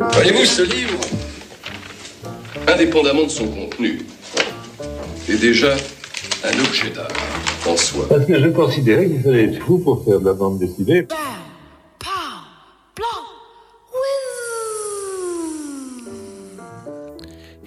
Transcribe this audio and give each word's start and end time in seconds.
Voyez-vous, 0.00 0.46
ce 0.46 0.62
livre, 0.62 0.98
indépendamment 2.66 3.24
de 3.24 3.28
son 3.28 3.46
contenu, 3.48 4.00
est 5.28 5.36
déjà 5.36 5.74
un 6.42 6.58
objet 6.58 6.88
d'art 6.88 7.08
en 7.66 7.76
soi. 7.76 8.06
Parce 8.08 8.24
que 8.24 8.40
je 8.40 8.48
considérais 8.48 9.06
qu'il 9.08 9.20
fallait 9.22 9.44
être 9.44 9.62
fou 9.62 9.78
pour 9.78 10.02
faire 10.02 10.18
de 10.18 10.24
la 10.24 10.32
bande 10.32 10.58
dessinée. 10.58 11.06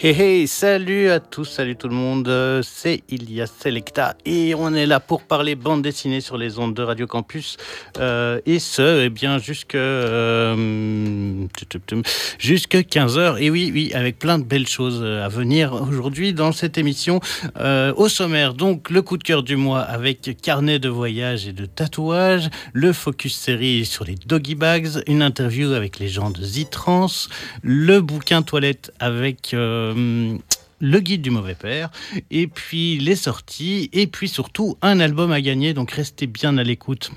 Hey 0.05 0.21
hey, 0.21 0.47
salut 0.49 1.09
à 1.11 1.21
tous, 1.21 1.45
salut 1.45 1.77
tout 1.77 1.88
le 1.88 1.95
monde, 1.95 2.29
c'est 2.61 3.03
Ilias 3.07 3.49
Selecta 3.57 4.17
et 4.25 4.53
on 4.53 4.73
est 4.73 4.85
là 4.85 4.99
pour 4.99 5.21
parler 5.21 5.55
bande 5.55 5.81
dessinée 5.81 6.20
sur 6.20 6.38
les 6.38 6.59
ondes 6.59 6.73
de 6.73 6.83
Radio 6.83 7.07
Campus 7.07 7.55
euh, 7.99 8.41
et 8.45 8.59
ce, 8.59 9.05
eh 9.05 9.09
bien, 9.09 9.38
jusque, 9.38 9.75
euh, 9.75 11.47
jusque 12.38 12.75
15h. 12.75 13.38
Et 13.39 13.49
oui, 13.49 13.71
oui, 13.73 13.91
avec 13.93 14.20
plein 14.20 14.39
de 14.39 14.43
belles 14.43 14.67
choses 14.67 15.02
à 15.02 15.29
venir 15.29 15.71
aujourd'hui 15.71 16.34
dans 16.34 16.51
cette 16.51 16.77
émission. 16.77 17.21
Euh, 17.62 17.93
au 17.95 18.09
sommaire, 18.09 18.55
donc, 18.55 18.90
le 18.90 19.01
coup 19.04 19.17
de 19.17 19.23
cœur 19.23 19.41
du 19.41 19.55
mois 19.55 19.79
avec 19.79 20.35
carnet 20.41 20.79
de 20.79 20.90
voyage 20.90 21.48
et 21.48 21.54
de 21.54 21.65
tatouage, 21.65 22.49
le 22.73 22.91
focus 22.91 23.38
série 23.38 23.85
sur 23.85 24.04
les 24.04 24.15
doggy 24.15 24.55
bags, 24.55 25.01
une 25.07 25.21
interview 25.21 25.71
avec 25.71 25.98
les 25.98 26.09
gens 26.09 26.29
de 26.29 26.43
Z-Trans, 26.43 27.07
le 27.62 28.01
bouquin 28.01 28.41
toilette 28.41 28.91
avec... 28.99 29.54
Euh, 29.54 29.92
le 29.93 30.99
guide 30.99 31.21
du 31.21 31.29
mauvais 31.29 31.55
père, 31.55 31.89
et 32.29 32.47
puis 32.47 32.99
les 32.99 33.15
sorties, 33.15 33.89
et 33.93 34.07
puis 34.07 34.27
surtout 34.27 34.77
un 34.81 34.99
album 34.99 35.31
à 35.31 35.41
gagner. 35.41 35.73
Donc 35.73 35.91
restez 35.91 36.27
bien 36.27 36.57
à 36.57 36.63
l'écoute 36.63 37.11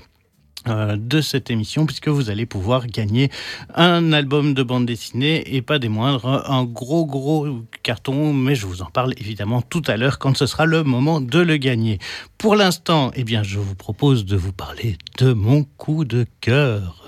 euh, 0.67 0.97
de 0.97 1.21
cette 1.21 1.49
émission 1.49 1.85
puisque 1.85 2.09
vous 2.09 2.29
allez 2.29 2.45
pouvoir 2.45 2.87
gagner 2.87 3.29
un 3.73 4.11
album 4.11 4.53
de 4.53 4.63
bande 4.63 4.85
dessinée 4.85 5.55
et 5.55 5.61
pas 5.61 5.79
des 5.79 5.87
moindres, 5.87 6.49
un 6.49 6.65
gros 6.65 7.05
gros 7.05 7.47
carton, 7.83 8.33
mais 8.33 8.55
je 8.55 8.65
vous 8.65 8.81
en 8.81 8.89
parle 8.89 9.13
évidemment 9.17 9.61
tout 9.61 9.83
à 9.87 9.95
l'heure 9.97 10.19
quand 10.19 10.35
ce 10.35 10.45
sera 10.45 10.65
le 10.65 10.83
moment 10.83 11.21
de 11.21 11.39
le 11.39 11.57
gagner. 11.57 11.99
Pour 12.37 12.55
l'instant, 12.55 13.11
eh 13.15 13.23
bien, 13.23 13.43
je 13.43 13.59
vous 13.59 13.75
propose 13.75 14.25
de 14.25 14.35
vous 14.35 14.51
parler 14.51 14.97
de 15.19 15.31
mon 15.31 15.63
coup 15.63 16.03
de 16.03 16.25
cœur. 16.41 17.06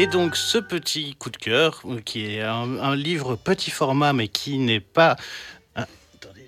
Et 0.00 0.06
donc 0.06 0.36
ce 0.36 0.58
petit 0.58 1.16
coup 1.16 1.28
de 1.28 1.36
cœur, 1.36 1.82
euh, 1.84 1.98
qui 1.98 2.24
est 2.24 2.40
un, 2.40 2.94
livre 2.94 3.34
petit 3.34 3.72
format, 3.72 4.12
mais 4.12 4.28
qui 4.28 4.58
n'est 4.58 4.78
pas... 4.78 5.16
Ah, 5.74 5.86
attendez. 6.14 6.46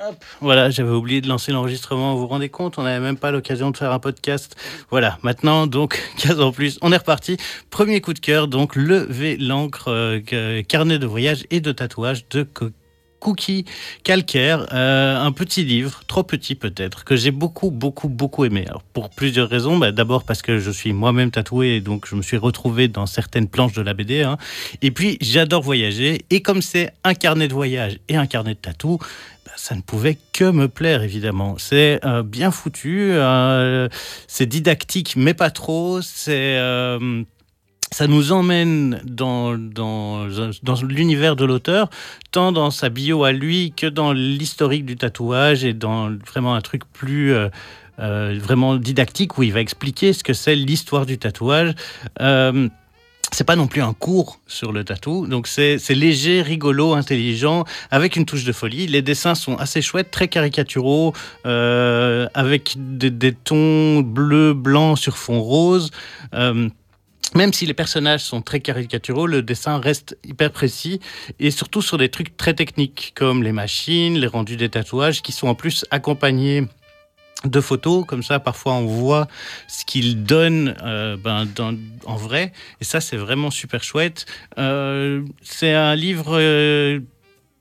Hop, 0.00 0.24
voilà, 0.40 0.70
j'avais 0.70 0.92
oublié 0.92 1.20
de 1.20 1.26
lancer 1.26 1.50
l'enregistrement. 1.50 2.14
Vous 2.14 2.20
vous 2.20 2.26
rendez 2.28 2.48
compte, 2.48 2.78
on 2.78 2.84
n'avait 2.84 3.04
même 3.04 3.16
pas 3.16 3.32
l'occasion 3.32 3.72
de 3.72 3.76
faire 3.76 3.90
un 3.90 3.98
podcast. 3.98 4.54
Voilà, 4.90 5.18
maintenant, 5.24 5.66
donc, 5.66 6.00
15 6.18 6.40
ans 6.40 6.52
plus, 6.52 6.78
on 6.82 6.92
est 6.92 6.96
reparti. 6.96 7.36
Premier 7.70 8.00
coup 8.00 8.14
de 8.14 8.20
cœur, 8.20 8.46
donc, 8.46 8.76
lever 8.76 9.36
l'encre, 9.36 9.88
euh, 9.88 10.62
carnet 10.62 11.00
de 11.00 11.06
voyage 11.06 11.44
et 11.50 11.58
de 11.58 11.72
tatouage 11.72 12.28
de 12.28 12.44
Cookie 13.24 13.64
calcaire, 14.02 14.66
euh, 14.74 15.18
un 15.18 15.32
petit 15.32 15.64
livre, 15.64 16.02
trop 16.06 16.22
petit 16.22 16.54
peut-être, 16.54 17.04
que 17.04 17.16
j'ai 17.16 17.30
beaucoup, 17.30 17.70
beaucoup, 17.70 18.10
beaucoup 18.10 18.44
aimé. 18.44 18.66
Pour 18.92 19.08
plusieurs 19.08 19.48
raisons. 19.48 19.78
Bah, 19.78 19.92
D'abord 19.92 20.24
parce 20.24 20.42
que 20.42 20.58
je 20.58 20.70
suis 20.70 20.92
moi-même 20.92 21.30
tatoué, 21.30 21.80
donc 21.80 22.06
je 22.06 22.16
me 22.16 22.22
suis 22.22 22.36
retrouvé 22.36 22.86
dans 22.88 23.06
certaines 23.06 23.48
planches 23.48 23.72
de 23.72 23.80
la 23.80 23.94
BD. 23.94 24.30
Et 24.82 24.90
puis, 24.90 25.16
j'adore 25.22 25.62
voyager. 25.62 26.26
Et 26.28 26.42
comme 26.42 26.60
c'est 26.60 26.92
un 27.02 27.14
carnet 27.14 27.48
de 27.48 27.54
voyage 27.54 27.98
et 28.10 28.16
un 28.16 28.26
carnet 28.26 28.52
de 28.52 28.58
tatou, 28.58 28.98
bah, 29.46 29.52
ça 29.56 29.74
ne 29.74 29.80
pouvait 29.80 30.18
que 30.34 30.50
me 30.50 30.68
plaire, 30.68 31.02
évidemment. 31.02 31.54
C'est 31.56 32.04
euh, 32.04 32.22
bien 32.22 32.50
foutu, 32.50 33.12
euh, 33.12 33.88
c'est 34.28 34.46
didactique, 34.46 35.14
mais 35.16 35.32
pas 35.32 35.50
trop. 35.50 36.02
C'est 36.02 36.58
ça 37.94 38.08
nous 38.08 38.32
emmène 38.32 39.00
dans, 39.04 39.56
dans, 39.56 40.26
dans 40.64 40.82
l'univers 40.82 41.36
de 41.36 41.44
l'auteur, 41.44 41.90
tant 42.32 42.50
dans 42.50 42.72
sa 42.72 42.88
bio 42.88 43.22
à 43.22 43.30
lui 43.30 43.72
que 43.76 43.86
dans 43.86 44.12
l'historique 44.12 44.84
du 44.84 44.96
tatouage 44.96 45.64
et 45.64 45.74
dans 45.74 46.10
vraiment 46.10 46.56
un 46.56 46.60
truc 46.60 46.82
plus 46.92 47.32
euh, 47.32 47.50
euh, 48.00 48.36
vraiment 48.42 48.74
didactique 48.74 49.38
où 49.38 49.44
il 49.44 49.52
va 49.52 49.60
expliquer 49.60 50.12
ce 50.12 50.24
que 50.24 50.32
c'est 50.32 50.56
l'histoire 50.56 51.06
du 51.06 51.18
tatouage. 51.18 51.72
Euh, 52.20 52.68
c'est 53.30 53.44
pas 53.44 53.54
non 53.54 53.68
plus 53.68 53.80
un 53.80 53.92
cours 53.92 54.40
sur 54.48 54.72
le 54.72 54.82
tatou, 54.82 55.28
donc 55.28 55.46
c'est 55.46 55.78
léger, 55.90 56.42
rigolo, 56.42 56.94
intelligent, 56.94 57.64
avec 57.92 58.16
une 58.16 58.26
touche 58.26 58.44
de 58.44 58.52
folie. 58.52 58.88
Les 58.88 59.02
dessins 59.02 59.36
sont 59.36 59.56
assez 59.56 59.82
chouettes, 59.82 60.10
très 60.10 60.26
caricaturaux, 60.26 61.12
euh, 61.46 62.26
avec 62.34 62.74
des, 62.76 63.10
des, 63.10 63.32
tons 63.32 64.00
bleu, 64.00 64.52
blanc 64.52 64.96
sur 64.96 65.16
fond 65.16 65.40
rose. 65.40 65.90
Même 67.34 67.52
si 67.52 67.66
les 67.66 67.74
personnages 67.74 68.22
sont 68.22 68.42
très 68.42 68.60
caricaturaux, 68.60 69.26
le 69.26 69.42
dessin 69.42 69.78
reste 69.78 70.16
hyper 70.24 70.52
précis 70.52 71.00
et 71.40 71.50
surtout 71.50 71.82
sur 71.82 71.98
des 71.98 72.08
trucs 72.08 72.36
très 72.36 72.54
techniques 72.54 73.12
comme 73.16 73.42
les 73.42 73.50
machines, 73.50 74.16
les 74.18 74.28
rendus 74.28 74.56
des 74.56 74.68
tatouages 74.68 75.20
qui 75.20 75.32
sont 75.32 75.48
en 75.48 75.56
plus 75.56 75.84
accompagnés 75.90 76.68
de 77.44 77.60
photos, 77.60 78.04
comme 78.06 78.22
ça 78.22 78.38
parfois 78.38 78.74
on 78.74 78.86
voit 78.86 79.28
ce 79.68 79.84
qu'il 79.84 80.22
donne 80.24 80.76
euh, 80.82 81.16
ben, 81.16 81.46
en 82.06 82.16
vrai, 82.16 82.52
et 82.80 82.84
ça 82.84 83.00
c'est 83.00 83.16
vraiment 83.16 83.50
super 83.50 83.82
chouette. 83.82 84.26
Euh, 84.58 85.22
c'est 85.42 85.74
un 85.74 85.94
livre, 85.94 86.38
euh, 86.38 87.00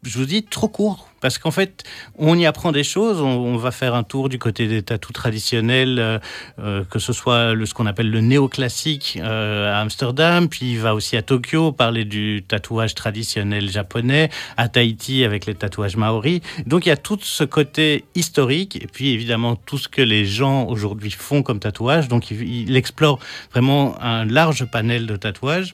je 0.03 0.17
vous 0.17 0.25
dis, 0.25 0.43
trop 0.43 0.67
court 0.67 1.09
parce 1.23 1.37
qu'en 1.37 1.51
fait, 1.51 1.83
on 2.17 2.37
y 2.37 2.45
apprend 2.45 2.73
des 2.73 2.83
choses. 2.83 3.21
On, 3.21 3.55
va 3.55 3.71
faire 3.71 3.95
un 3.95 4.03
tour 4.03 4.27
du 4.27 4.39
côté 4.39 4.67
des 4.67 4.83
tatous 4.83 5.13
traditionnels, 5.13 5.97
euh, 5.97 6.19
euh, 6.59 6.83
que 6.83 6.99
ce 6.99 7.13
soit 7.13 7.53
le, 7.53 7.65
ce 7.65 7.73
qu'on 7.73 7.85
appelle 7.85 8.11
le 8.11 8.19
néoclassique 8.19 9.17
euh, 9.21 9.73
à 9.73 9.79
Amsterdam, 9.79 10.49
puis 10.49 10.73
il 10.73 10.79
va 10.79 10.93
aussi 10.93 11.15
à 11.15 11.21
Tokyo 11.21 11.71
parler 11.71 12.03
du 12.03 12.43
tatouage 12.45 12.93
traditionnel 12.93 13.69
japonais, 13.69 14.29
à 14.57 14.67
Tahiti 14.67 15.23
avec 15.23 15.45
les 15.45 15.55
tatouages 15.55 15.95
maoris. 15.95 16.41
Donc 16.65 16.85
il 16.85 16.89
y 16.89 16.91
a 16.91 16.97
tout 16.97 17.19
ce 17.21 17.45
côté 17.45 18.03
historique, 18.15 18.75
et 18.83 18.87
puis 18.87 19.11
évidemment 19.11 19.55
tout 19.55 19.77
ce 19.77 19.87
que 19.87 20.01
les 20.01 20.25
gens 20.25 20.65
aujourd'hui 20.65 21.11
font 21.11 21.41
comme 21.41 21.59
tatouage. 21.59 22.09
Donc 22.09 22.31
il, 22.31 22.43
il 22.43 22.75
explore 22.75 23.19
vraiment 23.53 23.95
un 24.01 24.25
large 24.25 24.65
panel 24.65 25.05
de 25.05 25.15
tatouages. 25.15 25.73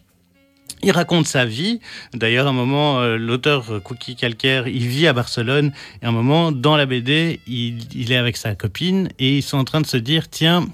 Il 0.81 0.91
raconte 0.91 1.27
sa 1.27 1.45
vie. 1.45 1.81
D'ailleurs, 2.13 2.47
à 2.47 2.51
un 2.51 2.53
moment, 2.53 2.99
euh, 2.99 3.17
l'auteur 3.17 3.65
euh, 3.69 3.79
Cookie 3.79 4.15
Calcaire, 4.15 4.67
il 4.67 4.87
vit 4.87 5.07
à 5.07 5.13
Barcelone. 5.13 5.73
Et 6.01 6.05
à 6.05 6.09
un 6.09 6.11
moment, 6.13 6.51
dans 6.53 6.77
la 6.77 6.85
BD, 6.85 7.41
il, 7.47 8.11
est 8.11 8.15
avec 8.15 8.37
sa 8.37 8.55
copine 8.55 9.09
et 9.19 9.37
ils 9.37 9.41
sont 9.43 9.57
en 9.57 9.65
train 9.65 9.81
de 9.81 9.85
se 9.85 9.97
dire 9.97 10.29
tiens, 10.29 10.65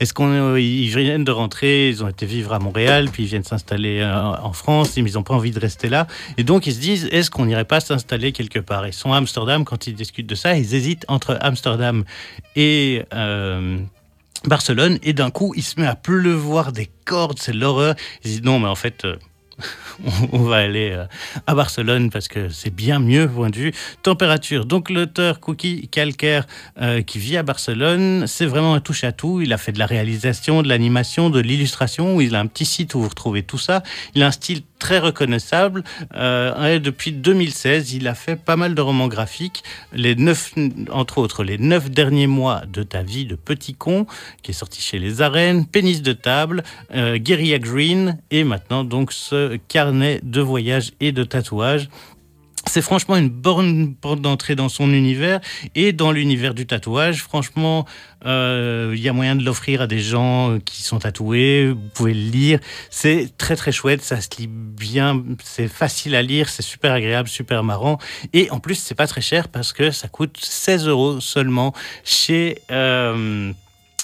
est-ce 0.00 0.12
qu'on 0.12 0.28
euh, 0.28 0.60
ils 0.60 0.88
viennent 0.88 1.22
de 1.22 1.30
rentrer, 1.30 1.88
ils 1.88 2.02
ont 2.02 2.08
été 2.08 2.26
vivre 2.26 2.52
à 2.52 2.58
Montréal, 2.58 3.10
puis 3.12 3.22
ils 3.22 3.28
viennent 3.28 3.44
s'installer 3.44 4.04
en 4.04 4.52
France, 4.52 4.96
ils 4.96 5.04
n'ont 5.14 5.22
pas 5.22 5.34
envie 5.34 5.52
de 5.52 5.60
rester 5.60 5.88
là. 5.88 6.08
Et 6.36 6.42
donc 6.42 6.66
ils 6.66 6.74
se 6.74 6.80
disent, 6.80 7.08
est-ce 7.12 7.30
qu'on 7.30 7.46
n'irait 7.46 7.64
pas 7.64 7.78
s'installer 7.78 8.32
quelque 8.32 8.58
part? 8.58 8.88
Ils 8.88 8.92
sont 8.92 9.12
à 9.12 9.18
Amsterdam 9.18 9.64
quand 9.64 9.86
ils 9.86 9.94
discutent 9.94 10.26
de 10.26 10.34
ça, 10.34 10.56
ils 10.56 10.74
hésitent 10.74 11.04
entre 11.06 11.38
Amsterdam 11.40 12.02
et 12.56 13.02
Barcelone, 14.44 14.98
et 15.02 15.12
d'un 15.12 15.30
coup, 15.30 15.52
il 15.56 15.62
se 15.62 15.80
met 15.80 15.86
à 15.86 15.94
pleuvoir 15.94 16.72
des 16.72 16.90
cordes, 17.04 17.38
c'est 17.38 17.52
l'horreur. 17.52 17.94
Il 18.24 18.30
dit 18.30 18.42
non, 18.42 18.58
mais 18.58 18.68
en 18.68 18.74
fait, 18.74 19.04
euh, 19.04 19.16
on 20.32 20.38
va 20.38 20.56
aller 20.56 20.90
euh, 20.92 21.04
à 21.46 21.54
Barcelone 21.54 22.10
parce 22.10 22.28
que 22.28 22.48
c'est 22.48 22.74
bien 22.74 22.98
mieux 22.98 23.28
vue 23.54 23.72
température. 24.02 24.64
Donc 24.64 24.90
l'auteur 24.90 25.40
Cookie 25.40 25.88
Calcaire 25.88 26.46
euh, 26.80 27.02
qui 27.02 27.18
vit 27.18 27.36
à 27.36 27.42
Barcelone, 27.42 28.26
c'est 28.26 28.46
vraiment 28.46 28.74
un 28.74 28.80
touche 28.80 29.04
à 29.04 29.12
tout. 29.12 29.40
Il 29.40 29.52
a 29.52 29.58
fait 29.58 29.72
de 29.72 29.78
la 29.78 29.86
réalisation, 29.86 30.62
de 30.62 30.68
l'animation, 30.68 31.30
de 31.30 31.40
l'illustration. 31.40 32.20
Il 32.20 32.34
a 32.34 32.40
un 32.40 32.46
petit 32.46 32.64
site 32.64 32.94
où 32.94 33.00
vous 33.00 33.08
retrouvez 33.08 33.42
tout 33.42 33.58
ça. 33.58 33.82
Il 34.14 34.22
a 34.22 34.26
un 34.26 34.30
style 34.30 34.62
très 34.82 34.98
reconnaissable. 34.98 35.84
Euh, 36.16 36.80
depuis 36.80 37.12
2016, 37.12 37.92
il 37.92 38.08
a 38.08 38.16
fait 38.16 38.34
pas 38.34 38.56
mal 38.56 38.74
de 38.74 38.80
romans 38.80 39.06
graphiques. 39.06 39.62
Les 39.92 40.16
neuf, 40.16 40.54
entre 40.90 41.18
autres, 41.18 41.44
les 41.44 41.56
neuf 41.56 41.88
derniers 41.88 42.26
mois 42.26 42.62
de 42.66 42.82
ta 42.82 43.02
vie 43.02 43.24
de 43.24 43.36
petit 43.36 43.74
con, 43.74 44.06
qui 44.42 44.50
est 44.50 44.54
sorti 44.54 44.82
chez 44.82 44.98
Les 44.98 45.22
Arènes, 45.22 45.66
Pénis 45.66 46.02
de 46.02 46.12
table, 46.12 46.64
euh, 46.94 47.16
Guerilla 47.18 47.60
Green, 47.60 48.18
et 48.32 48.42
maintenant 48.42 48.82
donc 48.82 49.12
ce 49.12 49.56
de 49.92 50.40
voyage 50.40 50.92
et 51.00 51.12
de 51.12 51.24
tatouage 51.24 51.88
c'est 52.66 52.82
franchement 52.82 53.16
une 53.16 53.28
bonne 53.28 53.94
porte 53.94 54.20
d'entrée 54.20 54.54
dans 54.54 54.68
son 54.68 54.92
univers 54.92 55.40
et 55.74 55.92
dans 55.92 56.12
l'univers 56.12 56.54
du 56.54 56.66
tatouage. 56.66 57.22
Franchement, 57.22 57.86
euh, 58.24 58.92
il 58.94 59.02
y 59.02 59.08
a 59.08 59.12
moyen 59.12 59.34
de 59.34 59.44
l'offrir 59.44 59.82
à 59.82 59.86
des 59.86 59.98
gens 59.98 60.58
qui 60.64 60.82
sont 60.82 61.00
tatoués. 61.00 61.70
Vous 61.70 61.88
pouvez 61.94 62.14
le 62.14 62.30
lire. 62.30 62.60
C'est 62.88 63.36
très 63.36 63.56
très 63.56 63.72
chouette. 63.72 64.02
Ça 64.02 64.20
se 64.20 64.28
lit 64.38 64.46
bien. 64.48 65.22
C'est 65.42 65.68
facile 65.68 66.14
à 66.14 66.22
lire. 66.22 66.48
C'est 66.48 66.62
super 66.62 66.92
agréable, 66.92 67.28
super 67.28 67.64
marrant. 67.64 67.98
Et 68.32 68.50
en 68.50 68.60
plus, 68.60 68.76
c'est 68.76 68.94
pas 68.94 69.06
très 69.06 69.20
cher 69.20 69.48
parce 69.48 69.72
que 69.72 69.90
ça 69.90 70.08
coûte 70.08 70.38
16 70.40 70.86
euros 70.86 71.20
seulement 71.20 71.74
chez. 72.04 72.58
Euh, 72.70 73.52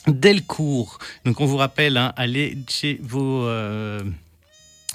Delcourt. 0.06 0.98
Donc 1.26 1.40
on 1.40 1.44
vous 1.44 1.58
rappelle, 1.58 1.98
hein, 1.98 2.14
allez 2.16 2.56
chez 2.68 2.98
vos, 3.02 3.44
euh, 3.44 4.00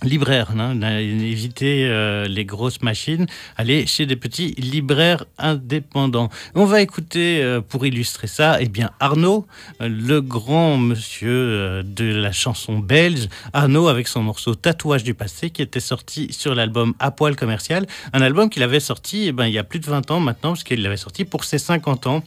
libraire, 0.04 0.52
hein, 0.58 0.80
éviter 0.82 1.88
euh, 1.88 2.28
les 2.28 2.46
grosses 2.46 2.82
machines, 2.82 3.26
aller 3.58 3.86
chez 3.86 4.06
des 4.06 4.16
petits 4.16 4.54
libraires 4.58 5.26
indépendants. 5.38 6.30
On 6.56 6.66
va 6.66 6.82
écouter 6.82 7.42
euh, 7.42 7.62
pour 7.62 7.86
illustrer 7.86 8.28
ça, 8.28 8.58
eh 8.60 8.68
bien 8.68 8.92
Arnaud, 9.00 9.46
euh, 9.82 9.88
le 9.90 10.22
grand 10.22 10.78
monsieur 10.78 11.84
de 11.84 12.06
la 12.06 12.32
chanson 12.32 12.80
belge, 12.80 13.28
Arnaud 13.54 13.88
avec 13.88 14.08
son 14.08 14.22
morceau 14.22 14.56
Tatouage 14.56 15.04
du 15.04 15.14
passé 15.14 15.50
qui 15.50 15.62
était 15.62 15.80
sorti 15.80 16.32
sur 16.32 16.56
l'album 16.56 16.94
À 17.00 17.12
poil 17.12 17.36
commercial, 17.36 17.86
un 18.14 18.22
album 18.22 18.50
qu'il 18.50 18.64
avait 18.64 18.80
sorti 18.80 19.28
eh 19.28 19.32
ben, 19.32 19.48
il 19.48 19.54
y 19.54 19.60
a 19.60 19.64
plus 19.64 19.80
de 19.80 19.86
20 19.86 20.12
ans 20.12 20.20
maintenant, 20.20 20.52
parce 20.52 20.64
qu'il 20.64 20.82
l'avait 20.82 20.98
sorti 20.98 21.26
pour 21.26 21.44
ses 21.44 21.58
50 21.58 22.08
ans. 22.08 22.24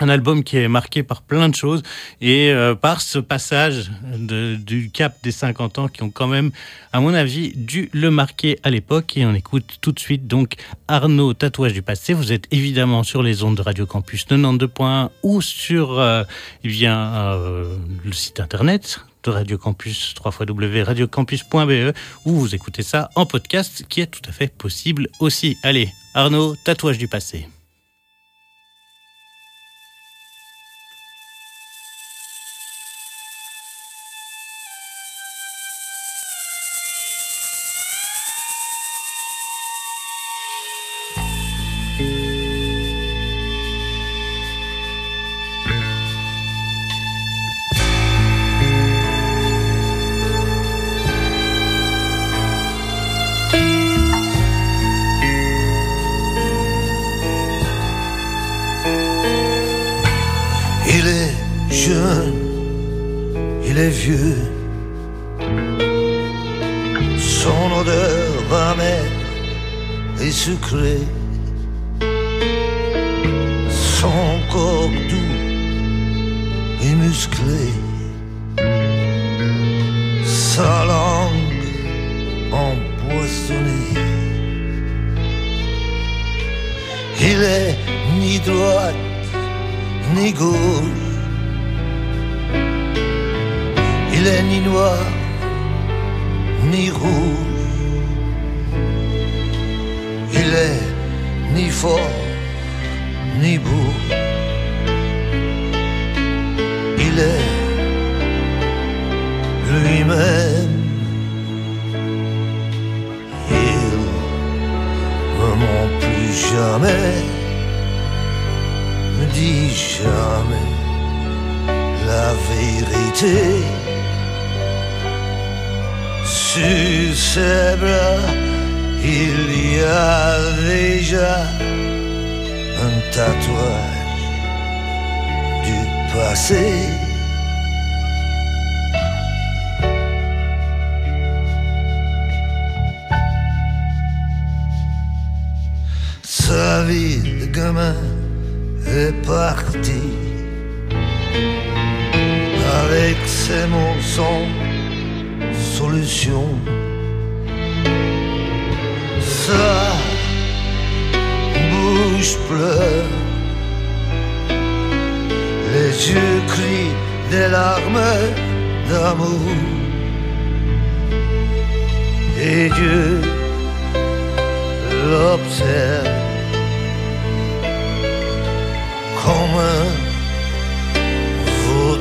Un 0.00 0.08
album 0.08 0.42
qui 0.42 0.56
est 0.56 0.66
marqué 0.66 1.04
par 1.04 1.22
plein 1.22 1.48
de 1.48 1.54
choses 1.54 1.82
et 2.20 2.50
euh, 2.50 2.74
par 2.74 3.00
ce 3.00 3.20
passage 3.20 3.92
du 4.18 4.90
cap 4.90 5.16
des 5.22 5.30
50 5.30 5.78
ans 5.78 5.88
qui 5.88 6.02
ont 6.02 6.10
quand 6.10 6.26
même, 6.26 6.50
à 6.92 6.98
mon 7.00 7.14
avis, 7.14 7.52
dû 7.54 7.90
le 7.92 8.10
marquer 8.10 8.58
à 8.64 8.70
l'époque. 8.70 9.16
Et 9.16 9.24
on 9.24 9.34
écoute 9.34 9.78
tout 9.80 9.92
de 9.92 10.00
suite 10.00 10.26
donc 10.26 10.54
Arnaud 10.88 11.32
Tatouage 11.32 11.72
du 11.72 11.82
passé. 11.82 12.12
Vous 12.12 12.32
êtes 12.32 12.46
évidemment 12.50 13.04
sur 13.04 13.22
les 13.22 13.44
ondes 13.44 13.56
de 13.56 13.62
Radio 13.62 13.86
Campus 13.86 14.26
92.1 14.26 15.10
ou 15.22 15.40
sur 15.40 15.98
euh, 16.00 16.24
eh 16.64 16.86
euh, 16.86 17.76
le 18.04 18.12
site 18.12 18.40
internet 18.40 19.00
de 19.22 19.30
Radio 19.30 19.58
Campus, 19.58 20.14
www.radiocampus.be, 20.22 21.96
où 22.26 22.32
vous 22.32 22.54
écoutez 22.54 22.82
ça 22.82 23.10
en 23.14 23.26
podcast, 23.26 23.84
qui 23.88 24.00
est 24.00 24.06
tout 24.06 24.28
à 24.28 24.32
fait 24.32 24.48
possible 24.48 25.08
aussi. 25.18 25.56
Allez, 25.62 25.88
Arnaud, 26.14 26.56
tatouage 26.64 26.98
du 26.98 27.08
passé. 27.08 27.48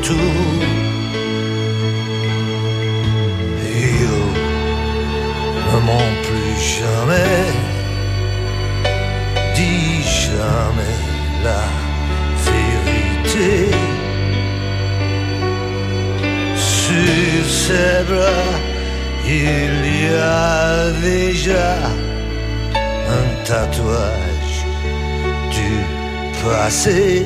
retour. 0.03 0.17
Et 3.65 4.05
oh, 4.11 5.71
maman, 5.71 6.03
plus 6.23 6.61
jamais, 6.79 7.45
dis 9.55 10.03
jamais 10.03 10.99
la 11.43 11.63
vérité. 12.47 13.75
Sur 16.55 17.45
ses 17.45 18.03
bras, 18.09 18.53
il 19.25 19.75
y 20.01 20.13
a 20.15 20.91
déjà 21.01 21.77
un 23.09 23.43
tatouage 23.45 24.65
du 25.49 25.71
passé. 26.43 27.25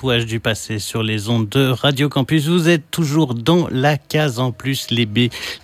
Du 0.00 0.40
passé 0.40 0.78
sur 0.78 1.02
les 1.02 1.28
ondes 1.28 1.50
de 1.50 1.68
Radio 1.68 2.08
Campus. 2.08 2.48
Vous 2.48 2.70
êtes 2.70 2.90
toujours 2.90 3.34
dans 3.34 3.68
la 3.70 3.98
case 3.98 4.38
en 4.38 4.50
plus, 4.50 4.86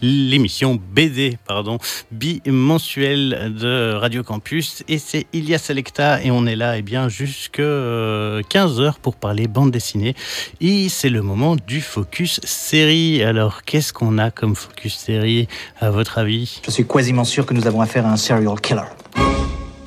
l'émission 0.02 0.78
BD, 0.92 1.38
pardon, 1.46 1.78
bimensuelle 2.10 3.54
de 3.58 3.94
Radio 3.94 4.22
Campus. 4.22 4.84
Et 4.88 4.98
c'est 4.98 5.26
Ilia 5.32 5.56
Selecta 5.56 6.22
et 6.22 6.30
on 6.30 6.44
est 6.44 6.54
là, 6.54 6.76
et 6.76 6.80
eh 6.80 6.82
bien, 6.82 7.08
jusque 7.08 7.56
15 7.56 7.62
euh, 7.62 8.90
pour 9.00 9.16
parler 9.16 9.48
bande 9.48 9.70
dessinée. 9.70 10.14
Et 10.60 10.90
c'est 10.90 11.08
le 11.08 11.22
moment 11.22 11.56
du 11.56 11.80
focus 11.80 12.38
série. 12.44 13.22
Alors, 13.22 13.62
qu'est-ce 13.62 13.94
qu'on 13.94 14.18
a 14.18 14.30
comme 14.30 14.54
focus 14.54 14.96
série, 14.96 15.48
à 15.80 15.90
votre 15.90 16.18
avis? 16.18 16.60
Je 16.66 16.70
suis 16.70 16.86
quasiment 16.86 17.24
sûr 17.24 17.46
que 17.46 17.54
nous 17.54 17.66
avons 17.66 17.80
affaire 17.80 18.04
à 18.04 18.12
un 18.12 18.18
serial 18.18 18.60
killer 18.60 18.82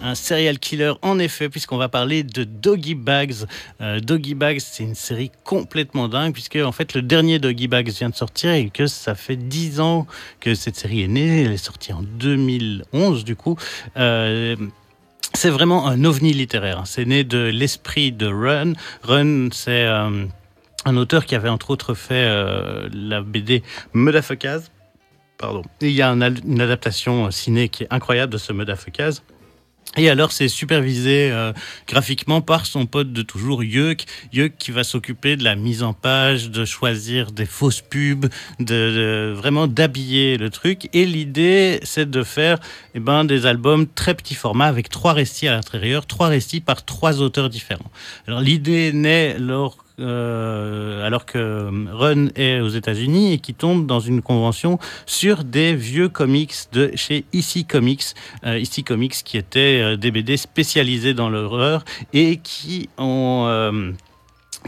un 0.02 0.16
serial 0.16 0.60
killer 0.60 0.94
en 1.02 1.20
effet, 1.20 1.50
puisqu'on 1.50 1.78
va 1.78 1.90
parler 1.90 2.24
de 2.24 2.44
Doggy 2.44 2.96
Bags. 2.96 3.46
Euh, 3.82 4.00
Doggy 4.00 4.36
Bags, 4.36 4.60
c'est 4.60 4.84
une 4.84 4.96
série 4.96 5.32
complètement 5.44 6.08
dingue, 6.08 6.34
puisque 6.34 6.58
en 6.58 6.72
fait 6.72 6.94
le 6.94 7.02
dernier 7.02 7.40
Doggy 7.40 7.68
Bags 7.68 7.90
vient 7.90 8.10
de 8.10 8.16
sortir 8.16 8.52
et 8.52 8.70
que 8.70 8.88
ça 8.88 9.16
fait 9.16 9.36
10 9.36 9.80
ans 9.80 10.08
que 10.40 10.56
cette 10.56 10.76
série 10.76 11.04
est 11.04 11.08
née. 11.08 11.44
Elle 11.44 11.52
est 11.52 11.58
sortie 11.58 11.94
en 11.94 12.02
2011 12.02 13.24
du 13.24 13.36
coup. 13.36 13.58
Euh, 13.98 14.56
c'est 15.34 15.50
vraiment 15.50 15.88
un 15.88 16.04
ovni 16.06 16.34
littéraire. 16.34 16.84
C'est 16.86 17.06
né 17.06 17.24
de 17.24 17.38
l'esprit 17.38 18.12
de 18.12 18.28
Run. 18.28 18.74
Run, 19.04 19.50
c'est 19.52 19.86
euh, 19.86 20.26
un 20.86 20.98
auteur 20.98 21.26
qui 21.26 21.36
avait 21.36 21.50
entre 21.50 21.70
autres 21.70 21.94
fait 21.94 22.28
la 22.94 23.22
BD 23.22 23.64
Mudafakaz. 23.94 24.72
Pardon. 25.38 25.62
il 25.80 25.92
y 25.92 26.02
a 26.02 26.10
une 26.10 26.60
adaptation 26.60 27.32
ciné 27.32 27.70
qui 27.70 27.84
est 27.84 27.88
incroyable 27.92 28.34
de 28.34 28.38
ce 28.38 28.52
Mudafakaz. 28.52 29.22
Et 29.98 30.10
alors, 30.10 30.32
c'est 30.32 30.48
supervisé 30.48 31.32
euh, 31.32 31.52
graphiquement 31.88 32.42
par 32.42 32.68
son 32.68 32.86
pote 32.86 33.12
de 33.12 33.24
toujours, 33.24 33.64
Yuk. 33.64 34.06
Yuk 34.32 34.56
qui 34.58 34.72
va 34.72 34.84
s'occuper 34.84 35.36
de 35.36 35.44
la 35.44 35.56
mise 35.56 35.82
en 35.82 35.94
page, 35.94 36.52
de 36.52 36.64
choisir 36.64 37.32
des 37.32 37.48
fausses 37.48 37.82
pubs, 37.82 38.28
de, 38.60 39.34
vraiment 39.36 39.66
d'habiller 39.68 40.38
le 40.38 40.52
truc. 40.52 40.90
Et 40.94 41.06
l'idée, 41.06 41.80
c'est 41.84 42.10
de 42.10 42.24
faire 42.24 42.60
eh 42.94 43.00
ben, 43.00 43.26
des 43.26 43.48
albums 43.48 43.88
très 43.88 44.14
petits 44.14 44.36
format 44.36 44.68
avec 44.68 44.90
trois 44.90 45.14
récits 45.14 45.48
à 45.48 45.54
l'intérieur, 45.54 46.06
trois 46.06 46.28
récits 46.28 46.62
par 46.62 46.86
trois 46.86 47.22
auteurs 47.22 47.50
différents. 47.50 47.92
Alors, 48.28 48.42
l'idée 48.42 48.94
naît 48.94 49.38
lors 49.40 49.78
euh, 50.00 51.06
alors 51.06 51.26
que 51.26 51.70
Run 51.92 52.28
est 52.36 52.60
aux 52.60 52.70
États-Unis 52.70 53.34
et 53.34 53.40
qui 53.40 53.54
tombe 53.54 53.86
dans 53.86 54.00
une 54.00 54.22
convention 54.22 54.80
sur 55.06 55.44
des 55.44 55.76
vieux 55.76 56.10
comics 56.10 56.56
de 56.72 56.92
chez 56.96 57.26
EC 57.34 57.68
Comics, 57.68 58.04
euh, 58.46 58.60
EC 58.60 58.86
Comics 58.86 59.16
qui 59.24 59.38
étaient 59.38 59.82
euh, 59.82 59.98
des 59.98 60.12
BD 60.12 60.38
spécialisés 60.38 61.14
dans 61.14 61.30
l'horreur 61.30 61.84
et 62.14 62.38
qui 62.38 62.90
ont 62.98 63.46
euh, 63.48 63.92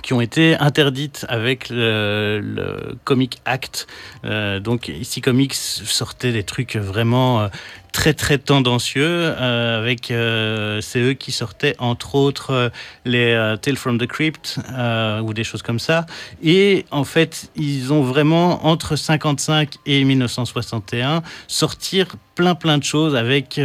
qui 0.02 0.14
ont 0.14 0.22
été 0.22 0.56
interdites 0.58 1.26
avec 1.28 1.68
le, 1.70 2.96
Comic 3.04 3.42
Act. 3.46 3.88
Euh, 4.24 4.60
donc 4.60 4.88
ici 4.88 5.22
Comics 5.22 5.54
sortait 5.54 6.32
des 6.32 6.44
trucs 6.44 6.76
vraiment 6.76 7.50
très 7.92 8.14
très 8.14 8.38
tendancieux 8.38 9.04
euh, 9.06 9.80
avec 9.80 10.12
euh, 10.12 10.82
c'est 10.82 11.00
eux 11.00 11.14
qui 11.14 11.32
sortaient 11.32 11.76
entre 11.80 12.16
autres 12.16 12.52
euh, 12.52 12.70
les 13.06 13.32
euh, 13.32 13.58
Tales 13.58 13.76
from 13.76 13.98
the 13.98 14.08
Crypt 14.08 14.58
euh, 14.72 15.20
ou 15.20 15.34
des 15.34 15.44
choses 15.44 15.62
comme 15.62 15.80
ça. 15.80 16.06
Et 16.44 16.86
en 16.92 17.04
fait 17.04 17.52
ils 17.56 17.92
ont 17.92 18.02
vraiment 18.02 18.66
entre 18.66 18.96
55 18.96 19.76
et 19.86 20.04
1961 20.04 21.22
sortir 21.48 22.08
plein 22.36 22.56
plein 22.56 22.78
de 22.78 22.84
choses 22.84 23.16
avec 23.16 23.60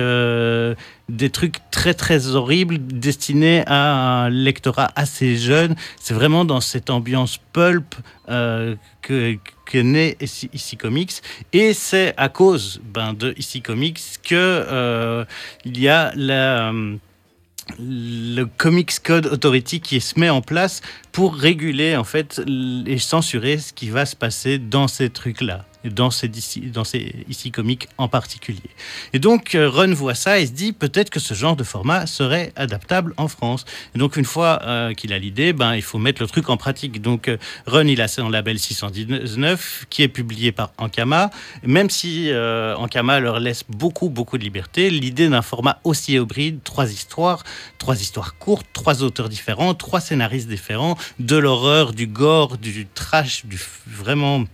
des 1.09 1.31
trucs 1.31 1.59
très 1.71 1.95
très 1.95 2.35
horribles 2.35 2.79
destinés 2.79 3.63
à 3.67 4.25
un 4.25 4.31
lectorat 4.31 4.91
assez 4.97 5.37
jeune. 5.37 5.77
C'est 6.01 6.15
vraiment 6.15 6.45
dans 6.45 6.61
cette 6.61 6.91
ambiance 6.91 7.39
pulp 7.53 7.95
euh, 8.29 8.75
que, 9.03 9.39
naît 9.75 10.17
ici, 10.21 10.77
Comics. 10.77 11.23
Et 11.53 11.75
c'est 11.75 12.15
à 12.17 12.29
cause 12.29 12.81
ben, 12.85 13.13
de 13.13 13.35
ici 13.37 13.63
Comics 13.63 14.01
que 14.23 14.35
euh, 14.35 15.25
il 15.65 15.79
y 15.79 15.89
a 15.89 16.13
euh, 16.17 16.97
le 17.79 18.45
Comics 18.45 19.03
Code 19.03 19.27
Authority 19.27 19.81
qui 19.81 20.01
se 20.01 20.19
met 20.19 20.31
en 20.31 20.41
place 20.41 20.83
pour 21.13 21.35
réguler 21.35 21.97
en 21.97 22.05
fait 22.05 22.41
et 22.87 22.99
censurer 22.99 23.59
ce 23.59 23.73
qui 23.73 23.91
va 23.91 24.07
se 24.07 24.17
passer 24.17 24.59
dans 24.59 24.89
ces 24.89 25.11
trucs 25.11 25.41
là 25.41 25.65
dans 25.91 26.11
ces, 26.11 26.31
dans 26.73 26.85
ces 26.85 27.15
ici 27.29 27.51
comiques 27.51 27.89
en 27.99 28.09
particulier. 28.09 28.71
Et 29.13 29.19
donc 29.19 29.55
euh, 29.55 29.69
Run 29.69 29.93
voit 29.95 30.15
ça 30.15 30.39
et 30.39 30.47
se 30.47 30.53
dit 30.53 30.73
peut-être 30.73 31.11
que 31.11 31.21
ce 31.21 31.35
genre 31.35 31.57
de 31.57 31.65
format 31.65 32.07
serait 32.07 32.53
adaptable 32.57 33.15
en 33.17 33.29
France. 33.29 33.65
Et 33.95 33.99
donc 33.99 34.17
une 34.17 34.25
fois 34.25 34.61
euh, 34.63 34.95
qu'il 34.95 35.13
a 35.13 35.19
l'idée, 35.19 35.53
ben 35.53 35.75
il 35.75 35.83
faut 35.83 35.99
mettre 35.99 36.23
le 36.23 36.29
truc 36.29 36.49
en 36.49 36.57
pratique. 36.57 37.01
Donc 37.01 37.29
euh, 37.29 37.39
Run 37.67 37.87
il 37.87 38.01
a 38.01 38.09
son 38.09 38.29
label 38.29 38.59
619 38.59 39.87
qui 39.91 40.03
est 40.03 40.09
publié 40.09 40.53
par 40.53 40.73
Ankama. 40.79 41.31
Même 41.63 41.91
si 41.91 42.31
Ankama 42.33 43.21
leur 43.21 43.41
laisse 43.41 43.65
beaucoup 43.69 44.09
beaucoup 44.09 44.39
de 44.39 44.43
liberté, 44.43 44.91
l'idée 44.91 45.29
d'un 45.29 45.43
format 45.43 45.79
aussi 45.85 46.15
hybride, 46.15 46.63
trois 46.65 46.91
histoires, 46.93 47.43
trois 47.79 48.01
histoires 48.01 48.39
courtes, 48.39 48.67
trois 48.73 49.03
auteurs 49.03 49.29
différents, 49.29 49.75
trois 49.75 50.01
scénaristes 50.01 50.49
différents, 50.49 50.97
de 51.19 51.37
l'horreur, 51.37 51.93
du 51.93 52.07
gore, 52.07 52.59
du 52.59 52.87
trash, 52.95 53.47
du 53.47 53.59
vraiment 53.87 54.45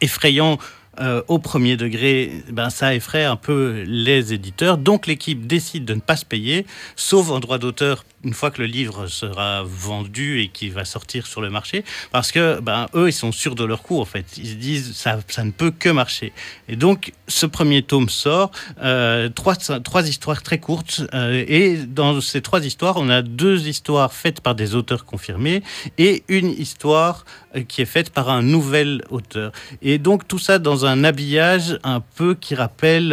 effrayant 0.00 0.58
euh, 1.00 1.22
au 1.28 1.38
premier 1.38 1.76
degré, 1.76 2.30
ben, 2.50 2.68
ça 2.68 2.94
effraie 2.94 3.24
un 3.24 3.36
peu 3.36 3.82
les 3.86 4.34
éditeurs. 4.34 4.76
Donc 4.76 5.06
l'équipe 5.06 5.46
décide 5.46 5.84
de 5.84 5.94
ne 5.94 6.00
pas 6.00 6.16
se 6.16 6.24
payer, 6.24 6.66
sauf 6.96 7.30
en 7.30 7.40
droit 7.40 7.58
d'auteur 7.58 8.04
une 8.24 8.34
fois 8.34 8.50
que 8.50 8.60
le 8.60 8.66
livre 8.66 9.06
sera 9.06 9.62
vendu 9.64 10.40
et 10.40 10.48
qu'il 10.48 10.72
va 10.72 10.84
sortir 10.84 11.26
sur 11.26 11.40
le 11.40 11.50
marché, 11.50 11.84
parce 12.10 12.32
que 12.32 12.60
ben, 12.60 12.86
eux, 12.94 13.08
ils 13.08 13.12
sont 13.12 13.32
sûrs 13.32 13.54
de 13.54 13.64
leur 13.64 13.82
coup, 13.82 14.00
en 14.00 14.04
fait. 14.04 14.26
Ils 14.36 14.48
se 14.48 14.54
disent 14.54 14.96
ça, 14.96 15.18
ne 15.44 15.50
peut 15.50 15.70
que 15.70 15.88
marcher. 15.88 16.32
Et 16.68 16.76
donc, 16.76 17.12
ce 17.28 17.46
premier 17.46 17.82
tome 17.82 18.08
sort, 18.08 18.50
euh, 18.82 19.28
trois, 19.28 19.56
trois 19.56 20.08
histoires 20.08 20.42
très 20.42 20.58
courtes, 20.58 21.02
euh, 21.14 21.44
et 21.48 21.76
dans 21.76 22.20
ces 22.20 22.42
trois 22.42 22.64
histoires, 22.64 22.96
on 22.96 23.08
a 23.08 23.22
deux 23.22 23.66
histoires 23.66 24.12
faites 24.12 24.40
par 24.40 24.54
des 24.54 24.74
auteurs 24.74 25.04
confirmés 25.04 25.62
et 25.98 26.22
une 26.28 26.50
histoire 26.50 27.24
euh, 27.56 27.62
qui 27.62 27.82
est 27.82 27.86
faite 27.86 28.10
par 28.10 28.30
un 28.30 28.42
nouvel 28.42 29.02
auteur. 29.10 29.52
Et 29.80 29.98
donc, 29.98 30.28
tout 30.28 30.38
ça 30.38 30.58
dans 30.58 30.86
un 30.86 31.04
habillage 31.04 31.78
un 31.82 32.00
peu 32.00 32.34
qui 32.34 32.54
rappelle 32.54 33.12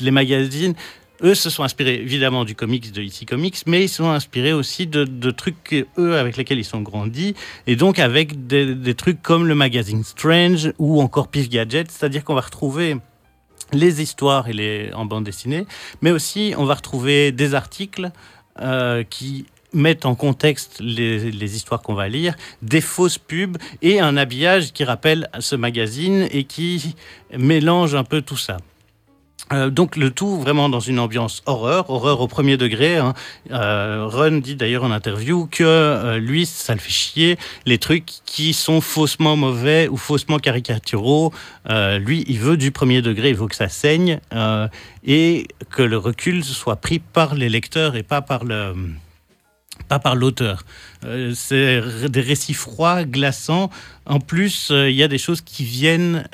les 0.00 0.10
magazines 0.10 0.74
eux 1.22 1.34
se 1.34 1.50
sont 1.50 1.64
inspirés 1.64 1.94
évidemment 1.94 2.44
du 2.44 2.54
comics 2.54 2.92
de 2.92 3.02
ici 3.02 3.26
comics 3.26 3.56
mais 3.66 3.84
ils 3.84 3.88
sont 3.88 4.10
inspirés 4.10 4.52
aussi 4.52 4.86
de, 4.86 5.30
trucs 5.30 5.86
eux 5.98 6.16
avec 6.16 6.36
lesquels 6.36 6.58
ils 6.58 6.64
sont 6.64 6.80
grandis 6.80 7.34
et 7.66 7.76
donc 7.76 7.98
avec 7.98 8.46
des, 8.46 8.94
trucs 8.94 9.22
comme 9.22 9.46
le 9.46 9.54
magazine 9.54 10.02
strange 10.02 10.72
ou 10.78 11.00
encore 11.00 11.28
pif 11.28 11.48
gadget. 11.48 11.90
C'est 11.90 12.04
à 12.06 12.08
dire 12.08 12.24
qu'on 12.24 12.34
va 12.34 12.40
retrouver 12.40 12.96
les 13.72 14.00
histoires 14.02 14.48
et 14.48 14.52
les 14.52 14.90
en 14.94 15.04
bande 15.04 15.24
dessinée 15.24 15.66
mais 16.02 16.10
aussi 16.10 16.54
on 16.56 16.64
va 16.64 16.74
retrouver 16.74 17.32
des 17.32 17.54
articles 17.54 18.10
euh, 18.60 19.04
qui 19.04 19.46
mettent 19.74 20.06
en 20.06 20.14
contexte 20.14 20.80
les 20.80 21.56
histoires 21.56 21.82
qu'on 21.82 21.94
va 21.94 22.08
lire 22.08 22.34
des 22.62 22.80
fausses 22.80 23.18
pubs 23.18 23.58
et 23.82 24.00
un 24.00 24.16
habillage 24.16 24.72
qui 24.72 24.82
rappelle 24.84 25.28
ce 25.40 25.56
magazine 25.56 26.26
et 26.30 26.44
qui 26.44 26.94
mélange 27.36 27.94
un 27.94 28.04
peu 28.04 28.22
tout 28.22 28.38
ça 28.38 28.56
Euh, 29.52 29.70
donc 29.70 29.96
le 29.96 30.10
tout 30.10 30.38
vraiment 30.38 30.68
dans 30.68 30.80
une 30.80 30.98
ambiance 30.98 31.42
horreur 31.46 31.88
horreur 31.88 32.20
au 32.20 32.28
premier 32.28 32.58
degré 32.58 32.98
hein. 32.98 33.14
euh, 33.50 34.04
run 34.06 34.40
dit 34.40 34.56
d'ailleurs 34.56 34.84
en 34.84 34.90
interview 34.90 35.48
que 35.50 35.64
euh, 35.64 36.18
lui 36.18 36.44
ça 36.44 36.74
le 36.74 36.80
fait 36.80 36.90
chier 36.90 37.38
les 37.64 37.78
trucs 37.78 38.04
qui 38.26 38.52
sont 38.52 38.82
faussement 38.82 39.36
mauvais 39.36 39.88
ou 39.88 39.96
faussement 39.96 40.38
caricaturaux 40.38 41.32
lui 41.98 42.24
il 42.28 42.38
veut 42.38 42.58
du 42.58 42.72
premier 42.72 43.00
degré 43.00 43.30
il 43.30 43.36
faut 43.36 43.46
que 43.46 43.56
ça 43.56 43.68
saigne 43.68 44.20
et 45.06 45.48
que 45.70 45.82
le 45.82 45.96
recul 45.96 46.44
soit 46.44 46.76
pris 46.76 46.98
par 46.98 47.34
les 47.34 47.48
lecteurs 47.48 47.96
et 47.96 48.02
pas 48.02 48.20
par 48.20 48.44
le 48.44 48.74
pas 49.88 49.98
par 49.98 50.14
l'auteur 50.14 50.64
euh, 51.04 51.32
c'est 51.34 51.80
des 52.08 52.20
récits 52.20 52.54
froids 52.54 53.04
glaçants 53.04 53.70
en 54.06 54.18
plus 54.20 54.70
euh, 54.70 54.90
il 54.90 54.94
euh, 54.94 55.02
ya 55.02 55.08
des 55.08 55.18
choses 55.18 55.40
qui 55.40 55.64
viennent 55.64 56.24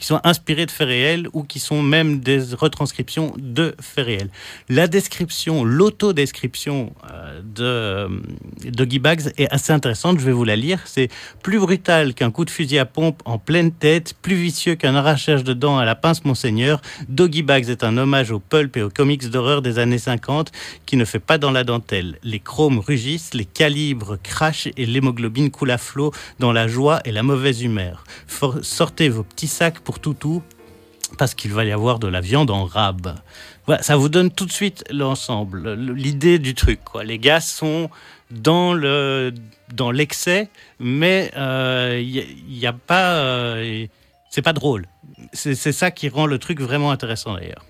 qui 0.00 0.06
sont 0.06 0.20
inspirés 0.24 0.66
de 0.66 0.70
faits 0.70 0.88
réels 0.88 1.28
ou 1.32 1.44
qui 1.44 1.60
sont 1.60 1.82
même 1.82 2.20
des 2.20 2.54
retranscriptions 2.54 3.32
de 3.38 3.74
faits 3.80 4.06
réels. 4.06 4.30
La 4.68 4.88
description, 4.88 5.64
l'autodescription 5.64 6.92
euh, 7.10 7.40
de, 7.42 7.64
euh, 8.80 8.84
Guy 8.84 8.98
Bags 8.98 9.32
est 9.38 9.48
assez 9.52 9.72
intéressante, 9.72 10.18
je 10.18 10.24
vais 10.24 10.32
vous 10.32 10.44
la 10.44 10.56
lire. 10.56 10.80
C'est 10.86 11.08
plus 11.42 11.58
brutal 11.58 12.14
qu'un 12.14 12.30
coup 12.30 12.44
de 12.44 12.50
fusil 12.50 12.78
à 12.78 12.84
pompe 12.84 13.22
en 13.24 13.38
pleine 13.38 13.72
tête, 13.72 14.14
plus 14.20 14.34
vicieux 14.34 14.74
qu'un 14.74 14.96
arrachage 14.96 15.44
de 15.44 15.52
dents 15.52 15.78
à 15.78 15.84
la 15.84 15.94
pince 15.94 16.24
Monseigneur. 16.24 16.82
Doggy 17.08 17.42
Bags 17.42 17.68
est 17.68 17.84
un 17.84 17.96
hommage 17.96 18.32
au 18.32 18.40
pulp 18.40 18.76
et 18.76 18.82
aux 18.82 18.90
comics 18.90 19.28
d'horreur 19.30 19.62
des 19.62 19.78
années 19.78 19.98
50 19.98 20.50
qui 20.86 20.96
ne 20.96 21.04
fait 21.04 21.20
pas 21.20 21.38
dans 21.38 21.52
la 21.52 21.62
dentelle. 21.62 22.18
Les 22.24 22.40
chromes 22.40 22.80
rugissent, 22.80 23.34
les 23.34 23.44
calibres 23.54 24.16
crachent 24.22 24.68
et 24.76 24.86
l'hémoglobine 24.86 25.50
coule 25.50 25.70
à 25.70 25.78
flot 25.78 26.12
dans 26.38 26.52
la 26.52 26.68
joie 26.68 27.00
et 27.04 27.12
la 27.12 27.22
mauvaise 27.22 27.62
humeur. 27.62 28.04
Sortez 28.62 29.08
vos 29.08 29.22
petits 29.22 29.48
sac 29.48 29.80
pour 29.80 30.00
toutou 30.00 30.42
parce 31.18 31.34
qu'il 31.34 31.52
va 31.52 31.64
y 31.64 31.72
avoir 31.72 31.98
de 31.98 32.08
la 32.08 32.20
viande 32.20 32.50
en 32.50 32.64
rab. 32.64 33.14
Ça 33.80 33.96
vous 33.96 34.08
donne 34.08 34.30
tout 34.30 34.46
de 34.46 34.52
suite 34.52 34.84
l'ensemble, 34.90 35.74
l'idée 35.74 36.38
du 36.38 36.54
truc. 36.54 36.80
Les 37.04 37.18
gars 37.18 37.40
sont 37.40 37.90
dans 38.30 38.72
le 38.72 39.32
dans 39.72 39.90
l'excès, 39.90 40.48
mais 40.78 41.30
il 41.32 41.38
euh, 41.38 42.02
n'y 42.48 42.66
a, 42.66 42.72
pas, 42.72 43.14
euh, 43.14 43.86
c'est 44.28 44.42
pas 44.42 44.52
drôle. 44.52 44.86
C'est 45.32 45.54
ça 45.54 45.90
qui 45.90 46.08
rend 46.08 46.26
le 46.26 46.38
truc 46.38 46.60
vraiment 46.60 46.90
intéressant 46.90 47.34
d'ailleurs. 47.34 47.64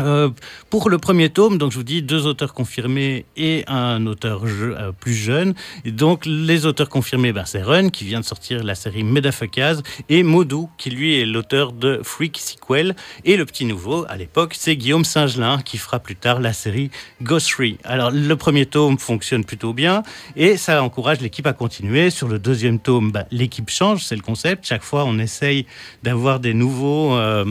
Euh, 0.00 0.30
pour 0.70 0.90
le 0.90 0.98
premier 0.98 1.30
tome, 1.30 1.58
donc 1.58 1.72
je 1.72 1.78
vous 1.78 1.84
dis 1.84 2.02
deux 2.02 2.26
auteurs 2.26 2.52
confirmés 2.52 3.24
et 3.36 3.64
un 3.66 4.06
auteur 4.06 4.42
euh, 4.44 4.92
plus 4.92 5.14
jeune. 5.14 5.54
Donc 5.84 6.26
les 6.26 6.66
auteurs 6.66 6.88
confirmés, 6.88 7.32
ben, 7.32 7.44
c'est 7.46 7.62
Run 7.62 7.88
qui 7.88 8.04
vient 8.04 8.20
de 8.20 8.24
sortir 8.24 8.62
la 8.62 8.74
série 8.74 9.04
Medafuckaz 9.04 9.82
et 10.08 10.22
Modou 10.22 10.68
qui 10.76 10.90
lui 10.90 11.18
est 11.18 11.24
l'auteur 11.24 11.72
de 11.72 12.00
Freak 12.02 12.38
Sequel. 12.38 12.94
Et 13.24 13.36
le 13.36 13.46
petit 13.46 13.64
nouveau 13.64 14.04
à 14.08 14.16
l'époque, 14.16 14.54
c'est 14.56 14.76
Guillaume 14.76 15.04
Singelin 15.04 15.58
qui 15.62 15.78
fera 15.78 15.98
plus 15.98 16.16
tard 16.16 16.40
la 16.40 16.52
série 16.52 16.90
Ghost 17.22 17.50
Free. 17.50 17.78
Alors 17.84 18.10
le 18.10 18.36
premier 18.36 18.66
tome 18.66 18.98
fonctionne 18.98 19.44
plutôt 19.44 19.72
bien 19.72 20.02
et 20.36 20.56
ça 20.56 20.82
encourage 20.82 21.20
l'équipe 21.20 21.46
à 21.46 21.52
continuer. 21.52 22.10
Sur 22.10 22.28
le 22.28 22.38
deuxième 22.38 22.78
tome, 22.78 23.12
ben, 23.12 23.24
l'équipe 23.30 23.70
change, 23.70 24.04
c'est 24.04 24.16
le 24.16 24.22
concept. 24.22 24.66
Chaque 24.66 24.82
fois, 24.82 25.04
on 25.04 25.18
essaye 25.18 25.66
d'avoir 26.02 26.40
des 26.40 26.54
nouveaux 26.54 27.14
euh, 27.14 27.44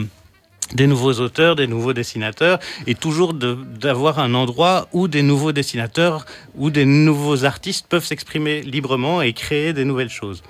des 0.74 0.88
nouveaux 0.88 1.14
auteurs, 1.14 1.56
des 1.56 1.68
nouveaux 1.68 1.94
dessinateurs, 1.94 2.60
et 2.88 2.96
toujours 2.96 3.34
d'avoir 3.34 4.20
un 4.20 4.34
endroit 4.34 4.88
où 4.94 5.08
des 5.08 5.22
nouveaux 5.22 5.52
dessinateurs 5.52 6.26
ou 6.56 6.70
des 6.70 6.86
nouveaux 6.86 7.46
artistes 7.46 7.88
peuvent 7.88 8.06
s'exprimer 8.06 8.62
librement 8.62 9.22
et 9.22 9.34
créer 9.34 9.74
des 9.74 9.86
nouvelles 9.86 10.10
choses. 10.10 10.42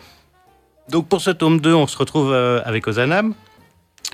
Donc 0.90 1.08
pour 1.08 1.22
ce 1.22 1.32
tome 1.32 1.60
2, 1.60 1.74
on 1.74 1.88
se 1.88 1.98
retrouve 1.98 2.32
euh, 2.32 2.62
avec 2.64 2.88
Ozanam 2.88 3.34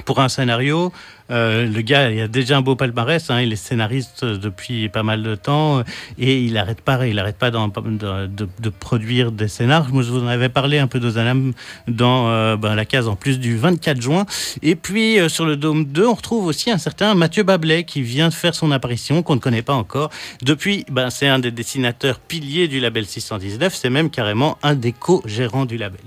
pour 0.05 0.19
un 0.19 0.29
scénario 0.29 0.91
euh, 1.31 1.65
le 1.65 1.81
gars, 1.81 2.11
il 2.11 2.19
a 2.19 2.27
déjà 2.27 2.57
un 2.57 2.61
beau 2.61 2.75
palmarès. 2.75 3.29
Hein, 3.29 3.41
il 3.41 3.53
est 3.53 3.57
scénariste 3.57 4.25
depuis 4.25 4.89
pas 4.89 5.03
mal 5.03 5.23
de 5.23 5.35
temps 5.35 5.83
et 6.17 6.41
il 6.41 6.53
n'arrête 6.53 6.81
pas, 6.81 7.07
il 7.07 7.17
arrête 7.19 7.37
pas 7.37 7.51
de, 7.51 8.69
produire 8.79 9.31
des 9.31 9.47
scénars. 9.47 9.87
Je 9.87 9.91
vous 10.11 10.23
en 10.23 10.27
avais 10.27 10.49
parlé 10.49 10.79
un 10.79 10.87
peu 10.87 10.99
d'Ozanam 10.99 11.53
dans 11.87 12.29
euh, 12.29 12.57
ben, 12.57 12.75
la 12.75 12.85
case 12.85 13.07
en 13.07 13.15
plus 13.15 13.39
du 13.39 13.57
24 13.57 14.01
juin. 14.01 14.25
Et 14.61 14.75
puis 14.75 15.19
euh, 15.19 15.29
sur 15.29 15.45
le 15.45 15.55
Dôme 15.55 15.85
2, 15.85 16.05
on 16.05 16.13
retrouve 16.13 16.45
aussi 16.45 16.69
un 16.69 16.77
certain 16.77 17.15
Mathieu 17.15 17.43
Bablet 17.43 17.83
qui 17.83 18.01
vient 18.01 18.29
de 18.29 18.33
faire 18.33 18.55
son 18.55 18.71
apparition, 18.71 19.23
qu'on 19.23 19.35
ne 19.35 19.39
connaît 19.39 19.61
pas 19.61 19.73
encore. 19.73 20.09
Depuis, 20.41 20.85
ben, 20.91 21.09
c'est 21.09 21.27
un 21.27 21.39
des 21.39 21.51
dessinateurs 21.51 22.19
piliers 22.19 22.67
du 22.67 22.79
label 22.79 23.05
619. 23.05 23.73
C'est 23.73 23.89
même 23.89 24.09
carrément 24.09 24.57
un 24.63 24.75
des 24.75 24.91
co-gérants 24.91 25.65
du 25.65 25.77
label. 25.77 26.01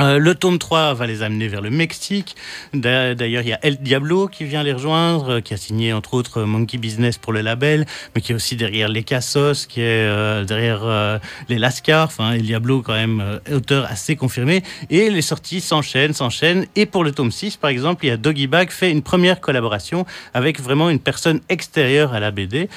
Euh, 0.00 0.18
le 0.18 0.34
tome 0.34 0.58
3 0.58 0.94
va 0.94 1.06
les 1.06 1.22
amener 1.22 1.48
vers 1.48 1.60
le 1.60 1.70
Mexique. 1.70 2.34
D'ailleurs, 2.72 3.42
il 3.42 3.48
y 3.48 3.52
a 3.52 3.58
El 3.62 3.76
Diablo 3.76 4.28
qui 4.28 4.44
vient 4.44 4.62
les 4.62 4.72
rejoindre, 4.72 5.30
euh, 5.30 5.40
qui 5.40 5.52
a 5.52 5.56
signé 5.56 5.92
entre 5.92 6.14
autres 6.14 6.42
Monkey 6.42 6.78
Business 6.78 7.18
pour 7.18 7.32
le 7.32 7.42
label, 7.42 7.86
mais 8.14 8.22
qui 8.22 8.32
est 8.32 8.34
aussi 8.34 8.56
derrière 8.56 8.88
Les 8.88 9.02
Cassos, 9.02 9.66
qui 9.66 9.80
est 9.80 9.84
euh, 9.84 10.44
derrière 10.44 11.20
les 11.48 11.58
Lascar. 11.58 12.06
Enfin, 12.06 12.32
El 12.32 12.42
Diablo, 12.42 12.82
quand 12.82 12.94
même, 12.94 13.40
auteur 13.52 13.86
assez 13.90 14.16
confirmé. 14.16 14.62
Et 14.88 15.10
les 15.10 15.22
sorties 15.22 15.60
s'enchaînent, 15.60 16.14
s'enchaînent. 16.14 16.66
Et 16.76 16.86
pour 16.86 17.04
le 17.04 17.12
tome 17.12 17.30
6, 17.30 17.56
par 17.56 17.70
exemple, 17.70 18.04
il 18.04 18.08
y 18.08 18.10
a 18.10 18.16
Doggy 18.16 18.46
Bag 18.46 18.70
fait 18.70 18.90
une 18.90 19.02
première 19.02 19.40
collaboration 19.40 20.06
avec 20.34 20.60
vraiment 20.60 20.88
une 20.88 20.98
personne 20.98 21.40
extérieure 21.48 22.14
à 22.14 22.20
la 22.20 22.30
BD, 22.30 22.68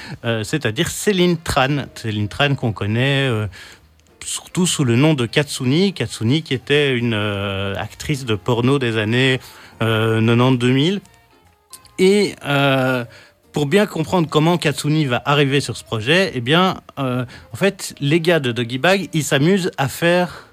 c'est-à-dire 0.43 0.89
Céline 0.89 1.37
Tran. 1.37 1.85
Céline 1.95 2.27
Tran 2.27 2.55
qu'on 2.55 2.73
connaît 2.73 3.29
surtout 4.25 4.65
sous 4.65 4.83
le 4.83 4.95
nom 4.95 5.13
de 5.13 5.25
Katsuni. 5.25 5.93
Katsuni 5.93 6.43
qui 6.43 6.53
était 6.53 6.95
une 6.95 7.13
euh, 7.13 7.75
actrice 7.75 8.25
de 8.25 8.35
porno 8.35 8.79
des 8.79 8.97
années 8.97 9.39
90-2000. 9.81 10.95
Euh, 10.95 10.99
Et 11.99 12.35
euh, 12.45 13.05
pour 13.51 13.65
bien 13.65 13.85
comprendre 13.85 14.27
comment 14.29 14.57
Katsuni 14.57 15.05
va 15.05 15.21
arriver 15.25 15.61
sur 15.61 15.77
ce 15.77 15.83
projet, 15.83 16.31
eh 16.33 16.41
bien, 16.41 16.81
en 16.97 17.55
fait, 17.55 17.93
les 17.99 18.19
gars 18.19 18.39
de 18.39 18.51
Doggy 18.51 18.79
Bag, 18.79 19.09
ils 19.13 19.23
s'amusent 19.23 19.69
à 19.77 19.87
faire 19.87 20.47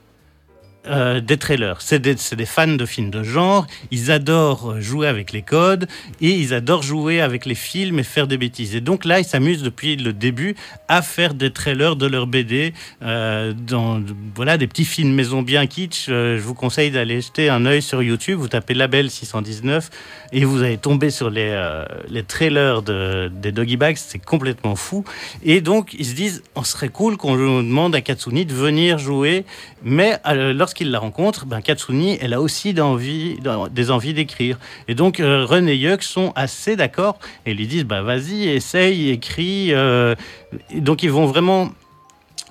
euh, 0.86 1.20
des 1.20 1.36
trailers. 1.36 1.82
C'est 1.82 1.98
des, 1.98 2.14
des, 2.14 2.46
fans 2.46 2.66
de 2.66 2.86
films 2.86 3.10
de 3.10 3.22
genre. 3.22 3.66
Ils 3.90 4.10
adorent 4.10 4.80
jouer 4.80 5.08
avec 5.08 5.30
les 5.30 5.42
codes 5.42 5.86
et 6.22 6.30
ils 6.30 6.54
adorent 6.54 6.82
jouer 6.82 7.20
avec 7.20 7.44
les 7.44 7.54
films 7.54 7.98
et 7.98 8.02
faire 8.02 8.26
des 8.26 8.38
bêtises. 8.38 8.74
Et 8.74 8.80
donc 8.80 9.04
là, 9.04 9.20
ils 9.20 9.26
s'amusent 9.26 9.62
depuis 9.62 9.96
le 9.96 10.14
début 10.14 10.56
à 10.88 11.02
faire 11.02 11.34
des 11.34 11.50
trailers 11.50 11.96
de 11.96 12.06
leur 12.06 12.26
BD 12.26 12.72
euh, 13.02 13.52
dans 13.52 14.00
voilà 14.34 14.56
des 14.56 14.66
petits 14.66 14.86
films 14.86 15.12
maison 15.12 15.42
bien 15.42 15.66
kitsch. 15.66 16.06
Euh, 16.08 16.38
je 16.38 16.42
vous 16.42 16.54
conseille 16.54 16.90
d'aller 16.90 17.20
jeter 17.20 17.50
un 17.50 17.66
œil 17.66 17.82
sur 17.82 18.02
YouTube. 18.02 18.38
Vous 18.38 18.48
tapez 18.48 18.72
Label 18.72 19.10
619 19.10 19.90
et 20.32 20.46
vous 20.46 20.62
allez 20.62 20.78
tomber 20.78 21.10
sur 21.10 21.28
les, 21.28 21.84
les 22.08 22.22
trailers 22.22 22.80
de, 22.80 23.30
des 23.30 23.52
Doggy 23.52 23.76
Bags. 23.76 23.98
C'est 23.98 24.18
complètement 24.18 24.76
fou. 24.76 25.04
Et 25.44 25.60
donc 25.60 25.94
ils 25.98 26.06
se 26.06 26.14
disent, 26.14 26.42
on 26.54 26.64
serait 26.64 26.88
cool 26.88 27.18
qu'on 27.18 27.36
demande 27.36 27.94
à 27.94 28.00
Katsuni 28.00 28.46
de 28.46 28.54
venir 28.54 28.96
jouer, 28.96 29.44
mais 29.82 30.18
lorsqu'il 30.70 30.92
la 30.92 31.00
rencontre, 31.00 31.46
ben, 31.46 31.62
Katsuni, 31.62 32.16
elle 32.20 32.32
a 32.32 32.40
aussi 32.40 32.74
des 32.74 33.90
envies 33.90 34.14
d'écrire. 34.14 34.56
Et 34.86 34.94
donc, 34.94 35.18
euh, 35.18 35.44
René 35.44 35.74
Yuck 35.74 36.04
sont 36.04 36.32
assez 36.36 36.76
d'accord 36.76 37.18
et 37.44 37.54
lui 37.54 37.66
disent 37.66 37.84
bah, 37.84 38.02
vas-y, 38.02 38.46
essaye, 38.46 39.10
écris. 39.10 39.74
Euh. 39.74 40.14
donc, 40.72 41.02
ils 41.02 41.10
vont 41.10 41.26
vraiment 41.26 41.70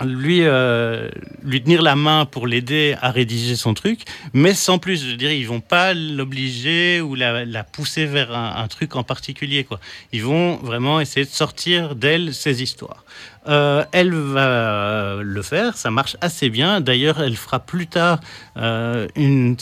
lui, 0.03 0.41
euh, 0.41 1.07
lui 1.43 1.63
tenir 1.63 1.81
la 1.81 1.95
main 1.95 2.25
pour 2.25 2.45
l'aider 2.45 2.97
à 3.01 3.11
rédiger 3.11 3.55
son 3.55 3.73
truc, 3.73 4.01
mais 4.33 4.53
sans 4.53 4.79
plus. 4.79 5.11
Je 5.11 5.15
dirais, 5.15 5.39
ils 5.39 5.47
vont 5.47 5.61
pas 5.61 5.93
l'obliger 5.93 6.99
ou 6.99 7.15
la, 7.15 7.63
pousser 7.63 8.05
vers 8.05 8.35
un, 8.35 8.61
un, 8.61 8.67
truc 8.67 8.97
en 8.97 9.03
particulier. 9.03 9.63
Quoi. 9.63 9.79
Ils 10.11 10.23
vont 10.23 10.57
vraiment 10.57 10.99
essayer 10.99 11.25
de 11.25 11.31
sortir 11.31 11.95
d'elle 11.95 12.33
ses 12.33 12.61
histoires. 12.61 13.05
Euh, 13.49 13.83
elle 13.91 14.13
va 14.13 15.17
le 15.21 15.41
faire, 15.41 15.75
ça 15.75 15.91
marche 15.91 16.15
assez 16.21 16.49
bien. 16.49 16.81
D'ailleurs, 16.81 17.21
elle 17.21 17.35
fera 17.35 17.59
plus 17.59 17.87
tard 17.87 18.19
euh, 18.57 19.07
une, 19.15 19.55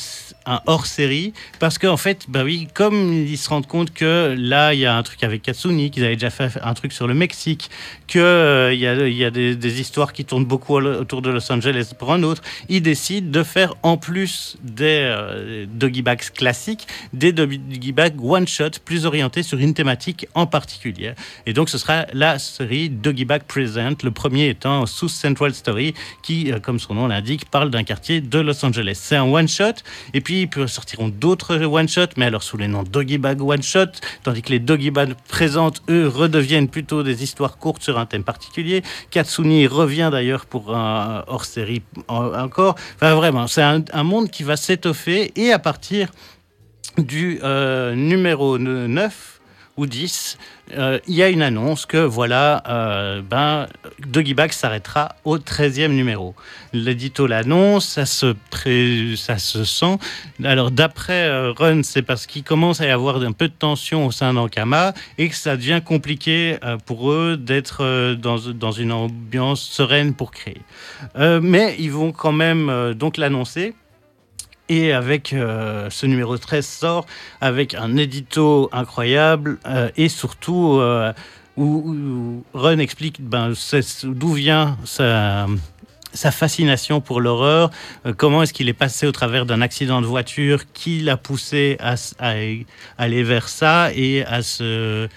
un 0.48 0.62
hors-série 0.66 1.34
parce 1.60 1.78
qu'en 1.78 1.98
fait, 1.98 2.26
bah 2.30 2.44
oui, 2.44 2.68
comme 2.74 3.14
ils 3.14 3.38
se 3.38 3.50
rendent 3.50 3.68
compte 3.68 3.94
que 3.94 4.36
là, 4.38 4.74
il 4.74 4.80
y 4.80 4.86
a 4.86 4.96
un 4.96 5.04
truc 5.04 5.24
avec 5.24 5.42
Katsuni, 5.42 5.92
qu'ils 5.92 6.04
avaient 6.04 6.16
déjà 6.16 6.30
fait 6.30 6.58
un 6.62 6.74
truc 6.74 6.94
sur 6.94 7.06
le 7.06 7.14
Mexique, 7.14 7.70
qu'il 8.08 8.22
euh, 8.22 8.74
y 8.74 8.88
a, 8.88 9.30
des, 9.30 9.56
des, 9.56 9.82
histoires 9.82 10.14
qui 10.14 10.26
tournent 10.26 10.46
beaucoup 10.46 10.78
autour 10.78 11.22
de 11.22 11.30
Los 11.30 11.52
Angeles 11.52 11.92
pour 11.98 12.12
un 12.14 12.24
autre, 12.24 12.42
ils 12.70 12.82
décident 12.82 13.30
de 13.30 13.44
faire 13.44 13.76
en 13.84 13.98
plus 13.98 14.58
des 14.64 15.02
euh, 15.04 15.66
doggy 15.70 16.02
bags 16.02 16.32
classiques, 16.34 16.88
des 17.14 17.34
doggy 17.34 17.92
bags 17.92 18.20
one-shot 18.22 18.80
plus 18.86 19.06
orientés 19.06 19.44
sur 19.44 19.60
une 19.60 19.74
thématique 19.74 20.28
en 20.34 20.48
particulier. 20.48 21.14
Et 21.46 21.54
donc, 21.54 21.70
ce 21.70 21.78
sera 21.78 22.06
la 22.14 22.40
série 22.40 22.90
Doggy 22.90 23.26
Bag 23.26 23.44
Le 23.78 24.10
premier 24.10 24.50
étant 24.50 24.86
Sous 24.88 25.08
Central 25.08 25.54
Story, 25.54 25.94
qui, 26.24 26.52
euh, 26.52 26.60
comme 26.60 26.80
son 26.80 26.96
nom 26.96 27.08
l'indique, 27.08 27.46
parle 27.50 27.70
d'un 27.70 27.84
quartier 27.84 28.22
de 28.22 28.40
Los 28.40 28.66
Angeles. 28.66 28.98
C'est 29.00 29.16
un 29.16 29.26
one-shot, 29.26 29.84
et 30.14 30.22
puis 30.22 30.50
ils 30.56 30.68
sortiront 30.68 31.10
d'autres 31.10 31.64
one-shots, 31.64 32.16
mais 32.18 32.26
alors 32.26 32.42
sous 32.42 32.58
les 32.58 32.68
noms 32.68 32.84
Doggy 32.84 33.20
Bag 33.20 33.42
One-Shot, 33.42 34.00
tandis 34.24 34.42
que 34.42 34.50
les 34.50 34.60
Doggy 34.60 34.90
Bag 34.90 35.14
présentes, 35.28 35.84
eux, 35.90 36.08
redeviennent 36.08 36.70
plutôt 36.70 37.04
des 37.04 37.24
histoires 37.24 37.58
courtes 37.58 37.84
sur 37.84 38.00
un 38.00 38.08
thème 38.08 38.24
particulier. 38.24 38.82
Katsuni 39.12 39.68
revient 39.68 40.10
d'ailleurs 40.12 40.48
pour 40.48 40.76
un 40.76 41.24
hors-série 41.28 41.84
encore. 42.08 42.76
Enfin, 42.96 43.14
vraiment, 43.14 43.46
c'est 43.46 43.62
un, 43.62 43.84
un 43.94 44.04
monde 44.04 44.32
qui 44.32 44.44
va 44.44 44.58
s'étoffer, 44.58 45.32
et 45.36 45.52
à 45.52 45.60
partir 45.60 46.10
du 46.98 47.40
euh, 47.44 47.94
numéro 47.94 48.58
9, 48.58 49.37
ou 49.78 49.86
10, 49.86 50.38
euh, 50.74 51.00
il 51.08 51.16
y 51.16 51.24
a 51.24 51.30
une 51.30 51.42
annonce 51.42 51.86
que 51.86 51.98
voilà, 51.98 52.64
euh, 52.68 53.22
ben, 53.22 53.68
Doggy 54.06 54.34
Bag 54.34 54.52
s'arrêtera 54.52 55.16
au 55.24 55.38
13e 55.38 55.90
numéro. 55.90 56.36
L'édito 56.74 57.28
l'annonce, 57.28 57.88
ça 57.88 58.06
se, 58.06 58.36
ça 59.16 59.38
se 59.38 59.64
sent. 59.64 59.98
Alors 60.44 60.72
d'après 60.72 61.28
euh, 61.28 61.52
Run, 61.52 61.84
c'est 61.84 62.02
parce 62.02 62.26
qu'il 62.26 62.44
commence 62.44 62.82
à 62.82 62.88
y 62.88 62.90
avoir 62.90 63.22
un 63.22 63.32
peu 63.32 63.48
de 63.48 63.54
tension 63.54 64.06
au 64.06 64.12
sein 64.12 64.34
d'Ankama 64.34 64.94
et 65.18 65.30
que 65.30 65.36
ça 65.36 65.56
devient 65.56 65.82
compliqué 65.84 66.58
euh, 66.64 66.78
pour 66.86 67.12
eux 67.12 67.38
d'être 67.38 68.16
dans, 68.16 68.38
dans, 68.38 68.72
une 68.72 68.92
ambiance 68.92 69.62
sereine 69.62 70.14
pour 70.14 70.32
créer. 70.32 70.62
mais 71.16 71.76
ils 71.80 71.92
vont 71.92 72.12
quand 72.12 72.32
même 72.32 72.94
donc 72.94 73.18
l'annoncer. 73.18 73.74
Et 74.70 74.92
avec 74.92 75.32
euh, 75.32 75.90
ce 75.90 76.06
numéro 76.06 76.38
13 76.38 76.66
sort 76.66 77.06
avec 77.40 77.74
un 77.74 77.96
édito 77.96 78.70
incroyable 78.74 79.60
euh, 79.66 79.90
et 79.96 80.10
surtout 80.10 80.78
euh, 80.80 81.14
où, 81.56 81.64
où, 81.64 82.44
Run 82.54 82.80
explique 82.80 83.22
ben, 83.22 83.54
d'où 84.04 84.34
vient 84.34 84.78
sa, 84.84 85.48
fascination 86.32 87.00
pour 87.00 87.22
l'horreur, 87.22 87.72
comment 88.18 88.44
est-ce 88.44 88.52
qu'il 88.52 88.68
est 88.68 88.74
passé 88.74 89.08
au 89.08 89.12
travers 89.12 89.46
d'un 89.46 89.62
accident 89.62 90.02
de 90.02 90.06
voiture 90.06 90.64
qui 90.74 91.00
l'a 91.00 91.16
poussé 91.16 91.78
à, 91.80 91.96
aller 92.98 93.24
vers 93.24 93.48
ça 93.48 93.92
et 93.94 94.26
à 94.26 94.42
se 94.42 95.08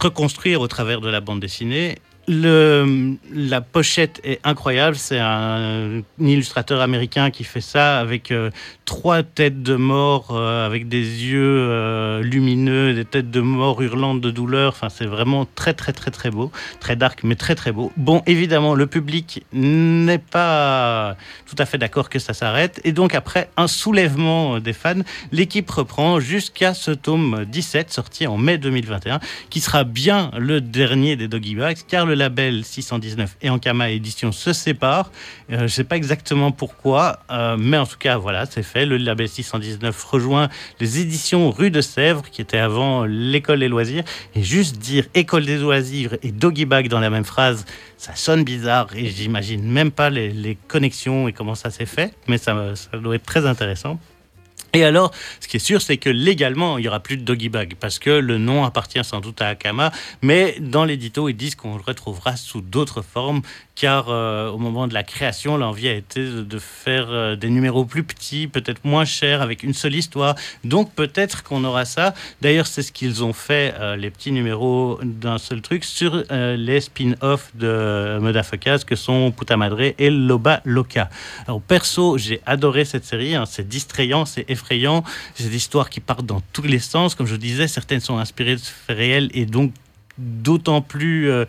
reconstruire 0.00 0.60
au 0.60 0.68
travers 0.68 1.00
de 1.00 1.08
la 1.08 1.20
bande 1.20 1.40
dessinée. 1.40 1.98
Le, 2.28 3.16
la 3.32 3.60
pochette 3.60 4.20
est 4.22 4.40
incroyable. 4.44 4.96
C'est 4.96 5.18
un, 5.18 5.98
un, 5.98 6.02
illustrateur 6.20 6.80
américain 6.80 7.30
qui 7.30 7.44
fait 7.44 7.60
ça 7.60 7.98
avec 7.98 8.30
euh, 8.30 8.50
trois 8.92 9.22
têtes 9.22 9.62
de 9.62 9.74
mort 9.74 10.32
euh, 10.32 10.66
avec 10.66 10.86
des 10.86 10.98
yeux 10.98 11.40
euh, 11.42 12.22
lumineux, 12.22 12.92
des 12.92 13.06
têtes 13.06 13.30
de 13.30 13.40
mort 13.40 13.80
hurlantes 13.80 14.20
de 14.20 14.30
douleur. 14.30 14.74
Enfin, 14.76 14.90
c'est 14.90 15.06
vraiment 15.06 15.46
très, 15.54 15.72
très, 15.72 15.94
très, 15.94 16.10
très 16.10 16.30
beau. 16.30 16.52
Très 16.78 16.94
dark, 16.94 17.20
mais 17.24 17.34
très, 17.34 17.54
très 17.54 17.72
beau. 17.72 17.90
Bon, 17.96 18.22
évidemment, 18.26 18.74
le 18.74 18.86
public 18.86 19.46
n'est 19.54 20.18
pas 20.18 21.16
tout 21.46 21.56
à 21.58 21.64
fait 21.64 21.78
d'accord 21.78 22.10
que 22.10 22.18
ça 22.18 22.34
s'arrête. 22.34 22.82
Et 22.84 22.92
donc, 22.92 23.14
après 23.14 23.48
un 23.56 23.66
soulèvement 23.66 24.60
des 24.60 24.74
fans, 24.74 25.00
l'équipe 25.32 25.70
reprend 25.70 26.20
jusqu'à 26.20 26.74
ce 26.74 26.90
tome 26.90 27.46
17, 27.46 27.90
sorti 27.90 28.26
en 28.26 28.36
mai 28.36 28.58
2021, 28.58 29.20
qui 29.48 29.60
sera 29.60 29.84
bien 29.84 30.30
le 30.36 30.60
dernier 30.60 31.16
des 31.16 31.28
Doggy 31.28 31.54
Bags, 31.54 31.78
car 31.88 32.04
le 32.04 32.12
label 32.12 32.62
619 32.62 33.38
et 33.40 33.48
Ankama 33.48 33.88
Édition 33.88 34.32
se 34.32 34.52
séparent. 34.52 35.10
Euh, 35.50 35.56
je 35.56 35.62
ne 35.62 35.68
sais 35.68 35.84
pas 35.84 35.96
exactement 35.96 36.52
pourquoi, 36.52 37.20
mais 37.58 37.78
en 37.78 37.86
tout 37.86 37.96
cas, 37.98 38.18
voilà, 38.18 38.44
c'est 38.44 38.62
fait. 38.62 38.81
Le 38.86 38.96
label 38.96 39.28
619 39.28 40.04
rejoint 40.04 40.48
les 40.80 41.00
éditions 41.00 41.50
Rue 41.50 41.70
de 41.70 41.80
Sèvres, 41.80 42.24
qui 42.30 42.40
était 42.40 42.58
avant 42.58 43.04
l'école 43.04 43.60
des 43.60 43.68
loisirs. 43.68 44.04
Et 44.34 44.42
juste 44.42 44.78
dire 44.78 45.04
école 45.14 45.44
des 45.44 45.58
loisirs 45.58 46.16
et 46.22 46.32
Doggy 46.32 46.64
Bag 46.64 46.88
dans 46.88 47.00
la 47.00 47.10
même 47.10 47.24
phrase, 47.24 47.64
ça 47.96 48.14
sonne 48.16 48.44
bizarre 48.44 48.88
et 48.96 49.06
j'imagine 49.06 49.62
même 49.62 49.90
pas 49.90 50.10
les, 50.10 50.58
connexions 50.68 51.28
et 51.28 51.32
comment 51.32 51.54
ça 51.54 51.70
s'est 51.70 51.86
fait, 51.86 52.12
mais 52.28 52.38
ça 52.38 52.74
doit 52.94 53.14
être 53.14 53.26
très 53.26 53.46
intéressant. 53.46 53.98
Et 54.74 54.84
alors, 54.84 55.12
ce 55.40 55.48
qui 55.48 55.58
est 55.58 55.60
sûr, 55.60 55.82
c'est 55.82 55.98
que 55.98 56.08
légalement, 56.08 56.78
il 56.78 56.84
y 56.84 56.88
aura 56.88 57.00
plus 57.00 57.18
de 57.18 57.22
Doggy 57.22 57.50
Bag 57.50 57.74
parce 57.78 57.98
que 57.98 58.10
le 58.10 58.38
nom 58.38 58.64
appartient 58.64 59.04
sans 59.04 59.20
doute 59.20 59.42
à 59.42 59.48
Akama, 59.48 59.92
mais 60.22 60.56
dans 60.60 60.84
l'édito, 60.84 61.28
ils 61.28 61.36
disent 61.36 61.56
qu'on 61.56 61.76
le 61.76 61.82
retrouvera 61.82 62.36
sous 62.36 62.62
d'autres 62.62 63.02
formes 63.02 63.42
car 63.74 64.08
euh, 64.08 64.50
au 64.50 64.58
moment 64.58 64.86
de 64.86 64.94
la 64.94 65.02
création, 65.02 65.56
l'envie 65.56 65.88
a 65.88 65.94
été 65.94 66.24
de 66.24 66.58
faire 66.58 67.06
euh, 67.08 67.36
des 67.36 67.48
numéros 67.48 67.84
plus 67.84 68.02
petits, 68.02 68.46
peut-être 68.46 68.84
moins 68.84 69.04
chers, 69.04 69.40
avec 69.42 69.62
une 69.62 69.74
seule 69.74 69.94
histoire. 69.94 70.34
Donc 70.64 70.92
peut-être 70.92 71.42
qu'on 71.42 71.64
aura 71.64 71.84
ça. 71.84 72.14
D'ailleurs, 72.40 72.66
c'est 72.66 72.82
ce 72.82 72.92
qu'ils 72.92 73.24
ont 73.24 73.32
fait, 73.32 73.74
euh, 73.80 73.96
les 73.96 74.10
petits 74.10 74.32
numéros 74.32 74.98
d'un 75.02 75.38
seul 75.38 75.62
truc, 75.62 75.84
sur 75.84 76.22
les 76.30 76.80
spin-offs 76.80 77.50
de 77.54 78.18
Motherfuckers, 78.20 78.84
que 78.84 78.96
sont 78.96 79.32
Puta 79.32 79.56
Madre 79.56 79.92
et 79.98 80.10
Loba 80.10 80.60
Loca. 80.64 81.08
Alors 81.46 81.60
perso, 81.60 82.18
j'ai 82.18 82.40
adoré 82.46 82.84
cette 82.84 83.04
série. 83.04 83.34
Hein. 83.34 83.44
C'est 83.46 83.66
distrayant, 83.66 84.24
c'est 84.24 84.48
effrayant. 84.50 84.61
C'est 85.34 85.48
des 85.48 85.56
histoires 85.56 85.90
qui 85.90 86.00
partent 86.00 86.26
dans 86.26 86.42
tous 86.52 86.62
les 86.62 86.78
sens. 86.78 87.14
Comme 87.14 87.26
je 87.26 87.36
disais, 87.36 87.68
certaines 87.68 88.00
sont 88.00 88.18
inspirées 88.18 88.56
de 88.56 88.60
faits 88.60 88.96
réels 88.96 89.30
et 89.34 89.46
donc 89.46 89.72
d'autant 90.18 90.82
plus 90.82 91.30
euh, 91.30 91.44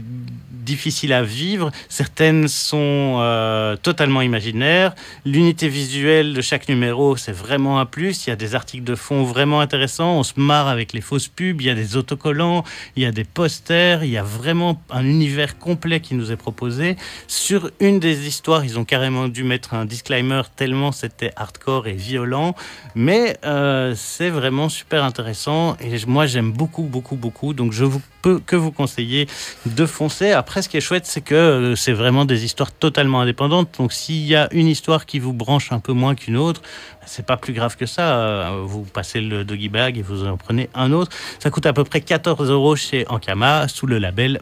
difficiles 0.00 1.12
à 1.12 1.22
vivre. 1.22 1.70
Certaines 1.88 2.48
sont 2.48 3.16
euh, 3.18 3.76
totalement 3.76 4.22
imaginaires. 4.22 4.94
L'unité 5.24 5.68
visuelle 5.68 6.34
de 6.34 6.40
chaque 6.40 6.68
numéro, 6.68 7.16
c'est 7.16 7.32
vraiment 7.32 7.80
un 7.80 7.86
plus. 7.86 8.26
Il 8.26 8.30
y 8.30 8.32
a 8.32 8.36
des 8.36 8.54
articles 8.54 8.84
de 8.84 8.94
fond 8.94 9.24
vraiment 9.24 9.60
intéressants. 9.60 10.18
On 10.18 10.22
se 10.22 10.34
marre 10.36 10.68
avec 10.68 10.92
les 10.92 11.00
fausses 11.00 11.28
pubs. 11.28 11.60
Il 11.60 11.66
y 11.66 11.70
a 11.70 11.74
des 11.74 11.96
autocollants. 11.96 12.64
Il 12.96 13.02
y 13.02 13.06
a 13.06 13.12
des 13.12 13.24
posters. 13.24 14.04
Il 14.04 14.10
y 14.10 14.18
a 14.18 14.22
vraiment 14.22 14.80
un 14.90 15.04
univers 15.04 15.58
complet 15.58 16.00
qui 16.00 16.14
nous 16.14 16.32
est 16.32 16.36
proposé. 16.36 16.96
Sur 17.26 17.70
une 17.80 17.98
des 17.98 18.26
histoires, 18.26 18.64
ils 18.64 18.78
ont 18.78 18.84
carrément 18.84 19.28
dû 19.28 19.44
mettre 19.44 19.74
un 19.74 19.84
disclaimer 19.84 20.42
tellement 20.56 20.92
c'était 20.92 21.32
hardcore 21.36 21.86
et 21.86 21.94
violent. 21.94 22.54
Mais 22.94 23.36
euh, 23.44 23.94
c'est 23.96 24.30
vraiment 24.30 24.68
super 24.68 25.04
intéressant. 25.04 25.76
Et 25.80 25.96
moi, 26.06 26.26
j'aime 26.26 26.52
beaucoup, 26.52 26.84
beaucoup, 26.84 27.16
beaucoup. 27.16 27.54
Donc, 27.54 27.72
je 27.72 27.84
vous 27.84 28.02
que 28.22 28.56
vous 28.56 28.72
conseiller 28.72 29.26
de 29.66 29.86
foncer. 29.86 30.32
Après, 30.32 30.62
ce 30.62 30.68
qui 30.68 30.76
est 30.76 30.80
chouette, 30.80 31.06
c'est 31.06 31.20
que 31.20 31.34
euh, 31.34 31.76
c'est 31.76 31.92
vraiment 31.92 32.24
des 32.24 32.44
histoires 32.44 32.72
totalement 32.72 33.20
indépendantes. 33.20 33.70
Donc, 33.78 33.92
s'il 33.92 34.24
y 34.24 34.36
a 34.36 34.48
une 34.52 34.68
histoire 34.68 35.06
qui 35.06 35.18
vous 35.18 35.32
branche 35.32 35.72
un 35.72 35.80
peu 35.80 35.92
moins 35.92 36.14
qu'une 36.14 36.36
autre, 36.36 36.62
c'est 37.06 37.26
pas 37.26 37.36
plus 37.36 37.52
grave 37.52 37.76
que 37.76 37.86
ça. 37.86 38.16
Euh, 38.16 38.62
vous 38.64 38.82
passez 38.82 39.20
le 39.20 39.44
doggy 39.44 39.68
bag 39.68 39.98
et 39.98 40.02
vous 40.02 40.24
en 40.26 40.36
prenez 40.36 40.70
un 40.74 40.92
autre. 40.92 41.14
Ça 41.38 41.50
coûte 41.50 41.66
à 41.66 41.72
peu 41.72 41.84
près 41.84 42.00
14 42.00 42.50
euros 42.50 42.76
chez 42.76 43.06
Ankama 43.08 43.68
sous 43.68 43.86
le 43.86 43.98
label 43.98 44.40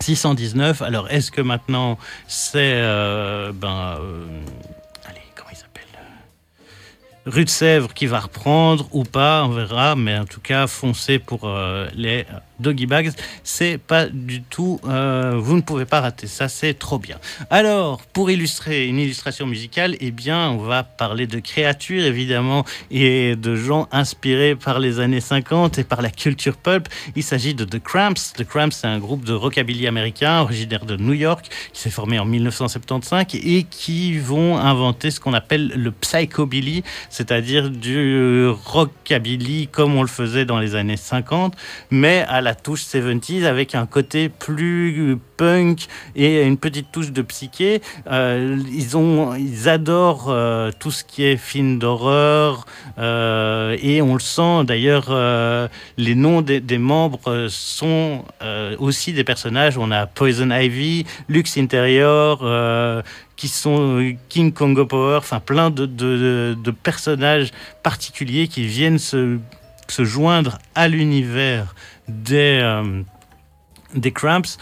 619. 0.00 0.82
Alors, 0.82 1.10
est-ce 1.10 1.30
que 1.30 1.40
maintenant 1.40 1.98
c'est 2.26 2.72
euh, 2.74 3.52
ben, 3.52 3.98
euh, 4.00 4.26
Rue 7.26 7.44
de 7.44 7.50
Sèvres 7.50 7.92
qui 7.92 8.06
va 8.06 8.20
reprendre 8.20 8.88
ou 8.92 9.04
pas, 9.04 9.44
on 9.44 9.50
verra, 9.50 9.96
mais 9.96 10.16
en 10.16 10.24
tout 10.24 10.40
cas, 10.40 10.66
foncez 10.66 11.18
pour 11.18 11.46
les 11.94 12.24
Doggy 12.60 12.86
Bags, 12.86 13.10
c'est 13.44 13.78
pas 13.78 14.06
du 14.06 14.42
tout, 14.42 14.80
euh, 14.86 15.34
vous 15.36 15.56
ne 15.56 15.60
pouvez 15.60 15.84
pas 15.84 16.00
rater 16.00 16.26
ça, 16.26 16.48
c'est 16.48 16.74
trop 16.74 16.98
bien. 16.98 17.18
Alors, 17.50 18.00
pour 18.12 18.30
illustrer 18.30 18.86
une 18.86 18.98
illustration 18.98 19.46
musicale, 19.46 19.96
eh 20.00 20.10
bien, 20.10 20.50
on 20.50 20.58
va 20.58 20.82
parler 20.82 21.26
de 21.26 21.38
créatures 21.38 22.04
évidemment 22.04 22.64
et 22.90 23.36
de 23.36 23.54
gens 23.54 23.88
inspirés 23.92 24.56
par 24.56 24.78
les 24.78 25.00
années 25.00 25.20
50 25.20 25.78
et 25.78 25.84
par 25.84 26.02
la 26.02 26.10
culture 26.10 26.56
pulp. 26.56 26.88
Il 27.16 27.22
s'agit 27.22 27.54
de 27.54 27.64
The 27.64 27.82
Cramps. 27.82 28.32
The 28.36 28.44
Cramps, 28.44 28.70
c'est 28.72 28.86
un 28.86 28.98
groupe 28.98 29.24
de 29.24 29.32
rockabilly 29.32 29.86
américain 29.86 30.40
originaire 30.40 30.84
de 30.84 30.96
New 30.96 31.12
York 31.12 31.46
qui 31.72 31.80
s'est 31.80 31.90
formé 31.90 32.18
en 32.18 32.24
1975 32.24 33.26
et 33.34 33.64
qui 33.64 34.18
vont 34.18 34.58
inventer 34.58 35.10
ce 35.10 35.20
qu'on 35.20 35.34
appelle 35.34 35.68
le 35.74 35.90
psychobilly, 35.90 36.82
c'est-à-dire 37.10 37.70
du 37.70 38.46
rockabilly 38.48 39.68
comme 39.68 39.96
on 39.96 40.02
le 40.02 40.08
faisait 40.08 40.44
dans 40.44 40.58
les 40.58 40.74
années 40.74 40.96
50, 40.96 41.56
mais 41.90 42.24
à 42.28 42.40
la 42.40 42.47
la 42.48 42.54
touche 42.54 42.84
70s 42.84 43.44
avec 43.44 43.74
un 43.74 43.84
côté 43.84 44.30
plus 44.30 45.18
punk 45.36 45.86
et 46.16 46.42
une 46.42 46.56
petite 46.56 46.90
touche 46.90 47.12
de 47.12 47.20
psyché. 47.20 47.82
Euh, 48.10 48.58
ils, 48.72 48.96
ont, 48.96 49.34
ils 49.34 49.68
adorent 49.68 50.30
euh, 50.30 50.70
tout 50.78 50.90
ce 50.90 51.04
qui 51.04 51.24
est 51.24 51.36
film 51.36 51.78
d'horreur 51.78 52.64
euh, 52.98 53.76
et 53.82 54.00
on 54.00 54.14
le 54.14 54.20
sent 54.20 54.64
d'ailleurs, 54.64 55.08
les 55.98 56.14
noms 56.14 56.40
des, 56.40 56.78
membres 56.78 57.48
sont 57.50 58.24
aussi 58.78 59.12
des 59.12 59.24
personnages. 59.24 59.76
On 59.76 59.90
a 59.90 60.06
Poison 60.06 60.50
Ivy, 60.50 61.04
Lux 61.28 61.58
Interior, 61.58 63.04
qui 63.36 63.48
sont 63.48 64.16
King 64.30 64.54
Congo 64.54 64.86
Power, 64.86 65.18
enfin 65.18 65.40
plein 65.40 65.68
de, 65.68 66.70
personnages 66.82 67.50
particuliers 67.82 68.48
qui 68.48 68.64
viennent 68.64 68.98
se 68.98 69.38
joindre 69.98 70.58
à 70.74 70.88
l'univers 70.88 71.74
des, 72.08 72.60
euh, 72.62 73.02
des 73.94 74.12
Cramps. 74.12 74.58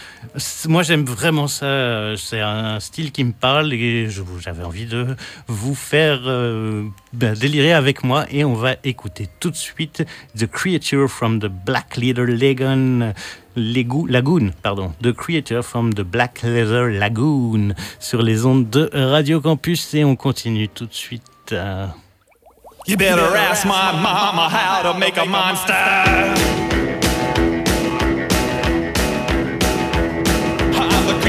Moi, 0.67 0.83
j'aime 0.83 1.05
vraiment 1.05 1.47
ça. 1.47 2.15
C'est 2.17 2.39
un 2.39 2.79
style 2.79 3.11
qui 3.11 3.23
me 3.23 3.31
parle 3.31 3.73
et 3.73 4.09
j'avais 4.39 4.63
envie 4.63 4.85
de 4.85 5.15
vous 5.47 5.75
faire 5.75 6.21
euh, 6.25 6.83
ben, 7.13 7.33
délirer 7.33 7.73
avec 7.73 8.03
moi. 8.03 8.25
Et 8.31 8.45
on 8.45 8.53
va 8.53 8.75
écouter 8.83 9.27
tout 9.39 9.49
de 9.49 9.55
suite 9.55 10.05
The 10.37 10.47
Creature 10.47 11.09
from 11.09 11.39
the 11.39 11.47
Black 11.47 11.97
Leather 11.97 12.25
Lagoon. 12.25 13.13
Lagoon, 13.55 14.51
pardon, 14.61 14.93
The 15.01 15.13
Creature 15.13 15.63
from 15.63 15.93
the 15.93 16.01
Black 16.01 16.43
Leather 16.43 16.89
Lagoon 16.89 17.73
sur 17.99 18.21
les 18.21 18.45
ondes 18.45 18.69
de 18.69 18.89
Radio 18.93 19.41
Campus 19.41 19.95
et 19.95 20.03
on 20.03 20.15
continue 20.15 20.69
tout 20.69 20.85
de 20.85 20.93
suite. 20.93 21.23
Euh... 21.51 21.87
You 22.87 22.95
better 22.95 23.35
ask 23.35 23.65
my 23.65 23.91
mama 24.01 24.47
how 24.47 24.81
to 24.83 24.97
make 24.97 25.17
a 25.17 25.25
monster. 25.25 26.86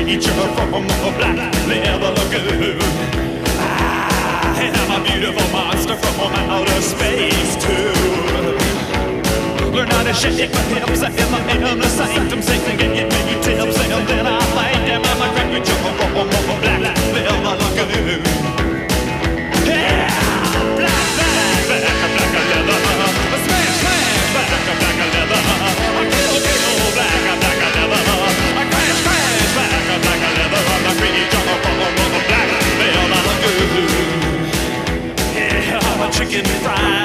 Creature 0.05 0.31
from 0.31 0.85
a 0.85 1.11
black 1.19 1.37
leather 1.67 2.11
lagoon. 2.19 2.79
Ah, 3.59 4.55
I 4.55 4.71
am 4.71 4.91
a 4.95 4.99
beautiful 5.05 5.49
monster 5.51 5.97
from 5.97 6.21
outer 6.51 6.83
space 6.83 7.57
too. 7.59 7.93
Learn 9.75 9.89
how 9.89 10.03
to 10.05 10.15
shake 10.15 10.53
my 10.53 10.61
hips 10.71 11.03
in 11.03 11.13
the, 11.15 11.73
in 11.73 11.79
the 11.79 11.89
sanctum, 11.89 12.43
sing 12.43 12.63
and 12.71 12.79
get 12.79 13.11
me 13.11 13.35
tips, 13.43 13.79
and 13.79 14.09
then 14.09 14.27
I 14.27 14.39
like 14.55 14.83
them. 14.87 15.03
I'm 15.05 15.23
a 15.23 15.29
creature 15.35 15.79
from 15.83 16.17
a 16.17 16.25
black 16.63 16.85
leather 17.15 17.58
chicken 36.29 36.45
fried, 36.61 36.98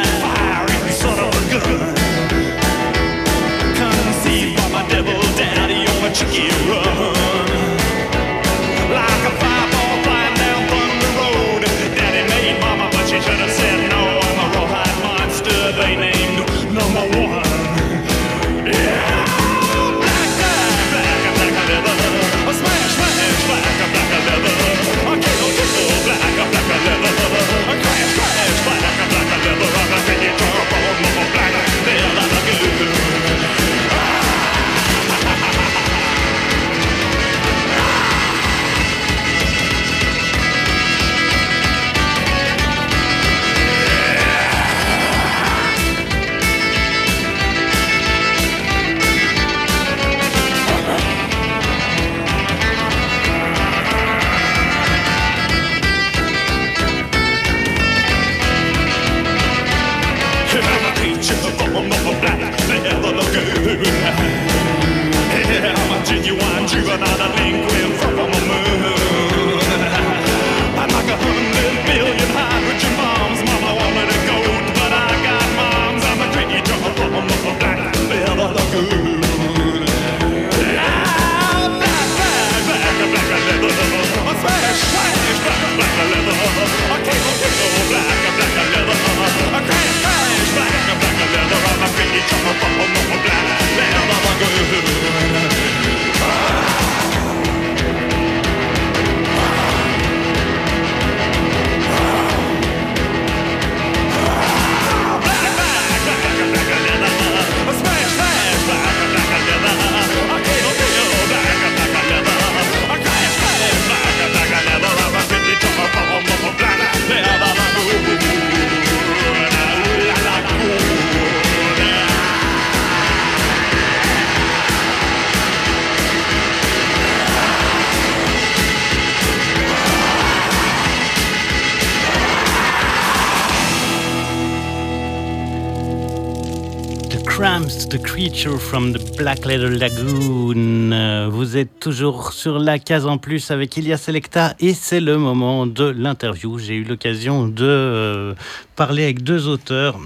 Creature 138.23 138.57
from 138.57 138.93
the 138.93 139.17
Black 139.17 139.45
Leather 139.45 139.69
Lagoon. 139.69 141.29
Vous 141.29 141.57
êtes 141.57 141.77
toujours 141.81 142.31
sur 142.31 142.57
la 142.57 142.79
case 142.79 143.05
en 143.05 143.17
plus 143.17 143.51
avec 143.51 143.75
Ilia 143.75 143.97
Selecta 143.97 144.55
et 144.61 144.73
c'est 144.73 145.01
le 145.01 145.17
moment 145.17 145.67
de 145.67 145.83
l'interview. 145.83 146.57
J'ai 146.57 146.75
eu 146.75 146.85
l'occasion 146.85 147.49
de 147.49 147.65
euh, 147.65 148.33
parler 148.77 149.03
avec 149.03 149.23
deux 149.23 149.49
auteurs. 149.49 149.99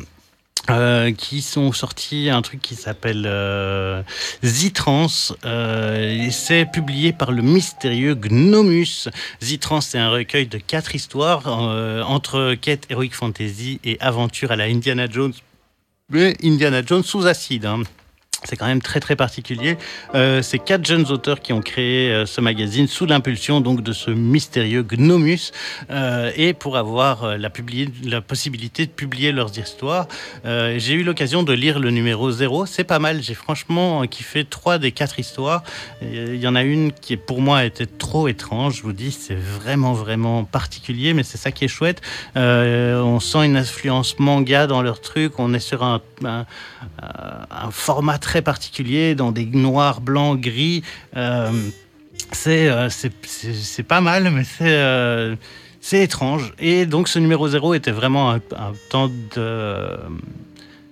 Euh, 0.71 1.12
qui 1.12 1.41
sont 1.41 1.71
sortis 1.71 2.30
un 2.30 2.41
truc 2.41 2.60
qui 2.60 2.73
s'appelle 2.73 3.25
euh, 3.27 4.01
Zitrans. 4.43 5.36
Euh, 5.45 6.27
c'est 6.32 6.65
publié 6.65 7.13
par 7.13 7.32
le 7.32 7.43
mystérieux 7.43 8.15
Gnomus. 8.15 9.10
Zitrans, 9.43 9.82
c'est 9.82 9.99
un 9.99 10.10
recueil 10.10 10.47
de 10.47 10.58
quatre 10.58 10.95
histoires 10.95 11.47
entre 11.47 12.56
quête 12.56 12.88
Heroic 12.89 13.12
Fantasy 13.12 13.80
et 13.84 13.97
aventure 14.01 14.51
à 14.51 14.56
la 14.56 14.63
Indiana 14.63 15.06
Jones 15.08 15.34
mais 16.10 16.36
Indiana 16.41 16.82
Jones 16.86 17.03
sous 17.03 17.27
acide. 17.27 17.65
Hein. 17.65 17.84
C'est 18.47 18.55
quand 18.55 18.67
même 18.67 18.81
très 18.81 19.01
très 19.01 19.17
particulier. 19.17 19.77
Euh, 20.15 20.41
c'est 20.41 20.60
quatre 20.60 20.86
jeunes 20.86 21.12
auteurs 21.12 21.41
qui 21.41 21.51
ont 21.51 21.62
créé 21.62 22.10
euh, 22.12 22.25
ce 22.25 22.39
magazine 22.39 22.88
sous 22.88 23.05
l'impulsion 23.05 23.60
donc 23.60 23.83
de 23.83 23.91
ce 23.91 24.10
mystérieux 24.10 24.83
Gnomus 24.83 25.51
euh, 25.89 26.31
et 26.38 26.53
pour 26.53 26.77
avoir 26.77 27.25
euh, 27.25 27.38
la, 27.38 28.21
possibilité 28.21 28.86
de 28.86 28.91
publier 28.91 29.31
leurs 29.31 29.57
histoires. 29.57 30.07
J'ai 30.45 30.93
eu 30.93 31.03
l'occasion 31.03 31.43
de 31.43 31.53
lire 31.53 31.79
le 31.79 31.91
numéro 31.91 32.31
0. 32.31 32.65
C'est 32.65 32.83
pas 32.83 32.99
mal. 32.99 33.21
J'ai 33.21 33.33
franchement 33.33 34.05
kiffé 34.07 34.45
trois 34.45 34.77
des 34.77 34.91
quatre 34.91 35.19
histoires. 35.19 35.63
Il 36.01 36.36
y 36.36 36.47
en 36.47 36.55
a 36.55 36.63
une 36.63 36.91
qui 36.91 37.17
pour 37.17 37.41
moi 37.41 37.65
était 37.65 37.86
trop 37.86 38.27
étrange. 38.27 38.77
Je 38.77 38.83
vous 38.83 38.93
dis, 38.93 39.12
c'est 39.12 39.36
vraiment 39.36 39.93
vraiment 39.93 40.43
particulier, 40.43 41.13
mais 41.13 41.23
c'est 41.23 41.38
ça 41.38 41.51
qui 41.51 41.65
est 41.65 41.67
chouette. 41.67 42.01
On 42.36 43.19
sent 43.19 43.45
une 43.45 43.57
influence 43.57 44.19
manga 44.19 44.67
dans 44.67 44.81
leur 44.81 45.01
truc. 45.01 45.39
On 45.39 45.53
est 45.53 45.60
sur 45.60 45.83
un 45.83 46.01
format 47.71 48.17
très 48.17 48.37
particulier, 48.41 49.15
dans 49.15 49.32
des 49.32 49.45
noirs, 49.45 50.02
blancs, 50.02 50.39
gris. 50.39 50.84
Euh, 51.15 51.52
c'est 52.32 52.67
euh, 52.67 52.89
c'est 52.89 53.84
pas 53.84 54.02
mal, 54.02 54.30
mais 54.32 54.43
c'est 54.43 54.65
euh, 54.65 55.36
c'est 55.82 56.04
étrange. 56.04 56.54
Et 56.60 56.86
donc 56.86 57.08
ce 57.08 57.19
numéro 57.19 57.47
0 57.47 57.73
était 57.73 57.91
vraiment 57.91 58.32
un 58.32 58.39
temps 58.89 59.10
de 59.36 59.97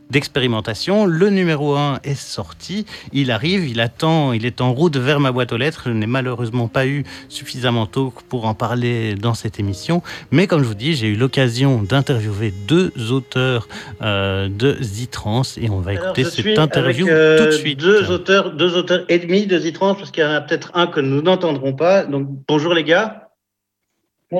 d'expérimentation. 0.09 1.05
Le 1.05 1.29
numéro 1.29 1.75
1 1.75 1.99
est 2.03 2.19
sorti, 2.19 2.85
il 3.13 3.31
arrive, 3.31 3.67
il 3.67 3.79
attend, 3.79 4.33
il 4.33 4.45
est 4.45 4.61
en 4.61 4.73
route 4.73 4.97
vers 4.97 5.19
ma 5.19 5.31
boîte 5.31 5.51
aux 5.51 5.57
lettres. 5.57 5.83
Je 5.85 5.91
n'ai 5.91 6.07
malheureusement 6.07 6.67
pas 6.67 6.87
eu 6.87 7.03
suffisamment 7.29 7.85
tôt 7.85 8.13
pour 8.29 8.45
en 8.45 8.53
parler 8.53 9.15
dans 9.15 9.33
cette 9.33 9.59
émission, 9.59 10.01
mais 10.31 10.47
comme 10.47 10.63
je 10.63 10.67
vous 10.67 10.75
dis, 10.75 10.95
j'ai 10.95 11.07
eu 11.07 11.15
l'occasion 11.15 11.81
d'interviewer 11.81 12.53
deux 12.67 12.91
auteurs 13.11 13.67
euh, 14.01 14.47
de 14.49 14.77
Zitrans 14.81 15.43
et 15.57 15.69
on 15.69 15.79
va 15.79 15.93
écouter 15.93 16.21
Alors, 16.21 16.33
cette 16.33 16.59
interview 16.59 17.07
avec, 17.07 17.17
euh, 17.17 17.37
tout 17.37 17.45
de 17.45 17.51
suite. 17.51 17.79
Deux 17.79 18.11
auteurs, 18.11 18.53
deux 18.53 18.75
auteurs 18.75 19.05
et 19.09 19.19
demi 19.19 19.47
de 19.47 19.57
Zitrans, 19.57 19.95
parce 19.95 20.11
qu'il 20.11 20.23
y 20.23 20.27
en 20.27 20.31
a 20.31 20.41
peut-être 20.41 20.71
un 20.73 20.87
que 20.87 20.99
nous 20.99 21.21
n'entendrons 21.21 21.73
pas. 21.73 22.05
Donc 22.05 22.27
bonjour 22.47 22.73
les 22.73 22.83
gars. 22.83 23.29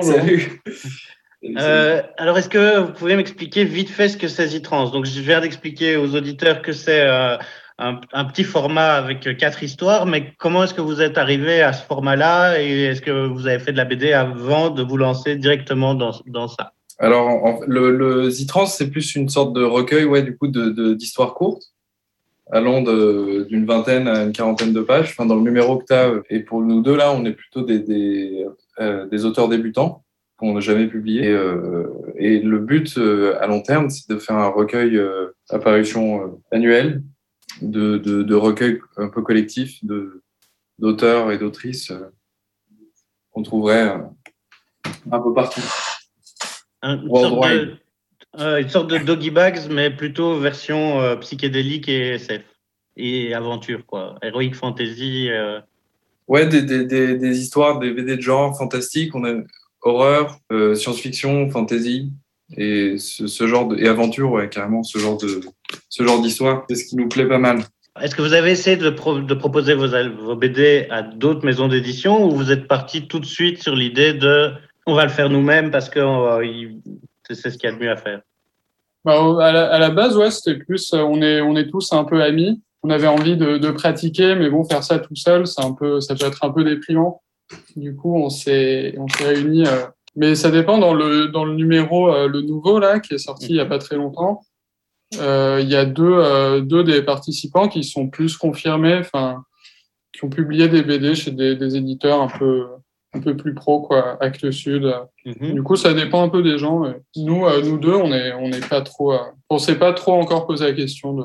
Salut. 0.02 0.62
Euh, 1.44 2.02
alors, 2.16 2.38
est-ce 2.38 2.48
que 2.48 2.80
vous 2.80 2.92
pouvez 2.92 3.14
m'expliquer 3.16 3.64
vite 3.64 3.90
fait 3.90 4.08
ce 4.08 4.16
que 4.16 4.28
c'est 4.28 4.48
Zitrans 4.48 4.90
Donc, 4.90 5.04
je 5.04 5.20
viens 5.20 5.40
d'expliquer 5.40 5.96
aux 5.96 6.14
auditeurs 6.14 6.62
que 6.62 6.72
c'est 6.72 7.02
euh, 7.02 7.36
un, 7.78 8.00
un 8.12 8.24
petit 8.24 8.42
format 8.44 8.94
avec 8.94 9.36
quatre 9.36 9.62
histoires, 9.62 10.06
mais 10.06 10.32
comment 10.38 10.64
est-ce 10.64 10.74
que 10.74 10.80
vous 10.80 11.00
êtes 11.02 11.18
arrivé 11.18 11.62
à 11.62 11.72
ce 11.72 11.84
format-là 11.84 12.60
et 12.60 12.84
est-ce 12.84 13.02
que 13.02 13.26
vous 13.28 13.46
avez 13.46 13.58
fait 13.58 13.72
de 13.72 13.76
la 13.76 13.84
BD 13.84 14.12
avant 14.12 14.70
de 14.70 14.82
vous 14.82 14.96
lancer 14.96 15.36
directement 15.36 15.94
dans, 15.94 16.12
dans 16.26 16.48
ça? 16.48 16.72
Alors, 16.98 17.28
en- 17.28 17.60
le, 17.66 17.90
le 17.90 18.30
Zitrans, 18.30 18.66
c'est 18.66 18.90
plus 18.90 19.14
une 19.14 19.28
sorte 19.28 19.52
de 19.52 19.62
recueil, 19.62 20.04
ouais, 20.04 20.22
du 20.22 20.36
coup, 20.36 20.48
de, 20.48 20.70
de- 20.70 20.94
d'histoires 20.94 21.34
courtes, 21.34 21.64
allant 22.50 22.80
d'une 22.80 23.66
vingtaine 23.66 24.08
à 24.08 24.22
une 24.22 24.32
quarantaine 24.32 24.72
de 24.72 24.80
pages. 24.80 25.10
Enfin, 25.10 25.26
dans 25.26 25.34
le 25.36 25.42
numéro 25.42 25.76
que 25.76 25.84
tu 25.84 25.92
as, 25.92 26.10
et 26.30 26.40
pour 26.40 26.62
nous 26.62 26.80
deux, 26.80 26.96
là, 26.96 27.12
on 27.12 27.24
est 27.26 27.32
plutôt 27.32 27.62
des, 27.62 27.80
des, 27.80 28.46
euh, 28.80 29.06
des 29.06 29.24
auteurs 29.26 29.48
débutants 29.48 30.02
qu'on 30.36 30.54
n'a 30.54 30.60
jamais 30.60 30.86
publié. 30.86 31.28
Et, 31.28 31.32
euh, 31.32 31.86
et 32.16 32.40
le 32.40 32.58
but 32.58 32.98
euh, 32.98 33.36
à 33.40 33.46
long 33.46 33.62
terme, 33.62 33.90
c'est 33.90 34.08
de 34.12 34.18
faire 34.18 34.36
un 34.36 34.48
recueil 34.48 34.96
euh, 34.96 35.28
à 35.50 35.58
parution 35.58 36.22
euh, 36.22 36.26
annuelle, 36.52 37.02
de, 37.62 37.96
de, 37.98 38.22
de 38.22 38.34
recueils 38.34 38.80
un 38.96 39.08
peu 39.08 39.22
collectifs 39.22 39.84
de, 39.84 40.22
d'auteurs 40.78 41.32
et 41.32 41.38
d'autrices 41.38 41.90
euh, 41.90 42.10
qu'on 43.30 43.42
trouverait 43.42 43.88
euh, 43.88 43.98
un 45.10 45.20
peu 45.20 45.32
partout. 45.32 45.62
Un- 46.82 47.00
une, 47.02 47.08
sorte 47.16 47.34
de, 47.34 47.38
Wide. 47.58 47.78
euh, 48.38 48.60
une 48.60 48.68
sorte 48.68 48.90
de 48.90 48.98
doggy 48.98 49.30
bags, 49.30 49.58
mais 49.70 49.90
plutôt 49.90 50.38
version 50.38 51.00
euh, 51.00 51.16
psychédélique 51.16 51.88
et 51.88 52.14
SF 52.14 52.42
et 52.98 53.34
aventure, 53.34 53.84
quoi. 53.86 54.16
Heroic 54.22 54.52
fantasy. 54.54 55.28
euh, 55.30 55.60
Ouais, 56.28 56.46
des, 56.46 56.62
des, 56.62 56.84
des, 56.84 57.16
des 57.16 57.38
histoires, 57.40 57.78
des 57.78 57.92
BD 57.92 58.16
de 58.16 58.20
genre 58.22 58.56
fantastiques, 58.56 59.14
on 59.14 59.24
a 59.24 59.32
horreur, 59.82 60.38
euh, 60.52 60.74
science-fiction, 60.74 61.50
fantasy 61.50 62.12
et 62.56 62.96
ce, 62.98 63.26
ce 63.26 63.46
genre 63.46 63.68
de 63.68 63.76
et 63.76 63.88
aventure, 63.88 64.30
ouais, 64.30 64.48
carrément 64.48 64.82
ce 64.82 64.98
genre 64.98 65.16
de 65.16 65.40
ce 65.88 66.02
genre 66.04 66.20
d'histoire, 66.20 66.64
c'est 66.68 66.76
ce 66.76 66.84
qui 66.86 66.96
nous 66.96 67.08
plaît 67.08 67.26
pas 67.26 67.38
mal. 67.38 67.64
Est-ce 68.00 68.14
que 68.14 68.22
vous 68.22 68.34
avez 68.34 68.50
essayé 68.50 68.76
de, 68.76 68.90
pro- 68.90 69.20
de 69.20 69.34
proposer 69.34 69.74
vos, 69.74 70.36
BD 70.36 70.86
à 70.90 71.02
d'autres 71.02 71.44
maisons 71.46 71.66
d'édition 71.66 72.26
ou 72.26 72.30
vous 72.30 72.52
êtes 72.52 72.68
parti 72.68 73.08
tout 73.08 73.18
de 73.18 73.24
suite 73.24 73.62
sur 73.62 73.74
l'idée 73.74 74.12
de 74.12 74.52
on 74.86 74.94
va 74.94 75.04
le 75.04 75.10
faire 75.10 75.30
nous-mêmes 75.30 75.70
parce 75.70 75.88
que 75.88 76.00
c'est 77.30 77.50
ce 77.50 77.58
qu'il 77.58 77.70
y 77.70 77.72
a 77.72 77.76
de 77.76 77.82
mieux 77.82 77.90
à 77.90 77.96
faire? 77.96 78.20
Bah, 79.04 79.18
à, 79.40 79.52
la, 79.52 79.66
à 79.72 79.78
la 79.78 79.90
base, 79.90 80.16
ouais, 80.16 80.30
c'était 80.30 80.58
plus, 80.58 80.92
euh, 80.92 80.98
on 80.98 81.22
est, 81.22 81.40
on 81.40 81.56
est 81.56 81.70
tous 81.70 81.92
un 81.92 82.04
peu 82.04 82.22
amis. 82.22 82.60
On 82.82 82.90
avait 82.90 83.06
envie 83.06 83.36
de, 83.36 83.56
de 83.56 83.70
pratiquer, 83.70 84.34
mais 84.34 84.50
bon, 84.50 84.64
faire 84.64 84.84
ça 84.84 84.98
tout 84.98 85.16
seul, 85.16 85.46
c'est 85.46 85.64
un 85.64 85.72
peu, 85.72 86.00
ça 86.00 86.14
peut 86.14 86.26
être 86.26 86.44
un 86.44 86.50
peu 86.50 86.64
déprimant. 86.64 87.22
Du 87.76 87.94
coup, 87.94 88.16
on 88.16 88.28
s'est, 88.30 88.94
on 88.98 89.08
s'est 89.08 89.24
réunis. 89.26 89.66
euh, 89.66 89.86
mais 90.16 90.34
ça 90.34 90.50
dépend 90.50 90.78
dans 90.78 90.94
le, 90.94 91.28
dans 91.28 91.44
le 91.44 91.54
numéro, 91.54 92.12
euh, 92.12 92.26
le 92.28 92.40
nouveau 92.42 92.78
là, 92.78 93.00
qui 93.00 93.14
est 93.14 93.18
sorti 93.18 93.46
il 93.50 93.56
y 93.56 93.60
a 93.60 93.66
pas 93.66 93.78
très 93.78 93.96
longtemps. 93.96 94.42
Euh, 95.20 95.60
Il 95.62 95.68
y 95.68 95.76
a 95.76 95.84
deux, 95.84 96.60
deux 96.62 96.82
des 96.84 97.02
participants 97.02 97.68
qui 97.68 97.84
sont 97.84 98.08
plus 98.08 98.36
confirmés, 98.36 98.96
enfin, 98.98 99.44
qui 100.12 100.24
ont 100.24 100.30
publié 100.30 100.68
des 100.68 100.82
BD 100.82 101.14
chez 101.14 101.30
des, 101.30 101.54
des 101.54 101.76
éditeurs 101.76 102.20
un 102.22 102.28
peu, 102.28 102.66
un 103.12 103.20
peu 103.20 103.36
plus 103.36 103.54
pro, 103.54 103.82
quoi, 103.82 104.16
Actes 104.22 104.50
Sud. 104.50 104.92
Mhm. 105.24 105.52
du 105.54 105.62
coup, 105.62 105.76
ça 105.76 105.92
dépend 105.94 106.22
un 106.24 106.28
peu 106.28 106.42
des 106.42 106.58
gens. 106.58 106.82
Nous, 107.16 107.46
euh, 107.46 107.62
nous 107.62 107.78
deux, 107.78 107.94
on 107.94 108.12
est, 108.12 108.32
on 108.34 108.48
n'est 108.48 108.60
pas 108.60 108.80
trop, 108.80 109.12
euh, 109.12 109.18
on 109.50 109.58
s'est 109.58 109.78
pas 109.78 109.92
trop 109.92 110.14
encore 110.14 110.46
posé 110.46 110.64
la 110.64 110.72
question 110.72 111.12
de, 111.14 111.24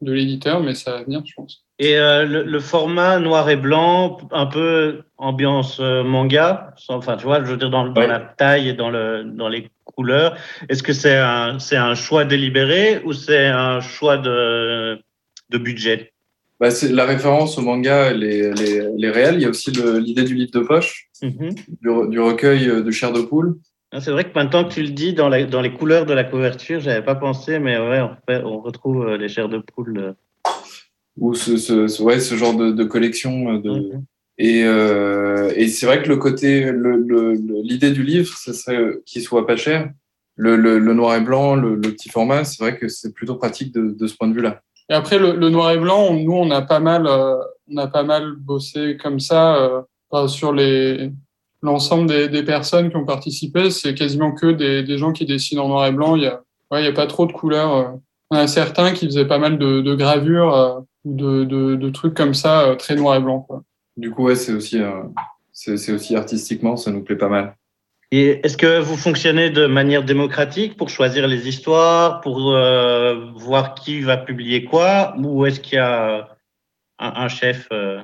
de 0.00 0.12
l'éditeur, 0.12 0.60
mais 0.60 0.74
ça 0.74 0.92
va 0.92 1.02
venir, 1.02 1.22
je 1.24 1.32
pense. 1.34 1.64
Et 1.84 1.96
euh, 1.98 2.24
le, 2.24 2.44
le 2.44 2.60
format 2.60 3.18
noir 3.18 3.50
et 3.50 3.56
blanc, 3.56 4.18
un 4.30 4.46
peu 4.46 5.02
ambiance 5.18 5.80
euh, 5.80 6.04
manga, 6.04 6.72
enfin 6.88 7.16
tu 7.16 7.24
vois, 7.24 7.42
je 7.42 7.50
veux 7.50 7.56
dire 7.56 7.70
dans, 7.70 7.88
dans 7.88 8.00
Ouais. 8.02 8.06
la 8.06 8.20
taille 8.20 8.68
et 8.68 8.72
dans, 8.72 8.88
le, 8.88 9.24
dans 9.24 9.48
les 9.48 9.68
couleurs. 9.84 10.36
Est-ce 10.68 10.84
que 10.84 10.92
c'est 10.92 11.16
un, 11.16 11.58
c'est 11.58 11.76
un 11.76 11.96
choix 11.96 12.24
délibéré 12.24 13.02
ou 13.04 13.12
c'est 13.12 13.46
un 13.48 13.80
choix 13.80 14.16
de, 14.16 14.96
de 15.50 15.58
budget? 15.58 16.12
Bah, 16.60 16.70
c'est 16.70 16.92
la 16.92 17.04
référence 17.04 17.58
au 17.58 17.62
manga, 17.62 18.10
elle 18.12 18.22
est, 18.22 18.38
elle 18.38 18.62
est, 18.62 18.76
elle 18.76 19.04
est 19.04 19.10
réelle. 19.10 19.34
Il 19.34 19.42
y 19.42 19.46
a 19.46 19.48
aussi 19.48 19.72
le- 19.72 19.98
l'idée 19.98 20.22
du 20.22 20.36
livre 20.36 20.52
de 20.52 20.60
poche, 20.60 21.08
Mhm. 21.20 21.50
du, 21.80 21.88
re- 21.88 22.08
du 22.08 22.20
recueil 22.20 22.68
euh, 22.68 22.82
de 22.84 22.90
chair 22.92 23.12
de 23.12 23.22
poule. 23.22 23.56
Ah, 23.90 24.00
C'est 24.00 24.12
vrai 24.12 24.22
que 24.22 24.34
maintenant 24.38 24.62
que 24.62 24.72
tu 24.72 24.82
le 24.82 24.90
dis, 24.90 25.14
dans, 25.14 25.28
la, 25.28 25.42
dans 25.46 25.60
les 25.60 25.72
couleurs 25.72 26.06
de 26.06 26.14
la 26.14 26.22
couverture, 26.22 26.78
j'avais 26.78 27.02
pas 27.04 27.16
pensé, 27.16 27.58
mais 27.58 27.76
ouais, 27.76 28.00
on, 28.00 28.16
fait- 28.28 28.44
on 28.44 28.60
retrouve 28.60 29.16
les 29.16 29.28
chairs 29.28 29.48
de 29.48 29.58
poule. 29.58 30.14
Ou 31.18 31.34
ce, 31.34 31.56
ce, 31.56 31.86
ce- 31.88 32.02
ouais, 32.02 32.20
ce 32.20 32.34
genre 32.34 32.54
de, 32.56 32.70
de 32.72 32.84
collection 32.84 33.54
euh, 33.54 33.58
de, 33.58 33.70
Mhm. 33.70 34.04
Et, 34.38 34.64
euh, 34.64 35.52
et 35.54 35.68
c'est 35.68 35.84
vrai 35.86 36.02
que 36.02 36.08
le 36.08 36.16
côté, 36.16 36.64
le- 36.72 36.96
le- 36.96 37.34
le- 37.34 37.60
l'idée 37.62 37.90
du 37.90 38.02
livre, 38.02 38.34
ce 38.36 38.52
serait 38.54 38.76
euh, 38.78 39.02
qu'il 39.04 39.20
soit 39.22 39.46
pas 39.46 39.56
cher. 39.56 39.90
Le, 40.36 40.56
le, 40.56 40.78
le 40.78 40.94
noir 40.94 41.14
et 41.16 41.20
blanc, 41.20 41.54
le, 41.54 41.74
le 41.74 41.80
petit 41.92 42.08
format, 42.08 42.44
c'est 42.44 42.62
vrai 42.62 42.78
que 42.78 42.88
c'est 42.88 43.12
plutôt 43.12 43.34
pratique 43.36 43.72
de, 43.74 43.94
de 43.96 44.06
ce 44.06 44.16
point 44.16 44.26
de 44.28 44.32
vue-là. 44.34 44.62
Et 44.88 44.94
après, 44.94 45.18
le, 45.18 45.36
le 45.36 45.50
noir 45.50 45.70
et 45.72 45.78
blanc, 45.78 46.06
on- 46.10 46.14
nous, 46.24 46.32
on 46.32 46.50
a 46.50 46.62
pas 46.62 46.80
mal, 46.80 47.06
euh, 47.06 47.36
on 47.70 47.76
a 47.76 47.86
pas 47.88 48.02
mal 48.04 48.32
bossé 48.38 48.96
comme 49.00 49.20
ça 49.20 49.56
euh, 49.56 49.82
enfin, 50.10 50.26
sur 50.28 50.52
les 50.52 51.10
l'ensemble 51.62 52.08
des, 52.08 52.28
des 52.28 52.42
personnes 52.42 52.88
qui 52.90 52.96
ont 52.96 53.04
participé. 53.04 53.70
C'est 53.70 53.94
quasiment 53.94 54.32
que 54.32 54.50
des, 54.50 54.82
des 54.82 54.96
gens 54.98 55.12
qui 55.12 55.26
dessinent 55.26 55.60
en 55.60 55.68
noir 55.68 55.86
et 55.86 55.92
blanc. 55.92 56.16
Il 56.16 56.22
y 56.22 56.26
a, 56.26 56.40
ouais, 56.70 56.82
il 56.82 56.86
y 56.86 56.88
a 56.88 56.92
pas 56.92 57.06
trop 57.06 57.26
de 57.26 57.32
couleurs. 57.32 57.76
euh. 57.76 57.84
On 58.30 58.36
a 58.36 58.46
certains 58.48 58.92
qui 58.92 59.04
faisaient 59.04 59.26
pas 59.28 59.38
mal 59.38 59.58
de, 59.58 59.82
de 59.82 59.94
gravures 59.94 60.54
euh, 60.56 60.80
ou 61.04 61.14
de, 61.16 61.44
de, 61.44 61.74
de 61.76 61.90
trucs 61.90 62.14
comme 62.14 62.34
ça, 62.34 62.68
euh, 62.68 62.74
très 62.76 62.94
noir 62.94 63.16
et 63.16 63.20
blanc. 63.20 63.40
Quoi. 63.40 63.62
Du 63.96 64.10
coup, 64.10 64.24
ouais, 64.24 64.34
c'est 64.36 64.52
aussi, 64.52 64.80
euh, 64.80 65.02
c'est 65.52 65.92
aussi 65.92 66.16
artistiquement, 66.16 66.76
ça 66.76 66.90
nous 66.90 67.02
plaît 67.02 67.16
pas 67.16 67.28
mal. 67.28 67.56
Et 68.14 68.40
est-ce 68.44 68.58
que 68.58 68.78
vous 68.80 68.96
fonctionnez 68.96 69.48
de 69.50 69.66
manière 69.66 70.04
démocratique 70.04 70.76
pour 70.76 70.90
choisir 70.90 71.26
les 71.26 71.48
histoires, 71.48 72.20
pour 72.20 72.52
euh, 72.54 73.30
voir 73.36 73.74
qui 73.74 74.00
va 74.02 74.18
publier 74.18 74.64
quoi, 74.64 75.14
ou 75.18 75.46
est-ce 75.46 75.60
qu'il 75.60 75.76
y 75.76 75.78
a 75.78 76.28
un, 76.98 77.12
un 77.24 77.28
chef 77.28 77.68
euh, 77.72 78.02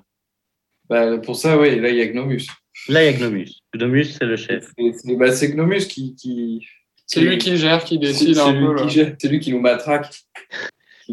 Bah, 0.89 1.19
pour 1.19 1.37
ça, 1.37 1.59
oui, 1.59 1.79
là, 1.79 1.91
il 1.91 1.97
y 1.97 2.01
a 2.03 2.07
Gnomus. 2.07 2.47
Là, 2.89 3.05
il 3.05 3.13
y 3.13 3.15
a 3.15 3.19
Gnomus. 3.19 3.51
Gnomus, 3.75 4.05
c'est 4.19 4.25
le 4.25 4.37
chef. 4.37 4.73
C'est 4.79 4.93
c'est- 4.95 5.17
bah, 5.17 5.27
Gnomus 5.31 5.87
qui. 5.89 6.15
qui 6.15 6.67
C'est 7.07 7.21
lui 7.21 7.37
qui 7.37 7.57
gère, 7.59 7.85
qui 7.85 7.99
décide 7.99 8.35
c'est 8.35 8.41
un 8.41 8.53
lui 8.53 8.67
peu. 8.67 8.75
qui 8.77 8.83
là. 8.85 8.89
gère, 8.89 9.17
c'est 9.21 9.29
lui 9.29 9.41
qui 9.41 9.53
nous 9.53 9.61
matraque. 9.61 10.23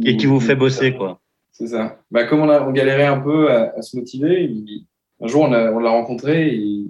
Et 0.06 0.16
qui 0.16 0.26
vous 0.26 0.40
fait 0.40 0.56
bosser, 0.56 0.94
quoi. 0.94 1.20
C'est 1.58 1.68
ça. 1.68 2.00
Bah, 2.12 2.26
comme 2.26 2.42
on, 2.42 2.50
a, 2.50 2.62
on 2.68 2.72
galérait 2.72 3.06
un 3.06 3.20
peu 3.20 3.50
à, 3.50 3.74
à 3.78 3.82
se 3.82 3.96
motiver, 3.96 4.44
il- 4.44 4.86
un 5.22 5.28
jour 5.28 5.44
on 5.44 5.50
l'a 5.50 5.72
on 5.74 5.80
l'a 5.80 5.90
rencontré 5.92 6.50
et, 6.50 6.82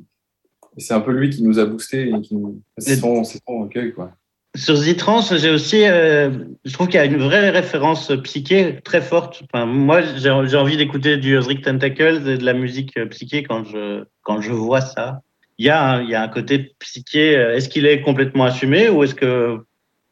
et 0.78 0.80
c'est 0.80 0.96
un 0.96 1.00
peu 1.02 1.12
lui 1.12 1.30
qui 1.30 1.44
nous 1.44 1.60
a 1.60 1.66
boosté 1.66 2.10
et 2.10 2.22
qui 2.22 2.36
nous. 2.36 2.60
C'est 2.80 2.96
son, 2.96 3.24
son 3.24 3.40
recueil, 3.48 3.94
quoi. 3.94 4.12
Sur 4.56 4.76
Zitrans, 4.78 5.22
j'ai 5.22 5.50
aussi, 5.52 5.86
euh, 5.86 6.32
je 6.64 6.74
trouve 6.74 6.88
qu'il 6.88 6.96
y 6.96 7.00
a 7.00 7.06
une 7.06 7.18
vraie 7.18 7.50
référence 7.52 8.12
psyché 8.24 8.80
très 8.84 9.02
forte. 9.02 9.44
Enfin, 9.54 9.66
moi, 9.66 10.02
j'ai 10.02 10.30
envie 10.32 10.78
d'écouter 10.78 11.18
du 11.18 11.38
Ozric 11.38 11.62
Tentacles 11.62 12.28
et 12.28 12.38
de 12.38 12.46
la 12.46 12.54
musique 12.54 12.98
euh, 12.98 13.06
psyché 13.08 13.44
quand 13.44 13.66
je, 13.66 14.06
quand 14.24 14.42
je 14.42 14.52
vois 14.54 14.82
ça. 14.82 15.22
Il 15.58 15.66
y 15.66 15.70
a 15.70 15.84
un, 15.86 16.02
il 16.02 16.10
y 16.10 16.16
a 16.16 16.22
un 16.24 16.28
côté 16.30 16.74
psyché. 16.80 17.38
euh, 17.38 17.56
Est-ce 17.56 17.68
qu'il 17.70 17.86
est 17.86 18.02
complètement 18.02 18.46
assumé 18.46 18.90
ou 18.90 19.04
est-ce 19.04 19.14
que 19.16 19.58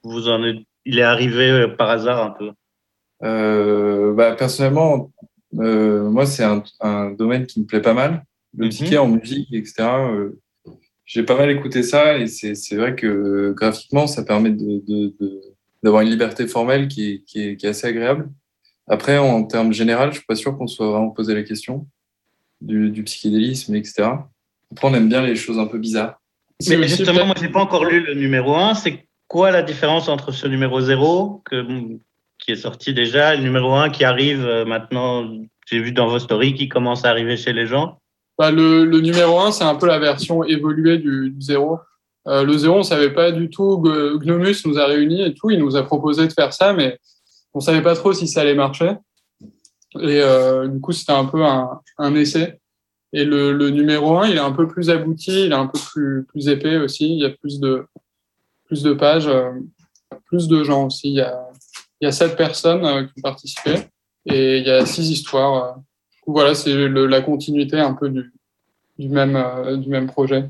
vous 0.03 0.27
en 0.27 0.43
êtes, 0.43 0.57
il 0.85 0.99
est 0.99 1.03
arrivé 1.03 1.65
par 1.77 1.89
hasard 1.89 2.21
un 2.23 2.31
peu? 2.31 2.51
Bah, 3.23 4.36
personnellement, 4.36 5.12
euh, 5.59 6.09
moi, 6.09 6.25
c'est 6.25 6.43
un, 6.43 6.63
un 6.81 7.12
domaine 7.12 7.45
qui 7.45 7.59
me 7.62 7.65
plaît 7.65 7.81
pas 7.81 7.93
mal. 7.93 8.23
Le 8.57 8.65
Mhm. 8.65 8.69
psyché 8.71 8.97
en 8.97 9.07
musique, 9.07 9.51
etc. 9.53 9.73
euh, 10.12 10.39
j'ai 11.05 11.23
pas 11.23 11.36
mal 11.38 11.49
écouté 11.49 11.83
ça 11.83 12.17
et 12.17 12.27
c'est 12.27 12.55
c'est 12.55 12.75
vrai 12.75 12.95
que 12.95 13.07
euh, 13.07 13.53
graphiquement, 13.53 14.07
ça 14.07 14.23
permet 14.23 14.51
de- 14.51 14.81
de- 14.88 15.13
de- 15.19 15.41
d'avoir 15.83 16.01
une 16.01 16.09
liberté 16.09 16.47
formelle 16.47 16.88
qui 16.88 17.12
est, 17.12 17.23
qui, 17.25 17.41
est, 17.41 17.55
qui 17.57 17.65
est 17.65 17.69
assez 17.69 17.88
agréable. 17.88 18.29
Après, 18.88 19.17
en 19.17 19.43
termes 19.43 19.73
général, 19.73 20.12
je 20.12 20.17
suis 20.17 20.25
pas 20.25 20.36
sûr 20.36 20.57
qu'on 20.57 20.67
soit 20.67 20.89
vraiment 20.91 21.09
posé 21.09 21.33
la 21.33 21.43
question 21.43 21.88
du, 22.62 22.89
du 22.91 23.03
psychédélisme, 23.03 23.75
etc. 23.75 24.03
Après, 24.71 24.88
on 24.88 24.93
aime 24.93 25.09
bien 25.09 25.21
les 25.21 25.36
choses 25.36 25.59
un 25.59 25.67
peu 25.67 25.77
bizarres. 25.77 26.19
Mais 26.69 26.88
justement, 26.88 27.25
moi, 27.25 27.36
j'ai 27.39 27.49
pas 27.49 27.62
encore 27.62 27.86
lu 27.86 27.99
le 28.01 28.13
numéro 28.13 28.55
1. 28.55 28.73
C'est 28.75 29.05
quoi 29.27 29.51
la 29.51 29.62
différence 29.63 30.07
entre 30.09 30.31
ce 30.31 30.47
numéro 30.47 30.79
0 30.79 31.41
que, 31.45 31.65
qui 32.43 32.51
est 32.51 32.58
sorti 32.58 32.93
déjà 32.93 33.36
le 33.36 33.41
numéro 33.41 33.73
1 33.73 33.89
qui 33.89 34.03
arrive 34.03 34.45
euh, 34.45 34.65
maintenant 34.65 35.25
J'ai 35.65 35.79
vu 35.79 35.91
dans 35.91 36.08
vos 36.08 36.19
stories 36.19 36.53
qui 36.53 36.67
commence 36.67 37.06
à 37.06 37.10
arriver 37.10 37.38
chez 37.38 37.53
les 37.53 37.67
gens. 37.67 37.99
Bah, 38.38 38.51
le, 38.51 38.86
le 38.86 38.99
numéro 38.99 39.39
1, 39.39 39.51
c'est 39.51 39.63
un 39.63 39.75
peu 39.75 39.88
la 39.88 39.99
version 39.99 40.43
évoluée 40.43 40.97
du, 40.97 41.29
du 41.29 41.41
0. 41.41 41.79
Euh, 42.27 42.43
le 42.43 42.58
0, 42.58 42.79
on 42.79 42.84
savait 42.84 43.13
pas 43.13 43.32
du 43.32 43.49
tout. 43.49 43.82
Gnomus 43.82 44.65
nous 44.65 44.77
a 44.77 44.86
réunis 44.88 45.21
et 45.21 45.34
tout. 45.34 45.51
Il 45.51 45.60
nous 45.60 45.75
a 45.75 45.84
proposé 45.84 46.27
de 46.27 46.34
faire 46.34 46.51
ça, 46.51 46.73
mais 46.73 46.99
on 47.53 47.60
savait 47.60 47.82
pas 47.82 47.95
trop 47.95 48.12
si 48.12 48.27
ça 48.27 48.41
allait 48.41 48.56
marcher. 48.56 48.93
Et 50.01 50.21
euh, 50.21 50.67
du 50.67 50.79
coup, 50.82 50.91
c'était 50.91 51.13
un 51.13 51.25
peu 51.25 51.45
un, 51.45 51.79
un 51.97 52.15
essai. 52.15 52.60
Et 53.13 53.23
le, 53.23 53.53
le 53.53 53.69
numéro 53.69 54.17
1, 54.17 54.27
il 54.29 54.38
est 54.38 54.39
un 54.39 54.51
peu 54.51 54.67
plus 54.67 54.89
abouti, 54.89 55.45
il 55.45 55.51
est 55.51 55.56
un 55.56 55.67
peu 55.67 55.79
plus, 55.79 56.25
plus 56.25 56.49
épais 56.49 56.77
aussi. 56.77 57.13
Il 57.13 57.19
y 57.19 57.25
a 57.25 57.29
plus 57.29 57.60
de, 57.60 57.86
plus 58.65 58.82
de 58.82 58.93
pages, 58.93 59.29
plus 60.25 60.47
de 60.47 60.63
gens 60.63 60.88
aussi. 60.88 61.10
Il 61.10 61.15
y 61.15 61.21
a, 61.21 61.52
il 62.01 62.06
y 62.06 62.08
a 62.08 62.12
sept 62.12 62.36
personnes 62.36 62.86
euh, 62.86 63.03
qui 63.03 63.13
ont 63.17 63.21
participé 63.21 63.75
et 64.25 64.58
il 64.60 64.65
y 64.65 64.71
a 64.71 64.86
six 64.86 65.10
histoires. 65.10 65.63
euh. 65.63 65.79
Voilà, 66.25 66.56
c'est 66.56 66.73
la 66.88 67.21
continuité 67.21 67.79
un 67.79 67.93
peu 67.93 68.10
du, 68.10 68.32
du, 68.97 69.10
même, 69.10 69.36
euh, 69.36 69.75
du 69.77 69.89
même 69.89 70.08
projet. 70.08 70.45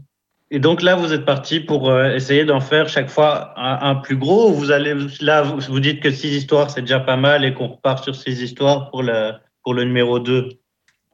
Et 0.51 0.60
donc 0.60 0.84
là, 0.84 0.95
vous 0.95 1.12
êtes 1.13 1.25
parti 1.25 1.60
pour 1.62 1.91
essayer 1.99 2.45
d'en 2.45 2.60
faire 2.60 2.88
chaque 2.88 3.10
fois 3.10 3.53
un, 3.58 3.89
un 3.89 3.95
plus 3.95 4.17
gros. 4.17 4.49
Ou 4.51 4.53
vous 4.53 4.69
allez 4.69 4.93
là, 5.19 5.41
vous, 5.41 5.60
vous 5.67 5.79
dites 5.79 5.99
que 5.99 6.12
six 6.12 6.36
histoires, 6.36 6.69
c'est 6.69 6.82
déjà 6.82 6.99
pas 6.99 7.15
mal 7.17 7.43
et 7.43 7.56
qu'on 7.56 7.69
repart 7.69 8.03
sur 8.03 8.13
six 8.15 8.39
histoires 8.39 8.91
pour 8.91 9.01
le 9.01 9.32
pour 9.63 9.73
le 9.73 9.84
numéro 9.86 10.19
2. 10.19 10.49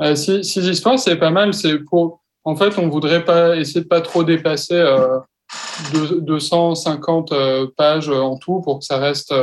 Euh, 0.01 0.15
six, 0.15 0.43
six 0.43 0.67
histoires, 0.67 0.99
c'est 0.99 1.15
pas 1.15 1.29
mal. 1.29 1.53
C'est 1.53 1.79
pour, 1.79 2.21
en 2.43 2.57
fait, 2.57 2.77
on 2.77 2.89
voudrait 2.89 3.23
pas 3.23 3.55
essayer 3.55 3.81
de 3.81 3.87
pas 3.87 4.01
trop 4.01 4.25
dépasser 4.25 4.73
euh, 4.75 5.19
deux- 5.93 6.19
250 6.19 7.31
euh, 7.31 7.67
pages 7.77 8.09
en 8.09 8.35
tout 8.37 8.59
pour 8.61 8.79
que 8.79 8.85
ça 8.85 8.97
reste 8.97 9.33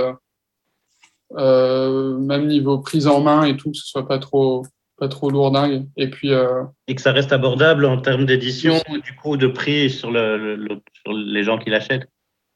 euh, 1.36 2.16
même 2.18 2.46
niveau 2.46 2.78
prise 2.78 3.06
en 3.06 3.20
main 3.20 3.44
et 3.44 3.56
tout, 3.56 3.70
que 3.70 3.76
ce 3.76 3.86
soit 3.86 4.06
pas 4.08 4.18
trop 4.18 4.64
pas 4.98 5.08
trop 5.08 5.28
lourdingue. 5.28 5.86
Et 5.98 6.08
puis 6.08 6.32
euh, 6.32 6.62
Et 6.88 6.94
que 6.94 7.02
ça 7.02 7.12
reste 7.12 7.30
abordable 7.32 7.84
en 7.84 8.00
termes 8.00 8.24
d'édition, 8.24 8.74
du 9.04 9.14
coup 9.14 9.36
de 9.36 9.46
prix 9.46 9.90
sur, 9.90 10.10
le, 10.10 10.38
le- 10.38 10.56
le- 10.56 10.80
sur 11.02 11.12
les 11.12 11.42
gens 11.44 11.58
qui 11.58 11.68
l'achètent. 11.68 12.08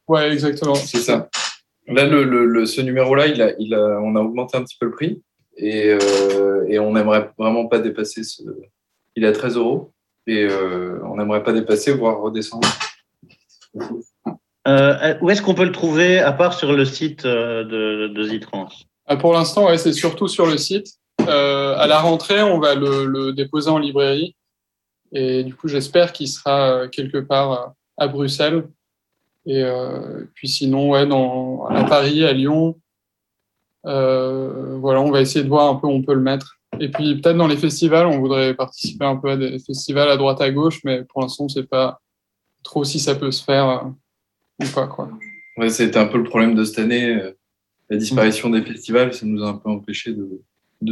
ouais, 0.07 0.31
exactement. 0.31 0.73
C'est 0.73 0.97
ça. 0.97 1.29
Là, 1.87 2.07
le, 2.07 2.23
le, 2.23 2.45
le- 2.45 2.65
ce 2.65 2.81
numéro-là, 2.81 3.27
il 3.27 3.41
a, 3.43 3.53
il 3.59 3.73
a, 3.75 3.99
on 4.01 4.15
a 4.15 4.21
augmenté 4.21 4.57
un 4.57 4.63
petit 4.63 4.77
peu 4.79 4.87
le 4.87 4.91
prix 4.91 5.21
et, 5.57 5.89
euh, 5.89 6.65
et 6.67 6.79
on 6.79 6.93
n'aimerait 6.93 7.29
vraiment 7.37 7.67
pas 7.67 7.77
dépasser 7.79 8.23
ce. 8.23 8.41
Il 9.15 9.23
est 9.23 9.27
à 9.27 9.33
13 9.33 9.57
euros 9.57 9.93
et 10.25 10.43
euh, 10.49 10.99
on 11.05 11.17
n'aimerait 11.17 11.43
pas 11.43 11.53
dépasser, 11.53 11.91
voire 11.93 12.21
redescendre. 12.21 12.67
Euh, 14.67 15.15
où 15.21 15.29
est-ce 15.29 15.41
qu'on 15.41 15.55
peut 15.55 15.65
le 15.65 15.71
trouver 15.71 16.19
à 16.19 16.31
part 16.31 16.53
sur 16.53 16.73
le 16.73 16.85
site 16.85 17.25
euh, 17.25 17.63
de, 17.63 18.07
de 18.13 18.23
Zitrans 18.23 18.69
pour 19.17 19.33
l'instant, 19.33 19.65
ouais, 19.65 19.77
c'est 19.77 19.93
surtout 19.93 20.27
sur 20.27 20.45
le 20.45 20.57
site. 20.57 20.87
Euh, 21.27 21.75
à 21.77 21.87
la 21.87 21.99
rentrée, 21.99 22.41
on 22.41 22.59
va 22.59 22.75
le, 22.75 23.31
déposer 23.33 23.69
en 23.69 23.77
librairie. 23.77 24.35
Et 25.13 25.43
du 25.43 25.53
coup, 25.53 25.67
j'espère 25.67 26.13
qu'il 26.13 26.27
sera 26.27 26.71
euh, 26.71 26.87
quelque 26.87 27.17
part 27.17 27.51
euh, 27.51 27.67
à 27.97 28.07
Bruxelles. 28.07 28.67
Et 29.45 29.63
euh, 29.63 30.25
puis 30.33 30.47
sinon, 30.47 30.91
ouais, 30.91 31.05
dans, 31.05 31.65
à 31.65 31.83
Paris, 31.83 32.23
à 32.23 32.31
Lyon. 32.31 32.79
Euh, 33.85 34.77
voilà, 34.77 35.01
on 35.01 35.11
va 35.11 35.21
essayer 35.21 35.43
de 35.43 35.49
voir 35.49 35.69
un 35.69 35.75
peu 35.75 35.87
où 35.87 35.91
on 35.91 36.03
peut 36.03 36.13
le 36.13 36.21
mettre. 36.21 36.59
Et 36.79 36.89
puis 36.89 37.19
peut-être 37.19 37.35
dans 37.37 37.47
les 37.47 37.57
festivals, 37.57 38.07
on 38.07 38.19
voudrait 38.19 38.53
participer 38.53 39.05
un 39.05 39.17
peu 39.17 39.31
à 39.31 39.37
des 39.37 39.59
festivals 39.59 40.09
à 40.09 40.17
droite 40.17 40.39
à 40.39 40.51
gauche, 40.51 40.79
mais 40.85 41.03
pour 41.03 41.21
l'instant, 41.21 41.43
on 41.43 41.47
ne 41.47 41.51
sait 41.51 41.63
pas 41.63 41.99
trop 42.63 42.83
si 42.83 42.99
ça 42.99 43.15
peut 43.15 43.31
se 43.31 43.43
faire 43.43 43.69
euh, 43.69 43.89
c'était 45.69 45.97
un 45.97 46.07
peu 46.07 46.17
le 46.17 46.23
problème 46.23 46.55
de 46.55 46.63
cette 46.63 46.79
année. 46.79 47.15
euh, 47.15 47.31
La 47.89 47.97
disparition 47.97 48.49
des 48.49 48.61
festivals, 48.61 49.13
ça 49.13 49.25
nous 49.25 49.43
a 49.43 49.49
un 49.49 49.57
peu 49.57 49.69
empêché 49.69 50.13
de, 50.13 50.41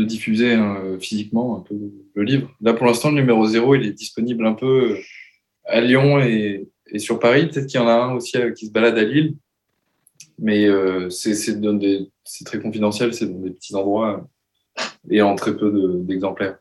diffuser 0.04 0.54
hein, 0.54 0.78
euh, 0.84 1.00
physiquement 1.00 1.58
un 1.58 1.62
peu 1.62 1.76
le 2.14 2.24
livre. 2.24 2.52
Là, 2.62 2.74
pour 2.74 2.86
l'instant, 2.86 3.10
le 3.10 3.16
numéro 3.16 3.46
0, 3.46 3.76
il 3.76 3.86
est 3.88 3.94
disponible 3.94 4.46
un 4.46 4.54
peu 4.54 4.92
euh, 4.92 4.98
à 5.66 5.82
Lyon 5.82 6.20
et, 6.20 6.68
sur 6.98 7.20
Paris. 7.20 7.48
Peut-être 7.48 7.68
qu'il 7.68 7.80
y 7.80 7.84
en 7.84 7.88
a 7.88 7.94
un 7.94 8.14
aussi 8.14 8.38
qui 8.56 8.68
se 8.68 8.72
balade 8.72 8.98
à 8.98 9.04
Lille. 9.04 9.36
Mais 10.42 10.68
c'est 11.12 12.46
très 12.46 12.60
confidentiel, 12.60 13.14
c'est 13.14 13.28
dans 13.28 13.40
des 13.40 13.52
petits 13.52 13.76
endroits 13.76 14.26
et 15.10 15.22
en 15.22 15.36
très 15.36 15.56
peu 15.56 15.70
de- 15.70 16.00
d'exemplaires. 16.04 16.58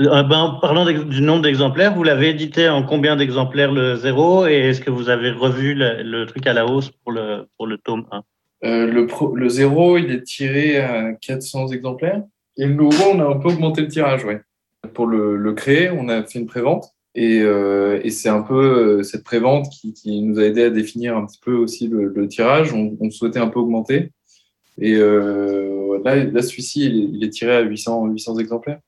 Euh, 0.00 0.22
ben, 0.22 0.38
en 0.38 0.60
parlant 0.60 0.86
du 0.90 1.20
nombre 1.20 1.42
d'exemplaires, 1.42 1.94
vous 1.94 2.02
l'avez 2.04 2.30
édité 2.30 2.68
en 2.70 2.82
combien 2.82 3.16
d'exemplaires 3.16 3.70
le 3.70 3.96
zéro 3.96 4.46
et 4.46 4.54
est-ce 4.54 4.80
que 4.80 4.90
vous 4.90 5.10
avez 5.10 5.30
revu 5.30 5.74
le, 5.74 6.24
truc 6.24 6.46
à 6.46 6.54
la 6.54 6.64
hausse 6.66 6.90
pour 6.90 7.12
le, 7.12 7.46
pour 7.58 7.66
le 7.66 7.76
tome 7.76 8.06
1 8.10 8.22
Euh, 8.64 8.86
le, 8.86 9.06
pro- 9.06 9.36
0, 9.46 9.98
il 9.98 10.10
est 10.10 10.22
tiré 10.22 10.78
à 10.78 11.12
400 11.12 11.68
exemplaires. 11.68 12.22
Et 12.56 12.64
le 12.66 12.72
nouveau, 12.74 13.04
on 13.12 13.20
a 13.20 13.24
un 13.24 13.38
peu 13.38 13.48
augmenté 13.48 13.82
le 13.82 13.88
tirage, 13.88 14.24
ouais. 14.24 14.40
Pour 14.94 15.06
le, 15.06 15.52
créer, 15.52 15.90
on 15.90 16.08
a 16.08 16.22
fait 16.24 16.38
une 16.38 16.46
prévente. 16.46 16.86
Et, 17.14 17.40
euh, 17.42 18.00
et 18.02 18.10
c'est 18.10 18.28
un 18.30 18.42
peu 18.42 19.02
cette 19.02 19.24
prévente 19.24 19.68
qui, 19.68 19.92
qui 19.92 20.22
nous 20.22 20.38
a 20.38 20.44
aidé 20.44 20.62
à 20.64 20.70
définir 20.70 21.16
un 21.16 21.26
petit 21.26 21.40
peu 21.44 21.52
aussi 21.52 21.88
le, 21.88 22.26
tirage. 22.28 22.72
On, 22.72 23.10
souhaitait 23.10 23.38
un 23.40 23.48
peu 23.48 23.58
augmenter. 23.60 24.12
Et 24.78 24.94
là, 24.94 26.42
celui-ci, 26.42 26.86
il, 27.12 27.22
est- 27.22 27.28
tiré 27.28 27.54
à 27.54 27.60
800, 27.60 28.06
800 28.06 28.38
exemplaires. 28.38 28.78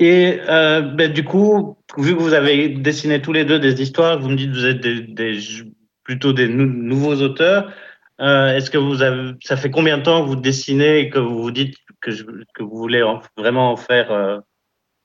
Et 0.00 0.38
euh, 0.48 0.80
ben, 0.80 1.12
du 1.12 1.24
coup, 1.24 1.76
vu 1.96 2.14
que 2.14 2.20
vous 2.20 2.32
avez 2.32 2.68
dessiné 2.68 3.20
tous 3.20 3.32
les 3.32 3.44
deux 3.44 3.58
des 3.58 3.82
histoires, 3.82 4.20
vous 4.20 4.28
me 4.28 4.36
dites 4.36 4.52
que 4.52 4.56
vous 4.56 4.66
êtes 4.66 4.80
des, 4.80 5.00
des- 5.02 5.38
plutôt 6.04 6.32
des 6.32 6.48
nou- 6.48 6.66
nouveaux 6.66 7.16
auteurs. 7.16 7.72
Euh, 8.20 8.54
Est-ce 8.56 8.70
que 8.70 8.78
vous 8.78 9.02
avez, 9.02 9.32
ça 9.42 9.56
fait 9.56 9.70
combien 9.70 9.98
de 9.98 10.02
temps 10.04 10.22
que 10.22 10.28
vous 10.28 10.36
dessinez 10.36 11.00
et 11.00 11.10
que 11.10 11.18
vous 11.18 11.42
vous 11.42 11.50
dites 11.50 11.74
que, 12.00 12.10
je- 12.12 12.24
que 12.54 12.62
vous 12.62 12.76
voulez 12.76 13.02
en- 13.02 13.20
vraiment 13.36 13.72
en 13.72 13.76
faire 13.76 14.10
euh, 14.12 14.38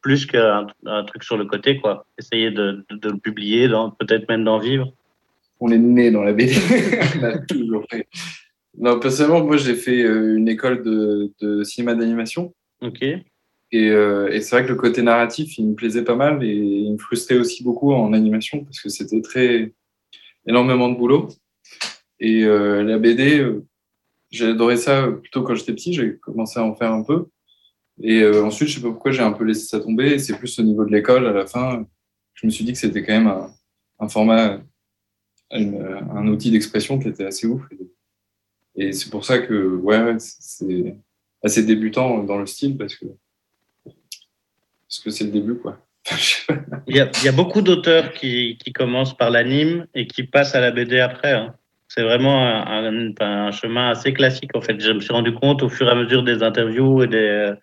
plus 0.02 0.26
qu'un 0.26 0.68
un 0.86 1.04
truc 1.06 1.24
sur 1.24 1.38
le 1.38 1.46
côté, 1.46 1.80
quoi? 1.80 2.06
Essayer 2.20 2.52
de, 2.52 2.86
de, 2.90 2.96
de 2.98 3.10
le 3.10 3.18
publier, 3.18 3.68
peut-être 4.00 4.28
même 4.30 4.44
d'en 4.44 4.60
vivre? 4.60 4.94
On 5.60 5.72
est 5.72 5.78
né 5.78 6.12
dans 6.12 6.24
la 6.24 6.34
BD. 6.34 6.54
on 7.20 7.24
a 7.24 7.38
toujours 7.40 7.86
fait. 7.90 8.08
Non, 8.78 9.00
personnellement, 9.00 9.44
moi, 9.46 9.58
j'ai 9.58 9.76
fait 9.76 10.02
une 10.02 10.48
école 10.50 10.84
de, 10.84 11.32
de 11.42 11.64
cinéma 11.64 11.96
d'animation. 11.96 12.54
Ok. 12.82 13.04
Et, 13.74 13.90
euh, 13.90 14.32
et 14.32 14.40
c'est 14.40 14.56
vrai 14.56 14.66
que 14.66 14.72
le 14.72 14.78
côté 14.78 15.02
narratif, 15.02 15.58
il 15.58 15.68
me 15.70 15.74
plaisait 15.74 16.04
pas 16.04 16.16
mal 16.16 16.44
et 16.44 16.54
il 16.54 16.94
me 16.94 16.98
frustrait 17.00 17.40
aussi 17.40 17.64
beaucoup 17.64 17.92
en 17.92 18.14
animation 18.14 18.64
parce 18.64 18.80
que 18.80 18.88
c'était 18.88 19.20
très 19.22 19.74
énormément 20.46 20.90
de 20.90 20.96
boulot. 20.96 21.30
Et 22.20 22.44
euh, 22.44 22.84
la 22.84 23.00
BD, 23.00 23.40
euh, 23.40 23.66
j'ai 24.30 24.46
adoré 24.46 24.78
ça 24.78 25.08
plutôt 25.08 25.42
quand 25.42 25.56
j'étais 25.56 25.74
petit, 25.74 25.92
j'ai 25.92 26.18
commencé 26.20 26.60
à 26.60 26.64
en 26.64 26.76
faire 26.76 26.92
un 26.92 27.02
peu. 27.02 27.26
Et 28.00 28.22
euh, 28.22 28.46
ensuite, 28.46 28.70
je 28.70 28.76
sais 28.76 28.82
pas 28.82 28.92
pourquoi 28.92 29.12
j'ai 29.12 29.24
un 29.24 29.32
peu 29.32 29.44
laissé 29.44 29.66
ça 29.66 29.80
tomber. 29.80 30.20
C'est 30.20 30.38
plus 30.38 30.60
au 30.60 30.64
niveau 30.64 30.86
de 30.86 30.92
l'école, 30.92 31.26
à 31.26 31.34
la 31.34 31.48
fin, 31.48 31.84
je 32.36 32.46
me 32.46 32.52
suis 32.52 32.64
dit 32.64 32.74
que 32.74 32.80
c'était 32.80 33.04
quand 33.04 33.14
même 33.14 33.50
un, 34.00 34.08
format, 34.08 34.62
un 35.50 36.28
outil 36.28 36.52
d'expression 36.52 37.00
qui 37.00 37.08
était 37.08 37.26
assez 37.26 37.48
ouf. 37.48 37.64
Et, 38.76 38.88
et 38.90 38.92
c'est 38.94 39.10
pour 39.10 39.26
ça 39.26 39.40
que, 39.40 39.76
ouais, 39.78 40.16
c'est 40.20 40.96
assez 41.44 41.64
débutant 41.64 42.24
dans 42.24 42.38
le 42.38 42.46
style 42.46 42.78
parce 42.78 42.96
que 42.96 43.08
parce 44.94 45.04
que 45.04 45.10
c'est 45.10 45.24
le 45.24 45.32
début, 45.32 45.56
quoi. 45.56 45.80
Il 46.88 46.96
y 46.96 47.00
a, 47.00 47.32
beaucoup 47.32 47.62
d'auteurs 47.62 48.14
qui, 48.14 48.58
commencent 48.76 49.18
par 49.18 49.32
l'anime 49.32 49.88
et 49.96 50.06
qui 50.06 50.24
passent 50.24 50.54
à 50.54 50.60
la 50.60 50.70
BD 50.70 51.00
après. 51.00 51.32
hein. 51.34 51.56
C'est 51.88 52.04
vraiment 52.04 52.46
un, 52.46 53.52
chemin 53.52 53.90
assez 53.90 54.14
classique, 54.14 54.56
en 54.56 54.62
fait. 54.62 54.80
Je 54.80 54.92
me 54.92 55.00
suis 55.00 55.14
rendu 55.14 55.34
compte 55.34 55.64
au 55.64 55.70
fur 55.70 55.88
et 55.88 55.92
à 55.92 55.96
mesure 55.96 56.24
des 56.24 56.44
interviews 56.44 57.04
et 57.04 57.08
des, 57.08 57.56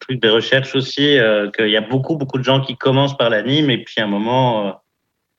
trucs, 0.00 0.20
des 0.20 0.28
recherches 0.28 0.74
aussi, 0.74 1.18
euh, 1.18 1.50
qu'il 1.50 1.70
y 1.70 1.76
a 1.76 1.80
beaucoup, 1.80 2.16
beaucoup 2.16 2.38
de 2.38 2.44
gens 2.44 2.60
qui 2.60 2.76
commencent 2.76 3.16
par 3.16 3.30
l'anime 3.30 3.70
et 3.70 3.84
puis 3.84 4.00
à 4.00 4.04
un 4.04 4.08
moment, 4.08 4.66
euh, 4.66 4.72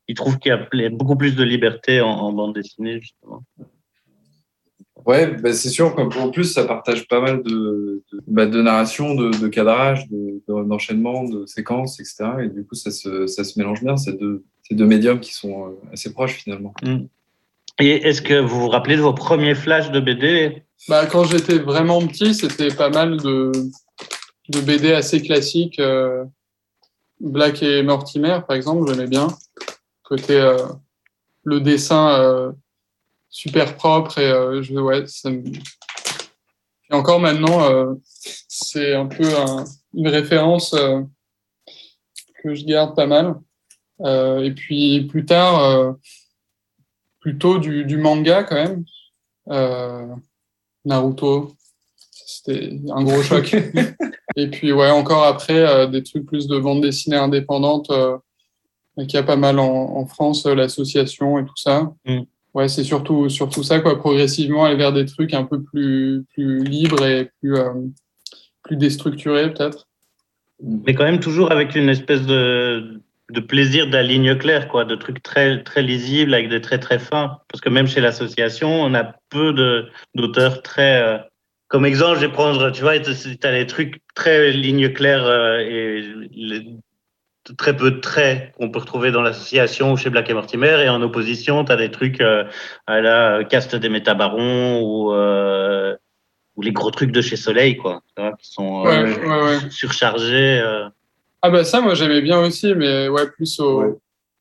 ils 0.08 0.16
trouvent 0.16 0.40
qu'il 0.40 0.52
y 0.52 0.86
a 0.86 0.90
beaucoup 0.90 1.18
plus 1.18 1.36
de 1.36 1.44
liberté 1.44 2.00
en, 2.00 2.10
en 2.10 2.32
bande 2.32 2.56
dessinée, 2.56 3.02
justement. 3.02 3.44
Ouais, 5.06 5.28
bah, 5.28 5.54
c'est 5.54 5.70
sûr 5.70 5.94
qu'en 5.96 6.30
plus, 6.32 6.46
ça 6.46 6.64
partage 6.66 7.08
pas 7.08 7.20
mal 7.20 7.44
de, 7.44 8.04
de, 8.12 8.22
bah, 8.28 8.46
de 8.46 8.62
narration, 8.62 9.16
de, 9.16 9.32
de 9.32 9.48
cadrage, 9.48 10.08
de- 10.10 10.42
de- 10.48 10.64
d'enchaînement, 10.64 11.24
de, 11.26 11.46
séquences, 11.46 12.00
etc. 12.00 12.26
Et 12.44 12.48
du 12.50 12.66
coup, 12.66 12.76
ça 12.76 12.90
se, 12.92 13.28
ça 13.28 13.44
se 13.44 13.58
mélange 13.60 13.82
bien, 13.84 13.98
ces 13.98 14.14
deux, 14.14 14.44
ces 14.68 14.76
deux 14.76 14.86
médiums 14.86 15.20
qui 15.20 15.34
sont 15.34 15.68
euh, 15.68 15.72
assez 15.92 16.14
proches 16.14 16.36
finalement. 16.36 16.74
Et 17.80 17.90
est-ce 18.08 18.22
que 18.22 18.40
vous 18.40 18.62
vous 18.62 18.70
rappelez 18.70 18.96
de 18.96 19.02
vos 19.02 19.14
premiers 19.14 19.56
flashs 19.56 19.92
de 19.92 20.00
BD 20.00 20.64
Bah, 20.88 21.06
quand 21.08 21.24
j'étais 21.26 21.58
vraiment 21.60 22.06
petit, 22.08 22.34
c'était 22.34 22.68
pas 22.74 22.90
mal 22.90 23.18
de, 23.18 23.52
de 24.50 24.60
BD 24.62 24.94
assez 24.94 25.22
classiques. 25.22 25.80
euh, 25.80 26.24
Black 27.20 27.64
et 27.64 27.84
Mortimer, 27.84 28.40
par 28.48 28.56
exemple, 28.56 28.90
j'aimais 28.92 29.08
bien. 29.08 29.28
Côté 30.04 30.38
euh, 30.40 30.58
le 31.46 31.62
dessin 31.62 32.20
euh, 32.20 32.52
super 33.34 33.76
propre 33.76 34.20
et 34.20 34.30
euh, 34.30 34.62
je, 34.62 34.76
ouais, 34.76 35.06
ça 35.08 35.32
me- 35.32 35.44
Et 35.48 36.94
encore 36.94 37.20
maintenant, 37.20 37.64
euh, 37.72 37.94
c'est 38.48 38.94
un 38.94 39.08
peu 39.08 39.26
un- 39.36 39.66
une 39.96 40.08
référence 40.08 40.74
euh, 40.76 41.02
que 42.44 42.54
je 42.54 42.64
garde 42.66 42.96
pas 42.96 43.08
mal. 43.08 43.36
Et 44.06 44.52
puis 44.52 45.06
plus 45.06 45.26
tard, 45.26 45.96
plutôt 47.20 47.58
du, 47.58 47.86
du 47.86 47.98
manga 47.98 48.44
quand 48.44 48.56
même. 48.56 48.84
Euh, 49.50 50.08
Naruto, 50.86 51.54
c'était 52.12 52.80
un 52.90 53.04
gros 53.04 53.22
choc. 53.24 53.56
et 54.36 54.48
puis 54.50 54.74
ouais, 54.74 54.90
encore 54.92 55.24
après, 55.24 55.58
euh, 55.58 55.88
des 55.88 56.04
trucs 56.04 56.26
plus 56.26 56.48
de 56.48 56.60
bande 56.60 56.82
dessinée 56.82 57.16
indépendante, 57.16 57.90
euh, 57.92 58.18
qui 59.08 59.16
a 59.18 59.24
pas 59.24 59.38
mal 59.38 59.58
en, 59.60 59.66
en 59.96 60.06
France, 60.06 60.46
l'association 60.46 61.40
et 61.40 61.46
tout 61.46 61.56
ça. 61.56 61.94
Mm. 62.06 62.22
Ouais, 62.54 62.68
c'est 62.68 62.84
surtout 62.84 63.30
surtout 63.30 63.64
ça 63.64 63.80
quoi, 63.80 63.98
progressivement 63.98 64.66
aller 64.66 64.76
vers 64.76 64.94
des 64.94 65.06
trucs 65.06 65.34
un 65.34 65.44
peu 65.44 65.64
plus 65.64 66.24
plus 66.34 66.64
libres 66.64 67.04
et 67.06 67.32
plus 67.40 67.56
euh, 67.56 67.74
plus 68.64 68.78
déstructurés 68.78 69.52
peut-être. 69.52 69.88
Mais 70.62 70.94
quand 70.94 71.04
même 71.04 71.20
toujours 71.20 71.52
avec 71.52 71.76
une 71.76 71.90
espèce 71.90 72.26
de, 72.26 73.02
plaisir 73.48 73.88
de 73.88 73.94
la 73.94 74.04
ligne 74.04 74.36
claire, 74.38 74.68
quoi, 74.68 74.86
de 74.86 74.96
trucs 74.96 75.22
très, 75.22 75.62
très 75.64 75.82
lisibles 75.82 76.34
avec 76.34 76.50
des 76.50 76.62
traits 76.62 76.82
très 76.82 77.00
fins. 77.00 77.40
Parce 77.50 77.60
que 77.60 77.70
même 77.70 77.88
chez 77.88 78.00
l'association, 78.00 78.70
on 78.70 78.94
a 78.94 79.16
peu 79.30 79.54
d'auteurs 80.16 80.62
très. 80.62 81.02
euh, 81.02 81.18
comme 81.68 81.86
exemple, 81.86 82.20
je 82.20 82.28
vais 82.28 82.32
prendre, 82.32 82.70
tu 82.72 82.82
vois, 82.82 83.00
tu 83.00 83.12
as 83.44 83.52
des 83.52 83.68
trucs 83.68 84.02
très 84.16 84.52
ligne 84.52 84.94
claire 84.94 85.26
euh, 85.26 85.58
et 85.58 86.02
les- 86.32 86.68
très 87.58 87.76
peu 87.76 87.92
de 87.92 88.00
traits 88.00 88.54
qu'on 88.58 88.70
peut 88.72 88.80
retrouver 88.80 89.12
dans 89.12 89.22
l'association 89.22 89.92
ou 89.92 89.98
chez 89.98 90.10
Black 90.10 90.30
et 90.30 90.34
Mortimer. 90.34 90.82
Et 90.86 90.90
en 90.90 91.02
opposition, 91.02 91.64
tu 91.66 91.72
as 91.72 91.76
des 91.76 91.92
trucs 91.92 92.22
euh, 92.22 92.46
à 92.88 93.02
la 93.02 93.38
euh, 93.40 93.44
caste 93.44 93.76
des 93.76 93.90
métabarons 93.90 94.82
ou, 94.82 95.14
euh, 95.14 95.96
ou 96.56 96.62
les 96.62 96.72
gros 96.72 96.92
trucs 96.92 97.12
de 97.12 97.22
chez 97.22 97.36
Soleil, 97.36 97.76
quoi, 97.78 98.02
vois, 98.18 98.34
qui 98.40 98.50
sont 98.50 98.86
euh, 98.86 99.04
Ouais, 99.06 99.20
ouais, 99.28 99.44
ouais. 99.44 99.70
surchargés. 99.70 100.60
euh. 100.62 100.88
Ah 101.42 101.50
bah 101.50 101.66
ça, 101.66 101.82
moi 101.82 101.94
j'aimais 101.94 102.22
bien 102.22 102.40
aussi, 102.40 102.74
mais 102.74 103.10
ouais, 103.10 103.28
plus 103.30 103.60
au, 103.60 103.82
Ouais. 103.82 103.94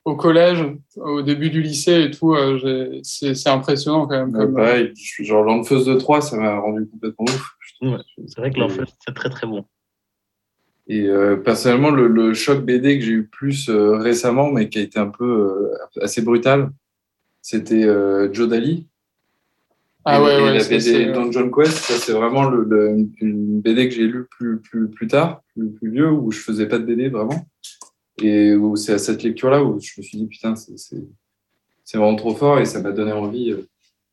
au 0.05 0.15
collège, 0.15 0.65
au 0.97 1.23
début 1.23 1.51
du 1.51 1.61
lycée 1.61 2.03
et 2.05 2.11
tout, 2.13 2.35
euh, 2.37 3.01
c'est 3.03 3.35
c'est 3.35 3.49
impressionnant 3.49 4.07
quand 4.07 4.17
même. 4.27 4.31
Ouais, 4.37 4.45
Comme, 4.45 4.55
pareil, 4.55 4.93
je 4.97 5.03
suis 5.03 5.25
genre 5.25 5.43
l'enfeuse 5.43 5.85
de 5.87 5.95
3, 5.95 6.21
ça 6.21 6.37
m'a 6.37 6.61
rendu 6.61 6.89
complètement 6.89 7.25
ouf. 7.29 7.51
je 7.59 7.75
trouve. 7.75 7.95
Ouais, 7.97 8.03
C'est 8.29 8.39
vrai 8.41 8.51
que 8.53 8.61
l'enfer, 8.61 8.85
c'est 9.05 9.15
très 9.15 9.31
très 9.31 9.49
bon. 9.49 9.65
Et 10.93 11.07
euh, 11.07 11.37
personnellement, 11.37 11.91
le, 11.91 12.07
le 12.07 12.35
choc 12.35 12.63
BD 12.67 12.99
que 12.99 13.05
j'ai 13.05 13.13
eu 13.13 13.25
plus 13.27 13.71
euh, 13.71 13.97
récemment, 13.97 14.51
mais 14.53 14.69
qui 14.69 14.79
a 14.79 14.83
été 14.83 14.99
un 14.99 15.09
peu 15.09 15.25
euh, 15.25 16.03
assez 16.03 16.21
brutal, 16.21 16.71
c'était 17.41 17.87
Joe 18.33 18.47
Daly. 18.47 18.87
Ah 20.05 20.19
et, 20.19 20.23
ouais, 20.23 20.39
et 20.39 20.43
ouais, 20.43 20.59
la 20.59 20.65
BD 20.65 21.07
Dungeon 21.13 21.51
Quest, 21.51 21.79
ça 21.79 21.95
c'est 21.95 22.13
vraiment 22.13 22.45
le, 22.51 22.65
le- 22.65 23.09
une 23.23 23.61
BD 23.63 23.89
que 23.89 23.95
j'ai 23.95 24.07
lue 24.07 24.27
plus, 24.37 24.59
plus, 24.61 24.89
plus 24.91 25.07
tard, 25.07 25.41
plus, 25.55 25.71
plus 25.71 25.91
vieux, 25.91 26.11
où 26.11 26.31
je 26.31 26.41
faisais 26.41 26.67
pas 26.69 26.79
de 26.79 26.85
BD 26.85 27.09
vraiment. 27.09 27.47
Et 28.21 28.55
où 28.55 28.77
c'est 28.77 28.93
à 28.93 28.99
cette 28.99 29.23
lecture-là 29.23 29.65
où 29.65 29.81
je 29.81 29.93
me 29.97 30.03
suis 30.03 30.19
dit, 30.19 30.27
putain, 30.27 30.55
c'est- 30.57 30.77
c'est 30.77 31.03
c'est 31.85 31.99
vraiment 31.99 32.17
trop 32.17 32.35
fort 32.35 32.59
et 32.61 32.65
ça 32.67 32.81
m'a 32.81 32.93
donné 32.93 33.13
envie 33.13 33.55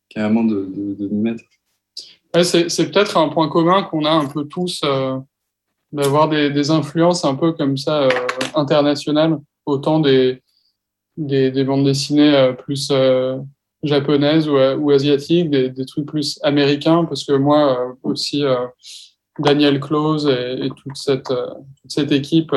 carrément 0.09 0.43
de, 0.43 0.65
de, 0.65 0.93
de 0.95 1.07
m'y 1.09 1.21
mettre. 1.21 1.43
Ouais, 2.33 2.43
c'est 2.43 2.69
c'est 2.69 2.89
peut-être 2.89 3.17
un 3.17 3.29
point 3.29 3.49
commun 3.49 3.83
qu'on 3.83 4.05
a 4.05 4.11
un 4.11 4.25
peu 4.27 4.45
tous, 4.45 4.81
d'avoir 5.91 6.29
des, 6.29 6.49
des 6.49 6.71
influences 6.71 7.25
un 7.25 7.35
peu 7.35 7.53
comme 7.53 7.77
ça 7.77 8.03
euh, 8.03 8.09
internationales, 8.55 9.37
autant 9.65 9.99
des, 9.99 10.41
des, 11.17 11.51
des 11.51 11.63
bandes 11.63 11.85
dessinées 11.85 12.35
euh, 12.35 12.53
plus 12.53 12.89
euh, 12.91 13.37
japonaises 13.83 14.47
ou, 14.47 14.57
ou 14.57 14.91
asiatiques, 14.91 15.49
des, 15.49 15.69
des 15.69 15.85
trucs 15.85 16.05
plus 16.05 16.39
américains, 16.43 17.05
parce 17.05 17.23
que 17.23 17.33
moi 17.33 17.95
aussi, 18.03 18.43
Daniel 19.39 19.79
Close 19.79 20.27
et, 20.27 20.65
et 20.65 20.69
toute, 20.69 20.97
cette, 20.97 21.27
toute 21.27 21.91
cette 21.91 22.11
équipe, 22.11 22.53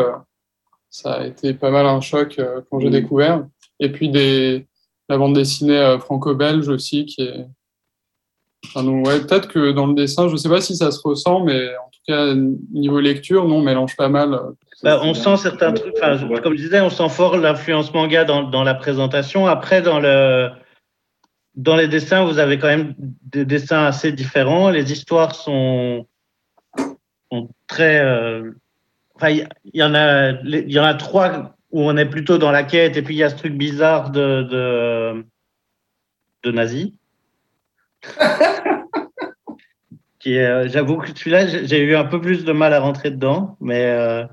ça 0.91 1.12
a 1.12 1.26
été 1.26 1.55
pas 1.55 1.70
mal 1.70 1.87
un 1.87 2.01
choc 2.01 2.41
quand 2.68 2.80
j'ai 2.80 2.91
découvert. 2.91 3.47
Et 3.78 3.93
puis 3.93 4.09
des, 4.09 4.66
la 5.09 5.16
bande 5.16 5.37
dessinée 5.37 5.97
franco-belge 6.01 6.68
aussi, 6.68 7.07
qui 7.07 7.22
est, 7.22 7.47
Enfin, 8.66 8.87
ouais, 8.87 9.20
peut-être 9.20 9.49
que 9.49 9.72
dans 9.72 9.87
le 9.87 9.95
dessin, 9.95 10.28
je 10.28 10.37
sais 10.37 10.49
pas 10.49 10.61
si 10.61 10.76
ça 10.76 10.91
se 10.91 11.01
ressent, 11.03 11.41
mais 11.45 11.68
cas, 12.07 12.34
niveau 12.34 13.00
lecture, 13.00 13.46
non, 13.46 13.57
on 13.57 13.62
mélange 13.62 13.96
pas 13.96 14.09
mal. 14.09 14.38
Bah, 14.82 15.00
on 15.03 15.14
sent 15.14 15.36
certains 15.36 15.72
trucs, 15.72 15.94
Ouais. 15.94 16.40
comme 16.42 16.55
je 16.57 16.62
disais, 16.62 16.80
on 16.80 16.90
sent 16.90 17.09
fort 17.09 17.36
l'influence 17.36 17.92
manga 17.94 18.24
dans, 18.24 18.42
dans 18.42 18.64
la 18.64 18.74
présentation. 18.74 19.46
Après, 19.46 19.80
dans, 19.82 20.00
le, 20.00 20.48
dans 21.55 21.76
les 21.76 21.86
dessins, 21.88 22.24
vous 22.24 22.38
avez 22.38 22.59
quand 22.59 22.66
même 22.68 22.94
des 22.98 23.44
dessins 23.44 23.84
assez 23.84 24.11
différents. 24.12 24.70
Les 24.70 24.90
histoires 24.92 25.34
sont, 25.34 26.07
sont 27.30 27.48
très. 27.66 28.00
euh, 28.00 28.50
Enfin, 29.14 29.28
il 29.30 29.46
y, 29.72 29.82
en 29.84 29.94
a, 29.94 30.30
il 30.42 30.72
y 30.72 30.80
en 30.80 30.84
a 30.84 30.94
trois 30.94 31.55
où 31.70 31.82
on 31.82 31.96
est 31.96 32.07
plutôt 32.07 32.38
dans 32.38 32.50
la 32.50 32.64
quête, 32.64 32.96
et 32.96 33.03
puis 33.03 33.14
il 33.14 33.18
y 33.18 33.22
a 33.22 33.30
ce 33.30 33.36
truc 33.36 33.53
bizarre 33.57 34.11
de, 34.11 34.42
de, 34.42 35.24
de 36.42 36.50
nazis. 36.50 36.90
qui 40.22 40.34
est, 40.36 40.46
euh, 40.46 40.68
j'avoue 40.68 40.98
que 40.98 41.08
celui-là, 41.08 41.46
j'ai 41.46 41.80
eu 41.80 41.96
un 41.96 42.04
peu 42.04 42.20
plus 42.20 42.44
de 42.44 42.52
mal 42.52 42.72
à 42.72 42.78
rentrer 42.80 43.10
dedans, 43.10 43.56
mais 43.60 43.84
euh, 43.86 44.24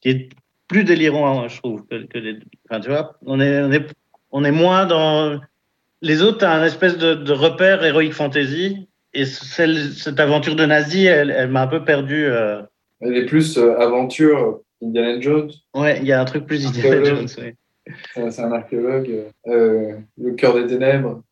qui 0.00 0.08
est 0.08 0.28
plus 0.68 0.84
délirant, 0.84 1.42
hein, 1.44 1.48
je 1.48 1.58
trouve, 1.58 1.84
que, 1.86 2.06
que 2.06 2.18
les. 2.18 2.38
Enfin, 2.68 2.80
tu 2.80 2.88
vois, 2.88 3.16
on 3.26 3.38
est, 3.40 3.62
on 3.62 3.70
est, 3.72 3.86
on 4.30 4.44
est 4.44 4.50
moins 4.52 4.86
dans. 4.86 5.38
Les 6.00 6.22
autres, 6.22 6.38
t'as 6.38 6.52
un 6.54 6.64
espèce 6.64 6.96
de, 6.96 7.14
de 7.14 7.32
repère 7.32 7.84
Heroic 7.84 8.12
Fantasy, 8.12 8.88
et 9.12 9.24
celle, 9.26 9.92
cette 9.92 10.18
aventure 10.20 10.56
de 10.56 10.64
nazi, 10.64 11.04
elle, 11.04 11.30
elle 11.30 11.50
m'a 11.50 11.62
un 11.62 11.66
peu 11.66 11.84
perdu. 11.84 12.24
euh. 12.26 12.62
Elle 13.00 13.16
est 13.16 13.26
plus 13.26 13.58
euh, 13.58 13.76
aventure, 13.78 14.60
Indiana 14.82 15.20
Jones, 15.20 15.50
Ouais, 15.74 15.98
il 16.00 16.06
y 16.06 16.12
a 16.12 16.20
un 16.20 16.24
truc 16.24 16.46
plus 16.46 16.66
Indiana. 16.66 17.04
Jones. 17.04 17.26
ouais. 17.38 17.54
c'est 18.30 18.40
un 18.40 18.52
archéologue, 18.52 19.10
le 19.46 20.32
cœur 20.36 20.54
des 20.54 20.66
ténèbres, 20.66 21.22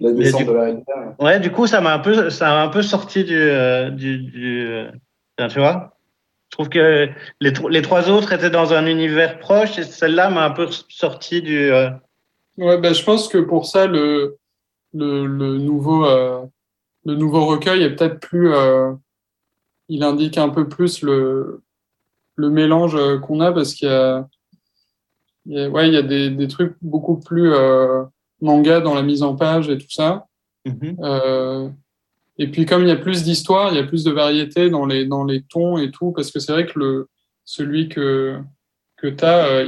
la 0.00 0.12
descente 0.12 0.40
du- 0.42 0.46
de 0.48 0.52
la 0.52 0.64
rivière. 0.64 1.14
Ouais, 1.18 1.40
du 1.40 1.50
coup, 1.52 1.66
ça 1.66 1.80
m'a 1.80 1.94
un 1.94 1.98
peu, 1.98 2.30
ça 2.30 2.46
m'a 2.46 2.62
un 2.62 2.68
peu 2.68 2.82
sorti 2.82 3.24
du, 3.24 3.36
euh, 3.36 3.90
du, 3.90 4.18
du 4.18 4.66
euh, 4.68 4.90
tu 5.48 5.58
vois. 5.58 5.96
Je 6.50 6.56
trouve 6.56 6.68
que 6.68 7.08
les, 7.40 7.52
tro- 7.52 7.68
les 7.68 7.82
trois 7.82 8.10
autres 8.10 8.32
étaient 8.32 8.50
dans 8.50 8.72
un 8.72 8.86
univers 8.86 9.38
proche 9.38 9.78
et 9.78 9.84
celle-là 9.84 10.30
m'a 10.30 10.44
un 10.44 10.50
peu 10.50 10.66
sorti 10.88 11.42
du. 11.42 11.70
euh, 11.70 11.90
Ouais, 12.56 12.78
ben, 12.78 12.92
je 12.92 13.04
pense 13.04 13.28
que 13.28 13.38
pour 13.38 13.66
ça, 13.66 13.86
le, 13.86 14.36
le, 14.92 15.26
le 15.26 15.58
nouveau, 15.58 16.04
euh, 16.06 16.44
le 17.04 17.14
nouveau 17.14 17.46
recueil 17.46 17.82
est 17.84 17.94
peut-être 17.94 18.18
plus. 18.20 18.52
euh, 18.52 18.92
il 19.88 20.02
indique 20.04 20.38
un 20.38 20.48
peu 20.50 20.68
plus 20.68 21.02
le, 21.02 21.62
le 22.36 22.50
mélange 22.50 22.96
qu'on 23.22 23.40
a 23.40 23.52
parce 23.52 23.74
qu'il 23.74 23.88
y 23.88 23.92
a, 23.92 24.26
il 25.46 25.52
y 25.58 25.60
a, 25.64 25.68
ouais, 25.68 25.88
il 25.88 25.94
y 25.94 25.96
a 25.96 26.02
des, 26.02 26.30
des 26.30 26.48
trucs 26.48 26.74
beaucoup 26.82 27.16
plus 27.18 27.52
euh, 27.52 28.04
manga 28.40 28.80
dans 28.80 28.94
la 28.94 29.02
mise 29.02 29.22
en 29.22 29.34
page 29.36 29.68
et 29.68 29.78
tout 29.78 29.90
ça. 29.90 30.26
Euh, 31.02 31.68
et 32.38 32.48
puis 32.48 32.66
comme 32.66 32.82
il 32.82 32.88
y 32.88 32.92
a 32.92 32.96
plus 32.96 33.22
d'histoire, 33.22 33.72
il 33.72 33.76
y 33.76 33.80
a 33.80 33.84
plus 33.84 34.04
de 34.04 34.10
variété 34.10 34.70
dans 34.70 34.86
les, 34.86 35.06
dans 35.06 35.24
les 35.24 35.42
tons 35.42 35.78
et 35.78 35.90
tout, 35.90 36.12
parce 36.12 36.30
que 36.30 36.38
c'est 36.38 36.52
vrai 36.52 36.66
que 36.66 36.78
le, 36.78 37.08
celui 37.44 37.88
que, 37.88 38.38
que 38.96 39.08
tu 39.08 39.24
as, 39.24 39.66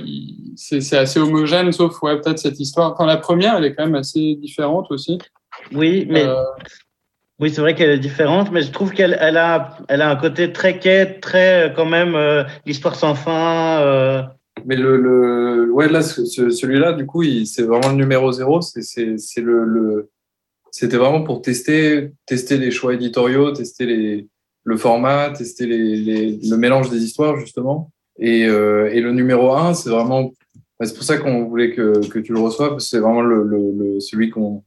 c'est 0.57 0.81
c'est 0.81 0.99
assez 0.99 1.21
homogène, 1.21 1.73
sauf 1.73 2.01
ouais, 2.03 2.21
peut-être 2.21 2.39
cette 2.39 2.61
histoire. 2.61 2.93
Enfin, 2.93 3.07
la 3.07 3.17
première, 3.17 3.57
elle 3.57 3.65
est 3.65 3.75
quand 3.75 3.85
même 3.85 3.95
assez 3.95 4.37
différente 4.37 4.87
aussi. 4.91 5.19
Oui, 5.73 6.07
mais 6.09 6.25
Euh, 6.25 6.45
oui, 7.41 7.51
c'est 7.51 7.61
vrai 7.61 7.75
qu'elle 7.75 7.91
est 7.91 7.99
différente, 7.99 8.53
mais 8.53 8.63
je 8.63 8.71
trouve 8.71 8.93
qu'elle 8.93 9.17
elle 9.21 9.37
a, 9.37 9.77
elle 9.89 10.01
a 10.01 10.11
un 10.11 10.17
côté 10.17 10.53
très 10.53 10.79
quête, 10.79 11.21
très 11.21 11.69
euh, 11.69 11.69
quand 11.71 11.87
même 11.87 12.15
euh, 12.15 12.45
l'histoire 12.67 12.95
sans 12.95 13.15
fin. 13.15 14.29
Mais 14.65 14.77
le, 14.77 14.97
le 14.97 15.71
ouais 15.73 15.89
là 15.89 16.03
ce- 16.03 16.25
ce- 16.25 16.51
celui-là 16.51 16.93
du 16.93 17.07
coup 17.07 17.23
c'est 17.45 17.63
vraiment 17.63 17.89
le 17.91 17.97
numéro 17.97 18.31
zéro. 18.33 18.61
C'est 18.61 19.07
le, 19.41 19.65
le 19.65 20.11
c'était 20.71 20.97
vraiment 20.97 21.23
pour 21.23 21.43
tester 21.43 22.13
tester 22.27 22.57
les 22.59 22.71
choix 22.71 22.95
éditoriaux, 22.95 23.53
tester 23.53 23.87
les 23.87 24.29
le 24.65 24.77
format, 24.77 25.31
tester 25.31 25.67
les, 25.67 26.39
le 26.39 26.57
mélange 26.57 26.91
des 26.91 27.03
histoires 27.05 27.39
justement. 27.39 27.91
Et 28.19 28.47
euh, 28.47 28.91
et 28.93 29.01
le 29.01 29.13
numéro 29.13 29.53
un 29.53 29.75
c'est 29.75 29.91
vraiment 29.91 30.33
bah, 30.79 30.87
c'est 30.87 30.95
pour 30.95 31.05
ça 31.05 31.19
qu'on 31.19 31.45
voulait 31.45 31.73
que 31.73 32.07
que 32.09 32.19
tu 32.19 32.33
le 32.33 32.41
reçoives 32.41 32.71
parce 32.71 32.85
que 32.85 32.91
c'est 32.91 32.99
vraiment 33.01 33.23
le, 33.23 33.43
le, 33.45 34.01
celui 34.01 34.31
qu'on 34.31 34.63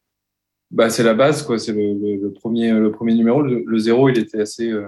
bah 0.71 0.89
c'est 0.89 1.03
la 1.03 1.13
base 1.13 1.43
quoi. 1.43 1.57
C'est 1.59 1.73
le, 1.73 2.29
premier 2.31 2.71
le 2.71 2.91
premier 2.91 3.13
numéro. 3.15 3.41
Le, 3.41 3.77
zéro 3.77 4.09
il 4.09 4.17
était 4.17 4.41
assez 4.41 4.69
euh, 4.71 4.87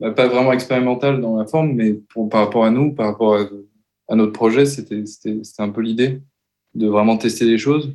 bah, 0.00 0.10
pas 0.10 0.26
vraiment 0.26 0.52
expérimental 0.52 1.20
dans 1.20 1.36
la 1.36 1.46
forme, 1.46 1.72
mais 1.74 2.00
par 2.30 2.40
rapport 2.44 2.64
à 2.64 2.70
nous, 2.70 2.92
par 2.94 3.06
rapport 3.06 3.36
à, 3.36 3.48
à 4.08 4.16
notre 4.16 4.32
projet, 4.32 4.66
c'était 4.66 5.06
c'était 5.06 5.42
c'était 5.44 5.62
un 5.62 5.70
peu 5.70 5.80
l'idée 5.80 6.20
de 6.74 6.86
vraiment 6.88 7.16
tester 7.16 7.44
les 7.44 7.58
choses. 7.58 7.94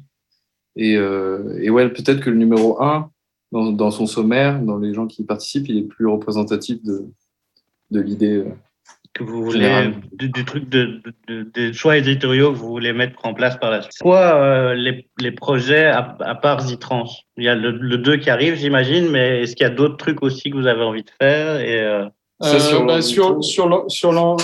Et, 0.76 0.96
euh, 0.96 1.60
et 1.62 1.70
ouais, 1.70 1.90
peut-être 1.90 2.22
que 2.22 2.30
le 2.30 2.38
numéro 2.38 2.82
1, 2.82 3.12
dans, 3.52 3.72
dans 3.72 3.92
son 3.92 4.06
sommaire, 4.06 4.62
dans 4.62 4.78
les 4.78 4.94
gens 4.94 5.08
qui 5.08 5.24
y 5.24 5.26
participent, 5.26 5.68
il 5.68 5.78
est 5.78 5.84
plus 5.88 6.08
représentatif 6.08 6.82
de, 6.84 7.06
de 7.92 8.00
l'idée. 8.00 8.38
euh. 8.38 8.46
que 9.14 9.24
vous 9.24 9.44
voulez 9.44 9.92
du, 10.14 10.30
du 10.30 10.46
truc 10.46 10.70
de, 10.70 11.02
de- 11.04 11.14
de- 11.28 11.44
des 11.52 11.74
choix 11.74 11.98
éditoriaux 11.98 12.52
que 12.54 12.58
vous 12.58 12.68
voulez 12.70 12.94
mettre 12.94 13.26
en 13.26 13.34
place 13.34 13.58
par 13.58 13.72
la 13.72 13.82
suite. 13.82 13.98
Quoi 14.00 14.36
euh, 14.36 14.74
les, 14.76 15.10
les 15.20 15.32
projets 15.32 15.86
à, 15.88 16.16
à 16.22 16.36
part 16.36 16.62
Zitrans 16.62 17.10
Il 17.36 17.44
y 17.44 17.50
a 17.50 17.56
le, 17.56 17.72
le 17.72 17.98
2 17.98 18.18
qui 18.18 18.30
arrive, 18.30 18.56
j'imagine, 18.56 19.10
mais 19.10 19.42
est-ce 19.42 19.56
qu'il 19.56 19.66
y 19.66 19.70
a 19.70 19.74
d'autres 19.74 19.98
trucs 19.98 20.22
aussi 20.24 20.50
que 20.52 20.56
vous 20.56 20.68
avez 20.68 20.84
envie 20.84 21.04
de 21.04 21.12
faire? 21.20 21.60
Et, 21.60 21.82
euh, 21.82 22.06
Ça, 22.42 22.56
Euh, 22.56 22.60
sur 22.60 22.86
bah, 22.86 23.02
sur, 23.02 23.44
sur, 23.44 23.86
sur 23.90 24.38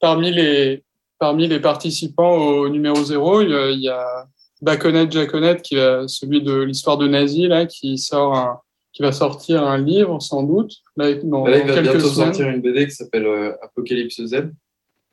parmi 0.00 0.30
les, 0.30 0.82
parmi 1.18 1.46
les 1.48 1.60
participants 1.60 2.36
au 2.36 2.68
numéro 2.68 3.02
0, 3.02 3.42
il 3.42 3.50
y 3.50 3.54
a, 3.54 3.70
il 3.70 3.80
y 3.80 3.88
a 3.88 4.26
Baconet 4.62 5.10
Jaconet, 5.10 5.60
qui 5.62 5.76
celui 6.06 6.42
de 6.42 6.60
l'histoire 6.62 6.98
de 6.98 7.06
Nazi, 7.08 7.46
là, 7.48 7.66
qui 7.66 7.98
sort 7.98 8.36
un- 8.36 8.60
qui 8.92 9.02
va 9.02 9.12
sortir 9.12 9.62
un 9.64 9.78
livre, 9.78 10.18
sans 10.20 10.42
doute, 10.42 10.72
là, 10.96 11.12
dans, 11.14 11.46
Là, 11.46 11.58
il 11.58 11.60
dans 11.60 11.66
va 11.68 11.74
quelques 11.74 11.92
bientôt 11.92 12.08
semaines. 12.08 12.34
sortir 12.34 12.48
une 12.48 12.60
BD 12.60 12.86
qui 12.86 12.90
s'appelle 12.92 13.26
euh, 13.26 13.52
Apocalypse 13.62 14.24
Z, 14.24 14.50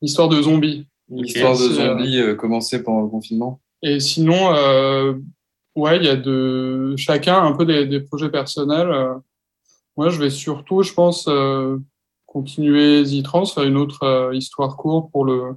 Histoire 0.01 0.27
de 0.29 0.41
zombies. 0.41 0.87
une 1.11 1.19
histoire 1.25 1.53
de 1.53 1.69
zombies 1.69 2.19
euh, 2.19 2.33
commencée 2.35 2.81
pendant 2.81 3.01
le 3.01 3.09
confinement. 3.09 3.59
Et 3.83 3.99
sinon, 3.99 4.55
euh, 4.55 5.13
ouais, 5.75 5.97
il 5.97 6.03
y 6.03 6.09
a 6.09 6.15
de 6.15 6.95
chacun 6.97 7.43
un 7.43 7.51
peu 7.51 7.65
des, 7.65 7.85
des 7.85 7.99
projets 7.99 8.29
personnels. 8.29 8.89
euh. 8.89 9.13
Moi, 9.97 10.09
je 10.09 10.19
vais 10.19 10.29
surtout, 10.31 10.81
je 10.81 10.93
pense, 10.93 11.27
continuer 12.35 13.05
Zitrans, 13.05 13.45
faire 13.45 13.63
une 13.63 13.77
autre 13.77 14.03
euh, 14.03 14.35
histoire 14.35 14.75
courte 14.75 15.09
pour 15.13 15.23
le 15.23 15.55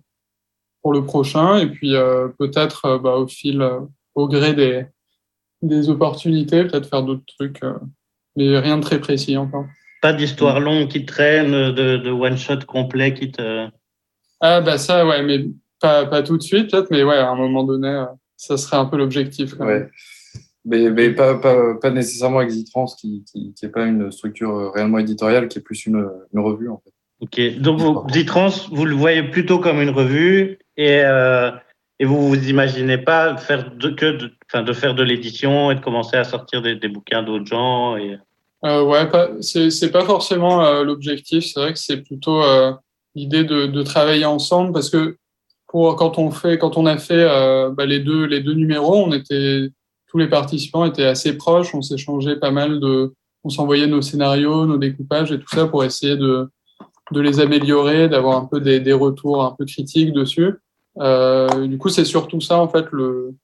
pour 0.81 0.93
le 0.93 1.03
prochain, 1.05 1.59
et 1.59 1.67
puis 1.67 1.97
euh, 1.97 2.29
peut-être 2.39 2.85
euh, 2.85 2.99
bah, 3.05 3.17
au 3.17 3.27
fil, 3.27 3.61
euh, 3.61 3.81
au 4.15 4.29
gré 4.29 4.55
des 4.55 4.87
des 5.61 5.89
opportunités, 5.91 6.65
peut-être 6.65 6.89
faire 6.89 7.03
d'autres 7.03 7.27
trucs, 7.37 7.61
euh, 7.65 7.75
mais 8.37 8.57
rien 8.61 8.77
de 8.79 8.83
très 8.89 9.01
précis 9.01 9.37
encore. 9.37 9.67
pas 10.03 10.13
d'histoire 10.13 10.61
longue 10.61 10.89
qui 10.89 11.05
traîne, 11.05 11.51
de, 11.51 11.97
de 11.97 12.11
one-shot 12.11 12.61
complet 12.67 13.13
qui 13.13 13.33
te... 13.33 13.67
Ah 14.41 14.61
bah 14.61 14.79
ça, 14.79 15.05
ouais, 15.05 15.23
mais 15.25 15.47
pas 15.81 16.07
pas 16.07 16.23
tout 16.23 16.37
de 16.39 16.43
suite, 16.43 16.71
peut-être, 16.71 16.91
mais 16.93 17.03
ouais, 17.03 17.19
à 17.19 17.31
un 17.31 17.35
moment 17.37 17.65
donné, 17.65 18.05
ça 18.37 18.57
serait 18.57 18.77
un 18.77 18.87
peu 18.87 18.97
l'objectif. 18.97 19.57
quand 19.57 19.67
même. 19.67 19.83
Ouais. 19.83 19.91
Mais, 20.65 20.91
mais 20.91 21.11
pas, 21.11 21.37
pas, 21.37 21.75
pas 21.75 21.91
nécessairement 21.91 22.41
Exitrans, 22.41 22.87
qui 22.87 23.25
qui 23.25 23.55
qui 23.55 23.65
est 23.65 23.71
pas 23.71 23.87
une 23.87 24.11
structure 24.11 24.73
réellement 24.73 24.99
éditoriale, 24.99 25.49
qui 25.49 25.59
est 25.59 25.63
plus 25.63 25.87
une, 25.87 26.09
une 26.35 26.41
revue 26.41 26.69
en 26.69 26.79
fait. 26.85 26.93
Ok, 27.21 27.61
donc 27.61 27.81
vous, 27.81 28.05
Zitrans, 28.13 28.69
vous 28.71 28.85
le 28.85 28.95
voyez 28.95 29.23
plutôt 29.25 29.59
comme 29.59 29.81
une 29.81 29.91
revue 29.91 30.59
et, 30.77 31.01
euh, 31.05 31.51
et 31.99 32.05
vous 32.05 32.29
vous 32.29 32.49
imaginez 32.49 32.99
pas 32.99 33.37
faire 33.37 33.73
de, 33.75 33.89
que 33.89 34.19
de, 34.61 34.73
faire 34.73 34.95
de 34.95 35.03
l'édition 35.03 35.71
et 35.71 35.75
de 35.75 35.81
commencer 35.81 36.17
à 36.17 36.25
sortir 36.25 36.63
des, 36.63 36.77
des 36.77 36.89
bouquins 36.89 37.23
d'autres 37.23 37.47
gens 37.47 37.97
et... 37.97 38.19
Euh, 38.65 38.83
ouais, 38.83 39.09
pas, 39.09 39.31
c'est, 39.41 39.93
pas 39.93 40.05
forcément 40.05 40.65
euh, 40.65 40.83
l'objectif. 40.83 41.45
C'est 41.45 41.61
vrai 41.61 41.73
que 41.73 41.79
c'est 41.79 41.99
plutôt 41.99 42.43
euh, 42.43 42.73
l'idée 43.15 43.45
de, 43.45 43.67
de 43.67 43.83
travailler 43.85 44.25
ensemble 44.25 44.73
parce 44.73 44.91
que 44.91 45.17
pour 45.69 45.95
quand 45.95 46.19
on 46.19 46.33
fait, 46.33 46.59
quand 46.59 46.77
on 46.77 46.85
a 46.85 46.99
fait 46.99 47.25
euh, 47.29 47.71
bah, 47.71 47.87
les 47.87 48.01
deux 48.01 48.25
les 48.25 48.41
deux 48.41 48.55
numéros, 48.55 48.97
on 48.97 49.13
était 49.13 49.69
tous 50.09 50.19
les 50.19 50.29
participants 50.29 50.85
étaient 50.85 51.05
assez 51.05 51.37
proches. 51.37 51.75
On 51.75 51.83
s'échangeait 51.83 52.37
pas 52.37 52.51
mal 52.51 52.81
de, 52.81 53.13
on 53.45 53.49
s'envoyait 53.51 53.87
nos 53.87 54.03
scénarios, 54.03 54.67
nos 54.67 54.79
découpages 54.79 55.33
et 55.33 55.39
tout 55.39 55.49
ça 55.55 55.67
pour 55.67 55.85
essayer 55.85 56.17
de 56.17 56.49
de 57.11 57.21
les 57.23 57.41
améliorer, 57.41 58.09
d'avoir 58.11 58.37
un 58.37 58.45
peu 58.45 58.61
des, 58.61 58.81
des 58.81 58.93
retours 58.93 59.43
un 59.43 59.55
peu 59.59 59.65
critiques 59.65 60.13
dessus. 60.13 60.53
Euh, 60.99 61.67
du 61.67 61.79
coup, 61.79 61.89
c'est 61.89 62.05
surtout 62.05 62.41
ça 62.43 62.59
en 62.61 62.69
fait 62.69 62.85
le 62.93 63.35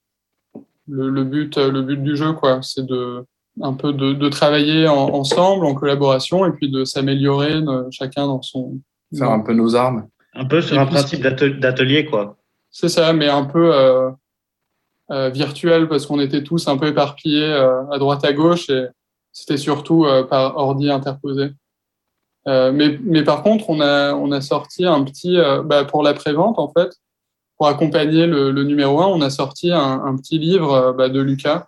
le, 0.86 1.08
le 1.08 1.24
but 1.24 1.56
le 1.56 1.80
but 1.80 2.02
du 2.02 2.14
jeu 2.14 2.34
quoi, 2.34 2.60
c'est 2.60 2.84
de 2.84 3.24
un 3.62 3.72
peu 3.72 3.92
de, 3.92 4.12
de 4.12 4.28
travailler 4.28 4.86
en- 4.88 5.14
ensemble, 5.14 5.64
en 5.64 5.74
collaboration, 5.74 6.44
et 6.44 6.50
puis 6.50 6.68
de 6.70 6.84
s'améliorer 6.84 7.52
euh, 7.54 7.84
chacun 7.90 8.26
dans 8.26 8.42
son. 8.42 8.80
Faire 9.16 9.30
un 9.30 9.40
peu 9.40 9.54
nos 9.54 9.76
armes. 9.76 10.08
Un 10.34 10.44
peu 10.44 10.60
sur 10.60 10.74
Et 10.76 10.78
un 10.80 10.86
principe 10.86 11.22
d'atel- 11.22 11.60
d'atelier, 11.60 12.04
quoi. 12.04 12.36
C'est 12.70 12.88
ça, 12.88 13.12
mais 13.12 13.28
un 13.28 13.44
peu 13.44 13.72
euh, 13.72 14.10
euh, 15.10 15.28
virtuel 15.30 15.88
parce 15.88 16.06
qu'on 16.06 16.20
était 16.20 16.42
tous 16.42 16.68
un 16.68 16.76
peu 16.76 16.88
éparpillés 16.88 17.52
euh, 17.52 17.86
à 17.90 17.98
droite 17.98 18.24
à 18.24 18.32
gauche 18.32 18.70
et 18.70 18.86
c'était 19.32 19.56
surtout 19.56 20.04
euh, 20.04 20.22
par 20.22 20.56
ordi 20.56 20.90
interposé. 20.90 21.50
Euh, 22.46 22.72
mais, 22.72 22.98
mais 23.02 23.24
par 23.24 23.42
contre, 23.42 23.70
on 23.70 23.80
a, 23.80 24.14
on 24.14 24.30
a 24.32 24.40
sorti 24.40 24.84
un 24.84 25.02
petit, 25.02 25.38
euh, 25.38 25.62
bah, 25.62 25.84
pour 25.84 26.02
la 26.02 26.14
prévente 26.14 26.58
en 26.58 26.68
fait, 26.68 26.90
pour 27.56 27.68
accompagner 27.68 28.26
le, 28.26 28.50
le 28.50 28.64
numéro 28.64 29.00
1, 29.00 29.06
on 29.06 29.20
a 29.20 29.30
sorti 29.30 29.70
un, 29.70 30.02
un 30.04 30.16
petit 30.16 30.38
livre 30.38 30.72
euh, 30.72 30.92
bah, 30.92 31.08
de 31.08 31.20
Lucas. 31.20 31.66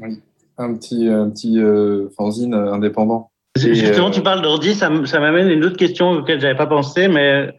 Oui. 0.00 0.20
Un 0.58 0.74
petit, 0.74 1.08
un 1.08 1.28
petit 1.28 1.58
euh, 1.58 2.08
fanzine 2.16 2.54
indépendant. 2.54 3.30
Et, 3.56 3.74
Justement, 3.74 4.08
euh, 4.08 4.10
tu 4.10 4.22
parles 4.22 4.42
d'ordi, 4.42 4.74
ça, 4.74 4.90
ça 5.06 5.20
m'amène 5.20 5.48
à 5.48 5.52
une 5.52 5.64
autre 5.64 5.76
question 5.76 6.12
auquel 6.12 6.40
j'avais 6.40 6.56
pas 6.56 6.66
pensé, 6.66 7.08
mais 7.08 7.54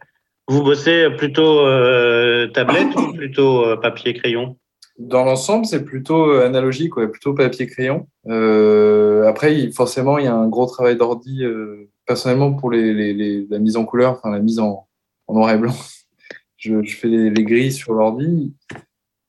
vous 0.48 0.62
bossez 0.62 1.10
plutôt 1.16 1.60
euh, 1.60 2.48
tablette 2.48 2.94
ou 2.96 3.12
plutôt 3.12 3.64
euh, 3.64 3.76
papier-crayon 3.76 4.56
Dans 4.98 5.24
l'ensemble, 5.24 5.64
c'est 5.64 5.84
plutôt 5.84 6.32
euh, 6.32 6.44
analogique, 6.44 6.96
ouais, 6.96 7.06
plutôt 7.06 7.32
papier-crayon. 7.32 8.08
Euh, 8.26 9.28
après, 9.28 9.70
forcément, 9.70 10.18
il 10.18 10.24
y 10.24 10.28
a 10.28 10.34
un 10.34 10.48
gros 10.48 10.66
travail 10.66 10.96
d'ordi. 10.96 11.44
euh, 11.44 11.88
personnellement, 12.04 12.52
pour 12.54 12.72
la 12.72 13.58
mise 13.60 13.76
en 13.76 13.84
couleur, 13.84 14.12
enfin 14.12 14.30
la 14.30 14.40
mise 14.40 14.58
en, 14.58 14.88
noir 15.28 15.52
et 15.52 15.58
blanc, 15.58 15.74
je, 16.56 16.82
fais 16.84 17.06
les, 17.06 17.30
les 17.30 17.44
grilles 17.44 17.70
sur 17.72 17.92
l'ordi. 17.92 18.54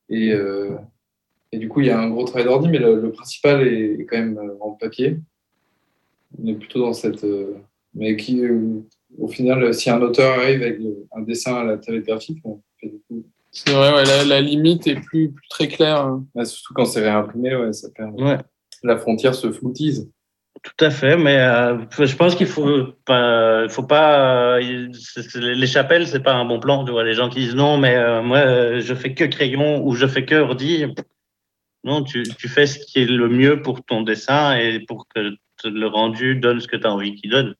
Et, 0.09 0.33
du 1.53 1.69
coup, 1.69 1.81
il 1.81 1.87
y 1.87 1.91
a 1.91 1.99
un 1.99 2.09
gros 2.09 2.23
travail 2.25 2.45
d'ordi, 2.45 2.67
mais 2.69 2.79
le, 2.79 3.11
principal 3.11 3.67
est 3.67 4.05
quand 4.05 4.17
même 4.17 4.39
en 4.61 4.71
papier. 4.71 5.19
On 6.41 6.47
est 6.47 6.55
plutôt 6.55 6.79
dans 6.79 6.93
cette. 6.93 7.25
mais 7.93 8.15
qui, 8.15 8.41
au 9.19 9.27
final, 9.27 9.71
si 9.73 9.89
un 9.91 10.01
auteur 10.01 10.39
arrive 10.39 10.63
avec 10.63 10.79
un 11.11 11.21
dessin 11.21 11.55
à 11.55 11.63
la 11.63 11.77
tablette 11.77 12.05
graphique, 12.05 12.39
on 12.43 12.59
fait 12.79 12.87
du 12.87 12.99
coup. 13.07 13.23
C'est 13.51 13.71
vrai, 13.71 13.93
ouais, 13.93 14.05
la, 14.05 14.23
la 14.25 14.41
limite 14.41 14.85
est 14.87 14.95
plus, 14.99 15.31
plus 15.31 15.47
très 15.49 15.67
claire. 15.67 16.01
hein. 16.01 16.25
Ouais, 16.35 16.45
surtout 16.45 16.73
quand 16.73 16.85
c'est 16.85 17.01
réimprimé, 17.01 17.55
ouais, 17.55 17.73
ça 17.73 17.89
perd. 17.95 18.19
Ouais. 18.21 18.37
La 18.83 18.97
frontière 18.97 19.33
se 19.35 19.51
floutise. 19.51 20.09
Tout 20.61 20.85
à 20.85 20.89
fait, 20.89 21.15
mais 21.15 21.37
euh, 21.39 21.77
je 21.99 22.15
pense 22.15 22.35
qu'il 22.35 22.47
faut 22.47 22.87
pas, 23.05 23.67
faut 23.69 23.83
pas. 23.83 24.57
euh, 24.59 24.89
les 25.35 25.67
chapelles, 25.67 26.05
c'est 26.07 26.19
pas 26.19 26.33
un 26.33 26.43
bon 26.45 26.59
plan. 26.59 26.83
Tu 26.83 26.91
vois, 26.91 27.03
les 27.05 27.13
gens 27.13 27.29
qui 27.29 27.39
disent 27.39 27.55
non, 27.55 27.77
mais 27.77 27.95
euh, 27.95 28.21
moi, 28.21 28.79
je 28.79 28.93
fais 28.93 29.13
que 29.13 29.23
crayon 29.23 29.85
ou 29.85 29.95
je 29.95 30.05
fais 30.05 30.25
que 30.25 30.35
ordi. 30.35 30.85
Non, 31.85 32.03
tu, 32.03 32.23
tu 32.37 32.49
fais 32.49 32.67
ce 32.67 32.77
qui 32.77 32.99
est 32.99 33.05
le 33.05 33.29
mieux 33.29 33.61
pour 33.61 33.83
ton 33.85 34.01
dessin 34.01 34.57
et 34.57 34.81
pour 34.81 35.07
que 35.07 35.31
le 35.63 35.87
rendu 35.87 36.35
donne 36.35 36.59
ce 36.59 36.67
que 36.67 36.75
tu 36.75 36.85
as 36.85 36.91
envie 36.93 37.15
qu'il 37.15 37.31
donne. 37.31 37.55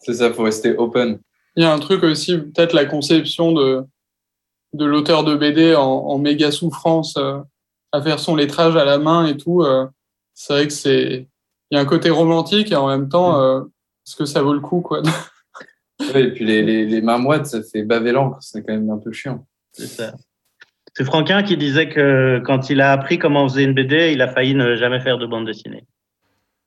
C'est 0.00 0.14
ça, 0.14 0.32
faut 0.32 0.42
rester 0.42 0.74
open. 0.76 1.20
Il 1.54 1.62
y 1.62 1.66
a 1.66 1.72
un 1.72 1.78
truc 1.78 2.02
aussi, 2.02 2.36
peut-être 2.36 2.72
la 2.72 2.84
conception 2.84 3.52
de, 3.52 3.84
de 4.72 4.84
l'auteur 4.84 5.24
de 5.24 5.34
BD 5.34 5.74
en, 5.74 5.82
en 5.82 6.18
méga 6.18 6.50
souffrance, 6.50 7.16
euh, 7.16 7.38
à 7.92 8.02
faire 8.02 8.18
son 8.18 8.36
lettrage 8.36 8.76
à 8.76 8.84
la 8.84 8.98
main 8.98 9.26
et 9.26 9.36
tout. 9.36 9.62
euh, 9.62 9.86
c'est 10.34 10.52
vrai 10.52 10.66
que 10.66 10.72
c'est. 10.72 11.28
Il 11.70 11.74
y 11.74 11.78
a 11.78 11.80
un 11.80 11.86
côté 11.86 12.10
romantique 12.10 12.72
et 12.72 12.76
en 12.76 12.88
même 12.88 13.08
temps, 13.08 13.40
euh, 13.40 13.60
est-ce 14.06 14.16
que 14.16 14.24
ça 14.24 14.42
vaut 14.42 14.54
le 14.54 14.60
coup, 14.60 14.80
quoi? 14.80 15.02
Ouais, 16.14 16.22
et 16.22 16.30
puis 16.30 16.44
les, 16.44 16.62
les, 16.62 16.86
les 16.86 17.00
mains 17.02 17.18
moites, 17.18 17.46
ça 17.46 17.60
fait 17.60 17.82
baver 17.82 18.12
l'encre, 18.12 18.38
c'est 18.40 18.62
quand 18.62 18.72
même 18.72 18.88
un 18.88 18.98
peu 18.98 19.10
chiant. 19.10 19.44
C'est 19.72 19.88
ça. 19.88 20.14
C'est 20.96 21.04
Franquin 21.04 21.42
qui 21.42 21.56
disait 21.56 21.88
que 21.88 22.40
quand 22.46 22.70
il 22.70 22.80
a 22.80 22.92
appris 22.92 23.18
comment 23.18 23.44
on 23.44 23.48
faisait 23.48 23.64
une 23.64 23.74
BD, 23.74 24.12
il 24.12 24.22
a 24.22 24.28
failli 24.28 24.54
ne 24.54 24.76
jamais 24.76 25.00
faire 25.00 25.18
de 25.18 25.26
bande 25.26 25.44
dessinée. 25.46 25.84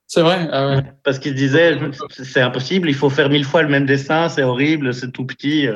C'est 0.06 0.20
vrai 0.20 0.46
ah 0.52 0.68
ouais. 0.68 0.82
Parce 1.02 1.18
qu'il 1.18 1.32
se 1.32 1.36
disait, 1.36 1.78
c'est 2.10 2.42
impossible, 2.42 2.90
il 2.90 2.94
faut 2.94 3.08
faire 3.08 3.30
mille 3.30 3.46
fois 3.46 3.62
le 3.62 3.68
même 3.68 3.86
dessin, 3.86 4.28
c'est 4.28 4.42
horrible, 4.42 4.92
c'est 4.92 5.10
tout 5.10 5.24
petit. 5.24 5.66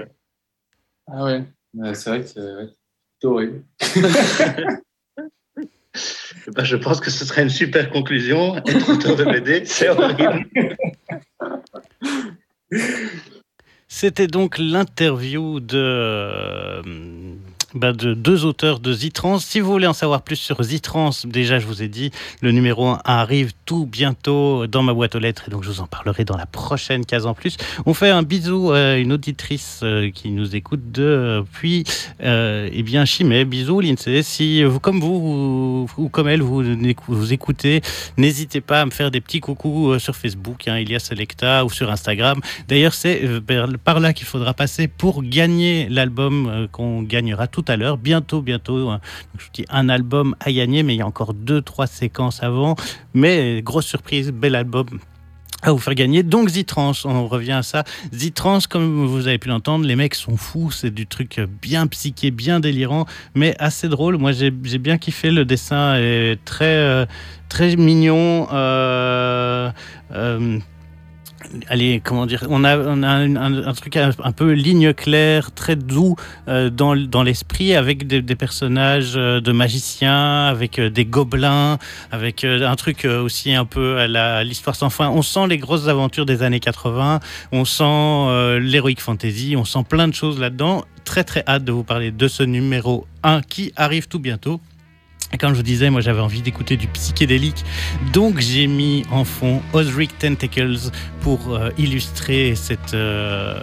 Ah 1.07 1.24
ouais. 1.24 1.45
Ouais, 1.77 1.95
c'est 1.95 2.11
vrai 2.11 2.20
que 2.22 2.27
c'est 2.27 2.41
ouais, 2.41 2.68
horrible. 3.24 3.62
Ben, 6.49 6.64
je 6.64 6.77
pense 6.77 7.01
que 7.01 7.11
ce 7.11 7.24
serait 7.24 7.43
une 7.43 7.51
super 7.51 7.91
conclusion. 7.91 8.57
Être 8.57 8.93
auteur 8.93 9.16
de 9.16 9.24
BD, 9.24 9.64
c'est 9.66 9.89
horrible. 9.89 10.47
C'était 13.89 14.27
donc 14.27 14.59
l'interview 14.59 15.61
de, 15.61 15.77
euh, 15.77 16.83
bah, 17.77 17.93
de 17.93 18.14
deux 18.14 18.45
auteurs 18.45 18.81
de 18.81 18.93
Zitrans. 18.93 19.39
Si 19.39 19.61
vous 19.61 19.70
voulez 19.70 19.87
en 19.87 19.93
savoir 19.93 20.22
plus 20.22 20.37
sur 20.37 20.62
Zitrans, 20.62 21.11
déjà 21.24 21.59
je 21.59 21.66
vous 21.66 21.83
ai 21.83 21.89
dit, 21.89 22.11
le 22.41 22.53
numéro 22.53 22.89
1 22.89 23.01
arrive 23.05 23.53
tout 23.64 23.87
bientôt 23.87 24.66
dans 24.66 24.83
ma 24.83 24.93
boîte 24.95 25.14
aux 25.14 25.18
lettres 25.18 25.45
et 25.47 25.51
donc 25.51 25.64
je 25.64 25.70
vous 25.70 25.81
en 25.81 25.87
parlerai 25.87 26.24
dans 26.24 26.37
la 26.37 26.47
prochaine 26.47 27.05
case 27.05 27.27
en 27.27 27.35
plus. 27.35 27.57
On 27.85 27.95
fait 27.95 28.11
un 28.11 28.22
bisou 28.22 28.72
à 28.72 28.97
une 28.97 29.12
auditrice 29.12 29.81
euh, 29.83 30.11
qui 30.11 30.31
nous 30.31 30.57
écoute 30.57 30.81
depuis 30.91 31.85
euh, 32.22 32.68
eh 32.72 32.83
bien 32.83 33.05
Chimay. 33.05 33.45
Bisous 33.45 33.81
Lindsay. 33.81 34.22
Si 34.22 34.62
vous 34.64 34.81
comme 34.81 35.01
vous 35.01 35.87
ou, 35.97 36.09
comme 36.09 36.29
elle 36.29 36.43
vous, 36.43 37.33
écoutez, 37.33 37.83
n'hésitez 38.16 38.61
pas 38.61 38.81
à 38.81 38.87
me 38.87 38.91
faire 38.91 39.11
des 39.11 39.20
petits 39.20 39.41
coucous 39.41 39.93
euh, 39.93 39.99
sur 39.99 40.16
Facebook, 40.16 40.68
hein, 40.68 40.79
Ilias 40.79 41.01
Selecta 41.01 41.64
ou 41.64 41.70
sur 41.70 41.91
Instagram. 41.91 42.41
D'ailleurs 42.68 42.95
c'est 42.95 43.22
euh, 43.24 43.41
par 43.85 44.01
là 44.01 44.12
qu'il 44.12 44.27
faudra 44.27 44.55
passer 44.55 44.89
pour 44.89 45.22
gagner 45.22 45.89
l'album 45.91 46.68
qu'on 46.72 47.03
gagnera 47.03 47.47
tout 47.47 47.64
à 47.69 47.77
l'heure, 47.77 47.99
bientôt, 47.99 48.43
bientôt. 48.43 48.91
hein. 48.91 49.01
Je 49.39 49.47
dis 49.53 49.64
un 49.69 49.89
album 49.89 50.35
à 50.41 50.53
gagner, 50.53 50.83
mais 50.83 50.95
il 50.95 50.99
y 50.99 51.03
a 51.03 51.07
encore 51.07 51.35
deux, 51.35 51.62
trois 51.62 51.87
séquences 51.87 52.43
avant. 52.43 52.77
Mais 53.14 53.62
grosse 53.62 53.87
surprise, 53.87 54.31
bel 54.33 54.55
album 54.55 54.87
à 55.62 55.73
vous 55.73 55.79
faire 55.79 55.95
gagner. 55.95 56.23
Donc 56.23 56.49
Zitrans, 56.49 56.93
on 57.05 57.27
revient 57.27 57.53
à 57.53 57.62
ça. 57.62 57.85
Zitrans, 58.12 58.59
comme 58.69 59.07
vous 59.07 59.27
avez 59.27 59.39
pu 59.39 59.49
l'entendre, 59.49 59.85
les 59.85 59.97
mecs 59.97 60.14
sont 60.14 60.37
fous, 60.37 60.71
c'est 60.71 60.93
du 60.93 61.07
truc 61.07 61.41
bien 61.62 61.87
psyché, 61.87 62.31
bien 62.31 62.61
délirant, 62.61 63.07
mais 63.35 63.57
assez 63.59 63.89
drôle. 63.89 64.17
Moi 64.17 64.33
j'ai 64.33 64.53
j'ai 64.64 64.79
bien 64.79 64.99
kiffé, 64.99 65.31
le 65.31 65.45
dessin 65.45 65.97
est 65.97 66.39
très, 66.45 66.64
euh, 66.64 67.07
très 67.49 67.75
mignon. 67.77 68.47
Euh, 68.53 69.71
euh, 70.12 70.59
Allez, 71.68 72.01
comment 72.03 72.26
dire 72.26 72.47
On 72.49 72.64
a, 72.64 72.76
un, 72.76 73.72
truc 73.74 73.97
un, 73.97 74.32
peu 74.32 74.53
ligne 74.53 74.92
claire, 74.92 75.53
très 75.53 75.76
doux 75.76 76.16
euh, 76.49 76.70
dans, 76.70 76.97
dans 76.97 77.22
l'esprit, 77.22 77.74
avec 77.74 78.07
des, 78.07 78.22
personnages 78.36 79.14
euh, 79.16 79.40
de 79.40 79.53
magiciens, 79.53 80.47
avec 80.47 80.78
euh, 80.78 80.90
des 80.90 81.05
gobelins, 81.05 81.78
avec 82.11 82.44
un 82.44 82.74
truc 82.76 83.05
aussi 83.05 83.55
un 83.55 83.64
peu 83.64 83.99
à 83.99 84.44
l'histoire 84.44 84.76
sans 84.76 84.90
fin. 84.90 85.09
On 85.09 85.22
sent 85.22 85.47
les 85.49 85.59
grosses 85.59 85.88
aventures 85.88 86.26
des 86.26 86.42
années 86.42 86.61
80, 86.61 87.20
on 87.53 87.64
sent 87.64 88.61
l'heroic 88.61 88.97
fantasy, 88.99 89.55
on 89.57 89.64
sent 89.64 89.84
plein 89.88 90.09
de 90.09 90.14
choses 90.14 90.38
là-dedans. 90.38 90.84
Très 91.05 91.24
très 91.24 91.44
hâte 91.47 91.64
de 91.64 91.72
vous 91.72 91.84
parler 91.84 92.11
de 92.11 92.28
ce 92.28 92.42
numéro 92.42 93.07
1 93.22 93.42
qui 93.42 93.72
arrive 93.76 94.09
tout 94.09 94.18
bientôt. 94.18 94.61
Comme 95.41 95.51
je 95.51 95.57
vous 95.57 95.62
disais, 95.62 95.91
moi 95.91 96.01
j'avais 96.01 96.20
envie 96.20 96.41
d'écouter 96.41 96.77
du 96.79 96.87
psychédélique, 96.87 97.62
donc 98.12 98.39
j'ai 98.41 98.66
mis 98.66 99.05
en 99.11 99.24
fond 99.24 99.61
Osric 99.74 100.16
Tentacles 100.18 100.79
pour 101.20 101.55
euh, 101.55 101.68
illustrer 101.77 102.55
cette 102.55 102.95
euh, 102.95 103.61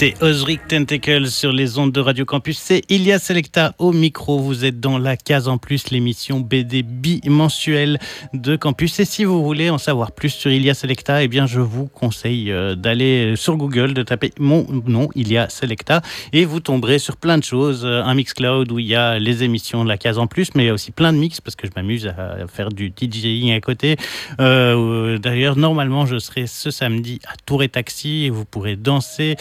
C'était 0.00 0.24
Osric 0.24 0.66
Tentacle 0.66 1.26
sur 1.26 1.52
les 1.52 1.76
ondes 1.76 1.92
de 1.92 2.00
Radio 2.00 2.24
Campus. 2.24 2.58
C'est 2.58 2.90
Ilia 2.90 3.18
Selecta 3.18 3.74
au 3.76 3.92
micro. 3.92 4.38
Vous 4.38 4.64
êtes 4.64 4.80
dans 4.80 4.96
la 4.96 5.18
case 5.18 5.46
en 5.46 5.58
plus, 5.58 5.90
l'émission 5.90 6.40
BD 6.40 6.82
bimensuelle 6.82 7.98
de 8.32 8.56
Campus. 8.56 8.98
Et 9.00 9.04
si 9.04 9.24
vous 9.24 9.44
voulez 9.44 9.68
en 9.68 9.76
savoir 9.76 10.12
plus 10.12 10.30
sur 10.30 10.50
Ilia 10.50 10.72
Selecta, 10.72 11.22
eh 11.22 11.28
bien, 11.28 11.44
je 11.44 11.60
vous 11.60 11.86
conseille 11.86 12.50
euh, 12.50 12.74
d'aller 12.76 13.34
sur 13.36 13.58
Google, 13.58 13.92
de 13.92 14.02
taper 14.02 14.32
mon 14.38 14.66
nom, 14.86 15.10
Ilia 15.14 15.50
Selecta, 15.50 16.00
et 16.32 16.46
vous 16.46 16.60
tomberez 16.60 16.98
sur 16.98 17.18
plein 17.18 17.36
de 17.36 17.44
choses. 17.44 17.84
Euh, 17.84 18.02
un 18.02 18.14
Mixcloud 18.14 18.72
où 18.72 18.78
il 18.78 18.86
y 18.86 18.94
a 18.94 19.18
les 19.18 19.42
émissions 19.42 19.84
de 19.84 19.90
la 19.90 19.98
case 19.98 20.16
en 20.16 20.26
plus, 20.26 20.54
mais 20.54 20.62
il 20.62 20.66
y 20.68 20.70
a 20.70 20.72
aussi 20.72 20.92
plein 20.92 21.12
de 21.12 21.18
mix 21.18 21.42
parce 21.42 21.56
que 21.56 21.66
je 21.66 21.72
m'amuse 21.76 22.06
à 22.06 22.46
faire 22.46 22.70
du 22.70 22.90
DJing 22.90 23.52
à 23.52 23.60
côté. 23.60 23.96
Euh, 24.40 25.18
D'ailleurs, 25.18 25.56
normalement, 25.56 26.06
je 26.06 26.18
serai 26.18 26.46
ce 26.46 26.70
samedi 26.70 27.20
à 27.26 27.34
Tour 27.44 27.62
et 27.62 27.68
Taxi 27.68 28.24
et 28.24 28.30
vous 28.30 28.46
pourrez 28.46 28.76
danser 28.76 29.36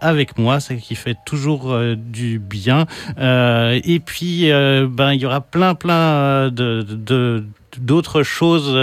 avec 0.00 0.38
moi, 0.38 0.60
ce 0.60 0.74
qui 0.74 0.94
fait 0.94 1.16
toujours 1.26 1.72
euh, 1.72 1.94
du 1.96 2.38
bien. 2.38 2.86
Euh, 3.18 3.80
et 3.84 4.00
puis, 4.00 4.50
ben, 4.50 5.12
il 5.12 5.20
y 5.20 5.26
aura 5.26 5.40
plein, 5.40 5.74
plein 5.74 6.50
d'autres 6.50 8.22
choses 8.22 8.76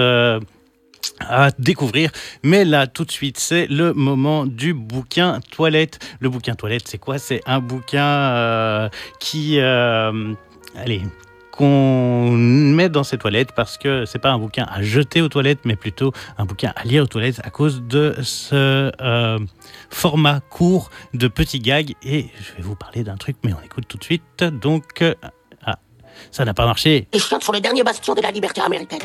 à 1.19 1.51
découvrir. 1.59 2.11
Mais 2.43 2.65
là, 2.65 2.87
tout 2.87 3.05
de 3.05 3.11
suite, 3.11 3.39
c'est 3.39 3.67
le 3.67 3.93
moment 3.93 4.45
du 4.45 4.73
bouquin 4.73 5.39
toilette. 5.51 5.99
Le 6.19 6.29
bouquin 6.29 6.55
toilette, 6.55 6.87
c'est 6.87 6.97
quoi? 6.97 7.17
C'est 7.17 7.41
un 7.45 7.59
bouquin 7.59 8.89
qui... 9.19 9.59
allez, 9.59 11.01
qu'on 11.51 12.31
met 12.31 12.89
dans 12.89 13.03
ses 13.03 13.17
toilettes 13.17 13.51
parce 13.51 13.77
que 13.77 14.05
c'est 14.05 14.19
pas 14.19 14.31
un 14.31 14.39
bouquin 14.39 14.65
à 14.69 14.81
jeter 14.81 15.21
aux 15.21 15.29
toilettes, 15.29 15.59
mais 15.65 15.75
plutôt 15.75 16.13
un 16.37 16.45
bouquin 16.45 16.73
à 16.75 16.83
lire 16.83 17.03
aux 17.03 17.07
toilettes 17.07 17.41
à 17.43 17.49
cause 17.49 17.83
de 17.83 18.15
ce 18.23 18.91
euh, 19.01 19.39
format 19.89 20.39
court 20.39 20.89
de 21.13 21.27
petits 21.27 21.59
gags. 21.59 21.93
Et 22.03 22.29
je 22.39 22.55
vais 22.57 22.63
vous 22.63 22.75
parler 22.75 23.03
d'un 23.03 23.17
truc, 23.17 23.37
mais 23.43 23.53
on 23.53 23.63
écoute 23.63 23.85
tout 23.87 23.97
de 23.97 24.03
suite. 24.03 24.43
Donc, 24.43 25.01
euh, 25.01 25.13
ah, 25.65 25.77
ça 26.31 26.45
n'a 26.45 26.53
pas 26.53 26.65
marché. 26.65 27.07
Les 27.13 27.19
chiottes 27.19 27.43
sont 27.43 27.51
le 27.51 27.59
dernier 27.59 27.83
bastion 27.83 28.15
de 28.15 28.21
la 28.21 28.31
liberté 28.31 28.61
américaine. 28.61 29.01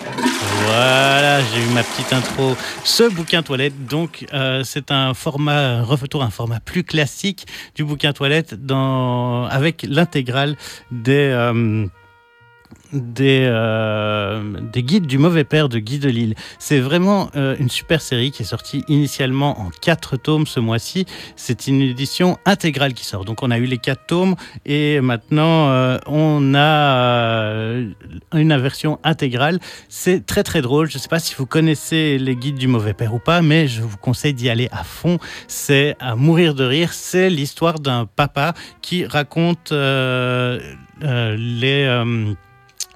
Voilà, 0.66 1.40
j'ai 1.42 1.62
eu 1.62 1.74
ma 1.74 1.82
petite 1.82 2.12
intro. 2.12 2.56
Ce 2.84 3.02
bouquin 3.12 3.42
toilette, 3.42 3.86
donc, 3.86 4.26
euh, 4.32 4.62
c'est 4.64 4.90
un 4.90 5.14
format, 5.14 5.82
retour 5.82 6.22
un 6.22 6.30
format 6.30 6.60
plus 6.60 6.84
classique 6.84 7.46
du 7.74 7.84
bouquin 7.84 8.12
toilette 8.12 8.54
dans, 8.54 9.44
avec 9.46 9.84
l'intégrale 9.88 10.56
des 10.90 11.32
des, 12.92 13.46
euh, 13.48 14.42
des 14.72 14.82
guides 14.82 15.06
du 15.06 15.18
mauvais 15.18 15.44
père 15.44 15.68
de 15.68 15.78
Guy 15.78 15.98
Delisle. 15.98 16.34
C'est 16.58 16.80
vraiment 16.80 17.30
euh, 17.36 17.56
une 17.58 17.70
super 17.70 18.00
série 18.00 18.30
qui 18.30 18.42
est 18.42 18.46
sortie 18.46 18.84
initialement 18.88 19.60
en 19.60 19.70
quatre 19.80 20.16
tomes 20.16 20.46
ce 20.46 20.60
mois-ci. 20.60 21.06
C'est 21.36 21.66
une 21.66 21.82
édition 21.82 22.38
intégrale 22.44 22.94
qui 22.94 23.04
sort. 23.04 23.24
Donc 23.24 23.42
on 23.42 23.50
a 23.50 23.58
eu 23.58 23.64
les 23.64 23.78
quatre 23.78 24.06
tomes 24.06 24.36
et 24.64 25.00
maintenant 25.00 25.70
euh, 25.70 25.98
on 26.06 26.54
a 26.54 27.72
une 28.32 28.56
version 28.56 28.98
intégrale. 29.04 29.58
C'est 29.88 30.24
très 30.24 30.42
très 30.42 30.62
drôle. 30.62 30.90
Je 30.90 30.96
ne 30.96 31.00
sais 31.00 31.08
pas 31.08 31.18
si 31.18 31.34
vous 31.34 31.46
connaissez 31.46 32.18
les 32.18 32.36
guides 32.36 32.58
du 32.58 32.68
mauvais 32.68 32.94
père 32.94 33.14
ou 33.14 33.18
pas, 33.18 33.42
mais 33.42 33.68
je 33.68 33.82
vous 33.82 33.96
conseille 33.96 34.34
d'y 34.34 34.48
aller 34.48 34.68
à 34.72 34.84
fond. 34.84 35.18
C'est 35.48 35.96
à 36.00 36.16
mourir 36.16 36.54
de 36.54 36.64
rire. 36.64 36.92
C'est 36.92 37.30
l'histoire 37.30 37.80
d'un 37.80 38.06
papa 38.06 38.54
qui 38.82 39.04
raconte 39.04 39.72
les 39.72 41.86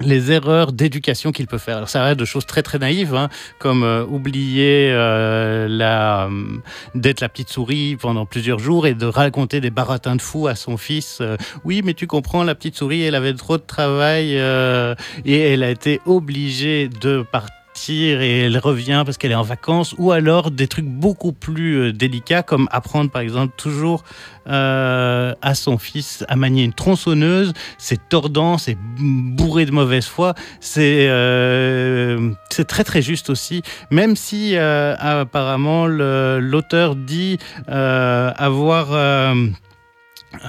les 0.00 0.32
erreurs 0.32 0.72
d'éducation 0.72 1.32
qu'il 1.32 1.46
peut 1.46 1.58
faire. 1.58 1.88
Ça 1.88 2.00
va 2.00 2.14
de 2.14 2.24
choses 2.24 2.46
très 2.46 2.62
très 2.62 2.78
naïves, 2.78 3.14
hein, 3.14 3.28
comme 3.58 3.82
euh, 3.82 4.04
oublier 4.04 4.90
euh, 4.92 5.68
la 5.68 6.26
euh, 6.26 6.58
d'être 6.94 7.20
la 7.20 7.28
petite 7.28 7.50
souris 7.50 7.96
pendant 7.96 8.26
plusieurs 8.26 8.58
jours 8.58 8.86
et 8.86 8.94
de 8.94 9.06
raconter 9.06 9.60
des 9.60 9.70
baratins 9.70 10.16
de 10.16 10.22
fou 10.22 10.46
à 10.46 10.54
son 10.54 10.76
fils. 10.76 11.22
oui, 11.64 11.82
mais 11.84 11.94
tu 11.94 12.06
comprends, 12.06 12.44
la 12.44 12.54
petite 12.54 12.76
souris, 12.76 13.02
elle 13.02 13.14
avait 13.14 13.34
trop 13.34 13.56
de 13.56 13.62
travail 13.62 14.34
et 14.34 15.40
elle 15.40 15.62
a 15.62 15.70
été 15.70 16.00
obligée 16.06 16.88
de 16.88 17.22
partir 17.22 17.59
et 17.88 18.42
elle 18.42 18.58
revient 18.58 19.02
parce 19.04 19.16
qu'elle 19.16 19.32
est 19.32 19.36
en 19.36 19.42
vacances, 19.42 19.94
ou 19.98 20.12
alors 20.12 20.50
des 20.50 20.66
trucs 20.66 20.86
beaucoup 20.86 21.32
plus 21.32 21.76
euh, 21.76 21.92
délicats 21.92 22.42
comme 22.42 22.68
apprendre 22.70 23.10
par 23.10 23.22
exemple 23.22 23.54
toujours 23.56 24.04
euh, 24.48 25.34
à 25.40 25.54
son 25.54 25.78
fils 25.78 26.24
à 26.28 26.36
manier 26.36 26.64
une 26.64 26.72
tronçonneuse, 26.72 27.52
c'est 27.78 28.08
tordant, 28.08 28.58
c'est 28.58 28.76
bourré 28.98 29.64
de 29.64 29.70
mauvaise 29.70 30.06
foi, 30.06 30.34
c'est 30.60 31.06
euh, 31.08 32.32
c'est 32.50 32.66
très 32.66 32.84
très 32.84 33.02
juste 33.02 33.30
aussi, 33.30 33.62
même 33.90 34.16
si 34.16 34.56
apparemment 34.56 35.86
l'auteur 35.86 36.96
dit 36.96 37.38
avoir 37.66 39.34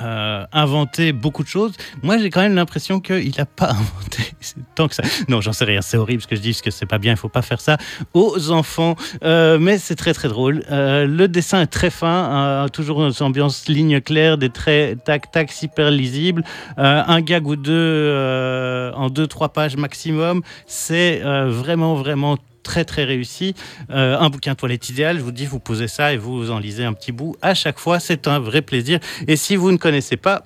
euh, 0.03 0.45
inventé 0.51 1.11
beaucoup 1.11 1.43
de 1.43 1.47
choses. 1.47 1.73
Moi, 2.03 2.17
j'ai 2.17 2.29
quand 2.29 2.41
même 2.41 2.55
l'impression 2.55 2.99
qu'il 2.99 3.33
n'a 3.37 3.45
pas 3.45 3.69
inventé 3.71 4.31
tant 4.75 4.87
que 4.87 4.95
ça. 4.95 5.03
Non, 5.27 5.41
j'en 5.41 5.53
sais 5.53 5.65
rien. 5.65 5.81
C'est 5.81 5.97
horrible 5.97 6.21
ce 6.21 6.27
que 6.27 6.35
je 6.35 6.41
dis, 6.41 6.51
parce 6.51 6.61
que 6.61 6.71
c'est 6.71 6.85
pas 6.85 6.97
bien. 6.97 7.13
Il 7.13 7.17
faut 7.17 7.29
pas 7.29 7.41
faire 7.41 7.61
ça 7.61 7.77
aux 8.13 8.51
enfants. 8.51 8.95
Euh, 9.23 9.57
mais 9.59 9.77
c'est 9.77 9.95
très 9.95 10.13
très 10.13 10.27
drôle. 10.27 10.63
Euh, 10.71 11.05
le 11.05 11.27
dessin 11.27 11.61
est 11.61 11.67
très 11.67 11.89
fin, 11.89 12.67
toujours 12.71 13.03
une 13.03 13.13
ambiance 13.21 13.67
ligne 13.67 14.01
claire, 14.01 14.37
des 14.37 14.49
traits 14.49 15.03
tac 15.03 15.31
tac 15.31 15.51
super 15.51 15.91
lisibles, 15.91 16.43
un 16.77 17.21
gag 17.21 17.47
ou 17.47 17.55
deux 17.55 18.91
en 18.95 19.09
deux 19.09 19.27
trois 19.27 19.49
pages 19.49 19.77
maximum. 19.77 20.41
C'est 20.67 21.21
vraiment 21.21 21.95
vraiment 21.95 22.37
très 22.61 22.85
très 22.85 23.03
réussi. 23.03 23.53
Euh, 23.89 24.17
un 24.17 24.29
bouquin 24.29 24.55
toilette 24.55 24.89
idéal, 24.89 25.17
je 25.17 25.23
vous 25.23 25.31
dis, 25.31 25.45
vous 25.45 25.59
posez 25.59 25.87
ça 25.87 26.13
et 26.13 26.17
vous 26.17 26.51
en 26.51 26.59
lisez 26.59 26.83
un 26.83 26.93
petit 26.93 27.11
bout 27.11 27.35
à 27.41 27.53
chaque 27.53 27.79
fois. 27.79 27.99
C'est 27.99 28.27
un 28.27 28.39
vrai 28.39 28.61
plaisir. 28.61 28.99
Et 29.27 29.35
si 29.35 29.55
vous 29.55 29.71
ne 29.71 29.77
connaissez 29.77 30.17
pas 30.17 30.45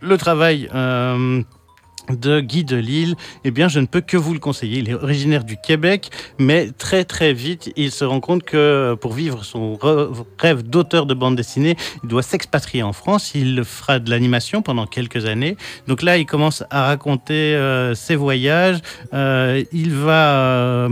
le 0.00 0.18
travail 0.18 0.68
euh, 0.74 1.42
de 2.10 2.40
Guy 2.40 2.64
Delisle, 2.64 3.16
eh 3.44 3.50
bien, 3.50 3.68
je 3.68 3.80
ne 3.80 3.86
peux 3.86 4.00
que 4.00 4.16
vous 4.16 4.34
le 4.34 4.38
conseiller. 4.38 4.78
Il 4.78 4.90
est 4.90 4.94
originaire 4.94 5.44
du 5.44 5.56
Québec, 5.56 6.10
mais 6.38 6.70
très 6.70 7.04
très 7.04 7.32
vite, 7.32 7.72
il 7.76 7.90
se 7.90 8.04
rend 8.04 8.20
compte 8.20 8.42
que 8.42 8.94
pour 9.00 9.12
vivre 9.12 9.44
son 9.44 9.78
rêve 10.38 10.62
d'auteur 10.62 11.06
de 11.06 11.14
bande 11.14 11.36
dessinée, 11.36 11.76
il 12.02 12.08
doit 12.08 12.22
s'expatrier 12.22 12.82
en 12.82 12.92
France. 12.92 13.34
Il 13.34 13.64
fera 13.64 13.98
de 13.98 14.10
l'animation 14.10 14.62
pendant 14.62 14.86
quelques 14.86 15.24
années. 15.26 15.56
Donc 15.88 16.02
là, 16.02 16.18
il 16.18 16.26
commence 16.26 16.62
à 16.70 16.86
raconter 16.86 17.54
euh, 17.56 17.94
ses 17.94 18.16
voyages. 18.16 18.78
il 19.12 19.94
va 19.94 20.88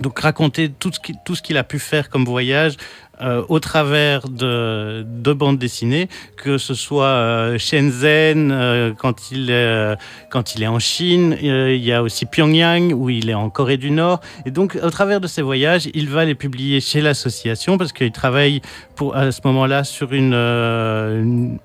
donc 0.00 0.18
raconter 0.18 0.70
tout 0.70 0.92
ce, 0.92 1.42
qu'il 1.42 1.56
a 1.56 1.64
pu 1.64 1.78
faire 1.78 2.08
comme 2.08 2.24
voyage 2.24 2.76
euh, 3.20 3.44
au 3.50 3.60
travers 3.60 4.28
de, 4.28 5.04
de, 5.06 5.32
bandes 5.34 5.58
dessinées, 5.58 6.08
que 6.36 6.56
ce 6.56 6.72
soit 6.72 7.04
euh, 7.04 7.58
Shenzhen 7.58 8.50
euh, 8.50 8.94
quand, 8.96 9.30
il 9.30 9.50
est, 9.50 10.66
en 10.66 10.78
Chine, 10.78 11.36
il 11.40 11.84
y 11.84 11.92
a 11.92 12.02
aussi 12.02 12.24
Pyongyang 12.24 12.94
où 12.94 13.10
il 13.10 13.28
est 13.28 13.34
en 13.34 13.50
Corée 13.50 13.76
du 13.76 13.90
Nord. 13.90 14.20
Et 14.46 14.50
donc 14.50 14.78
au 14.82 14.90
travers 14.90 15.20
de 15.20 15.26
ces 15.26 15.42
voyages, 15.42 15.90
il 15.92 16.08
va 16.08 16.24
les 16.24 16.34
publier 16.34 16.80
chez 16.80 17.02
l'association 17.02 17.76
parce 17.76 17.92
qu'il 17.92 18.12
travaille 18.12 18.62
pour, 18.96 19.14
à 19.14 19.32
ce 19.32 19.40
moment-là 19.44 19.84
sur 19.84 20.14
une, 20.14 21.58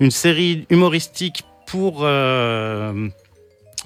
une 0.00 0.10
série 0.10 0.66
humoristique 0.68 1.44
pour 1.66 2.04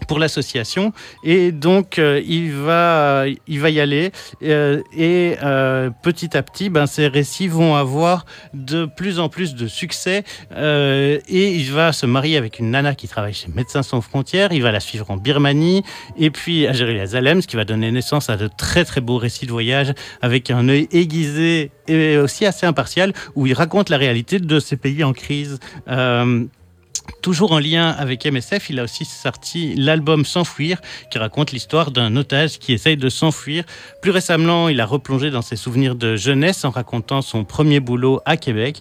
pour 0.06 0.18
l'association. 0.18 0.92
Et 1.24 1.52
donc 1.52 1.98
euh, 1.98 2.22
il 2.26 2.52
va 2.52 3.24
il 3.46 3.60
va 3.60 3.70
y 3.70 3.80
aller. 3.80 4.12
Euh, 4.42 4.82
et 4.96 5.36
euh, 5.42 5.90
petit 6.02 6.36
à 6.36 6.42
petit 6.42 6.68
ben 6.68 6.86
ces 6.86 7.08
récits 7.08 7.48
vont 7.48 7.74
avoir 7.74 8.26
de 8.54 8.86
plus 8.86 9.18
en 9.18 9.28
plus 9.28 9.54
de 9.54 9.66
succès. 9.66 10.24
Et 10.56 11.54
il 11.54 11.72
va 11.72 11.92
se 11.92 12.06
marier 12.06 12.36
avec 12.36 12.58
une 12.58 12.70
nana 12.70 12.94
qui 12.94 13.08
travaille 13.08 13.34
chez 13.34 13.48
Médecins 13.54 13.82
sans 13.82 14.00
frontières. 14.00 14.52
Il 14.52 14.62
va 14.62 14.72
la 14.72 14.80
suivre 14.80 15.10
en 15.10 15.16
Birmanie 15.16 15.82
et 16.18 16.30
puis 16.30 16.66
à 16.66 16.72
Jérusalem 16.72 17.42
ce 17.42 17.46
qui 17.46 17.56
va 17.56 17.64
donner 17.64 17.90
naissance 17.90 18.30
à 18.30 18.36
de 18.36 18.48
très 18.48 18.84
très 18.84 19.00
beaux 19.00 19.18
récits 19.18 19.46
de 19.46 19.52
voyage 19.52 19.92
avec 20.22 20.50
un 20.50 20.68
œil 20.68 20.88
aiguisé 20.92 21.70
et 21.88 22.16
aussi 22.16 22.46
assez 22.46 22.66
impartial 22.66 23.12
où 23.34 23.46
il 23.46 23.54
raconte 23.54 23.88
la 23.88 23.96
réalité 23.96 24.38
de 24.38 24.60
ces 24.60 24.76
pays 24.76 25.04
en 25.04 25.12
crise 25.12 25.58
Toujours 27.22 27.52
en 27.52 27.58
lien 27.58 27.90
avec 27.90 28.24
MSF, 28.24 28.70
il 28.70 28.80
a 28.80 28.84
aussi 28.84 29.04
sorti 29.04 29.74
l'album 29.74 30.24
S'enfuir, 30.24 30.80
qui 31.10 31.18
raconte 31.18 31.52
l'histoire 31.52 31.90
d'un 31.90 32.16
otage 32.16 32.58
qui 32.58 32.72
essaye 32.72 32.96
de 32.96 33.08
s'enfuir. 33.10 33.64
Plus 34.00 34.10
récemment, 34.10 34.70
il 34.70 34.80
a 34.80 34.86
replongé 34.86 35.30
dans 35.30 35.42
ses 35.42 35.56
souvenirs 35.56 35.96
de 35.96 36.16
jeunesse 36.16 36.64
en 36.64 36.70
racontant 36.70 37.20
son 37.20 37.44
premier 37.44 37.80
boulot 37.80 38.20
à 38.24 38.38
Québec. 38.38 38.80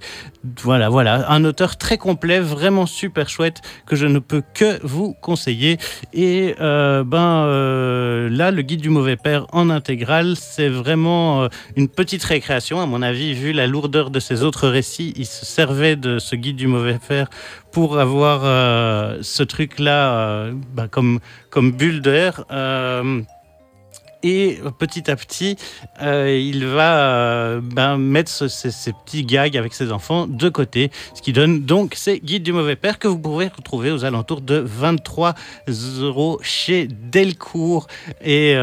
Voilà, 0.62 0.88
voilà, 0.88 1.30
un 1.30 1.44
auteur 1.44 1.78
très 1.78 1.98
complet, 1.98 2.40
vraiment 2.40 2.86
super 2.86 3.28
chouette, 3.28 3.62
que 3.86 3.98
je 3.98 4.06
ne 4.06 4.20
peux 4.20 4.42
que 4.54 4.80
vous 4.86 5.14
conseiller. 5.22 5.78
Et 6.14 6.56
euh, 6.62 7.04
ben 7.04 7.44
euh, 7.46 8.30
là, 8.30 8.52
le 8.52 8.62
guide 8.62 8.80
du 8.80 8.90
mauvais 8.90 9.18
père 9.18 9.48
en 9.52 9.70
intégrale, 9.70 10.36
c'est 10.38 10.70
vraiment 10.70 11.44
euh, 11.44 11.48
une 11.76 11.90
petite 11.90 12.24
récréation. 12.24 12.80
À 12.80 12.86
mon 12.86 13.02
avis, 13.02 13.34
vu 13.34 13.52
la 13.52 13.68
lourdeur 13.68 14.12
de 14.12 14.20
ses 14.22 14.44
autres 14.44 14.70
récits, 14.70 15.14
il 15.18 15.26
se 15.26 15.46
servait 15.46 15.98
de 15.98 16.20
ce 16.20 16.38
guide 16.38 16.56
du 16.56 16.68
mauvais 16.68 17.00
père 17.06 17.28
pour 17.72 18.00
avoir 18.00 18.42
euh, 18.44 19.20
ce 19.22 19.44
truc-là 19.44 20.14
euh, 20.20 20.54
bah, 20.74 20.88
comme, 20.90 21.20
bulle 21.54 22.02
d'air. 22.02 22.44
Euh, 22.52 23.22
Et 24.22 24.60
petit 24.80 25.10
à 25.10 25.16
petit, 25.16 25.56
il 26.02 26.66
va 26.68 27.62
ben, 27.62 27.98
mettre 27.98 28.30
ce- 28.30 28.50
ces, 28.50 28.70
ces 28.70 28.92
petits 28.92 29.24
gags 29.24 29.56
avec 29.56 29.74
ses 29.74 29.94
enfants 29.94 30.28
de 30.28 30.50
côté, 30.50 30.92
ce 31.14 31.22
qui 31.22 31.32
donne 31.32 31.62
donc 31.64 31.94
ces 31.96 32.20
guides 32.20 32.44
du 32.44 32.52
mauvais 32.52 32.76
père 32.76 33.00
que 33.00 33.08
vous 33.08 33.18
pourrez 33.18 33.48
retrouver 33.48 33.92
aux 33.92 34.04
alentours 34.04 34.42
de 34.42 34.56
23 34.58 35.36
euros 36.02 36.38
chez 36.42 36.88
Delcourt. 36.90 37.88
Et 38.22 38.56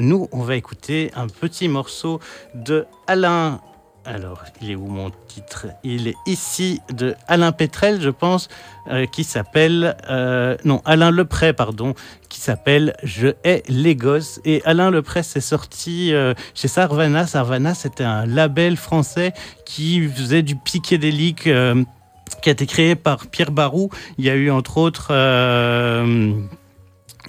nous, 0.00 0.28
on 0.32 0.40
va 0.40 0.56
écouter 0.56 1.10
un 1.14 1.26
petit 1.26 1.68
morceau 1.68 2.18
de 2.54 2.86
Alain. 3.06 3.60
Alors, 4.04 4.42
il 4.60 4.72
est 4.72 4.74
où 4.74 4.86
mon 4.86 5.12
titre? 5.28 5.66
Il 5.84 6.08
est 6.08 6.16
ici 6.26 6.80
de 6.92 7.14
Alain 7.28 7.52
Pétrel, 7.52 8.00
je 8.00 8.10
pense, 8.10 8.48
euh, 8.90 9.06
qui 9.06 9.22
s'appelle 9.22 9.96
euh, 10.10 10.56
non 10.64 10.82
Alain 10.84 11.12
Lepré, 11.12 11.52
pardon, 11.52 11.94
qui 12.28 12.40
s'appelle 12.40 12.96
Je 13.04 13.28
hais 13.44 13.62
les 13.68 13.94
gosses. 13.94 14.40
Et 14.44 14.60
Alain 14.64 14.90
Lepré 14.90 15.22
s'est 15.22 15.40
sorti 15.40 16.12
euh, 16.12 16.34
chez 16.54 16.66
Sarvana. 16.66 17.28
Sarvana, 17.28 17.74
c'était 17.74 18.02
un 18.02 18.26
label 18.26 18.76
français 18.76 19.34
qui 19.64 20.08
faisait 20.08 20.42
du 20.42 20.56
psychédélique. 20.56 21.44
qui 21.44 22.48
a 22.48 22.52
été 22.52 22.66
créé 22.66 22.96
par 22.96 23.28
Pierre 23.28 23.52
Barou. 23.52 23.88
Il 24.18 24.24
y 24.24 24.30
a 24.30 24.34
eu 24.34 24.50
entre 24.50 24.78
autres, 24.78 25.12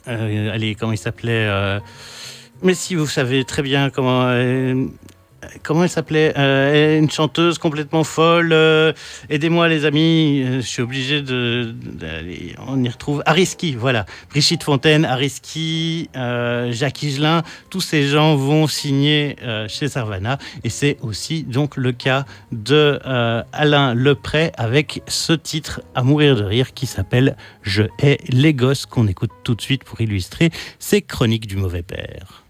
allez, 0.08 0.76
comment 0.76 0.92
il 0.92 0.98
s'appelait 0.98 1.80
Mais 2.64 2.74
si 2.74 2.96
vous 2.96 3.06
savez 3.06 3.46
très 3.46 3.62
bien 3.62 3.92
comment, 3.92 4.34
comment 5.62 5.84
elle 5.84 5.90
s'appelait 5.90 6.34
Euh, 6.38 6.98
Une 7.00 7.10
chanteuse 7.12 7.58
complètement 7.58 8.04
folle. 8.04 8.52
euh, 8.54 8.94
Aidez-moi 9.30 9.68
les 9.70 9.86
amis, 9.86 10.42
euh, 10.44 10.56
je 10.62 10.68
suis 10.68 10.82
obligé 10.82 11.22
de. 11.22 11.74
On 12.68 12.84
y 12.84 12.90
retrouve 12.90 13.22
Ariski, 13.26 13.76
voilà. 13.76 14.06
Brigitte 14.30 14.64
Fontaine, 14.64 15.06
Ariski, 15.06 16.10
Jacques 16.14 17.04
Higelin, 17.04 17.44
tous 17.70 17.82
ces 17.82 18.08
gens 18.08 18.36
vont 18.36 18.68
signer 18.68 19.36
chez 19.68 19.88
Sarvana 19.88 20.38
et 20.64 20.70
c'est 20.70 20.98
aussi 21.02 21.44
donc 21.44 21.78
le 21.78 21.92
cas 21.92 22.26
de 22.52 23.00
Alain 23.52 23.94
Lepré 23.94 24.52
avec 24.58 25.02
ce 25.08 25.34
titre 25.34 25.82
à 25.96 26.04
mourir 26.04 26.36
de 26.36 26.44
rire 26.44 26.74
qui 26.74 26.86
s'appelle 26.86 27.36
Je 27.62 27.84
hais 28.00 28.20
les 28.30 28.54
gosses 28.54 28.86
qu'on 28.86 29.08
écoute 29.08 29.32
tout 29.44 29.56
de 29.56 29.62
suite 29.62 29.84
pour 29.84 30.00
illustrer 30.02 30.50
ces 30.80 31.02
chroniques 31.02 31.48
du 31.48 31.58
mauvais 31.58 31.84
père. 31.84 32.43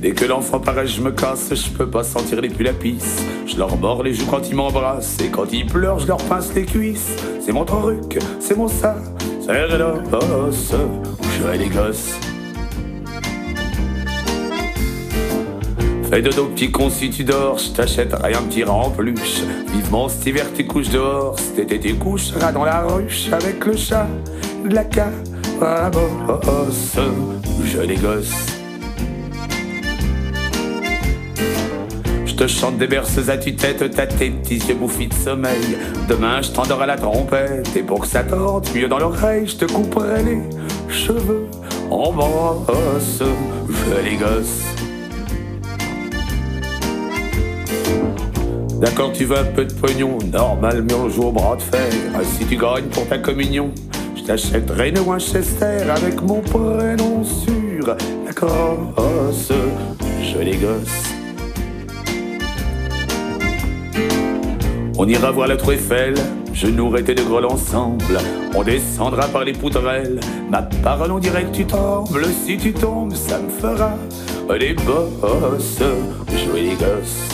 Dès 0.00 0.12
que 0.12 0.24
l'enfant 0.24 0.60
paraît, 0.60 0.86
je 0.86 1.00
me 1.00 1.10
casse, 1.10 1.52
je 1.52 1.70
peux 1.70 1.88
pas 1.88 2.04
sentir 2.04 2.40
les 2.40 2.48
pulls 2.48 2.72
pisse. 2.72 3.20
Je 3.46 3.56
leur 3.56 3.76
mords 3.76 4.04
les 4.04 4.14
joues 4.14 4.26
quand 4.30 4.48
ils 4.48 4.54
m'embrassent, 4.54 5.16
et 5.24 5.28
quand 5.28 5.52
ils 5.52 5.66
pleurent, 5.66 5.98
je 5.98 6.06
leur 6.06 6.18
pince 6.18 6.54
les 6.54 6.64
cuisses. 6.64 7.16
C'est 7.44 7.50
mon 7.52 7.64
truc, 7.64 8.18
c'est 8.38 8.56
mon 8.56 8.68
ça, 8.68 8.94
c'est 9.44 9.76
l'os, 9.76 10.72
je 10.72 11.48
hais 11.48 11.58
les 11.58 11.68
gosses. 11.68 12.14
Fais 16.08 16.22
de 16.22 16.30
dos, 16.30 16.46
petit 16.46 16.70
con, 16.70 16.90
si 16.90 17.10
tu 17.10 17.24
dors, 17.24 17.58
je 17.58 17.70
t'achète 17.70 18.14
rien 18.14 18.40
petit 18.42 18.64
en 18.64 18.90
peluche. 18.90 19.42
Vivement 19.74 20.08
cet 20.08 20.26
hiver, 20.26 20.46
tes 20.54 20.64
couches 20.64 20.90
dehors, 20.90 21.36
cet 21.38 21.58
été, 21.58 21.80
tes 21.80 21.94
coucheras 21.94 22.52
dans 22.52 22.64
la 22.64 22.82
ruche 22.82 23.30
avec 23.32 23.64
le 23.66 23.76
chat 23.76 24.06
de 24.64 24.74
la 24.74 24.84
cabosse. 24.84 25.18
Je 27.64 27.78
hais 27.78 27.86
les 27.86 27.96
gosses. 27.96 28.57
Te 32.38 32.46
chante 32.46 32.78
des 32.78 32.86
berceuses 32.86 33.30
à 33.30 33.36
tue-tête, 33.36 33.90
ta 33.90 34.06
tête, 34.06 34.42
petits 34.42 34.58
yeux 34.58 34.76
bouffis 34.76 35.08
de 35.08 35.14
sommeil. 35.14 35.76
Demain, 36.08 36.40
je 36.40 36.52
t'endors 36.52 36.86
la 36.86 36.96
trompette, 36.96 37.68
et 37.74 37.82
pour 37.82 37.98
que 37.98 38.06
ça 38.06 38.22
torde 38.22 38.68
mieux 38.76 38.86
dans 38.86 39.00
l'oreille, 39.00 39.48
je 39.48 39.56
te 39.56 39.64
couperai 39.64 40.22
les 40.22 40.38
cheveux 40.88 41.46
en 41.90 42.12
brosse. 42.12 43.22
Je 43.68 44.08
les 44.08 44.16
gosses. 44.16 44.62
D'accord, 48.80 49.10
tu 49.12 49.24
veux 49.24 49.38
un 49.38 49.44
peu 49.44 49.64
de 49.64 49.72
pognon, 49.72 50.18
normal, 50.32 50.84
mais 50.86 50.94
on 50.94 51.08
joue 51.08 51.24
au 51.24 51.32
bras 51.32 51.56
de 51.56 51.62
fer. 51.62 51.90
Ah, 52.14 52.20
Si 52.22 52.46
tu 52.46 52.56
gagnes 52.56 52.86
pour 52.92 53.08
ta 53.08 53.18
communion, 53.18 53.72
je 54.14 54.22
t'achèterai 54.22 54.90
une 54.90 55.00
Winchester 55.00 55.90
avec 55.90 56.22
mon 56.22 56.40
prénom 56.40 57.24
sur 57.24 57.96
la 58.24 58.32
crosse. 58.32 59.50
Je 60.22 60.38
les 60.38 60.56
gosses. 60.56 61.17
On 65.00 65.06
ira 65.06 65.30
voir 65.30 65.46
la 65.46 65.56
Tour 65.56 65.74
Eiffel, 65.74 66.14
je 66.52 66.66
nourrai 66.66 67.04
tes 67.04 67.14
deux 67.14 67.22
grolles 67.22 67.46
ensemble. 67.46 68.18
On 68.52 68.64
descendra 68.64 69.28
par 69.28 69.44
les 69.44 69.52
poutrelles, 69.52 70.18
ma 70.50 70.62
parole 70.62 71.12
on 71.12 71.20
dirait 71.20 71.44
que 71.44 71.54
tu 71.54 71.64
trembles. 71.64 72.26
Si 72.44 72.56
tu 72.56 72.72
tombes, 72.72 73.14
ça 73.14 73.38
me 73.38 73.48
fera 73.48 73.94
des 74.58 74.74
bosses. 74.74 75.78
Jouer 76.32 76.62
les 76.62 76.74
gosses. 76.74 77.28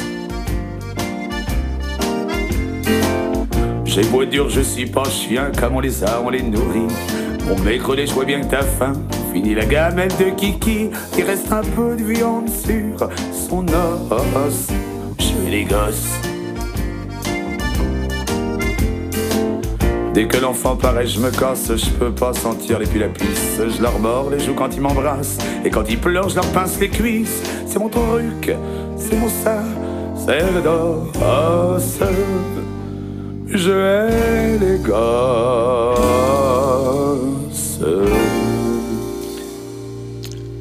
J'ai 3.86 4.04
beau 4.04 4.26
dur, 4.26 4.50
je 4.50 4.60
suis 4.60 4.86
pas 4.86 5.04
chien, 5.04 5.50
comme 5.58 5.76
on 5.76 5.80
les 5.80 6.04
a, 6.04 6.20
on 6.22 6.28
les 6.28 6.42
nourrit. 6.42 6.92
Mon 7.48 7.58
maigre, 7.64 7.96
je 7.96 8.12
vois 8.12 8.26
bien 8.26 8.42
que 8.42 8.46
t'as 8.46 8.62
faim. 8.62 8.92
Fini 9.32 9.54
la 9.54 9.64
gamelle 9.64 10.12
de 10.18 10.36
Kiki, 10.36 10.90
il 11.16 11.24
reste 11.24 11.50
un 11.50 11.62
peu 11.62 11.96
de 11.96 12.04
viande 12.04 12.50
sur 12.50 13.08
son 13.32 13.64
os. 13.68 14.68
Je 15.18 15.50
les 15.50 15.64
gosses. 15.64 16.23
Dès 20.14 20.26
que 20.28 20.36
l'enfant 20.36 20.76
paraît, 20.76 21.08
je 21.08 21.18
me 21.18 21.28
casse, 21.30 21.74
je 21.74 21.90
peux 21.90 22.12
pas 22.12 22.32
sentir 22.32 22.78
les 22.78 22.86
pisse. 22.86 23.58
Je 23.58 23.82
leur 23.82 23.98
mords 23.98 24.30
les 24.30 24.38
joues 24.38 24.54
quand 24.54 24.72
ils 24.72 24.80
m'embrassent, 24.80 25.38
et 25.64 25.70
quand 25.70 25.82
ils 25.90 25.98
pleurent, 25.98 26.28
je 26.28 26.36
leur 26.36 26.46
pince 26.52 26.78
les 26.78 26.88
cuisses. 26.88 27.42
C'est 27.66 27.80
mon 27.80 27.88
truc, 27.88 28.54
c'est 28.96 29.16
mon 29.16 29.28
ça, 29.28 29.64
c'est 30.14 30.38
le 30.52 30.62
dos. 30.62 31.10
Je 33.48 33.72
hais 33.72 34.58
les 34.58 34.78
gosses. 34.78 34.94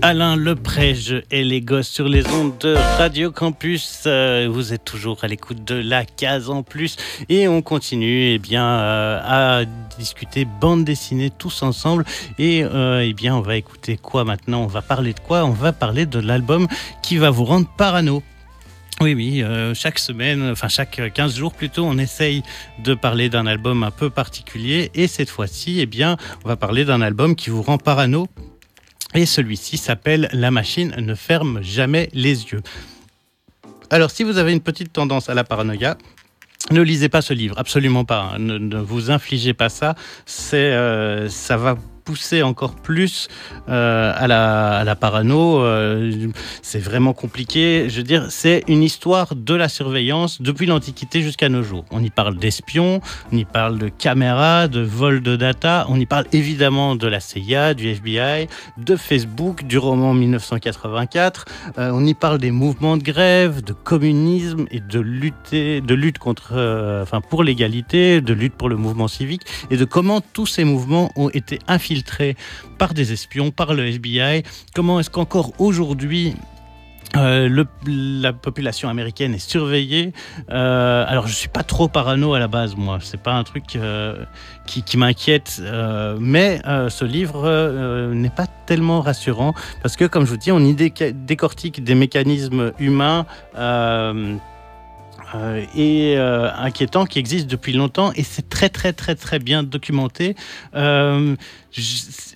Alain 0.05 0.35
je 0.35 1.21
hais 1.31 1.45
les 1.45 1.61
gosses 1.61 1.87
sur 1.87 2.09
les 2.09 2.27
ondes 2.27 2.57
de 2.59 2.75
Radio 2.97 3.31
Campus. 3.31 4.03
Euh, 4.05 4.49
vous 4.51 4.73
êtes 4.73 4.83
toujours 4.83 5.23
à 5.23 5.27
l'écoute 5.27 5.63
de 5.63 5.75
la 5.75 6.03
case 6.03 6.49
en 6.49 6.61
plus 6.61 6.97
et 7.29 7.47
on 7.47 7.61
continue 7.61 8.33
eh 8.33 8.37
bien, 8.37 8.65
euh, 8.65 9.21
à 9.23 9.63
discuter 9.97 10.43
bande 10.43 10.83
dessinée 10.83 11.29
tous 11.29 11.63
ensemble. 11.63 12.03
Et 12.37 12.65
euh, 12.65 13.05
eh 13.07 13.13
bien, 13.13 13.33
on 13.33 13.39
va 13.39 13.55
écouter 13.55 13.95
quoi 13.95 14.25
maintenant? 14.25 14.63
On 14.63 14.67
va 14.67 14.81
parler 14.81 15.13
de 15.13 15.21
quoi? 15.21 15.45
On 15.45 15.51
va 15.51 15.71
parler 15.71 16.05
de 16.05 16.19
l'album 16.19 16.67
qui 17.01 17.15
va 17.15 17.29
vous 17.29 17.45
rendre 17.45 17.69
parano. 17.77 18.21
Oui, 18.99 19.13
oui, 19.13 19.41
chaque 19.73 19.99
semaine, 19.99 20.51
enfin 20.51 20.67
chaque 20.67 21.01
15 21.13 21.35
jours 21.37 21.53
plutôt, 21.53 21.85
on 21.85 21.97
essaye 21.97 22.43
de 22.83 22.93
parler 22.93 23.29
d'un 23.29 23.47
album 23.47 23.83
un 23.83 23.91
peu 23.91 24.09
particulier. 24.09 24.91
Et 24.95 25.07
cette 25.07 25.29
fois-ci, 25.29 25.79
eh 25.79 25.85
bien, 25.85 26.17
on 26.43 26.49
va 26.49 26.57
parler 26.57 26.83
d'un 26.83 27.01
album 27.01 27.37
qui 27.37 27.49
vous 27.49 27.61
rend 27.61 27.77
parano. 27.77 28.27
Et 29.15 29.25
celui-ci 29.25 29.77
s'appelle 29.77 30.29
La 30.33 30.51
machine 30.51 30.93
ne 30.97 31.15
ferme 31.15 31.61
jamais 31.61 32.09
les 32.13 32.45
yeux. 32.51 32.61
Alors, 33.89 34.09
si 34.09 34.23
vous 34.23 34.37
avez 34.37 34.53
une 34.53 34.61
petite 34.61 34.91
tendance 34.91 35.29
à 35.29 35.33
la 35.35 35.43
paranoïa, 35.43 35.97
ne 36.71 36.81
lisez 36.81 37.09
pas 37.09 37.21
ce 37.21 37.33
livre, 37.33 37.57
absolument 37.59 38.05
pas. 38.05 38.31
hein. 38.33 38.39
Ne, 38.39 38.77
vous 38.77 39.11
infligez 39.11 39.53
pas 39.53 39.69
ça. 39.69 39.95
C'est, 40.25 40.57
euh, 40.57 41.29
ça 41.29 41.57
va 41.57 41.77
pousser 42.03 42.43
encore 42.43 42.75
plus 42.75 43.27
euh, 43.69 44.13
à, 44.15 44.27
la, 44.27 44.95
parano. 44.95 45.59
euh, 45.61 46.27
c'est 46.61 46.79
vraiment 46.79 47.13
compliqué. 47.13 47.87
Je 47.89 47.97
veux 47.97 48.03
dire, 48.03 48.27
c'est 48.29 48.63
une 48.67 48.83
histoire 48.83 49.35
de 49.35 49.53
la 49.53 49.69
surveillance 49.69 50.41
depuis 50.41 50.65
l'Antiquité 50.65 51.21
jusqu'à 51.21 51.49
nos 51.49 51.63
jours. 51.63 51.85
On 51.91 52.03
y 52.03 52.09
parle 52.09 52.37
d'espions, 52.37 53.01
on 53.31 53.37
y 53.37 53.45
parle 53.45 53.77
de 53.77 53.89
caméras, 53.89 54.67
de 54.67 54.81
vol 54.81 55.21
de 55.21 55.35
data, 55.35 55.85
on 55.89 55.99
y 55.99 56.05
parle 56.05 56.25
évidemment 56.33 56.95
de 56.95 57.07
la 57.07 57.19
CIA, 57.19 57.73
du 57.73 57.87
FBI, 57.89 58.47
de 58.77 58.95
Facebook, 58.95 59.63
du 59.63 59.77
roman 59.77 60.13
1984. 60.13 61.45
Euh, 61.77 61.91
on 61.93 62.05
y 62.05 62.13
parle 62.13 62.37
des 62.37 62.51
mouvements 62.51 62.97
de 62.97 63.03
grève, 63.03 63.63
de 63.63 63.73
communisme 63.73 64.65
et 64.71 64.79
de 64.79 64.99
lutter, 64.99 65.81
de 65.81 65.93
lutte 65.93 66.17
contre, 66.17 66.53
enfin 67.01 67.21
pour 67.21 67.43
l'égalité, 67.43 68.21
de 68.21 68.33
lutte 68.33 68.55
pour 68.55 68.69
le 68.69 68.75
mouvement 68.75 69.07
civique 69.07 69.41
et 69.69 69.77
de 69.77 69.85
comment 69.85 70.21
tous 70.21 70.45
ces 70.45 70.63
mouvements 70.63 71.11
ont 71.15 71.29
été 71.29 71.59
infiltrés 71.67 71.92
par 72.77 72.93
des 72.93 73.13
espions, 73.13 73.51
par 73.51 73.73
le 73.73 73.87
FBI. 73.87 74.43
Comment 74.73 74.99
est-ce 74.99 75.09
qu'encore 75.09 75.53
aujourd'hui 75.59 76.33
euh, 77.15 77.63
la 77.85 78.33
population 78.33 78.89
américaine 78.89 79.35
est 79.35 79.49
surveillée? 79.49 80.13
Euh, 80.49 81.05
alors, 81.07 81.27
je 81.27 81.33
suis 81.33 81.49
pas 81.49 81.63
trop 81.63 81.87
parano 81.87 82.33
à 82.33 82.39
la 82.39 82.47
base, 82.47 82.75
moi. 82.75 82.97
C'est 83.01 83.21
pas 83.21 83.33
un 83.33 83.43
truc 83.43 83.75
euh, 83.75 84.25
qui, 84.65 84.81
qui 84.81 84.97
m'inquiète. 84.97 85.61
mais 86.19 86.61
ce 86.89 87.05
livre 87.05 88.11
n'est 88.13 88.29
pas 88.29 88.47
tellement 88.65 89.01
rassurant 89.01 89.53
parce 89.81 89.95
que, 89.95 90.05
comme 90.05 90.25
je 90.25 90.31
vous 90.31 90.37
dis, 90.37 90.51
on 90.51 90.59
y 90.59 90.73
décortique 90.73 91.83
des 91.83 91.95
mécanismes 91.95 92.71
humains. 92.79 93.25
Euh, 95.35 95.65
et 95.75 96.15
euh, 96.17 96.51
inquiétant 96.55 97.05
qui 97.05 97.19
existe 97.19 97.47
depuis 97.47 97.73
longtemps 97.73 98.11
et 98.15 98.23
c'est 98.23 98.49
très 98.49 98.69
très 98.69 98.93
très 98.93 99.15
très 99.15 99.39
bien 99.39 99.63
documenté. 99.63 100.35
Euh, 100.75 101.35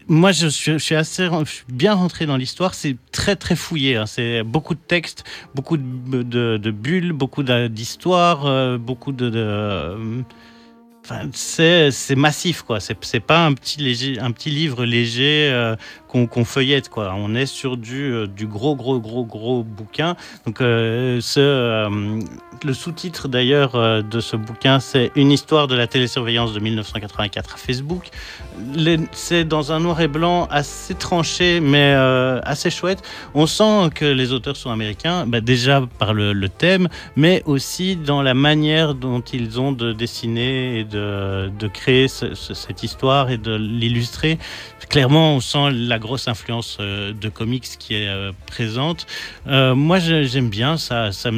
moi, 0.07 0.31
je 0.31 0.47
suis, 0.47 0.95
assez 0.95 1.27
bien 1.67 1.93
rentré 1.93 2.25
dans 2.25 2.37
l'histoire. 2.37 2.73
C'est 2.73 2.95
très 3.11 3.35
très 3.35 3.55
fouillé. 3.55 3.97
hein. 3.97 4.05
C'est 4.05 4.41
beaucoup 4.41 4.73
de 4.73 4.79
textes, 4.79 5.25
beaucoup 5.53 5.77
de, 5.77 6.71
bulles, 6.71 7.11
beaucoup 7.11 7.43
d'histoires, 7.43 8.79
beaucoup 8.79 9.11
de. 9.11 10.23
Enfin, 11.03 11.29
c'est 11.33 12.15
massif 12.15 12.63
quoi. 12.63 12.79
C'est 12.79 13.19
pas 13.19 13.45
un 13.45 13.53
petit 13.53 14.17
un 14.19 14.31
petit 14.31 14.49
livre 14.49 14.85
léger 14.85 15.75
qu'on 16.07 16.45
feuillette 16.45 16.89
quoi. 16.89 17.13
On 17.17 17.35
est 17.35 17.45
sur 17.45 17.77
du 17.77 18.11
euh, 18.13 18.27
gros 18.43 18.75
gros 18.75 18.99
gros 18.99 19.25
gros 19.25 19.63
bouquin. 19.63 20.15
Donc 20.45 20.61
euh, 20.61 21.19
ce 21.21 21.39
euh, 21.39 22.19
le 22.65 22.73
sous-titre 22.73 23.27
d'ailleurs 23.27 23.73
de 24.03 24.19
ce 24.19 24.35
bouquin 24.35 24.79
c'est 24.79 25.11
une 25.15 25.31
histoire 25.31 25.67
de 25.67 25.75
la 25.75 25.85
télésurveillance 25.87 26.53
de 26.53 26.59
1984 26.59 27.53
à 27.53 27.57
Facebook. 27.57 28.09
C'est 29.11 29.43
dans 29.45 29.71
un 29.71 29.79
noir 29.79 30.01
et 30.01 30.07
blanc 30.07 30.47
assez 30.49 30.95
tranché 30.95 31.59
mais 31.59 31.93
assez 32.43 32.69
chouette. 32.69 33.03
On 33.35 33.45
sent 33.45 33.89
que 33.93 34.05
les 34.05 34.33
auteurs 34.33 34.55
sont 34.55 34.71
américains, 34.71 35.25
bah, 35.27 35.41
déjà 35.41 35.83
par 35.99 36.13
le, 36.13 36.47
thème, 36.49 36.87
mais 37.15 37.43
aussi 37.45 37.95
dans 37.97 38.21
la 38.21 38.33
manière 38.33 38.95
dont 38.95 39.19
ils 39.21 39.59
ont 39.59 39.71
de 39.73 39.91
dessiner 39.93 40.79
et 40.79 40.83
de, 40.83 41.67
créer 41.67 42.07
ce- 42.07 42.33
ce- 42.33 42.53
cette 42.53 42.81
histoire 42.83 43.29
et 43.29 43.37
de 43.37 43.53
l'illustrer. 43.55 44.39
Clairement, 44.89 45.35
on 45.35 45.39
sent 45.41 45.71
la 45.71 45.96
grosse 45.99 46.27
influence 46.27 46.77
euh, 46.79 47.13
de 47.13 47.29
comics 47.29 47.67
qui 47.79 47.95
est 47.95 48.07
euh, 48.07 48.31
présente. 48.45 49.05
Euh, 49.47 49.75
moi, 49.75 49.99
j'aime 49.99 50.49
bien, 50.49 50.77
ça, 50.77 51.11
ça, 51.11 51.31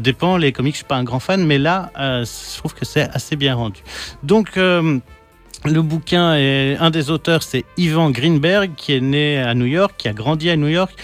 dépend. 0.00 0.36
Les 0.36 0.52
comics, 0.52 0.74
je 0.74 0.78
suis 0.78 0.86
pas 0.86 0.96
un 0.96 1.04
grand 1.04 1.20
fan, 1.20 1.44
mais 1.44 1.58
là, 1.58 1.90
je 1.96 2.58
trouve 2.58 2.74
que 2.74 2.84
c'est 2.84 3.08
assez 3.10 3.36
bien 3.36 3.54
rendu. 3.54 3.80
Donc, 4.22 4.56
le 4.56 5.80
bouquin 5.80 6.34
est 6.34 6.76
un 6.76 6.90
des 6.90 7.10
auteurs, 7.10 7.42
c'est 7.42 7.64
Ivan 7.76 8.10
Greenberg, 8.10 8.72
qui 8.76 8.92
est 8.92 9.00
né 9.00 9.38
à 9.38 9.54
New 9.54 9.66
York, 9.66 9.94
qui 9.96 10.08
a 10.08 10.12
grandi 10.12 10.50
à 10.50 10.56
New 10.56 10.68
York, 10.68 10.94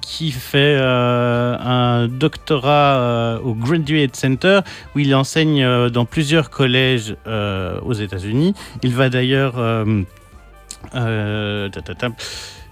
qui 0.00 0.30
fait 0.30 0.78
un 0.80 2.06
doctorat 2.08 3.40
au 3.42 3.54
Graduate 3.54 4.14
Center, 4.14 4.60
où 4.94 5.00
il 5.00 5.14
enseigne 5.14 5.88
dans 5.88 6.04
plusieurs 6.04 6.50
collèges 6.50 7.16
aux 7.26 7.94
États-Unis. 7.94 8.54
Il 8.82 8.94
va 8.94 9.08
d'ailleurs 9.08 9.56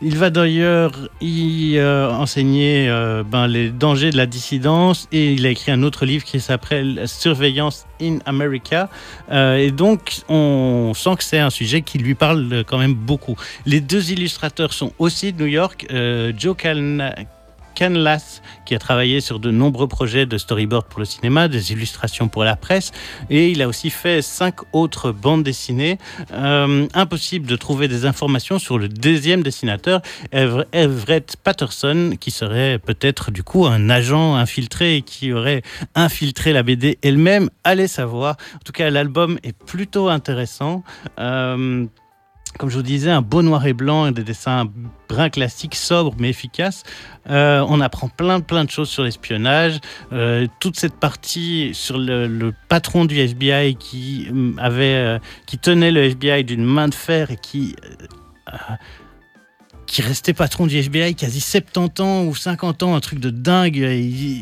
Il 0.01 0.17
va 0.17 0.31
d'ailleurs 0.31 0.93
y 1.21 1.77
euh, 1.77 2.09
enseigner 2.09 2.89
euh, 2.89 3.25
ben, 3.25 3.49
les 3.49 3.71
dangers 3.71 4.11
de 4.13 4.17
la 4.17 4.27
dissidence 4.27 5.09
et 5.11 5.33
il 5.33 5.45
a 5.45 5.51
écrit 5.51 5.73
un 5.73 5.83
autre 5.83 6.07
livre 6.07 6.25
qui 6.25 6.39
s'appelle 6.39 7.03
Surveillance 7.07 7.85
in 8.01 8.19
America. 8.25 8.91
Euh, 9.33 9.57
et 9.57 9.73
donc, 9.73 10.21
on 10.29 10.93
sent 10.95 11.17
que 11.17 11.25
c'est 11.25 11.41
un 11.41 11.51
sujet 11.51 11.83
qui 11.83 11.99
lui 11.99 12.15
parle 12.15 12.63
quand 12.65 12.79
même 12.79 12.95
beaucoup. 12.95 13.35
Les 13.67 13.81
deux 13.81 14.13
illustrateurs 14.13 14.73
sont 14.73 14.93
aussi 15.01 15.33
de 15.33 15.43
New 15.43 15.49
York. 15.49 15.89
Euh, 15.91 16.33
Joe 16.37 16.57
Calna- 17.79 17.89
Canlas, 17.89 18.43
qui 18.67 18.75
a 18.75 18.79
travaillé 18.79 19.21
sur 19.21 19.39
de 19.39 19.51
nombreux 19.51 19.87
projets 19.89 20.27
de 20.27 20.37
storyboard 20.37 20.87
pour 20.89 20.99
le 21.01 21.05
cinéma, 21.07 21.49
des 21.49 21.73
illustrations 21.73 22.29
pour 22.29 22.45
la 22.45 22.57
presse, 22.57 22.91
et 23.31 23.51
il 23.51 23.63
a 23.63 23.69
aussi 23.69 23.91
fait 23.91 24.21
cinq 24.21 24.57
autres 24.73 25.13
bandes 25.13 25.43
dessinées. 25.45 25.99
Euh, 26.33 26.87
impossible 26.95 27.47
de 27.47 27.57
trouver 27.57 27.89
des 27.89 28.05
informations 28.05 28.59
sur 28.59 28.79
le 28.79 28.89
deuxième 28.89 29.43
dessinateur, 29.43 30.03
Ever- 30.33 30.65
Everett 30.73 31.37
Patterson, 31.43 32.15
qui 32.21 32.31
serait 32.31 32.79
peut-être 32.79 33.31
du 33.31 33.43
coup 33.43 33.65
un 33.67 33.89
agent 33.91 34.35
infiltré 34.35 34.97
et 34.97 35.03
qui 35.03 35.33
aurait 35.33 35.63
infiltré 35.95 36.53
la 36.53 36.63
BD 36.63 36.99
elle-même. 37.03 37.49
Allez 37.65 37.89
savoir. 37.89 38.37
En 38.57 38.65
tout 38.65 38.73
cas, 38.73 38.91
l'album 38.91 39.39
est 39.45 39.57
plutôt 39.57 40.09
intéressant. 40.09 40.83
Euh, 41.19 41.87
comme 42.59 42.71
je 42.71 42.77
vous 42.77 42.83
disais, 42.83 43.11
un 43.11 43.23
beau 43.23 43.43
noir 43.43 43.65
et 43.67 43.73
blanc, 43.73 44.11
des 44.11 44.25
dessins 44.25 44.67
brun 45.09 45.31
classiques, 45.31 45.77
sobres 45.77 46.15
mais 46.19 46.29
efficaces. 46.29 46.83
Euh, 47.31 47.65
on 47.69 47.81
apprend 47.81 48.09
plein 48.09 48.41
plein 48.41 48.65
de 48.65 48.71
choses 48.71 48.89
sur 48.89 49.05
l'espionnage. 49.05 49.79
Euh, 50.13 50.47
toute 50.61 50.77
cette 50.77 50.97
partie 50.97 51.71
sur 51.73 51.97
le, 51.99 52.53
patron 52.69 53.05
du 53.05 53.17
FBI 53.19 53.77
qui 53.77 54.27
hum, 54.31 54.59
avait, 54.61 54.95
euh, 54.95 55.19
qui 55.47 55.59
tenait 55.59 55.93
le 55.93 56.03
FBI 56.03 56.45
d'une 56.45 56.65
main 56.65 56.89
de 56.89 56.95
fer 56.95 57.31
et 57.31 57.37
qui 57.37 57.77
euh, 58.53 58.57
qui 59.89 60.03
restait 60.03 60.35
patron 60.35 60.67
du 60.67 60.77
FBI 60.77 61.15
quasi 61.15 61.41
70 61.41 62.03
ans 62.03 62.25
ou 62.25 62.35
50 62.37 62.83
ans, 62.83 62.95
un 62.95 63.01
truc 63.01 63.21
de 63.21 63.31
dingue, 63.31 63.77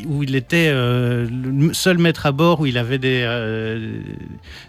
où 0.07 0.21
il 0.21 0.35
était 0.35 0.69
euh, 0.69 1.25
le 1.29 1.73
seul 1.73 1.97
maître 1.97 2.25
à 2.25 2.33
bord, 2.33 2.59
où 2.59 2.65
il 2.65 2.77
avait 2.77 2.97
des, 2.97 3.23
euh, 3.25 4.01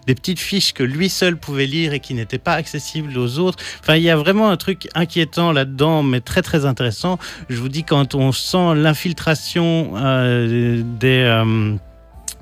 des 0.06 0.14
petites 0.14 0.38
fiches 0.38 0.72
que 0.72 0.84
lui 0.84 1.08
seul 1.08 1.36
pouvait 1.36 1.66
lire 1.66 1.92
et 1.92 2.00
qui 2.00 2.14
n'étaient 2.14 2.38
pas 2.38 2.54
accessibles 2.54 3.18
aux 3.18 3.40
autres. 3.40 3.58
Enfin, 3.80 3.96
il 3.96 4.04
y 4.04 4.10
a 4.10 4.16
vraiment 4.16 4.50
un 4.50 4.56
truc 4.56 4.88
inquiétant 4.94 5.50
là-dedans, 5.50 6.04
mais 6.04 6.20
très 6.20 6.42
très 6.42 6.64
intéressant. 6.64 7.18
Je 7.50 7.56
vous 7.56 7.68
dis, 7.68 7.82
quand 7.82 8.14
on 8.14 8.30
sent 8.30 8.76
l'infiltration 8.76 9.94
euh, 9.96 10.82
des... 11.00 11.78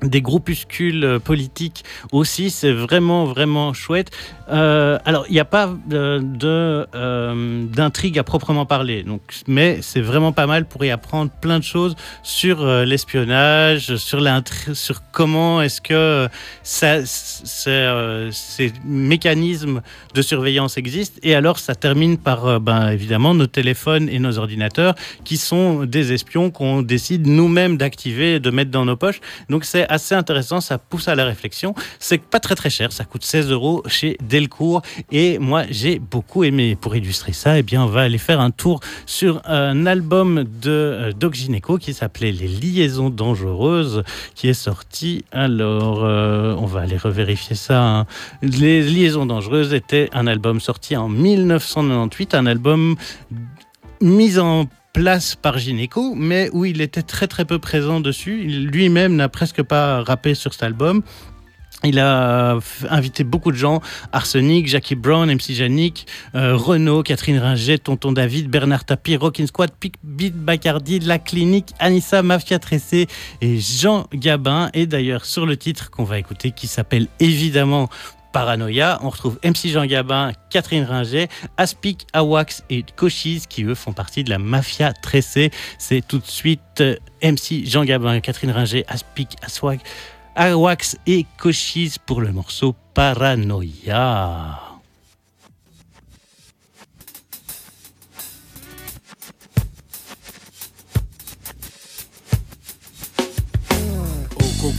des 0.03 0.21
groupuscules 0.21 1.03
euh, 1.03 1.19
politiques 1.19 1.83
aussi, 2.11 2.49
c'est 2.51 2.71
vraiment 2.71 3.25
vraiment 3.25 3.73
chouette. 3.73 4.11
Euh, 4.49 4.97
alors, 5.05 5.25
il 5.27 5.33
n'y 5.33 5.39
a 5.39 5.45
pas 5.45 5.73
euh, 5.91 6.19
de 6.21 6.87
d'intrigue 7.73 8.19
à 8.19 8.23
proprement 8.23 8.65
parler, 8.65 9.03
donc, 9.03 9.21
mais 9.47 9.79
c'est 9.81 10.01
vraiment 10.01 10.31
pas 10.31 10.47
mal 10.47 10.65
pour 10.65 10.85
y 10.85 10.91
apprendre 10.91 11.31
plein 11.31 11.59
de 11.59 11.63
choses 11.63 11.95
sur 12.23 12.65
l'espionnage, 12.65 13.95
sur 13.97 14.21
sur 14.73 15.01
comment 15.11 15.61
est-ce 15.61 15.81
que 15.81 16.27
ça, 16.63 17.05
ces 17.05 18.73
mécanismes 18.85 19.81
de 20.13 20.21
surveillance 20.21 20.77
existent. 20.77 21.19
Et 21.23 21.35
alors, 21.35 21.59
ça 21.59 21.75
termine 21.75 22.17
par, 22.17 22.59
ben, 22.59 22.89
évidemment, 22.89 23.33
nos 23.33 23.47
téléphones 23.47 24.09
et 24.09 24.19
nos 24.19 24.37
ordinateurs 24.37 24.95
qui 25.23 25.37
sont 25.37 25.85
des 25.85 26.13
espions 26.13 26.51
qu'on 26.51 26.81
décide 26.81 27.27
nous-mêmes 27.27 27.77
d'activer 27.77 28.35
et 28.35 28.39
de 28.39 28.49
mettre 28.49 28.71
dans 28.71 28.85
nos 28.85 28.95
poches. 28.95 29.19
Donc, 29.49 29.65
c'est 29.65 29.86
assez 29.89 30.15
intéressant, 30.15 30.61
ça 30.61 30.77
pousse 30.77 31.07
à 31.07 31.15
la 31.15 31.25
réflexion. 31.25 31.73
C'est 31.99 32.17
pas 32.21 32.39
très 32.39 32.55
très 32.55 32.69
cher, 32.69 32.91
ça 32.91 33.05
coûte 33.05 33.23
16 33.23 33.51
euros 33.51 33.83
chez 33.87 34.17
Delcourt. 34.21 34.81
Et 35.11 35.39
moi, 35.39 35.63
j'ai 35.69 35.99
beaucoup 35.99 36.43
aimé. 36.43 36.75
Pour 36.79 36.95
illustrer 36.95 37.33
ça, 37.33 37.57
eh 37.57 37.63
bien, 37.63 37.83
on 37.83 37.87
va 37.87 38.01
aller 38.01 38.17
faire 38.17 38.39
un 38.39 38.51
tour 38.51 38.79
sur 39.05 39.41
un 39.45 39.85
album 39.85 40.43
de 40.61 40.69
euh, 40.71 41.11
Doc 41.11 41.33
Gineco 41.33 41.77
qui 41.77 41.93
s'appelait 41.93 42.31
Les 42.31 42.47
liaisons 42.47 43.09
dangereuses, 43.09 44.03
qui 44.35 44.47
est 44.47 44.53
sorti. 44.53 45.25
Alors, 45.31 46.03
euh, 46.03 46.55
on 46.57 46.65
va 46.65 46.81
aller 46.81 46.97
revérifier 46.97 47.55
ça. 47.55 47.81
hein. 47.81 48.05
Les 48.41 48.81
liaisons 48.81 49.25
dangereuses 49.25 49.73
était 49.73 50.09
un 50.13 50.27
album 50.27 50.59
sorti 50.59 50.95
en 50.95 51.09
1998, 51.09 52.35
un 52.35 52.45
album 52.45 52.95
mis 54.01 54.37
en 54.39 54.65
place 54.93 55.35
par 55.35 55.57
Gineco, 55.57 56.15
mais 56.15 56.49
où 56.53 56.65
il 56.65 56.81
était 56.81 57.01
très 57.01 57.27
très 57.27 57.45
peu 57.45 57.59
présent 57.59 57.99
dessus. 57.99 58.43
Lui-même 58.43 59.15
n'a 59.15 59.29
presque 59.29 59.61
pas 59.61 60.03
rappé 60.03 60.33
sur 60.33 60.53
cet 60.53 60.63
album. 60.63 61.03
Il 61.83 61.99
a 61.99 62.57
invité 62.89 63.23
beaucoup 63.23 63.51
de 63.51 63.57
gens, 63.57 63.81
Arsenic, 64.11 64.67
Jackie 64.67 64.95
Brown, 64.95 65.31
MC 65.31 65.53
Janik, 65.53 66.07
euh, 66.33 66.55
Renaud, 66.55 67.03
Catherine 67.03 67.37
Ringer, 67.37 67.77
Tonton 67.77 68.13
David, 68.13 68.49
Bernard 68.49 68.83
Tapie, 68.83 69.15
Rockin' 69.15 69.45
Squad, 69.45 69.69
Pic, 69.79 69.93
Beat 70.03 70.35
Bacardi, 70.35 70.99
La 70.99 71.19
Clinique, 71.19 71.75
Anissa, 71.77 72.23
Mafia 72.23 72.57
Tressé 72.57 73.05
et 73.41 73.59
Jean 73.59 74.07
Gabin. 74.11 74.71
Et 74.73 74.87
d'ailleurs, 74.87 75.25
sur 75.25 75.45
le 75.45 75.55
titre 75.55 75.91
qu'on 75.91 76.03
va 76.03 76.17
écouter, 76.17 76.49
qui 76.49 76.65
s'appelle 76.65 77.07
évidemment 77.19 77.89
Paranoia, 78.37 78.99
on 79.01 79.09
retrouve 79.09 79.39
MC 79.43 79.69
Jean 79.69 79.87
Gabin, 79.87 80.31
Catherine 80.51 80.83
Ringer, 80.83 81.25
Aspic, 81.57 82.05
Awax 82.13 82.63
et 82.69 82.85
Cochise 82.95 83.47
qui 83.47 83.63
eux 83.63 83.73
font 83.73 83.93
partie 83.93 84.23
de 84.23 84.29
la 84.29 84.37
mafia 84.37 84.93
tressée. 84.93 85.49
C'est 85.79 86.07
tout 86.07 86.19
de 86.19 86.25
suite 86.27 86.61
euh, 86.81 86.97
MC 87.23 87.65
Jean 87.65 87.83
Gabin, 87.83 88.19
Catherine 88.19 88.51
Ringer, 88.51 88.85
Aspic, 88.87 89.37
Awax 90.35 90.97
et 91.07 91.25
Cochise 91.39 91.97
pour 91.97 92.21
le 92.21 92.31
morceau 92.31 92.75
Paranoia. 92.93 94.66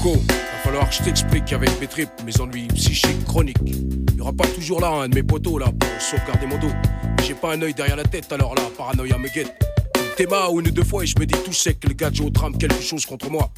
Va 0.04 0.14
falloir 0.62 0.88
que 0.88 0.94
je 0.94 1.02
t'explique 1.02 1.52
avec 1.52 1.80
mes 1.80 1.88
tripes, 1.88 2.08
mes 2.24 2.40
ennuis 2.40 2.68
psychiques 2.68 3.24
chroniques. 3.24 3.58
Y 4.16 4.20
aura 4.20 4.32
pas 4.32 4.46
toujours 4.46 4.80
là 4.80 4.88
un 4.90 5.08
de 5.08 5.14
mes 5.16 5.24
poteaux 5.24 5.58
là 5.58 5.66
pour 5.66 6.00
sauvegarder 6.00 6.46
mon 6.46 6.56
dos. 6.58 6.72
J'ai 7.26 7.34
pas 7.34 7.54
un 7.54 7.62
œil 7.62 7.74
derrière 7.74 7.96
la 7.96 8.04
tête 8.04 8.30
alors 8.32 8.54
là, 8.54 8.62
paranoïa 8.76 9.18
me 9.18 9.28
guette. 9.28 9.52
T'es 10.18 10.26
ma 10.26 10.48
une 10.50 10.66
ou 10.66 10.70
deux 10.72 10.82
fois 10.82 11.04
et 11.04 11.06
je 11.06 11.14
me 11.16 11.24
dis 11.26 11.38
tout 11.44 11.52
sec 11.52 11.78
que 11.78 11.86
le 11.86 11.94
gars 11.94 12.10
Joe 12.12 12.32
trame 12.32 12.58
quelque 12.58 12.82
chose 12.82 13.06
contre 13.06 13.30
moi. 13.30 13.52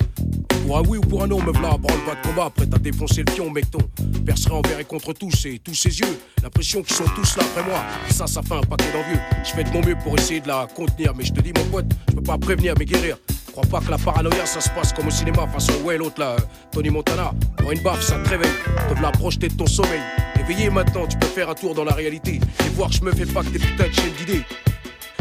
Pour 0.66 0.76
un 0.76 0.82
oui 0.82 0.98
ou 0.98 1.00
pour 1.00 1.22
un 1.22 1.26
non, 1.26 1.42
me 1.42 1.52
v'là, 1.52 1.78
branle-bas 1.78 2.16
de 2.22 2.28
combat, 2.28 2.50
prêt 2.54 2.68
à 2.70 2.78
défoncer 2.78 3.24
le 3.26 3.32
pion, 3.32 3.48
mec 3.48 3.70
ton. 3.70 3.78
Percerai 4.26 4.52
envers 4.52 4.86
contre 4.86 5.14
tous 5.14 5.46
et 5.46 5.58
tous 5.58 5.72
ses 5.72 6.00
yeux. 6.00 6.20
L'impression 6.42 6.82
qu'ils 6.82 6.96
sont 6.96 7.06
tous 7.16 7.38
là 7.38 7.44
après 7.44 7.66
moi. 7.66 7.82
Ça, 8.10 8.26
ça 8.26 8.42
fait 8.42 8.52
un 8.52 8.60
paquet 8.60 8.92
d'envieux. 8.92 9.18
Je 9.42 9.52
fais 9.52 9.64
de 9.64 9.70
mon 9.70 9.80
mieux 9.80 9.96
pour 10.04 10.18
essayer 10.18 10.40
de 10.40 10.48
la 10.48 10.68
contenir, 10.76 11.14
mais 11.14 11.24
je 11.24 11.32
te 11.32 11.40
dis, 11.40 11.50
mon 11.56 11.64
pote, 11.64 11.86
je 12.10 12.16
peux 12.16 12.22
pas 12.22 12.36
prévenir 12.36 12.74
mais 12.78 12.84
guérir. 12.84 13.16
Crois 13.52 13.64
pas 13.64 13.80
que 13.80 13.90
la 13.90 13.96
paranoïa 13.96 14.44
ça 14.44 14.60
se 14.60 14.68
passe 14.68 14.92
comme 14.92 15.06
au 15.06 15.10
cinéma 15.10 15.46
façon 15.48 15.72
ouais 15.84 15.96
l'autre 15.96 16.20
là, 16.20 16.36
Tony 16.72 16.90
Montana. 16.90 17.32
Pour 17.56 17.72
une 17.72 17.82
baffe 17.82 18.02
ça 18.02 18.18
te 18.18 18.28
réveille, 18.28 18.52
te 18.94 19.00
la 19.00 19.10
projeter 19.12 19.48
de 19.48 19.54
ton 19.54 19.66
sommeil. 19.66 20.00
Éveillé 20.38 20.68
maintenant, 20.68 21.06
tu 21.06 21.16
peux 21.16 21.26
faire 21.26 21.48
un 21.48 21.54
tour 21.54 21.74
dans 21.74 21.84
la 21.84 21.94
réalité 21.94 22.34
et 22.34 22.68
voir 22.74 22.90
que 22.90 22.96
je 22.96 23.02
me 23.02 23.12
fais 23.12 23.24
pas 23.24 23.42
que 23.42 23.48
des 23.48 23.58
putains 23.58 23.88
de 23.88 23.94
chaînes 23.94 24.12
d'idées. 24.18 24.44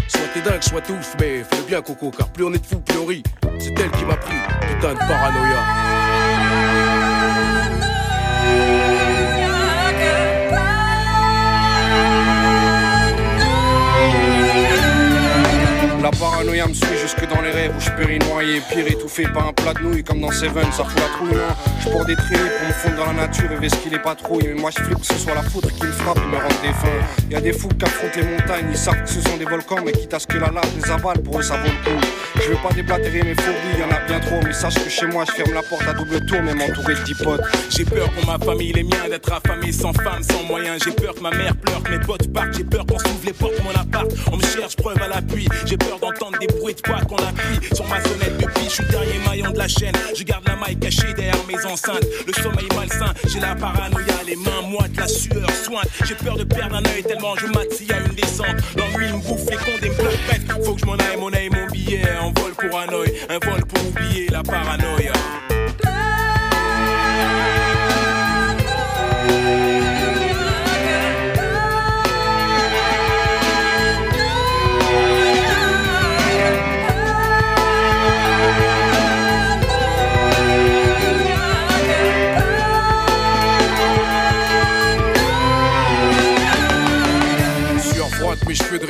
Soit 0.10 0.28
t'es 0.34 0.42
dingue, 0.42 0.64
soit 0.64 0.82
t'es 0.82 0.92
ouf, 0.94 1.16
mais 1.20 1.44
fais-le 1.44 1.64
bien 1.68 1.82
Coco, 1.82 2.10
car 2.10 2.28
plus 2.30 2.44
on 2.44 2.52
est 2.52 2.58
de 2.58 2.66
fous, 2.66 2.80
plus 2.80 2.98
on 2.98 3.06
rit. 3.06 3.24
C'est 3.60 3.80
elle 3.80 3.92
qui 3.92 4.06
m'a 4.06 4.18
pris, 4.18 4.36
putain 4.68 4.94
de 4.94 4.98
paranoïa. 4.98 5.64
La 16.02 16.12
paranoïa 16.12 16.66
me 16.66 16.74
suit 16.74 16.98
jusque 17.02 17.28
dans 17.28 17.42
les 17.42 17.52
rêves 17.52 17.74
où 17.76 17.80
je 17.80 17.92
péris 17.92 18.20
noyé, 18.20 18.62
pire 18.72 18.88
étouffé 18.88 19.24
par 19.24 19.50
un 19.50 19.54
plat 19.54 19.74
de 19.74 19.80
nouilles 19.80 20.04
comme 20.04 20.22
dans 20.22 20.32
Seven, 20.32 20.72
ça 20.72 20.86
fout 20.86 20.98
la 20.98 21.08
trouille. 21.08 21.34
non 21.34 21.56
Je 21.84 21.90
pour 21.90 22.06
des 22.06 22.16
traits 22.16 22.40
pour 22.40 22.68
me 22.68 22.74
fondre 22.74 22.96
dans 22.96 23.06
la 23.08 23.28
nature 23.28 23.52
et 23.52 23.68
qu'il 23.68 23.94
est 23.94 24.02
patrouille. 24.02 24.44
Mais 24.48 24.62
moi 24.62 24.72
je 24.72 24.82
flippe 24.82 25.00
que 25.00 25.06
ce 25.06 25.16
soit 25.16 25.36
la 25.36 25.44
foudre 25.44 25.68
qui 25.68 25.84
me 25.84 25.92
frappe 25.92 26.18
et 26.18 26.28
me 26.28 26.38
rende 26.38 26.62
défunt. 26.64 27.30
Y 27.30 27.36
a 27.36 27.42
des 27.42 27.52
fous 27.52 27.68
qui 27.68 27.84
affrontent 27.84 28.16
les 28.16 28.24
montagnes, 28.24 28.68
ils 28.72 28.78
savent 28.78 29.04
que 29.04 29.10
ce 29.10 29.22
sont 29.22 29.36
des 29.38 29.44
volcans, 29.44 29.84
mais 29.86 29.92
quitte 29.92 30.14
à 30.14 30.20
ce 30.20 30.28
que 30.28 30.38
la 30.38 30.52
lave 30.52 30.72
les 30.82 30.90
avale, 30.90 31.22
pour 31.22 31.38
eux 31.38 31.44
ça 31.44 31.58
vaut 31.58 31.64
le 31.66 31.92
coup. 31.92 32.08
Je 32.36 32.48
veux 32.48 32.58
pas 32.64 32.74
déblatérer 32.74 33.22
mes 33.22 33.36
phobies, 33.36 33.80
y 33.80 33.84
en 33.84 33.94
a 33.94 34.00
bien 34.08 34.20
trop, 34.22 34.40
mais 34.46 34.54
sache 34.54 34.76
que 34.76 34.90
chez 34.90 35.06
moi 35.08 35.26
je 35.28 35.34
ferme 35.34 35.54
la 35.54 35.64
porte 35.64 35.86
à 35.86 35.94
double 35.94 36.26
tour, 36.26 36.42
même 36.42 36.62
entouré 36.62 36.96
de 36.96 37.04
10 37.04 37.16
potes. 37.16 37.42
J'ai 37.70 37.84
peur 37.84 38.10
pour 38.12 38.26
ma 38.26 38.40
famille, 38.44 38.72
les 38.72 38.84
miens, 38.84 39.10
d'être 39.10 39.34
affamé 39.34 39.74
sans 39.74 39.92
femme, 39.92 40.24
sans 40.24 40.44
moyens. 40.44 40.82
J'ai 40.86 40.92
peur 40.92 41.14
que 41.14 41.22
ma 41.22 41.32
mère 41.32 41.56
pleure, 41.58 41.84
que 41.84 41.92
mes 41.92 42.00
potes 42.00 42.32
partent. 42.32 42.54
J'ai 42.56 42.64
peur 42.64 42.86
qu'on 42.86 43.00
s'ouvre 43.00 43.26
les 43.26 43.34
portes 43.34 43.62
mon 43.64 43.72
appart. 43.72 44.08
On 44.32 44.38
me 44.38 44.44
cherche, 44.44 44.78
preuve 44.78 45.02
à 45.02 45.08
l'appui. 45.10 45.48
J'ai 45.66 45.78
d'entendre 45.98 46.38
des 46.40 46.48
bruits 46.48 46.76
de 46.76 46.82
pas 46.82 47.02
qu'on 47.02 47.18
appuie 47.18 47.76
sur 47.76 47.86
ma 47.88 48.02
sonnette 48.04 48.38
depuis. 48.38 48.66
Je 48.66 48.70
suis 48.70 48.86
dernier 48.86 49.20
maillon 49.26 49.52
de 49.52 49.58
la 49.58 49.68
chaîne. 49.68 49.96
Je 50.16 50.24
garde 50.24 50.48
la 50.48 50.56
maille 50.56 50.78
cachée 50.78 51.14
derrière 51.14 51.44
mes 51.48 51.66
enceintes. 51.66 52.06
Le 52.28 52.34
sommeil 52.34 52.68
malsain, 52.76 53.14
j'ai 53.28 53.40
la 53.40 53.56
paranoïa, 53.56 54.14
les 54.26 54.36
mains 54.36 54.62
moites, 54.68 54.96
la 54.98 55.08
sueur 55.08 55.50
sointe. 55.64 55.88
J'ai 56.06 56.16
peur 56.16 56.38
de 56.38 56.44
perdre 56.44 56.76
un 56.76 56.86
œil 56.86 57.04
tellement 57.04 57.36
je 57.36 57.48
mate 57.48 57.72
s'il 57.72 57.92
une 57.92 58.16
descente. 58.16 58.58
L'ennui 58.76 59.08
me 59.08 59.28
bouffe 59.28 59.50
les 59.50 59.58
condés 59.58 59.90
me 59.90 59.96
plaquent. 59.96 60.64
Faut 60.64 60.74
que 60.74 60.82
je 60.82 60.86
m'en 60.86 60.94
aille, 60.94 61.18
mon 61.18 61.34
aille, 61.34 61.50
mon 61.50 61.66
billet. 61.68 62.04
Un 62.22 62.32
vol 62.40 62.52
pour 62.54 63.00
oeil, 63.00 63.14
un 63.30 63.40
vol 63.50 63.66
pour 63.66 63.88
oublier 63.88 64.28
la 64.30 64.44
paranoïa. 64.44 65.14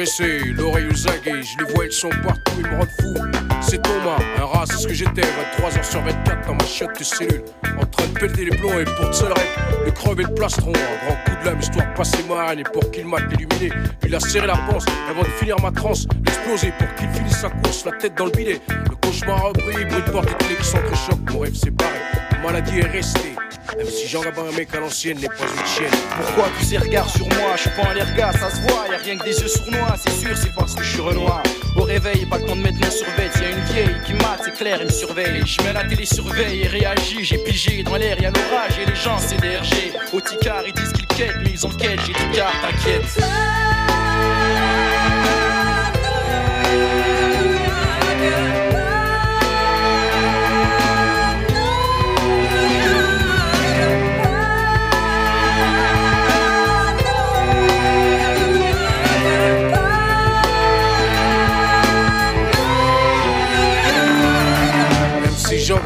Dressés, 0.10 0.40
l'oreille 0.58 0.88
aux 0.92 1.08
aguets, 1.08 1.44
je 1.44 1.64
les 1.64 1.74
vois, 1.74 1.86
ils 1.86 1.92
sont 1.92 2.10
partout, 2.10 2.52
ils 2.58 2.66
me 2.66 2.78
rendent 2.78 2.88
fou. 3.00 3.14
C'est 3.62 3.82
Thomas, 3.82 4.18
un 4.40 4.46
rat, 4.46 4.66
c'est 4.66 4.78
ce 4.78 4.88
que 4.88 4.94
j'étais, 4.94 5.22
23h 5.22 5.84
sur 5.84 6.02
24 6.02 6.48
dans 6.48 6.54
ma 6.56 6.66
chiotte 6.66 6.98
de 6.98 7.04
cellule, 7.04 7.44
en 7.80 7.86
train 7.86 8.08
de 8.08 8.20
péter 8.20 8.46
les 8.46 8.58
plombs 8.58 8.80
et 8.80 8.86
pour 8.86 9.10
te 9.10 9.16
seul 9.16 9.32
rêve, 9.32 9.86
le 9.86 9.92
crever 9.92 10.24
le 10.24 10.34
plastron, 10.34 10.72
un 10.72 11.06
grand 11.06 11.16
coup 11.26 11.42
de 11.42 11.46
lame, 11.46 11.60
histoire 11.60 11.88
de 11.88 11.96
passer 11.96 12.24
ma 12.28 12.52
haine 12.52 12.60
et 12.60 12.64
pour 12.64 12.90
qu'il 12.92 13.06
mate 13.06 13.30
l'illuminé. 13.32 13.72
Il 14.06 14.16
a 14.16 14.20
serré 14.20 14.48
la 14.48 14.58
panse 14.58 14.86
avant 15.10 15.22
de 15.22 15.28
finir 15.40 15.58
ma 15.62 15.72
transe, 15.72 16.08
l'exploser 16.26 16.74
pour 16.80 16.94
qu'il 16.96 17.10
finisse 17.10 17.42
sa 17.42 17.50
course, 17.50 17.86
la 17.86 17.92
tête 17.94 18.16
dans 18.18 18.26
le 18.26 18.32
bidet. 18.32 18.60
Le 18.70 18.96
cauchemar 18.96 19.44
repris, 19.50 19.86
bruit 19.86 20.04
de 20.06 20.12
porte 20.12 20.30
et 20.30 20.46
clés 20.46 20.56
qui 20.56 20.66
s'entrechoquent, 20.66 21.32
mon 21.34 21.40
rêve 21.40 21.56
séparé, 21.56 22.00
maladie 22.40 22.80
est 22.80 22.88
restée. 22.88 23.36
Même 23.78 23.88
si 23.88 24.16
un 24.16 24.58
mec 24.58 24.74
à 24.74 24.80
l'ancienne, 24.80 25.20
n'est 25.20 25.28
pas 25.28 25.34
une 25.44 25.66
chienne. 25.66 26.00
Pourquoi 26.18 26.50
tous 26.58 26.66
ces 26.66 26.78
regards 26.78 27.10
sur 27.10 27.28
moi? 27.28 27.56
Je 27.56 27.62
suis 27.62 27.70
pas 27.72 27.90
un 27.90 27.94
les 27.94 28.02
regards, 28.02 28.34
ça 28.34 28.50
se 28.50 28.62
voit, 28.62 28.88
y 28.90 28.94
a 28.94 28.98
rien 28.98 29.18
que 29.18 29.24
des 29.24 29.40
yeux 29.40 29.48
sournois, 29.48 29.96
c'est 29.98 30.12
sûr, 30.12 30.36
c'est 30.36 30.54
parce 30.54 30.74
que 30.74 30.84
je 30.84 30.90
suis 30.90 31.02
renoir. 31.02 31.44
Au 31.76 31.84
réveil, 31.84 32.26
pas 32.26 32.38
le 32.38 32.46
temps 32.46 32.56
de 32.56 32.62
mettre 32.62 32.80
mon 32.80 32.92
survêt, 32.92 33.30
y 33.40 33.46
a 33.46 33.50
une 33.50 33.64
vieille 33.66 34.02
qui 34.06 34.14
mate, 34.14 34.42
c'est 34.44 34.54
clair, 34.54 34.80
elle 34.82 34.88
me 34.88 34.92
surveille. 34.92 35.44
Je 35.46 35.62
mets 35.62 35.74
la 35.74 35.84
télé 35.84 36.06
surveille 36.06 36.62
et 36.64 36.68
réagis, 36.68 37.24
j'ai 37.24 37.38
pigé, 37.38 37.84
dans 37.84 37.96
l'air 37.96 38.20
y 38.20 38.26
a 38.26 38.32
l'orage 38.32 38.80
et 38.82 38.90
les 38.90 38.96
gens 38.96 39.18
c'est 39.18 39.38
DRG. 39.38 39.94
Au 40.14 40.20
ticard, 40.20 40.64
ils 40.66 40.74
disent 40.74 40.94
qu'ils 40.94 41.08
quittent, 41.08 41.38
mais 41.44 41.52
ils 41.52 41.66
ont 41.66 41.72
quête, 41.72 42.00
j'ai 42.06 42.14
du 42.14 42.30
car, 42.34 42.52
t'inquiète. 42.62 43.24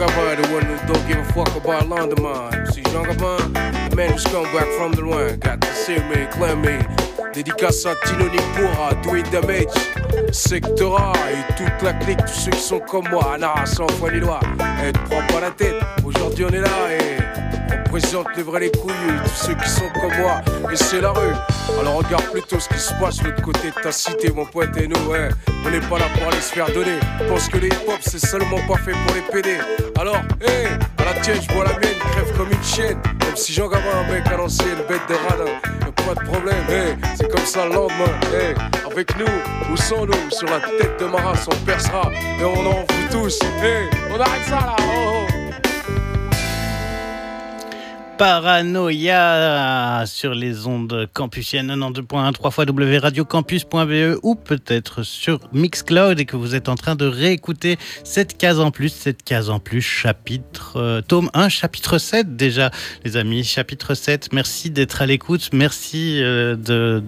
The 0.05 0.49
one 0.51 0.65
who 0.65 0.93
don't 0.93 1.07
give 1.07 1.17
a 1.17 1.25
fuck 1.31 1.55
about 1.55 1.87
London, 1.87 2.25
MC 2.25 2.81
Jean 2.91 3.05
Gabin, 3.05 3.53
the 3.89 3.95
man 3.95 4.11
who's 4.11 4.25
come 4.25 4.43
back 4.45 4.67
from 4.77 4.91
the 4.91 5.01
loin, 5.01 5.39
got 5.39 5.61
to 5.61 5.73
see 5.73 5.97
me, 5.97 6.27
claim 6.31 6.61
me. 6.61 6.77
Dédicace 7.33 7.85
à 7.85 7.95
Tino 8.05 8.25
Nipura, 8.29 8.91
It 9.17 9.31
Damage, 9.31 10.33
Sectora 10.33 11.13
et 11.31 11.53
toute 11.55 11.81
la 11.81 11.93
clique, 11.93 12.19
tous 12.25 12.33
ceux 12.33 12.51
qui 12.51 12.59
sont 12.59 12.79
comme 12.79 13.07
moi, 13.09 13.37
Nara 13.39 13.65
sans 13.65 13.87
fois 13.93 14.11
les 14.11 14.19
doigts. 14.19 14.41
Et 14.85 14.91
te 14.91 14.99
prends 15.09 15.25
pas 15.27 15.39
la 15.39 15.51
tête, 15.51 15.75
aujourd'hui 16.03 16.45
on 16.45 16.49
est 16.49 16.59
là 16.59 16.91
et 16.91 17.22
on 17.93 17.99
présente 17.99 18.27
les 18.35 18.43
vrais 18.43 18.59
les 18.59 18.71
couilles, 18.71 18.93
tous 19.23 19.45
ceux 19.45 19.53
qui 19.53 19.69
sont 19.69 19.87
comme 19.93 20.15
moi, 20.17 20.41
et 20.71 20.75
c'est 20.75 21.01
la 21.01 21.11
rue. 21.11 21.33
Alors 21.79 21.97
regarde 21.97 22.25
plutôt 22.31 22.59
ce 22.59 22.67
qui 22.67 22.79
se 22.79 22.91
passe 22.99 23.17
de 23.17 23.25
l'autre 23.25 23.41
côté 23.43 23.69
de 23.69 23.81
ta 23.81 23.91
cité, 23.91 24.31
mon 24.31 24.45
pote, 24.45 24.75
et 24.77 24.87
nous, 24.87 24.99
ouais, 25.11 25.29
on 25.63 25.69
n'est 25.69 25.79
pas 25.79 25.99
là 25.99 26.05
pour 26.15 26.27
aller 26.27 26.41
se 26.41 26.53
faire 26.53 26.71
donner. 26.73 26.97
Pense 27.29 27.47
que 27.47 27.57
les 27.57 27.67
hip-hop 27.67 27.99
c'est 28.01 28.25
seulement 28.25 28.57
pas 28.67 28.77
fait 28.77 28.93
pour 29.05 29.15
les 29.15 29.21
PD. 29.21 29.57
Alors, 29.99 30.17
hé, 30.41 30.67
à 30.97 31.05
la 31.05 31.21
tienne, 31.21 31.39
je 31.39 31.53
vois 31.53 31.65
la 31.65 31.73
mienne, 31.73 31.99
crève 32.11 32.35
comme 32.35 32.51
une 32.51 32.63
chienne. 32.63 32.97
Même 33.25 33.35
si 33.35 33.53
Jean 33.53 33.67
Gabin, 33.67 33.83
un 34.07 34.11
mec 34.11 34.25
à 34.25 34.37
l'ancienne, 34.37 34.79
bête 34.89 35.01
de 35.07 35.13
radin, 35.13 35.51
y'a 35.51 35.91
pas 35.91 36.19
de 36.19 36.27
problème, 36.27 36.65
hé, 36.69 36.95
c'est 37.15 37.29
comme 37.29 37.45
ça 37.45 37.65
le 37.67 37.73
lendemain, 37.73 38.19
hé, 38.33 38.55
avec 38.91 39.15
nous 39.19 39.71
ou 39.71 39.77
sans 39.77 40.05
nous, 40.05 40.31
sur 40.31 40.47
la 40.47 40.59
tête 40.59 40.99
de 40.99 41.05
ma 41.05 41.21
race, 41.21 41.47
on 41.47 41.65
percera 41.65 42.09
et 42.39 42.43
on 42.43 42.65
en 42.65 42.85
fout 42.87 43.09
tous, 43.11 43.39
hé, 43.63 43.87
on 44.09 44.19
arrête 44.19 44.45
ça 44.47 44.55
là, 44.55 44.75
oh, 44.79 45.25
oh. 45.29 45.42
Paranoïa 48.17 50.03
sur 50.05 50.35
les 50.35 50.67
ondes 50.67 51.07
campusiennes 51.13 51.71
92.1 51.71 52.31
3 52.31 52.51
fois 52.51 52.65
wradiocampus.be 52.65 54.19
ou 54.21 54.35
peut-être 54.35 55.01
sur 55.03 55.39
Mixcloud 55.51 56.19
et 56.19 56.25
que 56.25 56.35
vous 56.35 56.53
êtes 56.53 56.69
en 56.69 56.75
train 56.75 56.95
de 56.95 57.05
réécouter 57.05 57.77
cette 58.03 58.37
case 58.37 58.59
en 58.59 58.69
plus, 58.69 58.89
cette 58.89 59.23
case 59.23 59.49
en 59.49 59.59
plus 59.59 59.81
chapitre 59.81 60.73
euh, 60.75 61.01
tome 61.01 61.29
1 61.33 61.49
chapitre 61.49 61.97
7 61.97 62.35
déjà 62.35 62.69
les 63.03 63.17
amis, 63.17 63.43
chapitre 63.43 63.95
7. 63.95 64.31
Merci 64.31 64.69
d'être 64.69 65.01
à 65.01 65.05
l'écoute, 65.05 65.49
merci 65.51 66.21
euh, 66.21 66.55
de, 66.55 67.03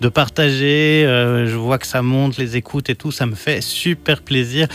de 0.00 0.08
partager, 0.08 1.04
euh, 1.06 1.46
je 1.46 1.56
vois 1.56 1.78
que 1.78 1.86
ça 1.86 2.02
monte 2.02 2.36
les 2.36 2.56
écoutes 2.56 2.90
et 2.90 2.94
tout, 2.94 3.10
ça 3.10 3.24
me 3.24 3.34
fait 3.34 3.62
super 3.62 4.22
plaisir. 4.22 4.68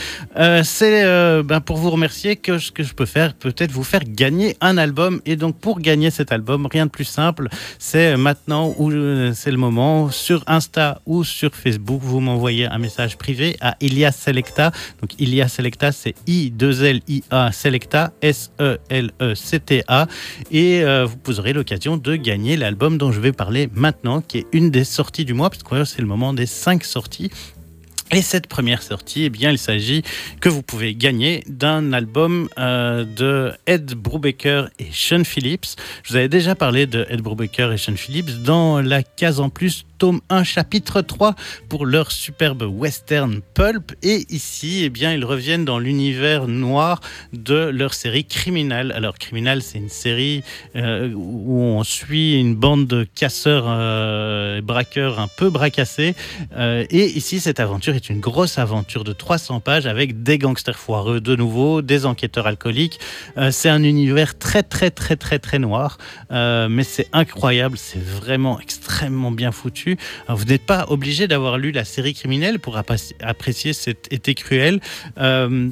C'est 0.63 1.03
ben, 1.43 1.61
pour 1.61 1.77
vous 1.77 1.91
remercier 1.91 2.35
que 2.35 2.57
ce 2.57 2.71
que 2.71 2.83
je 2.83 2.93
peux 2.93 3.05
faire, 3.05 3.33
peut-être 3.33 3.71
vous 3.71 3.83
faire 3.83 4.03
gagner 4.03 4.57
un 4.61 4.77
album 4.77 5.21
et 5.25 5.35
donc 5.35 5.59
pour 5.59 5.66
gagner 5.75 6.11
cet 6.11 6.31
album, 6.31 6.65
rien 6.65 6.85
de 6.85 6.91
plus 6.91 7.05
simple, 7.05 7.49
c'est 7.79 8.17
maintenant 8.17 8.73
où 8.77 8.91
euh, 8.91 9.31
c'est 9.33 9.51
le 9.51 9.57
moment. 9.57 10.09
Sur 10.09 10.43
Insta 10.47 11.01
ou 11.05 11.23
sur 11.23 11.53
Facebook, 11.55 12.01
vous 12.01 12.19
m'envoyez 12.19 12.65
un 12.65 12.77
message 12.77 13.17
privé 13.17 13.57
à 13.61 13.75
Ilias 13.81 14.11
Selecta. 14.11 14.71
Donc 15.01 15.19
Ilias 15.19 15.49
Selecta, 15.49 15.91
c'est 15.91 16.15
I 16.27 16.51
2 16.51 16.83
L 16.83 17.01
I 17.07 17.23
A 17.29 17.51
Selecta 17.51 18.11
S 18.21 18.51
E 18.59 18.77
L 18.89 19.11
E 19.21 19.35
C 19.35 19.59
T 19.59 19.83
A. 19.87 20.07
Et 20.51 20.83
euh, 20.83 21.07
vous 21.23 21.39
aurez 21.39 21.53
l'occasion 21.53 21.97
de 21.97 22.15
gagner 22.15 22.57
l'album 22.57 22.97
dont 22.97 23.11
je 23.11 23.19
vais 23.19 23.31
parler 23.31 23.69
maintenant 23.73 24.21
qui 24.21 24.39
est 24.39 24.47
une 24.51 24.71
des 24.71 24.83
sorties 24.83 25.25
du 25.25 25.33
mois 25.33 25.49
parce 25.49 25.63
que 25.63 25.83
c'est 25.85 26.01
le 26.01 26.07
moment 26.07 26.33
des 26.33 26.45
cinq 26.45 26.83
sorties 26.83 27.31
et 28.11 28.21
cette 28.21 28.47
première 28.47 28.83
sortie, 28.83 29.25
eh 29.25 29.29
bien, 29.29 29.51
il 29.51 29.57
s'agit 29.57 30.01
que 30.39 30.47
vous 30.47 30.61
pouvez 30.61 30.95
gagner 30.95 31.43
d'un 31.47 31.91
album 31.91 32.47
euh, 32.57 33.03
de 33.03 33.51
Ed 33.65 33.95
Brubaker 33.95 34.69
et 34.79 34.87
Sean 34.93 35.25
Phillips. 35.25 35.75
Je 36.03 36.11
vous 36.11 36.15
avais 36.15 36.29
déjà 36.29 36.55
parlé 36.55 36.85
de 36.85 37.05
Ed 37.09 37.21
Brubaker 37.21 37.73
et 37.73 37.77
Sean 37.77 37.97
Phillips 37.97 38.43
dans 38.43 38.79
la 38.81 39.03
case 39.03 39.41
en 39.41 39.49
plus 39.49 39.85
tome 39.97 40.21
1, 40.29 40.43
chapitre 40.43 41.01
3 41.01 41.35
pour 41.69 41.85
leur 41.85 42.11
superbe 42.11 42.63
western 42.63 43.41
pulp. 43.53 43.93
Et 44.03 44.25
ici, 44.29 44.81
eh 44.83 44.89
bien, 44.89 45.13
ils 45.13 45.25
reviennent 45.25 45.65
dans 45.65 45.79
l'univers 45.79 46.47
noir 46.47 47.01
de 47.33 47.55
leur 47.55 47.93
série 47.93 48.25
Criminal. 48.25 48.91
Alors, 48.91 49.17
Criminal, 49.17 49.61
c'est 49.61 49.77
une 49.77 49.89
série 49.89 50.43
euh, 50.75 51.11
où 51.13 51.61
on 51.61 51.83
suit 51.83 52.39
une 52.39 52.55
bande 52.55 52.87
de 52.87 53.07
casseurs 53.15 53.65
euh, 53.67 54.61
braqueurs 54.61 55.19
un 55.19 55.27
peu 55.27 55.49
bracassés. 55.49 56.15
Euh, 56.55 56.85
et 56.89 57.05
ici, 57.05 57.39
cette 57.39 57.59
aventure 57.59 57.95
est 57.95 58.09
une 58.09 58.19
grosse 58.19 58.57
aventure 58.57 59.03
de 59.03 59.13
300 59.13 59.59
pages 59.59 59.85
avec 59.85 60.23
des 60.23 60.37
gangsters 60.37 60.77
foireux 60.77 61.21
de 61.21 61.35
nouveau, 61.35 61.81
des 61.81 62.05
enquêteurs 62.05 62.47
alcooliques. 62.47 62.99
Euh, 63.37 63.51
c'est 63.51 63.69
un 63.69 63.83
univers 63.83 64.37
très, 64.37 64.63
très, 64.63 64.91
très, 64.91 65.15
très, 65.15 65.39
très 65.39 65.59
noir. 65.59 65.97
Mais 66.29 66.83
c'est 66.83 67.07
incroyable. 67.13 67.77
C'est 67.77 68.03
vraiment 68.03 68.59
extrêmement 68.59 69.31
bien 69.31 69.51
foutu. 69.51 69.86
Vous 70.27 70.45
n'êtes 70.45 70.65
pas 70.65 70.85
obligé 70.89 71.27
d'avoir 71.27 71.57
lu 71.57 71.71
la 71.71 71.85
série 71.85 72.13
criminelle 72.13 72.59
pour 72.59 72.77
apprécier 72.77 73.73
cet 73.73 74.11
été 74.11 74.35
cruel. 74.35 74.79
Euh, 75.19 75.69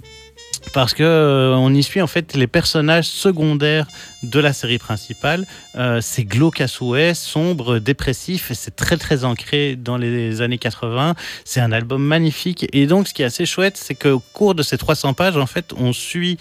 parce 0.74 0.94
que 0.94 1.04
euh, 1.04 1.70
y 1.74 1.84
suit 1.84 2.02
en 2.02 2.08
fait 2.08 2.34
les 2.34 2.48
personnages 2.48 3.06
secondaires 3.06 3.88
de 4.24 4.40
la 4.40 4.52
série 4.52 4.80
principale. 4.80 5.46
Euh, 5.76 6.00
c'est 6.02 6.24
glauque 6.24 6.62
à 6.62 6.68
souhait, 6.68 7.14
sombre, 7.14 7.78
dépressif, 7.78 8.50
et 8.50 8.56
c'est 8.56 8.76
très 8.76 8.98
très 8.98 9.26
ancré 9.26 9.76
dans 9.76 9.98
les 9.98 10.42
années 10.42 10.58
80. 10.58 11.14
C'est 11.44 11.62
un 11.62 11.72
album 11.72 12.04
magnifique, 12.04 12.66
et 12.74 12.88
donc 12.88 13.08
ce 13.08 13.14
qui 13.14 13.22
est 13.22 13.26
assez 13.26 13.46
chouette, 13.46 13.78
c'est 13.78 13.96
qu'au 13.96 14.20
cours 14.34 14.56
de 14.56 14.64
ces 14.64 14.78
300 14.78 15.14
pages, 15.14 15.38
en 15.38 15.46
fait, 15.46 15.74
on 15.78 15.94
suit 15.94 16.38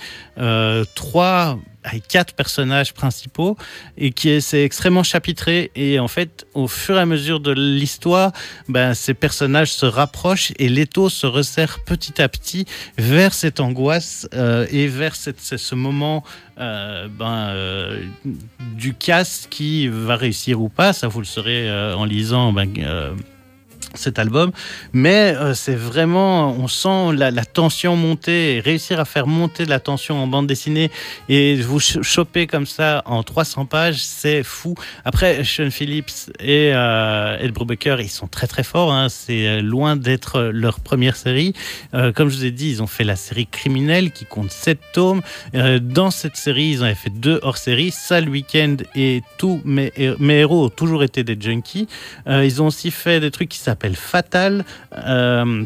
trois 0.94 1.58
avec 1.84 2.08
quatre 2.08 2.34
personnages 2.34 2.94
principaux 2.94 3.56
et 3.96 4.10
qui 4.10 4.30
est 4.30 4.40
c'est 4.40 4.64
extrêmement 4.64 5.02
chapitré. 5.02 5.70
Et 5.76 5.98
en 5.98 6.08
fait 6.08 6.46
au 6.54 6.66
fur 6.66 6.96
et 6.96 7.00
à 7.00 7.06
mesure 7.06 7.40
de 7.40 7.52
l'histoire 7.52 8.32
ben, 8.68 8.94
ces 8.94 9.14
personnages 9.14 9.72
se 9.72 9.86
rapprochent 9.86 10.52
et 10.58 10.68
l'étau 10.68 11.08
se 11.08 11.26
resserre 11.26 11.84
petit 11.84 12.20
à 12.20 12.28
petit 12.28 12.66
vers 12.98 13.34
cette 13.34 13.60
angoisse 13.60 14.28
euh, 14.34 14.66
et 14.70 14.86
vers 14.86 15.14
cette, 15.14 15.40
ce 15.40 15.74
moment 15.74 16.24
euh, 16.58 17.08
ben, 17.08 17.48
euh, 17.48 18.02
du 18.76 18.94
casse 18.94 19.46
qui 19.50 19.88
va 19.88 20.16
réussir 20.16 20.60
ou 20.60 20.68
pas. 20.68 20.92
Ça 20.92 21.08
vous 21.08 21.20
le 21.20 21.26
saurez 21.26 21.70
en 21.94 22.04
lisant 22.04 22.52
ben, 22.52 22.72
cet 23.94 24.18
album, 24.18 24.50
mais 24.92 25.34
euh, 25.36 25.54
c'est 25.54 25.74
vraiment, 25.74 26.50
on 26.52 26.68
sent 26.68 27.12
la, 27.16 27.44
tension 27.44 27.96
monter, 27.96 28.60
réussir 28.64 29.00
à 29.00 29.04
faire 29.04 29.26
monter 29.26 29.64
la 29.64 29.80
tension 29.80 30.22
en 30.22 30.26
bande 30.26 30.46
dessinée 30.46 30.90
et 31.28 31.56
vous 31.56 31.80
ch- 31.80 32.02
choper 32.02 32.46
comme 32.46 32.66
ça 32.66 33.02
en 33.06 33.22
300 33.22 33.66
pages, 33.66 34.02
c'est 34.02 34.42
fou. 34.42 34.74
Après, 35.04 35.44
Sean 35.44 35.70
Phillips 35.70 36.30
et 36.40 36.72
euh, 36.74 37.38
Ed 37.38 37.52
Brubaker, 37.52 37.96
ils 38.00 38.08
sont 38.10 38.26
très 38.26 38.46
très 38.46 38.64
forts, 38.64 38.92
hein. 38.92 39.08
c'est 39.08 39.46
euh, 39.46 39.60
loin 39.62 39.96
d'être 39.96 40.42
leur 40.42 40.80
première 40.80 41.16
série. 41.16 41.52
Comme 42.14 42.28
je 42.28 42.36
vous 42.36 42.44
ai 42.44 42.50
dit, 42.50 42.70
ils 42.70 42.82
ont 42.82 42.86
fait 42.86 43.04
la 43.04 43.16
série 43.16 43.46
Criminelle 43.46 44.10
qui 44.10 44.24
compte 44.24 44.50
7 44.50 44.78
tomes. 44.92 45.22
Dans 45.52 46.10
cette 46.10 46.36
série, 46.36 46.70
ils 46.70 46.82
avaient 46.82 46.94
fait 46.94 47.10
deux 47.10 47.38
hors-série, 47.42 47.90
Sale 47.90 48.28
Weekend 48.28 48.84
et 48.94 49.22
tous 49.38 49.60
mes, 49.64 49.92
mes 50.18 50.40
héros 50.40 50.66
ont 50.66 50.70
toujours 50.70 51.04
été 51.04 51.22
des 51.24 51.36
junkies. 51.40 51.86
Ils 52.26 52.62
ont 52.62 52.66
aussi 52.66 52.90
fait 52.90 53.20
des 53.20 53.30
trucs 53.30 53.48
qui 53.48 53.58
s'appellent 53.58 53.83
Fatal. 53.92 54.64
Euh, 54.96 55.64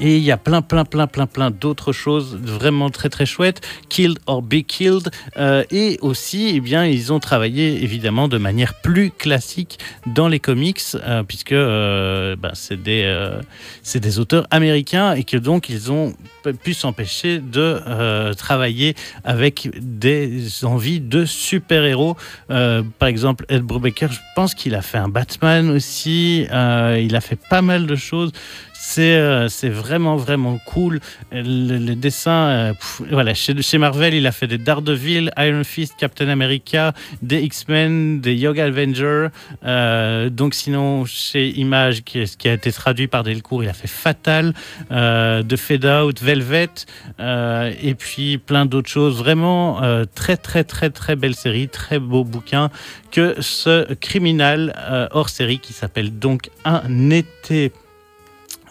et 0.00 0.16
il 0.16 0.22
y 0.24 0.32
a 0.32 0.36
plein, 0.36 0.60
plein, 0.60 0.84
plein, 0.84 1.06
plein, 1.06 1.26
plein 1.26 1.50
d'autres 1.52 1.92
choses 1.92 2.36
vraiment 2.36 2.90
très, 2.90 3.08
très 3.08 3.26
chouettes. 3.26 3.60
Killed 3.88 4.18
or 4.26 4.42
Be 4.42 4.62
Killed. 4.66 5.10
Euh, 5.36 5.62
et 5.70 5.98
aussi, 6.00 6.52
eh 6.54 6.60
bien, 6.60 6.84
ils 6.84 7.12
ont 7.12 7.20
travaillé 7.20 7.82
évidemment 7.84 8.26
de 8.26 8.38
manière 8.38 8.74
plus 8.74 9.10
classique 9.10 9.78
dans 10.06 10.26
les 10.26 10.40
comics, 10.40 10.82
euh, 10.96 11.22
puisque 11.22 11.54
ben, 11.54 12.52
c'est 12.54 12.82
des, 12.82 14.18
auteurs 14.18 14.46
américains 14.50 15.12
et 15.12 15.22
que 15.22 15.36
donc 15.36 15.68
ils 15.68 15.92
ont 15.92 16.14
pu 16.62 16.74
s'empêcher 16.74 17.38
de 17.38 17.80
euh, 17.86 18.32
travailler 18.34 18.94
avec 19.24 19.70
des 19.80 20.64
envies 20.64 21.00
de 21.00 21.24
super-héros. 21.24 22.16
Euh, 22.50 22.82
par 22.98 23.08
exemple, 23.08 23.44
Ed 23.48 23.62
Brubaker, 23.62 24.10
je 24.10 24.20
pense 24.34 24.54
qu'il 24.54 24.74
a 24.74 24.82
fait 24.82 24.98
un 24.98 25.08
Batman 25.08 25.70
aussi. 25.70 26.46
Euh, 26.50 27.00
il 27.02 27.16
a 27.16 27.20
fait 27.20 27.38
pas 27.48 27.62
mal 27.62 27.86
de 27.86 27.96
choses. 27.96 28.32
C'est 28.80 29.48
c'est 29.48 29.68
vraiment, 29.68 30.16
vraiment 30.16 30.58
cool. 30.64 31.00
Le, 31.32 31.78
le 31.78 31.94
dessin, 31.96 32.72
pff, 32.78 33.02
voilà, 33.10 33.34
chez, 33.34 33.78
Marvel, 33.78 34.14
il 34.14 34.26
a 34.26 34.32
fait 34.32 34.46
des 34.46 34.56
Daredevil, 34.56 35.32
Iron 35.36 35.64
Fist, 35.64 35.94
Captain 35.98 36.28
America, 36.28 36.94
des 37.20 37.40
X-Men, 37.40 38.20
des 38.20 38.36
Young 38.36 38.58
Avengers. 38.58 39.28
Euh, 39.64 40.30
donc, 40.30 40.54
sinon, 40.54 41.04
chez 41.06 41.48
Image, 41.58 42.04
qui, 42.04 42.24
qui 42.38 42.48
a 42.48 42.52
été 42.52 42.70
traduit 42.70 43.08
par 43.08 43.24
Delcourt, 43.24 43.64
il 43.64 43.68
a 43.68 43.72
fait 43.72 43.88
Fatal, 43.88 44.54
de 44.90 45.56
Fade 45.56 45.84
Out, 45.84 46.20
Velvet, 46.28 46.84
euh, 47.20 47.72
et 47.80 47.94
puis 47.94 48.36
plein 48.36 48.66
d'autres 48.66 48.90
choses. 48.90 49.16
Vraiment, 49.16 49.82
euh, 49.82 50.04
très, 50.14 50.36
très, 50.36 50.62
très, 50.62 50.90
très 50.90 51.16
belle 51.16 51.34
série, 51.34 51.68
très 51.68 51.98
beau 51.98 52.22
bouquin 52.22 52.68
que 53.10 53.40
ce 53.40 53.94
criminal 53.94 54.74
euh, 54.76 55.08
hors 55.12 55.30
série 55.30 55.58
qui 55.58 55.72
s'appelle 55.72 56.18
donc 56.18 56.50
Un 56.66 57.08
été 57.08 57.72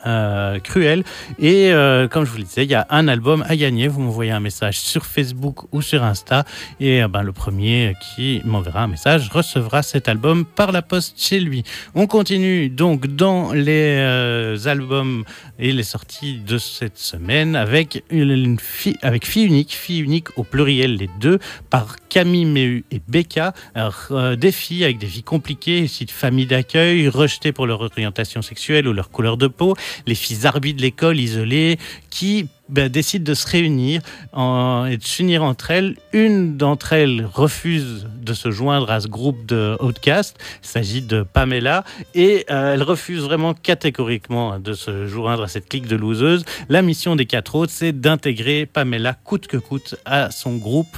euh, 0.06 0.60
cruel. 0.60 1.04
Et 1.40 1.72
euh, 1.72 2.08
comme 2.08 2.26
je 2.26 2.32
vous 2.32 2.38
le 2.38 2.44
disais, 2.44 2.64
il 2.64 2.72
y 2.72 2.76
a 2.76 2.86
un 2.90 3.08
album 3.08 3.44
à 3.48 3.56
gagner. 3.56 3.88
Vous 3.88 4.02
m'envoyez 4.02 4.32
un 4.32 4.40
message 4.40 4.80
sur 4.80 5.06
Facebook 5.06 5.74
ou 5.74 5.82
sur 5.82 6.04
Insta. 6.04 6.46
Et 6.80 7.04
euh, 7.04 7.08
ben, 7.08 7.24
le 7.24 7.32
premier 7.32 7.96
qui 8.02 8.42
m'enverra 8.46 8.84
un 8.84 8.88
message 8.88 9.30
recevra 9.30 9.84
cet 9.84 10.08
album 10.08 10.46
par 10.46 10.72
la 10.72 10.82
poste 10.82 11.20
chez 11.20 11.40
lui. 11.40 11.64
On 11.96 12.08
continue 12.08 12.70
donc 12.70 13.08
dans 13.08 13.54
les 13.54 14.68
albums 14.68 15.24
et 15.60 15.72
les 15.72 15.84
sorties 15.84 16.40
de 16.40 16.58
cette 16.58 16.98
semaine 16.98 17.56
avec 17.56 18.04
une 18.10 18.60
fille, 18.60 18.98
avec 19.02 19.26
fille 19.26 19.46
unique, 19.46 19.74
fille 19.74 20.02
unique 20.02 20.38
au 20.38 20.44
pluriel 20.44 20.96
les 20.96 21.10
deux, 21.20 21.40
par 21.70 21.96
Camille 22.18 22.46
Méhu 22.46 22.84
et 22.90 23.00
Becca. 23.08 23.54
Alors, 23.76 24.08
euh, 24.10 24.36
des 24.36 24.52
filles 24.52 24.84
avec 24.84 24.98
des 24.98 25.06
vies 25.06 25.22
compliquées, 25.22 25.82
issues 25.82 26.06
de 26.06 26.12
familles 26.12 26.48
d'accueil, 26.48 27.08
rejetées 27.10 27.52
pour 27.52 27.68
leur 27.68 27.80
orientation 27.82 28.42
sexuelle 28.42 28.88
ou 28.88 28.94
leur 28.94 29.12
couleur 29.12 29.38
de 29.38 29.46
peau, 29.46 29.76
les 30.08 30.16
filles 30.16 30.48
arbitres 30.48 30.78
de 30.78 30.82
l'école 30.82 31.20
isolées 31.20 31.78
qui 32.10 32.48
ben, 32.70 32.90
décident 32.90 33.24
de 33.24 33.36
se 33.36 33.48
réunir 33.48 34.02
et 34.34 34.98
de 34.98 35.04
s'unir 35.04 35.44
entre 35.44 35.70
elles. 35.70 35.96
Une 36.12 36.58
d'entre 36.58 36.94
elles 36.94 37.24
refuse 37.24 38.08
de 38.20 38.34
se 38.34 38.50
joindre 38.50 38.90
à 38.90 39.00
ce 39.00 39.08
groupe 39.08 39.46
de 39.46 39.78
Outcast. 39.80 40.40
Il 40.64 40.68
s'agit 40.68 41.04
de 41.04 41.22
Pamela 41.22 41.84
et 42.16 42.48
euh, 42.50 42.74
elle 42.74 42.82
refuse 42.82 43.22
vraiment 43.22 43.54
catégoriquement 43.54 44.58
de 44.58 44.74
se 44.74 45.06
joindre 45.06 45.44
à 45.44 45.48
cette 45.48 45.70
clique 45.70 45.86
de 45.86 45.96
loseuses. 45.96 46.46
La 46.68 46.82
mission 46.82 47.16
des 47.16 47.28
quatre 47.28 47.54
autres, 47.54 47.72
c'est 47.72 47.94
d'intégrer 47.94 48.66
Pamela 48.66 49.14
coûte 49.14 49.46
que 49.46 49.58
coûte 49.58 49.96
à 50.04 50.32
son 50.32 50.58
groupe 50.58 50.98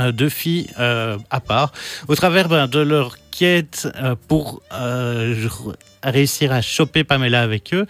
euh, 0.00 0.12
de 0.12 0.28
filles 0.28 0.68
euh, 0.78 1.18
à 1.30 1.40
part, 1.40 1.72
au 2.08 2.14
travers 2.14 2.48
ben, 2.48 2.66
de 2.66 2.80
leur 2.80 3.16
quête 3.30 3.88
euh, 3.96 4.14
pour 4.28 4.62
réussir 6.02 6.52
à 6.52 6.62
choper 6.62 7.04
Pamela 7.04 7.42
avec 7.42 7.74
eux. 7.74 7.86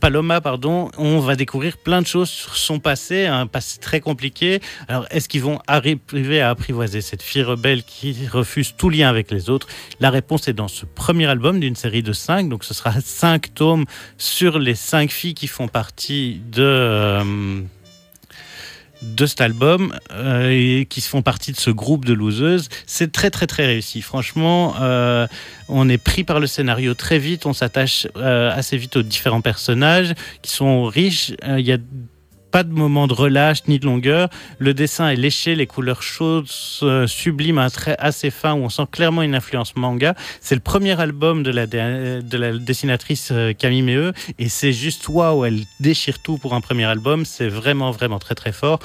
Paloma, 0.00 0.40
pardon, 0.40 0.90
on 0.98 1.20
va 1.20 1.36
découvrir 1.36 1.76
plein 1.76 2.02
de 2.02 2.06
choses 2.06 2.28
sur 2.28 2.56
son 2.56 2.80
passé, 2.80 3.26
un 3.26 3.46
passé 3.46 3.78
très 3.78 4.00
compliqué. 4.00 4.60
Alors, 4.88 5.06
est-ce 5.10 5.28
qu'ils 5.28 5.42
vont 5.42 5.60
arriver 5.68 6.40
à 6.40 6.50
apprivoiser 6.50 7.00
cette 7.00 7.22
fille 7.22 7.44
rebelle 7.44 7.84
qui 7.84 8.26
refuse 8.26 8.74
tout 8.76 8.90
lien 8.90 9.08
avec 9.08 9.30
les 9.30 9.48
autres? 9.48 9.68
La 10.00 10.10
réponse 10.10 10.48
est 10.48 10.54
dans 10.54 10.66
ce 10.66 10.86
premier 10.86 11.26
album 11.26 11.60
d'une 11.60 11.76
série 11.76 12.02
de 12.02 12.12
cinq. 12.12 12.48
Donc, 12.48 12.64
ce 12.64 12.74
sera 12.74 13.00
cinq 13.00 13.54
tomes 13.54 13.84
sur 14.18 14.58
les 14.58 14.74
cinq 14.74 15.12
filles 15.12 15.34
qui 15.34 15.46
font 15.46 15.68
partie 15.68 16.40
de. 16.50 17.64
De 19.02 19.26
cet 19.26 19.40
album 19.40 19.94
euh, 20.12 20.50
et 20.50 20.86
qui 20.86 21.00
font 21.00 21.22
partie 21.22 21.52
de 21.52 21.56
ce 21.56 21.70
groupe 21.70 22.04
de 22.04 22.12
loseuses. 22.12 22.68
C'est 22.86 23.12
très 23.12 23.30
très 23.30 23.46
très 23.46 23.66
réussi. 23.66 24.02
Franchement, 24.02 24.74
euh, 24.80 25.26
on 25.68 25.88
est 25.88 25.98
pris 25.98 26.24
par 26.24 26.40
le 26.40 26.46
scénario 26.46 26.94
très 26.94 27.18
vite, 27.18 27.46
on 27.46 27.52
s'attache 27.52 28.06
euh, 28.16 28.50
assez 28.52 28.76
vite 28.76 28.96
aux 28.96 29.02
différents 29.02 29.40
personnages 29.40 30.14
qui 30.42 30.50
sont 30.50 30.84
riches. 30.84 31.32
Il 31.46 31.66
y 31.66 31.72
a 31.72 31.78
pas 32.56 32.62
de 32.62 32.72
moment 32.72 33.06
de 33.06 33.12
relâche 33.12 33.68
ni 33.68 33.78
de 33.78 33.84
longueur. 33.84 34.30
Le 34.58 34.72
dessin 34.72 35.10
est 35.10 35.16
léché, 35.16 35.54
les 35.54 35.66
couleurs 35.66 36.02
chaudes 36.02 36.48
euh, 36.82 37.06
subliment, 37.06 37.60
un 37.60 37.68
trait 37.68 37.96
assez 37.98 38.30
fin 38.30 38.54
où 38.54 38.64
on 38.64 38.70
sent 38.70 38.86
clairement 38.90 39.20
une 39.20 39.34
influence 39.34 39.76
manga. 39.76 40.14
C'est 40.40 40.54
le 40.54 40.62
premier 40.62 40.98
album 40.98 41.42
de 41.42 41.50
la, 41.50 41.66
dessinatrice 42.56 43.28
euh, 43.30 43.52
Camille 43.52 43.82
Méheux 43.82 44.14
et 44.38 44.48
c'est 44.48 44.72
juste 44.72 45.06
waouh, 45.10 45.44
elle 45.44 45.64
déchire 45.80 46.18
tout 46.22 46.38
pour 46.38 46.54
un 46.54 46.62
premier 46.62 46.84
album. 46.84 47.26
C'est 47.26 47.48
vraiment 47.48 47.90
vraiment 47.90 48.18
très 48.18 48.34
très 48.34 48.52
fort. 48.52 48.78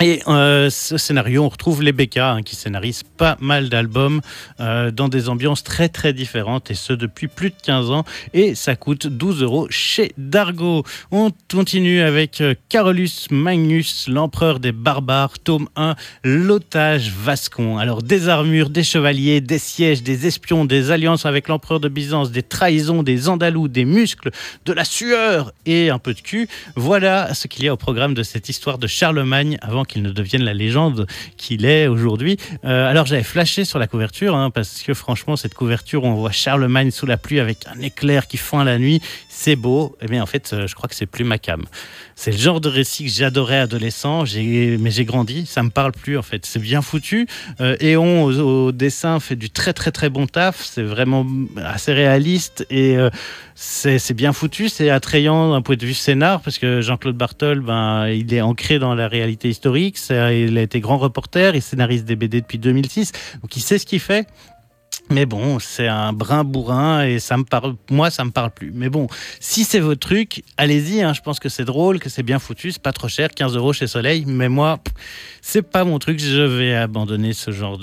Et 0.00 0.22
euh, 0.26 0.70
ce 0.70 0.98
scénario, 0.98 1.44
on 1.44 1.48
retrouve 1.48 1.80
les 1.80 1.92
BK 1.92 2.16
hein, 2.16 2.42
qui 2.44 2.56
scénarisent 2.56 3.04
pas 3.04 3.36
mal 3.40 3.68
d'albums 3.68 4.20
euh, 4.58 4.90
dans 4.90 5.08
des 5.08 5.28
ambiances 5.28 5.62
très 5.62 5.88
très 5.88 6.12
différentes 6.12 6.68
et 6.72 6.74
ce 6.74 6.92
depuis 6.92 7.28
plus 7.28 7.50
de 7.50 7.54
15 7.62 7.90
ans 7.92 8.04
et 8.32 8.56
ça 8.56 8.74
coûte 8.74 9.06
12 9.06 9.42
euros 9.42 9.68
chez 9.70 10.12
Dargo. 10.18 10.82
On 11.12 11.30
continue 11.48 12.00
avec 12.00 12.40
euh, 12.40 12.54
Carolus 12.68 13.28
Magnus, 13.30 14.08
l'empereur 14.08 14.58
des 14.58 14.72
barbares, 14.72 15.38
tome 15.38 15.68
1, 15.76 15.94
l'otage 16.24 17.12
Vascon. 17.12 17.78
Alors 17.78 18.02
des 18.02 18.28
armures, 18.28 18.70
des 18.70 18.82
chevaliers, 18.82 19.40
des 19.40 19.58
sièges, 19.58 20.02
des 20.02 20.26
espions, 20.26 20.64
des 20.64 20.90
alliances 20.90 21.24
avec 21.24 21.46
l'empereur 21.46 21.78
de 21.78 21.88
Byzance, 21.88 22.32
des 22.32 22.42
trahisons, 22.42 23.04
des 23.04 23.28
andalous, 23.28 23.68
des 23.68 23.84
muscles, 23.84 24.32
de 24.64 24.72
la 24.72 24.84
sueur 24.84 25.52
et 25.66 25.90
un 25.90 26.00
peu 26.00 26.14
de 26.14 26.20
cul. 26.20 26.48
Voilà 26.74 27.32
ce 27.32 27.46
qu'il 27.46 27.64
y 27.64 27.68
a 27.68 27.72
au 27.72 27.76
programme 27.76 28.14
de 28.14 28.24
cette 28.24 28.48
histoire 28.48 28.78
de 28.78 28.88
Charlemagne 28.88 29.56
avant 29.62 29.83
qu'il 29.84 30.02
ne 30.02 30.10
devienne 30.10 30.42
la 30.42 30.54
légende 30.54 31.06
qu'il 31.36 31.64
est 31.64 31.86
aujourd'hui. 31.86 32.36
Euh, 32.64 32.88
alors 32.88 33.06
j'avais 33.06 33.22
flashé 33.22 33.64
sur 33.64 33.78
la 33.78 33.86
couverture, 33.86 34.34
hein, 34.34 34.50
parce 34.50 34.82
que 34.82 34.94
franchement, 34.94 35.36
cette 35.36 35.54
couverture 35.54 36.04
on 36.04 36.14
voit 36.14 36.30
Charlemagne 36.30 36.90
sous 36.90 37.06
la 37.06 37.16
pluie 37.16 37.40
avec 37.40 37.58
un 37.66 37.80
éclair 37.80 38.26
qui 38.26 38.36
fend 38.36 38.64
la 38.64 38.78
nuit, 38.78 39.00
c'est 39.28 39.56
beau. 39.56 39.96
Et 40.00 40.04
eh 40.04 40.08
bien 40.08 40.22
en 40.22 40.26
fait, 40.26 40.52
euh, 40.52 40.66
je 40.66 40.74
crois 40.74 40.88
que 40.88 40.94
c'est 40.94 41.06
plus 41.06 41.24
ma 41.24 41.38
cam. 41.38 41.64
C'est 42.16 42.30
le 42.30 42.38
genre 42.38 42.60
de 42.60 42.68
récit 42.68 43.04
que 43.04 43.10
j'adorais 43.10 43.58
adolescent, 43.58 44.24
mais 44.24 44.90
j'ai 44.90 45.04
grandi, 45.04 45.46
ça 45.46 45.62
me 45.62 45.70
parle 45.70 45.92
plus 45.92 46.16
en 46.16 46.22
fait. 46.22 46.46
C'est 46.46 46.60
bien 46.60 46.80
foutu. 46.80 47.26
Euh, 47.60 47.76
Eon 47.80 48.24
au, 48.24 48.72
dessin 48.72 49.18
fait 49.20 49.36
du 49.36 49.50
très 49.50 49.72
très 49.72 49.90
très 49.90 50.08
bon 50.08 50.26
taf, 50.26 50.64
c'est 50.64 50.82
vraiment 50.82 51.26
assez 51.56 51.92
réaliste 51.92 52.66
et 52.70 52.96
euh, 52.96 53.10
c'est 53.54 54.14
bien 54.14 54.32
foutu, 54.32 54.68
c'est 54.68 54.90
attrayant 54.90 55.52
d'un 55.52 55.62
point 55.62 55.76
de 55.76 55.86
vue 55.86 55.94
scénar 55.94 56.40
parce 56.40 56.58
que 56.58 56.80
Jean-Claude 56.80 57.16
Bartol, 57.16 57.60
ben, 57.60 58.08
il 58.08 58.32
est 58.34 58.40
ancré 58.40 58.78
dans 58.78 58.94
la 58.94 59.06
réalité 59.06 59.48
historique, 59.48 59.98
il 60.10 60.58
a 60.58 60.62
été 60.62 60.80
grand 60.80 60.98
reporter, 60.98 61.54
il 61.54 61.62
scénarise 61.62 62.04
des 62.04 62.16
BD 62.16 62.40
depuis 62.40 62.58
2006, 62.58 63.12
donc 63.42 63.56
il 63.56 63.60
sait 63.60 63.78
ce 63.78 63.86
qu'il 63.86 64.00
fait. 64.00 64.26
Mais 65.10 65.26
bon, 65.26 65.58
c'est 65.58 65.86
un 65.86 66.12
brin 66.12 66.44
bourrin 66.44 67.04
et 67.04 67.18
ça 67.18 67.36
me 67.36 67.44
parle, 67.44 67.74
moi, 67.90 68.10
ça 68.10 68.24
me 68.24 68.30
parle 68.30 68.50
plus. 68.50 68.72
Mais 68.74 68.88
bon, 68.88 69.06
si 69.38 69.64
c'est 69.64 69.80
votre 69.80 70.00
truc, 70.00 70.42
allez-y. 70.56 71.02
Hein, 71.02 71.12
je 71.12 71.20
pense 71.20 71.40
que 71.40 71.48
c'est 71.48 71.64
drôle, 71.64 71.98
que 71.98 72.08
c'est 72.08 72.22
bien 72.22 72.38
foutu, 72.38 72.72
c'est 72.72 72.82
pas 72.82 72.92
trop 72.92 73.08
cher, 73.08 73.28
15 73.30 73.56
euros 73.56 73.72
chez 73.72 73.86
Soleil. 73.86 74.24
Mais 74.26 74.48
moi, 74.48 74.80
c'est 75.42 75.62
pas 75.62 75.84
mon 75.84 75.98
truc. 75.98 76.18
Je 76.18 76.40
vais 76.40 76.74
abandonner 76.74 77.32
ce 77.32 77.50
genre 77.50 77.78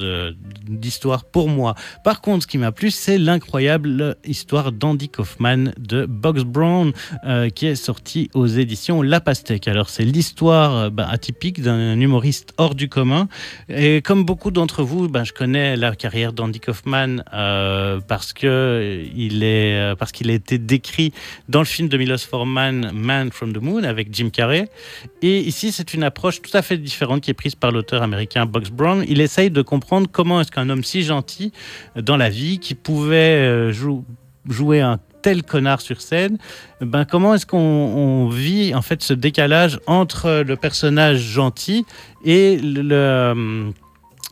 d'histoire 0.68 1.26
pour 1.26 1.48
moi. 1.48 1.76
Par 2.04 2.22
contre, 2.22 2.44
ce 2.44 2.48
qui 2.48 2.58
m'a 2.58 2.72
plu, 2.72 2.92
c'est 2.92 3.18
l'incroyable 3.18 4.18
histoire 4.26 4.72
d'Andy 4.72 5.10
Kaufman 5.10 5.72
de 5.78 6.06
Box 6.06 6.44
Brown 6.44 6.92
euh, 7.24 7.50
qui 7.50 7.68
est 7.68 7.76
sortie 7.76 8.30
aux 8.34 8.48
éditions 8.48 9.02
La 9.02 9.22
Pastèque. 9.22 9.68
Alors, 9.68 9.90
c'est 9.90 10.06
l'histoire 10.06 10.76
euh, 10.76 10.90
bah, 10.90 11.08
atypique 11.10 11.62
d'un 11.62 12.00
humoriste 12.00 12.54
hors 12.58 12.76
du 12.76 12.90
commun. 12.90 13.28
Et 13.70 14.02
comme 14.02 14.26
beaucoup 14.26 14.52
d'entre 14.52 14.84
vous, 14.84 15.08
bah, 15.08 15.24
je 15.24 15.34
connais 15.34 15.76
la 15.76 15.96
carrière 15.96 16.34
d'Andy 16.34 16.60
Kaufman 16.60 17.01
euh, 17.34 18.00
parce 18.08 18.34
que 18.34 19.04
il 19.16 19.44
est 19.44 19.76
euh, 19.76 19.96
parce 19.96 20.12
qu'il 20.12 20.30
a 20.30 20.34
été 20.34 20.58
décrit 20.58 21.14
dans 21.50 21.60
le 21.60 21.66
film 21.66 21.88
de 21.90 21.98
Milos 21.98 22.20
Forman, 22.30 22.92
Man 22.94 23.32
from 23.32 23.54
the 23.54 23.62
Moon, 23.62 23.84
avec 23.84 24.14
Jim 24.14 24.30
Carrey. 24.30 24.70
Et 25.22 25.40
ici, 25.40 25.72
c'est 25.72 25.94
une 25.94 26.04
approche 26.04 26.42
tout 26.42 26.56
à 26.56 26.62
fait 26.62 26.78
différente 26.78 27.22
qui 27.22 27.32
est 27.32 27.36
prise 27.36 27.56
par 27.56 27.72
l'auteur 27.72 28.02
américain 28.04 28.46
Box 28.46 28.70
Brown. 28.70 29.04
Il 29.08 29.22
essaye 29.22 29.50
de 29.50 29.62
comprendre 29.62 30.08
comment 30.12 30.42
est-ce 30.42 30.52
qu'un 30.52 30.70
homme 30.70 30.84
si 30.84 31.04
gentil 31.04 31.52
euh, 31.98 32.02
dans 32.02 32.18
la 32.18 32.30
vie, 32.30 32.60
qui 32.60 32.76
pouvait 32.76 33.72
jouer 34.46 34.82
un 34.82 35.00
tel 35.22 35.44
connard 35.44 35.82
sur 35.82 36.02
scène, 36.02 36.38
ben 36.82 37.06
comment 37.06 37.36
est-ce 37.36 37.46
qu'on 37.46 38.28
vit 38.30 38.74
en 38.74 38.82
fait 38.82 39.04
ce 39.04 39.14
décalage 39.14 39.80
entre 39.86 40.44
le 40.46 40.56
personnage 40.56 41.20
gentil 41.20 41.86
et 42.26 42.58
le 42.58 43.72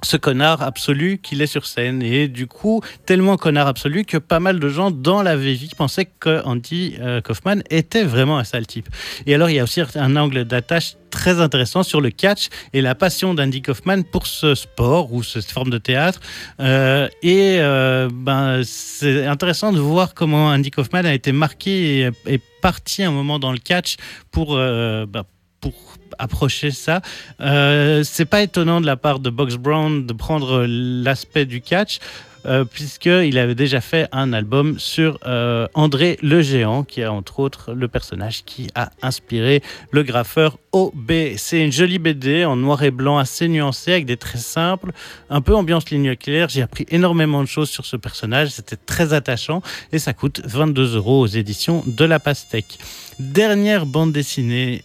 ce 0.03 0.17
connard 0.17 0.61
absolu 0.61 1.19
qu'il 1.21 1.41
est 1.41 1.47
sur 1.47 1.65
scène. 1.65 2.01
Et 2.01 2.27
du 2.27 2.47
coup, 2.47 2.81
tellement 3.05 3.37
connard 3.37 3.67
absolu 3.67 4.05
que 4.05 4.17
pas 4.17 4.39
mal 4.39 4.59
de 4.59 4.69
gens 4.69 4.91
dans 4.91 5.21
la 5.21 5.35
vie 5.35 5.69
pensaient 5.77 6.09
que 6.19 6.41
Andy 6.45 6.95
euh, 6.99 7.21
Kaufman 7.21 7.61
était 7.69 8.03
vraiment 8.03 8.37
un 8.37 8.43
sale 8.43 8.67
type. 8.67 8.87
Et 9.25 9.35
alors, 9.35 9.49
il 9.49 9.55
y 9.55 9.59
a 9.59 9.63
aussi 9.63 9.81
un 9.95 10.15
angle 10.15 10.45
d'attache 10.45 10.95
très 11.09 11.39
intéressant 11.39 11.83
sur 11.83 12.01
le 12.01 12.11
catch 12.11 12.49
et 12.73 12.81
la 12.81 12.93
passion 12.95 13.33
d'Andy 13.33 13.61
Kaufman 13.61 14.03
pour 14.03 14.27
ce 14.27 14.53
sport 14.55 15.11
ou 15.11 15.23
cette 15.23 15.49
forme 15.49 15.69
de 15.69 15.79
théâtre. 15.79 16.19
Euh, 16.59 17.07
et 17.23 17.57
euh, 17.59 18.09
ben, 18.11 18.61
c'est 18.63 19.25
intéressant 19.25 19.71
de 19.71 19.79
voir 19.79 20.13
comment 20.13 20.47
Andy 20.47 20.71
Kaufman 20.71 21.05
a 21.05 21.13
été 21.13 21.31
marqué 21.31 22.11
et 22.25 22.39
parti 22.61 23.03
un 23.03 23.11
moment 23.11 23.39
dans 23.39 23.51
le 23.51 23.57
catch 23.57 23.95
pour, 24.31 24.55
ben, 24.55 25.23
pour 25.61 25.98
approcher 26.17 26.71
ça. 26.71 27.01
Euh, 27.41 28.03
c'est 28.03 28.25
pas 28.25 28.41
étonnant 28.41 28.81
de 28.81 28.85
la 28.85 28.97
part 28.97 29.19
de 29.19 29.29
Box 29.29 29.55
Brown 29.55 30.05
de 30.05 30.13
prendre 30.13 30.65
l'aspect 30.67 31.45
du 31.45 31.61
catch. 31.61 31.99
Euh, 32.45 32.63
puisqu'il 32.63 33.37
avait 33.37 33.55
déjà 33.55 33.81
fait 33.81 34.07
un 34.13 34.31
album 34.31 34.79
sur 34.79 35.19
euh, 35.25 35.67
André 35.73 36.17
le 36.21 36.41
Géant, 36.41 36.83
qui 36.83 37.01
est 37.01 37.05
entre 37.05 37.39
autres 37.39 37.73
le 37.73 37.89
personnage 37.89 38.45
qui 38.45 38.69
a 38.75 38.91
inspiré 39.01 39.61
le 39.91 40.03
graffeur 40.03 40.57
OB. 40.71 41.11
C'est 41.35 41.61
une 41.61 41.71
jolie 41.71 41.99
BD 41.99 42.45
en 42.45 42.55
noir 42.55 42.81
et 42.83 42.91
blanc 42.91 43.17
assez 43.17 43.49
nuancée, 43.49 43.91
avec 43.91 44.05
des 44.05 44.15
traits 44.15 44.41
simples, 44.41 44.91
un 45.29 45.41
peu 45.41 45.53
ambiance 45.53 45.89
ligne 45.89 46.15
claire. 46.15 46.47
J'ai 46.47 46.61
appris 46.61 46.85
énormément 46.89 47.41
de 47.41 47.47
choses 47.47 47.69
sur 47.69 47.85
ce 47.85 47.97
personnage, 47.97 48.49
c'était 48.49 48.77
très 48.77 49.13
attachant, 49.13 49.61
et 49.91 49.99
ça 49.99 50.13
coûte 50.13 50.41
22 50.45 50.95
euros 50.95 51.19
aux 51.19 51.27
éditions 51.27 51.83
de 51.85 52.05
La 52.05 52.19
Pastèque. 52.19 52.79
Dernière 53.19 53.85
bande 53.85 54.13
dessinée 54.13 54.81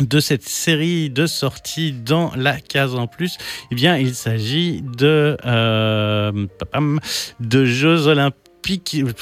de 0.00 0.20
cette 0.20 0.48
série 0.48 1.10
de 1.10 1.26
sorties 1.26 1.92
dans 1.92 2.32
la 2.34 2.58
case 2.60 2.94
en 2.94 3.06
plus, 3.06 3.36
eh 3.70 3.74
bien, 3.74 3.96
il 3.96 4.14
s'agit 4.14 4.82
de, 4.82 5.36
euh, 5.44 6.46
de 7.40 7.64
Jeux 7.64 8.06
Olympiques 8.06 8.41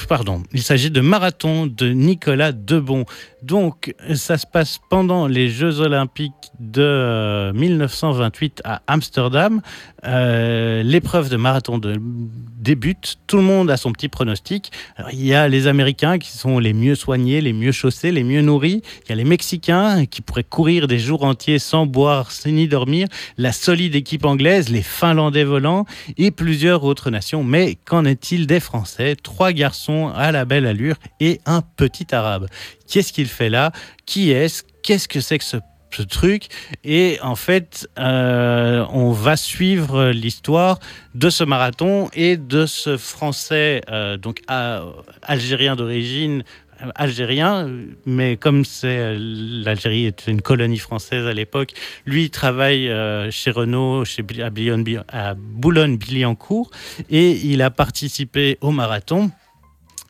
pardon, 0.07 0.43
il 0.53 0.61
s'agit 0.61 0.91
de 0.91 1.01
Marathon 1.01 1.67
de 1.67 1.89
Nicolas 1.89 2.51
Debon. 2.51 3.05
Donc, 3.41 3.95
ça 4.13 4.37
se 4.37 4.45
passe 4.45 4.79
pendant 4.89 5.27
les 5.27 5.49
Jeux 5.49 5.79
Olympiques 5.79 6.51
de 6.59 7.51
1928 7.55 8.61
euh, 8.65 8.69
à 8.69 8.81
Amsterdam. 8.87 9.61
Euh, 10.05 10.83
l'épreuve 10.83 11.29
de 11.29 11.37
marathon 11.37 11.79
débute. 11.79 13.17
Tout 13.25 13.37
le 13.37 13.43
monde 13.43 13.71
a 13.71 13.77
son 13.77 13.91
petit 13.91 14.09
pronostic. 14.09 14.71
il 15.11 15.25
y 15.25 15.33
a 15.33 15.47
les 15.47 15.67
Américains 15.67 16.19
qui 16.19 16.29
sont 16.29 16.59
les 16.59 16.73
mieux 16.73 16.95
soignés, 16.95 17.41
les 17.41 17.53
mieux 17.53 17.71
chaussés, 17.71 18.11
les 18.11 18.23
mieux 18.23 18.41
nourris. 18.41 18.81
Il 19.05 19.09
y 19.09 19.11
a 19.13 19.15
les 19.15 19.23
Mexicains 19.23 20.05
qui 20.05 20.21
pourraient 20.21 20.43
courir 20.43 20.87
des 20.87 20.99
jours 20.99 21.23
entiers 21.23 21.59
sans 21.59 21.87
boire 21.87 22.29
ni 22.45 22.67
dormir. 22.67 23.07
La 23.37 23.51
solide 23.51 23.95
équipe 23.95 24.25
anglaise, 24.25 24.69
les 24.69 24.83
Finlandais 24.83 25.43
volants 25.43 25.85
et 26.17 26.29
plusieurs 26.31 26.83
autres 26.83 27.09
nations. 27.09 27.43
Mais 27.43 27.77
qu'en 27.85 28.05
est-il 28.05 28.45
des 28.45 28.59
Français? 28.59 29.15
Trois 29.33 29.53
garçons 29.53 30.11
à 30.13 30.33
la 30.33 30.43
belle 30.43 30.67
allure 30.67 30.97
et 31.21 31.39
un 31.45 31.61
petit 31.61 32.13
arabe. 32.13 32.47
Qu'est-ce 32.85 33.13
qu'il 33.13 33.27
fait 33.27 33.49
là? 33.49 33.71
Qui 34.05 34.31
est-ce? 34.31 34.63
Qu'est-ce 34.83 35.07
que 35.07 35.21
c'est 35.21 35.37
que 35.37 35.45
ce 35.45 35.57
truc? 36.03 36.47
Et 36.83 37.17
en 37.21 37.35
fait 37.35 37.87
euh, 37.97 38.85
on 38.91 39.11
va 39.11 39.37
suivre 39.37 40.09
l'histoire 40.09 40.79
de 41.15 41.29
ce 41.29 41.43
marathon 41.43 42.09
et 42.13 42.35
de 42.37 42.65
ce 42.65 42.97
français 42.97 43.81
euh, 43.89 44.17
donc 44.17 44.41
algérien 45.21 45.75
d'origine 45.75 46.43
algérien, 46.95 47.69
mais 48.05 48.37
comme 48.37 48.65
c'est 48.65 49.15
l'Algérie 49.17 50.05
est 50.05 50.27
une 50.27 50.41
colonie 50.41 50.77
française 50.77 51.25
à 51.27 51.33
l'époque, 51.33 51.73
lui 52.05 52.25
il 52.25 52.29
travaille 52.29 52.89
euh, 52.89 53.31
chez 53.31 53.51
Renault, 53.51 54.05
chez 54.05 54.23
à 55.09 55.33
Boulogne-Billancourt, 55.35 56.71
et 57.09 57.31
il 57.31 57.61
a 57.61 57.69
participé 57.69 58.57
au 58.61 58.71
marathon. 58.71 59.31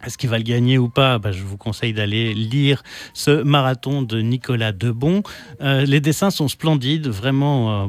Est-ce 0.06 0.18
qu'il 0.18 0.30
va 0.30 0.38
le 0.38 0.44
gagner 0.44 0.78
ou 0.78 0.90
pas? 0.90 1.20
Bah, 1.20 1.32
Je 1.32 1.44
vous 1.44 1.58
conseille 1.58 1.94
d'aller 1.94 2.34
lire 2.34 2.84
ce 3.14 3.44
marathon 3.44 4.02
de 4.02 4.20
Nicolas 4.22 4.72
Debon. 4.72 5.22
Euh, 5.62 5.86
les 5.86 6.00
dessins 6.00 6.32
sont 6.32 6.48
splendides, 6.48 7.08
vraiment. 7.08 7.86
Euh, 7.86 7.88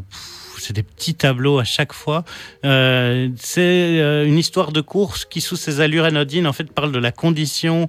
c'est 0.58 0.74
des 0.74 0.82
petits 0.82 1.14
tableaux 1.14 1.58
à 1.58 1.64
chaque 1.64 1.92
fois. 1.92 2.24
Euh, 2.64 3.30
c'est 3.36 3.98
une 4.26 4.38
histoire 4.38 4.70
de 4.70 4.80
course 4.80 5.24
qui, 5.24 5.40
sous 5.40 5.56
ses 5.56 5.80
allures 5.80 6.04
anodines, 6.04 6.46
en 6.46 6.52
fait, 6.52 6.70
parle 6.70 6.92
de 6.92 6.98
la 6.98 7.10
condition 7.10 7.86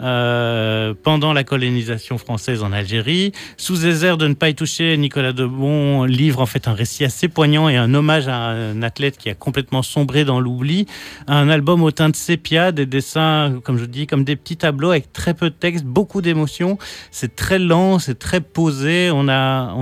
euh, 0.00 0.94
pendant 1.02 1.32
la 1.32 1.44
colonisation 1.44 2.18
française 2.18 2.62
en 2.62 2.72
Algérie. 2.72 3.32
Sous 3.56 3.86
airs 3.86 4.18
de 4.18 4.28
ne 4.28 4.34
pas 4.34 4.48
y 4.50 4.54
toucher, 4.54 4.96
Nicolas 4.96 5.32
Debon 5.32 6.04
livre 6.04 6.40
en 6.40 6.46
fait 6.46 6.68
un 6.68 6.74
récit 6.74 7.04
assez 7.04 7.28
poignant 7.28 7.68
et 7.68 7.76
un 7.76 7.94
hommage 7.94 8.28
à 8.28 8.36
un 8.36 8.82
athlète 8.82 9.16
qui 9.16 9.30
a 9.30 9.34
complètement 9.34 9.82
sombré 9.82 10.24
dans 10.24 10.40
l'oubli. 10.40 10.86
Un 11.26 11.48
album 11.48 11.82
au 11.82 11.90
teint 11.90 12.10
de 12.10 12.16
sépia, 12.16 12.72
des 12.72 12.86
dessins, 12.86 13.60
comme 13.64 13.78
je 13.78 13.84
dis, 13.84 14.06
comme 14.06 14.24
des 14.24 14.36
petits 14.36 14.56
tableaux 14.56 14.90
avec 14.90 15.12
très 15.12 15.34
peu 15.34 15.50
de 15.50 15.54
texte, 15.54 15.84
beaucoup 15.84 16.20
d'émotions. 16.20 16.78
C'est 17.10 17.34
très 17.34 17.58
lent, 17.58 17.98
c'est 17.98 18.18
très 18.18 18.40
posé. 18.40 19.10
On 19.12 19.28
a, 19.28 19.72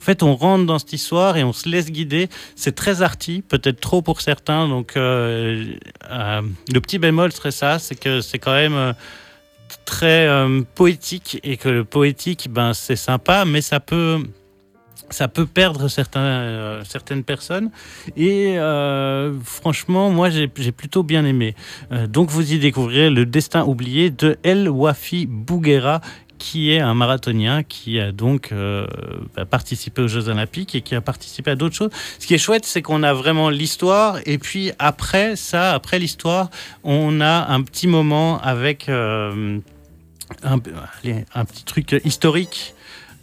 en 0.00 0.04
fait, 0.04 0.22
on 0.22 0.36
rentre 0.36 0.64
dans 0.64 0.78
cette 0.78 0.92
histoire 0.92 1.36
et 1.36 1.44
on 1.44 1.52
se 1.52 1.68
laisse 1.68 1.90
guider. 1.90 2.28
C'est 2.54 2.74
très 2.74 3.02
arty, 3.02 3.42
peut-être 3.42 3.80
trop 3.80 4.00
pour 4.00 4.20
certains. 4.20 4.68
Donc, 4.68 4.96
euh, 4.96 5.74
euh, 6.10 6.42
le 6.72 6.80
petit 6.80 6.98
bémol 6.98 7.32
serait 7.32 7.50
ça, 7.50 7.78
c'est 7.78 7.96
que 7.96 8.20
c'est 8.20 8.38
quand 8.38 8.54
même 8.54 8.74
euh, 8.74 8.92
très 9.84 10.28
poétique 10.74 11.40
et 11.42 11.56
que 11.56 11.68
le 11.68 11.84
poétique, 11.84 12.48
ben, 12.50 12.72
c'est 12.74 12.96
sympa, 12.96 13.44
mais 13.44 13.60
ça 13.60 13.80
peut 13.80 14.22
ça 15.10 15.26
peut 15.26 15.46
perdre 15.46 15.88
certains, 15.88 16.82
certaines 16.84 17.24
personnes. 17.24 17.70
Et 18.14 18.58
franchement, 19.42 20.10
moi, 20.10 20.28
j'ai 20.28 20.48
plutôt 20.48 21.02
bien 21.02 21.24
aimé. 21.24 21.54
Donc, 22.08 22.28
vous 22.28 22.52
y 22.52 22.58
découvrirez 22.58 23.08
le 23.08 23.24
destin 23.24 23.64
oublié 23.64 24.10
de 24.10 24.36
El 24.42 24.68
Wafi 24.68 25.26
Bouguera, 25.26 26.02
qui 26.38 26.72
est 26.72 26.80
un 26.80 26.94
marathonien 26.94 27.62
qui 27.62 28.00
a 28.00 28.12
donc 28.12 28.52
euh, 28.52 28.86
bah, 29.36 29.44
participé 29.44 30.02
aux 30.02 30.08
Jeux 30.08 30.28
Olympiques 30.28 30.74
et 30.74 30.80
qui 30.80 30.94
a 30.94 31.00
participé 31.00 31.50
à 31.50 31.56
d'autres 31.56 31.74
choses. 31.74 31.90
Ce 32.18 32.26
qui 32.26 32.34
est 32.34 32.38
chouette, 32.38 32.64
c'est 32.64 32.82
qu'on 32.82 33.02
a 33.02 33.12
vraiment 33.12 33.50
l'histoire 33.50 34.18
et 34.24 34.38
puis 34.38 34.72
après 34.78 35.36
ça, 35.36 35.72
après 35.72 35.98
l'histoire, 35.98 36.50
on 36.84 37.20
a 37.20 37.52
un 37.52 37.62
petit 37.62 37.86
moment 37.86 38.40
avec 38.40 38.88
euh, 38.88 39.58
un, 40.42 40.58
petit 40.58 41.64
truc 41.64 42.00
historique. 42.04 42.74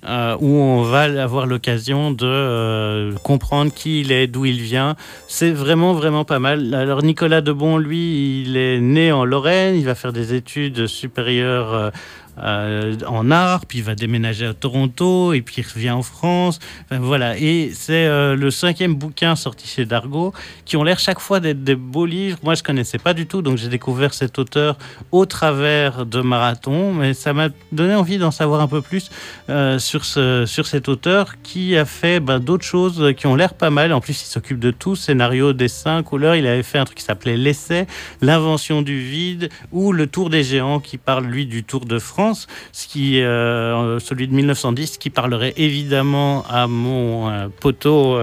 euh, 0.07 0.37
où 0.39 0.47
on 0.47 0.83
va 0.83 1.01
avoir 1.23 1.45
l'occasion 1.47 2.11
de 2.11 3.15
comprendre 3.23 3.73
qui 3.73 4.01
il 4.01 4.11
est, 4.11 4.27
d'où 4.27 4.45
il 4.45 4.61
vient. 4.61 4.95
C'est 5.27 5.51
vraiment, 5.51 5.93
vraiment 5.93 6.25
pas 6.25 6.39
mal. 6.39 6.73
Alors 6.73 7.01
Nicolas 7.03 7.41
Debon, 7.41 7.77
lui, 7.77 8.41
il 8.41 8.57
est 8.57 8.79
né 8.79 9.11
en 9.11 9.25
Lorraine, 9.25 9.75
il 9.75 9.85
va 9.85 9.95
faire 9.95 10.13
des 10.13 10.33
études 10.33 10.87
supérieures 10.87 11.91
euh, 12.37 12.95
en 13.07 13.31
art, 13.31 13.65
puis 13.65 13.79
il 13.79 13.83
va 13.83 13.95
déménager 13.95 14.45
à 14.45 14.53
Toronto, 14.53 15.33
et 15.33 15.41
puis 15.41 15.55
il 15.59 15.65
revient 15.65 15.91
en 15.91 16.01
France. 16.01 16.59
Voilà, 16.91 17.37
et 17.37 17.71
c'est 17.73 18.05
euh, 18.05 18.35
le 18.35 18.51
cinquième 18.51 18.95
bouquin 18.95 19.35
sorti 19.35 19.67
chez 19.67 19.85
Dargo, 19.85 20.33
qui 20.65 20.77
ont 20.77 20.83
l'air 20.83 20.99
chaque 20.99 21.19
fois 21.19 21.39
d'être 21.39 21.63
des 21.63 21.75
beaux 21.75 22.05
livres. 22.05 22.37
Moi, 22.43 22.55
je 22.55 22.63
connaissais 22.63 22.97
pas 22.97 23.13
du 23.13 23.27
tout, 23.27 23.41
donc 23.41 23.57
j'ai 23.57 23.69
découvert 23.69 24.13
cet 24.13 24.39
auteur 24.39 24.77
au 25.11 25.25
travers 25.25 26.05
de 26.05 26.21
Marathon, 26.21 26.93
mais 26.93 27.13
ça 27.13 27.33
m'a 27.33 27.49
donné 27.71 27.95
envie 27.95 28.17
d'en 28.17 28.31
savoir 28.31 28.61
un 28.61 28.67
peu 28.67 28.81
plus 28.81 29.09
euh, 29.49 29.79
sur, 29.79 30.05
ce, 30.05 30.45
sur 30.45 30.67
cet 30.67 30.89
auteur 30.89 31.41
qui 31.43 31.77
a 31.77 31.85
fait 31.85 32.19
ben, 32.19 32.39
d'autres 32.39 32.65
choses 32.65 33.13
qui 33.17 33.27
ont 33.27 33.35
l'air 33.35 33.53
pas 33.53 33.69
mal. 33.69 33.93
En 33.93 34.01
plus, 34.01 34.21
il 34.21 34.25
s'occupe 34.25 34.59
de 34.59 34.71
tout, 34.71 34.95
scénario, 34.95 35.53
dessin, 35.53 36.03
couleur. 36.03 36.35
Il 36.35 36.47
avait 36.47 36.63
fait 36.63 36.77
un 36.77 36.85
truc 36.85 36.97
qui 36.97 37.03
s'appelait 37.03 37.37
L'essai, 37.37 37.87
l'invention 38.21 38.81
du 38.81 38.99
vide, 38.99 39.49
ou 39.71 39.91
le 39.91 40.07
Tour 40.07 40.29
des 40.29 40.43
géants, 40.43 40.79
qui 40.79 40.97
parle, 40.97 41.25
lui, 41.25 41.45
du 41.45 41.63
Tour 41.63 41.85
de 41.85 41.99
France, 41.99 42.24
ce 42.33 42.87
qui, 42.87 43.21
euh, 43.21 43.99
celui 43.99 44.27
de 44.27 44.33
1910, 44.33 44.97
qui 44.97 45.09
parlerait 45.09 45.53
évidemment 45.57 46.45
à 46.49 46.67
mon 46.67 47.29
euh, 47.29 47.47
poteau. 47.59 48.19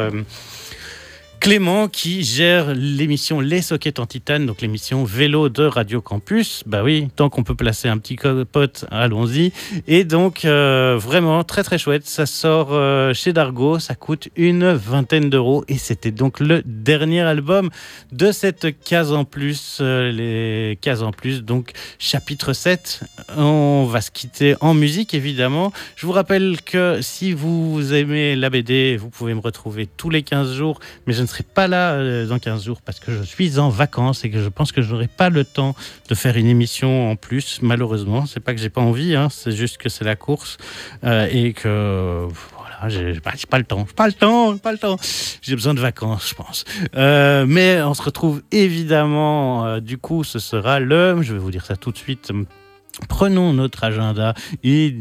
Clément 1.43 1.89
qui 1.89 2.23
gère 2.23 2.73
l'émission 2.73 3.40
Les 3.40 3.62
Sockets 3.62 3.98
en 3.98 4.06
Titane, 4.06 4.47
donc 4.47 4.60
l'émission 4.60 5.02
vélo 5.02 5.48
de 5.48 5.64
Radio 5.64 6.01
Campus. 6.01 6.62
Bah 6.66 6.85
oui, 6.85 7.09
tant 7.16 7.31
qu'on 7.31 7.43
peut 7.43 7.56
placer 7.56 7.89
un 7.89 7.98
petit 7.98 8.16
pote, 8.52 8.85
allons-y. 8.93 9.52
Et 9.89 10.05
donc, 10.05 10.44
euh, 10.44 10.97
vraiment 10.97 11.43
très 11.43 11.64
très 11.64 11.78
chouette. 11.78 12.06
Ça 12.06 12.27
sort 12.27 12.69
euh, 12.70 13.12
chez 13.12 13.32
Dargo, 13.32 13.81
ça 13.81 13.97
coûte 13.97 14.28
une 14.36 14.73
vingtaine 14.73 15.31
d'euros. 15.31 15.64
Et 15.66 15.78
c'était 15.78 16.12
donc 16.12 16.39
le 16.39 16.62
dernier 16.64 17.23
album 17.23 17.70
de 18.12 18.31
cette 18.31 18.78
case 18.85 19.12
en 19.12 19.24
plus, 19.24 19.78
euh, 19.81 20.12
les 20.12 20.78
cases 20.81 21.02
en 21.02 21.10
plus, 21.10 21.43
donc 21.43 21.73
chapitre 21.98 22.52
7. 22.52 23.01
On 23.36 23.82
va 23.90 24.01
se 24.01 24.12
quitter 24.12 24.55
en 24.60 24.74
musique, 24.74 25.12
évidemment. 25.12 25.73
Je 25.97 26.06
vous 26.06 26.12
rappelle 26.12 26.62
que 26.62 27.01
si 27.02 27.32
vous 27.32 27.94
aimez 27.94 28.36
la 28.36 28.48
BD, 28.48 28.97
vous 28.97 29.10
pouvez 29.10 29.35
me 29.35 29.40
retrouver 29.40 29.89
tous 29.97 30.09
les 30.09 30.23
15 30.23 30.55
jours, 30.55 30.78
mais 31.09 31.12
je 31.12 31.23
ne 31.23 31.31
serai 31.32 31.44
pas 31.44 31.66
là 31.66 31.92
euh, 31.92 32.26
dans 32.26 32.38
15 32.38 32.64
jours 32.64 32.82
parce 32.82 33.00
que 33.00 33.12
je 33.12 33.22
suis 33.22 33.59
en 33.59 33.68
vacances 33.68 34.24
et 34.24 34.30
que 34.30 34.40
je 34.40 34.48
pense 34.48 34.72
que 34.72 34.82
je 34.82 34.92
n'aurai 34.92 35.09
pas 35.09 35.30
le 35.30 35.44
temps 35.44 35.74
de 36.09 36.14
faire 36.14 36.36
une 36.36 36.46
émission 36.46 37.10
en 37.10 37.16
plus, 37.16 37.60
malheureusement. 37.62 38.26
C'est 38.26 38.40
pas 38.40 38.54
que 38.54 38.60
j'ai 38.60 38.70
pas 38.70 38.80
envie, 38.80 39.16
hein, 39.16 39.28
c'est 39.30 39.52
juste 39.52 39.78
que 39.78 39.88
c'est 39.88 40.04
la 40.04 40.16
course 40.16 40.59
euh, 41.04 41.28
et 41.30 41.52
que 41.52 42.26
voilà, 42.28 42.88
j'ai 42.88 43.20
pas 43.20 43.59
le 43.59 43.64
temps, 43.64 43.86
pas 43.96 44.06
le 44.06 44.12
temps, 44.12 44.56
pas 44.59 44.72
le 44.72 44.78
temps. 44.78 44.96
J'ai 45.40 45.54
besoin 45.54 45.74
de 45.74 45.80
vacances, 45.80 46.28
je 46.28 46.34
pense. 46.34 46.64
Euh, 46.96 47.46
mais 47.48 47.80
on 47.82 47.94
se 47.94 48.02
retrouve 48.02 48.42
évidemment, 48.50 49.78
du 49.80 49.98
coup, 49.98 50.24
ce 50.24 50.38
sera 50.38 50.80
le, 50.80 51.22
je 51.22 51.32
vais 51.32 51.38
vous 51.38 51.50
dire 51.50 51.64
ça 51.64 51.76
tout 51.76 51.92
de 51.92 51.98
suite. 51.98 52.32
Prenons 53.09 53.52
notre 53.55 53.85
agenda 53.85 54.35
et 54.62 54.94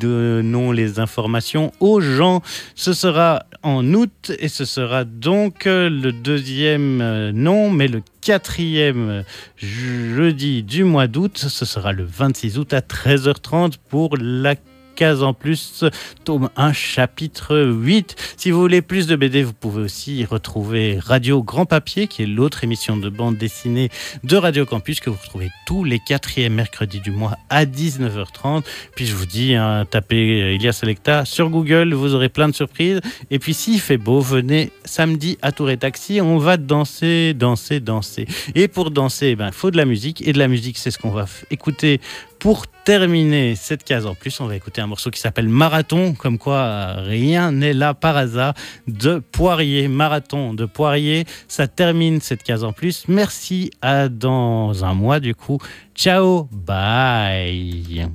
donnons 0.00 0.72
les 0.72 0.98
informations 0.98 1.72
aux 1.80 2.00
gens. 2.00 2.42
Ce 2.74 2.92
sera 2.92 3.44
en 3.62 3.94
août 3.94 4.32
et 4.38 4.48
ce 4.48 4.64
sera 4.64 5.04
donc 5.04 5.64
le 5.64 6.10
deuxième, 6.10 7.00
euh, 7.00 7.32
non, 7.32 7.70
mais 7.70 7.88
le 7.88 8.02
quatrième 8.20 9.24
jeudi 9.56 10.62
du 10.62 10.84
mois 10.84 11.06
d'août. 11.06 11.38
Ce 11.38 11.64
sera 11.64 11.92
le 11.92 12.04
26 12.04 12.58
août 12.58 12.74
à 12.74 12.80
13h30 12.80 13.74
pour 13.88 14.16
la 14.18 14.54
case 15.00 15.22
en 15.22 15.32
plus, 15.32 15.82
tome 16.24 16.50
1, 16.56 16.74
chapitre 16.74 17.58
8. 17.58 18.34
Si 18.36 18.50
vous 18.50 18.60
voulez 18.60 18.82
plus 18.82 19.06
de 19.06 19.16
BD, 19.16 19.42
vous 19.42 19.54
pouvez 19.54 19.80
aussi 19.80 20.26
retrouver 20.26 20.98
Radio 21.02 21.42
Grand 21.42 21.64
Papier, 21.64 22.06
qui 22.06 22.24
est 22.24 22.26
l'autre 22.26 22.64
émission 22.64 22.98
de 22.98 23.08
bande 23.08 23.38
dessinée 23.38 23.88
de 24.24 24.36
Radio 24.36 24.66
Campus, 24.66 25.00
que 25.00 25.08
vous 25.08 25.16
retrouvez 25.16 25.48
tous 25.66 25.84
les 25.84 26.00
quatrièmes 26.00 26.52
mercredis 26.52 27.00
du 27.00 27.12
mois 27.12 27.38
à 27.48 27.64
19h30. 27.64 28.62
Puis 28.94 29.06
je 29.06 29.14
vous 29.14 29.24
dis, 29.24 29.54
hein, 29.54 29.86
tapez 29.90 30.54
Ilia 30.54 30.72
Selecta 30.72 31.24
sur 31.24 31.48
Google, 31.48 31.94
vous 31.94 32.14
aurez 32.14 32.28
plein 32.28 32.50
de 32.50 32.54
surprises. 32.54 33.00
Et 33.30 33.38
puis 33.38 33.54
s'il 33.54 33.80
fait 33.80 33.96
beau, 33.96 34.20
venez 34.20 34.70
samedi 34.84 35.38
à 35.40 35.50
Tour 35.50 35.70
et 35.70 35.78
Taxi, 35.78 36.20
on 36.20 36.36
va 36.36 36.58
danser, 36.58 37.32
danser, 37.32 37.80
danser. 37.80 38.26
Et 38.54 38.68
pour 38.68 38.90
danser, 38.90 39.30
il 39.30 39.36
ben, 39.36 39.50
faut 39.50 39.70
de 39.70 39.78
la 39.78 39.86
musique. 39.86 40.28
Et 40.28 40.34
de 40.34 40.38
la 40.38 40.48
musique, 40.48 40.76
c'est 40.76 40.90
ce 40.90 40.98
qu'on 40.98 41.08
va 41.08 41.24
écouter 41.50 42.02
pour 42.40 42.66
terminer 42.66 43.54
cette 43.54 43.84
case 43.84 44.06
en 44.06 44.14
plus, 44.14 44.40
on 44.40 44.46
va 44.46 44.56
écouter 44.56 44.80
un 44.80 44.86
morceau 44.86 45.10
qui 45.10 45.20
s'appelle 45.20 45.48
Marathon, 45.48 46.14
comme 46.14 46.38
quoi 46.38 46.56
euh, 46.56 46.94
rien 46.98 47.52
n'est 47.52 47.74
là 47.74 47.94
par 47.94 48.16
hasard, 48.16 48.54
de 48.88 49.18
Poirier. 49.18 49.86
Marathon 49.86 50.54
de 50.54 50.64
Poirier, 50.64 51.26
ça 51.46 51.68
termine 51.68 52.20
cette 52.20 52.42
case 52.42 52.64
en 52.64 52.72
plus. 52.72 53.04
Merci 53.06 53.70
à 53.82 54.08
dans 54.08 54.84
un 54.84 54.94
mois 54.94 55.20
du 55.20 55.34
coup. 55.34 55.58
Ciao, 55.94 56.48
bye. 56.50 58.08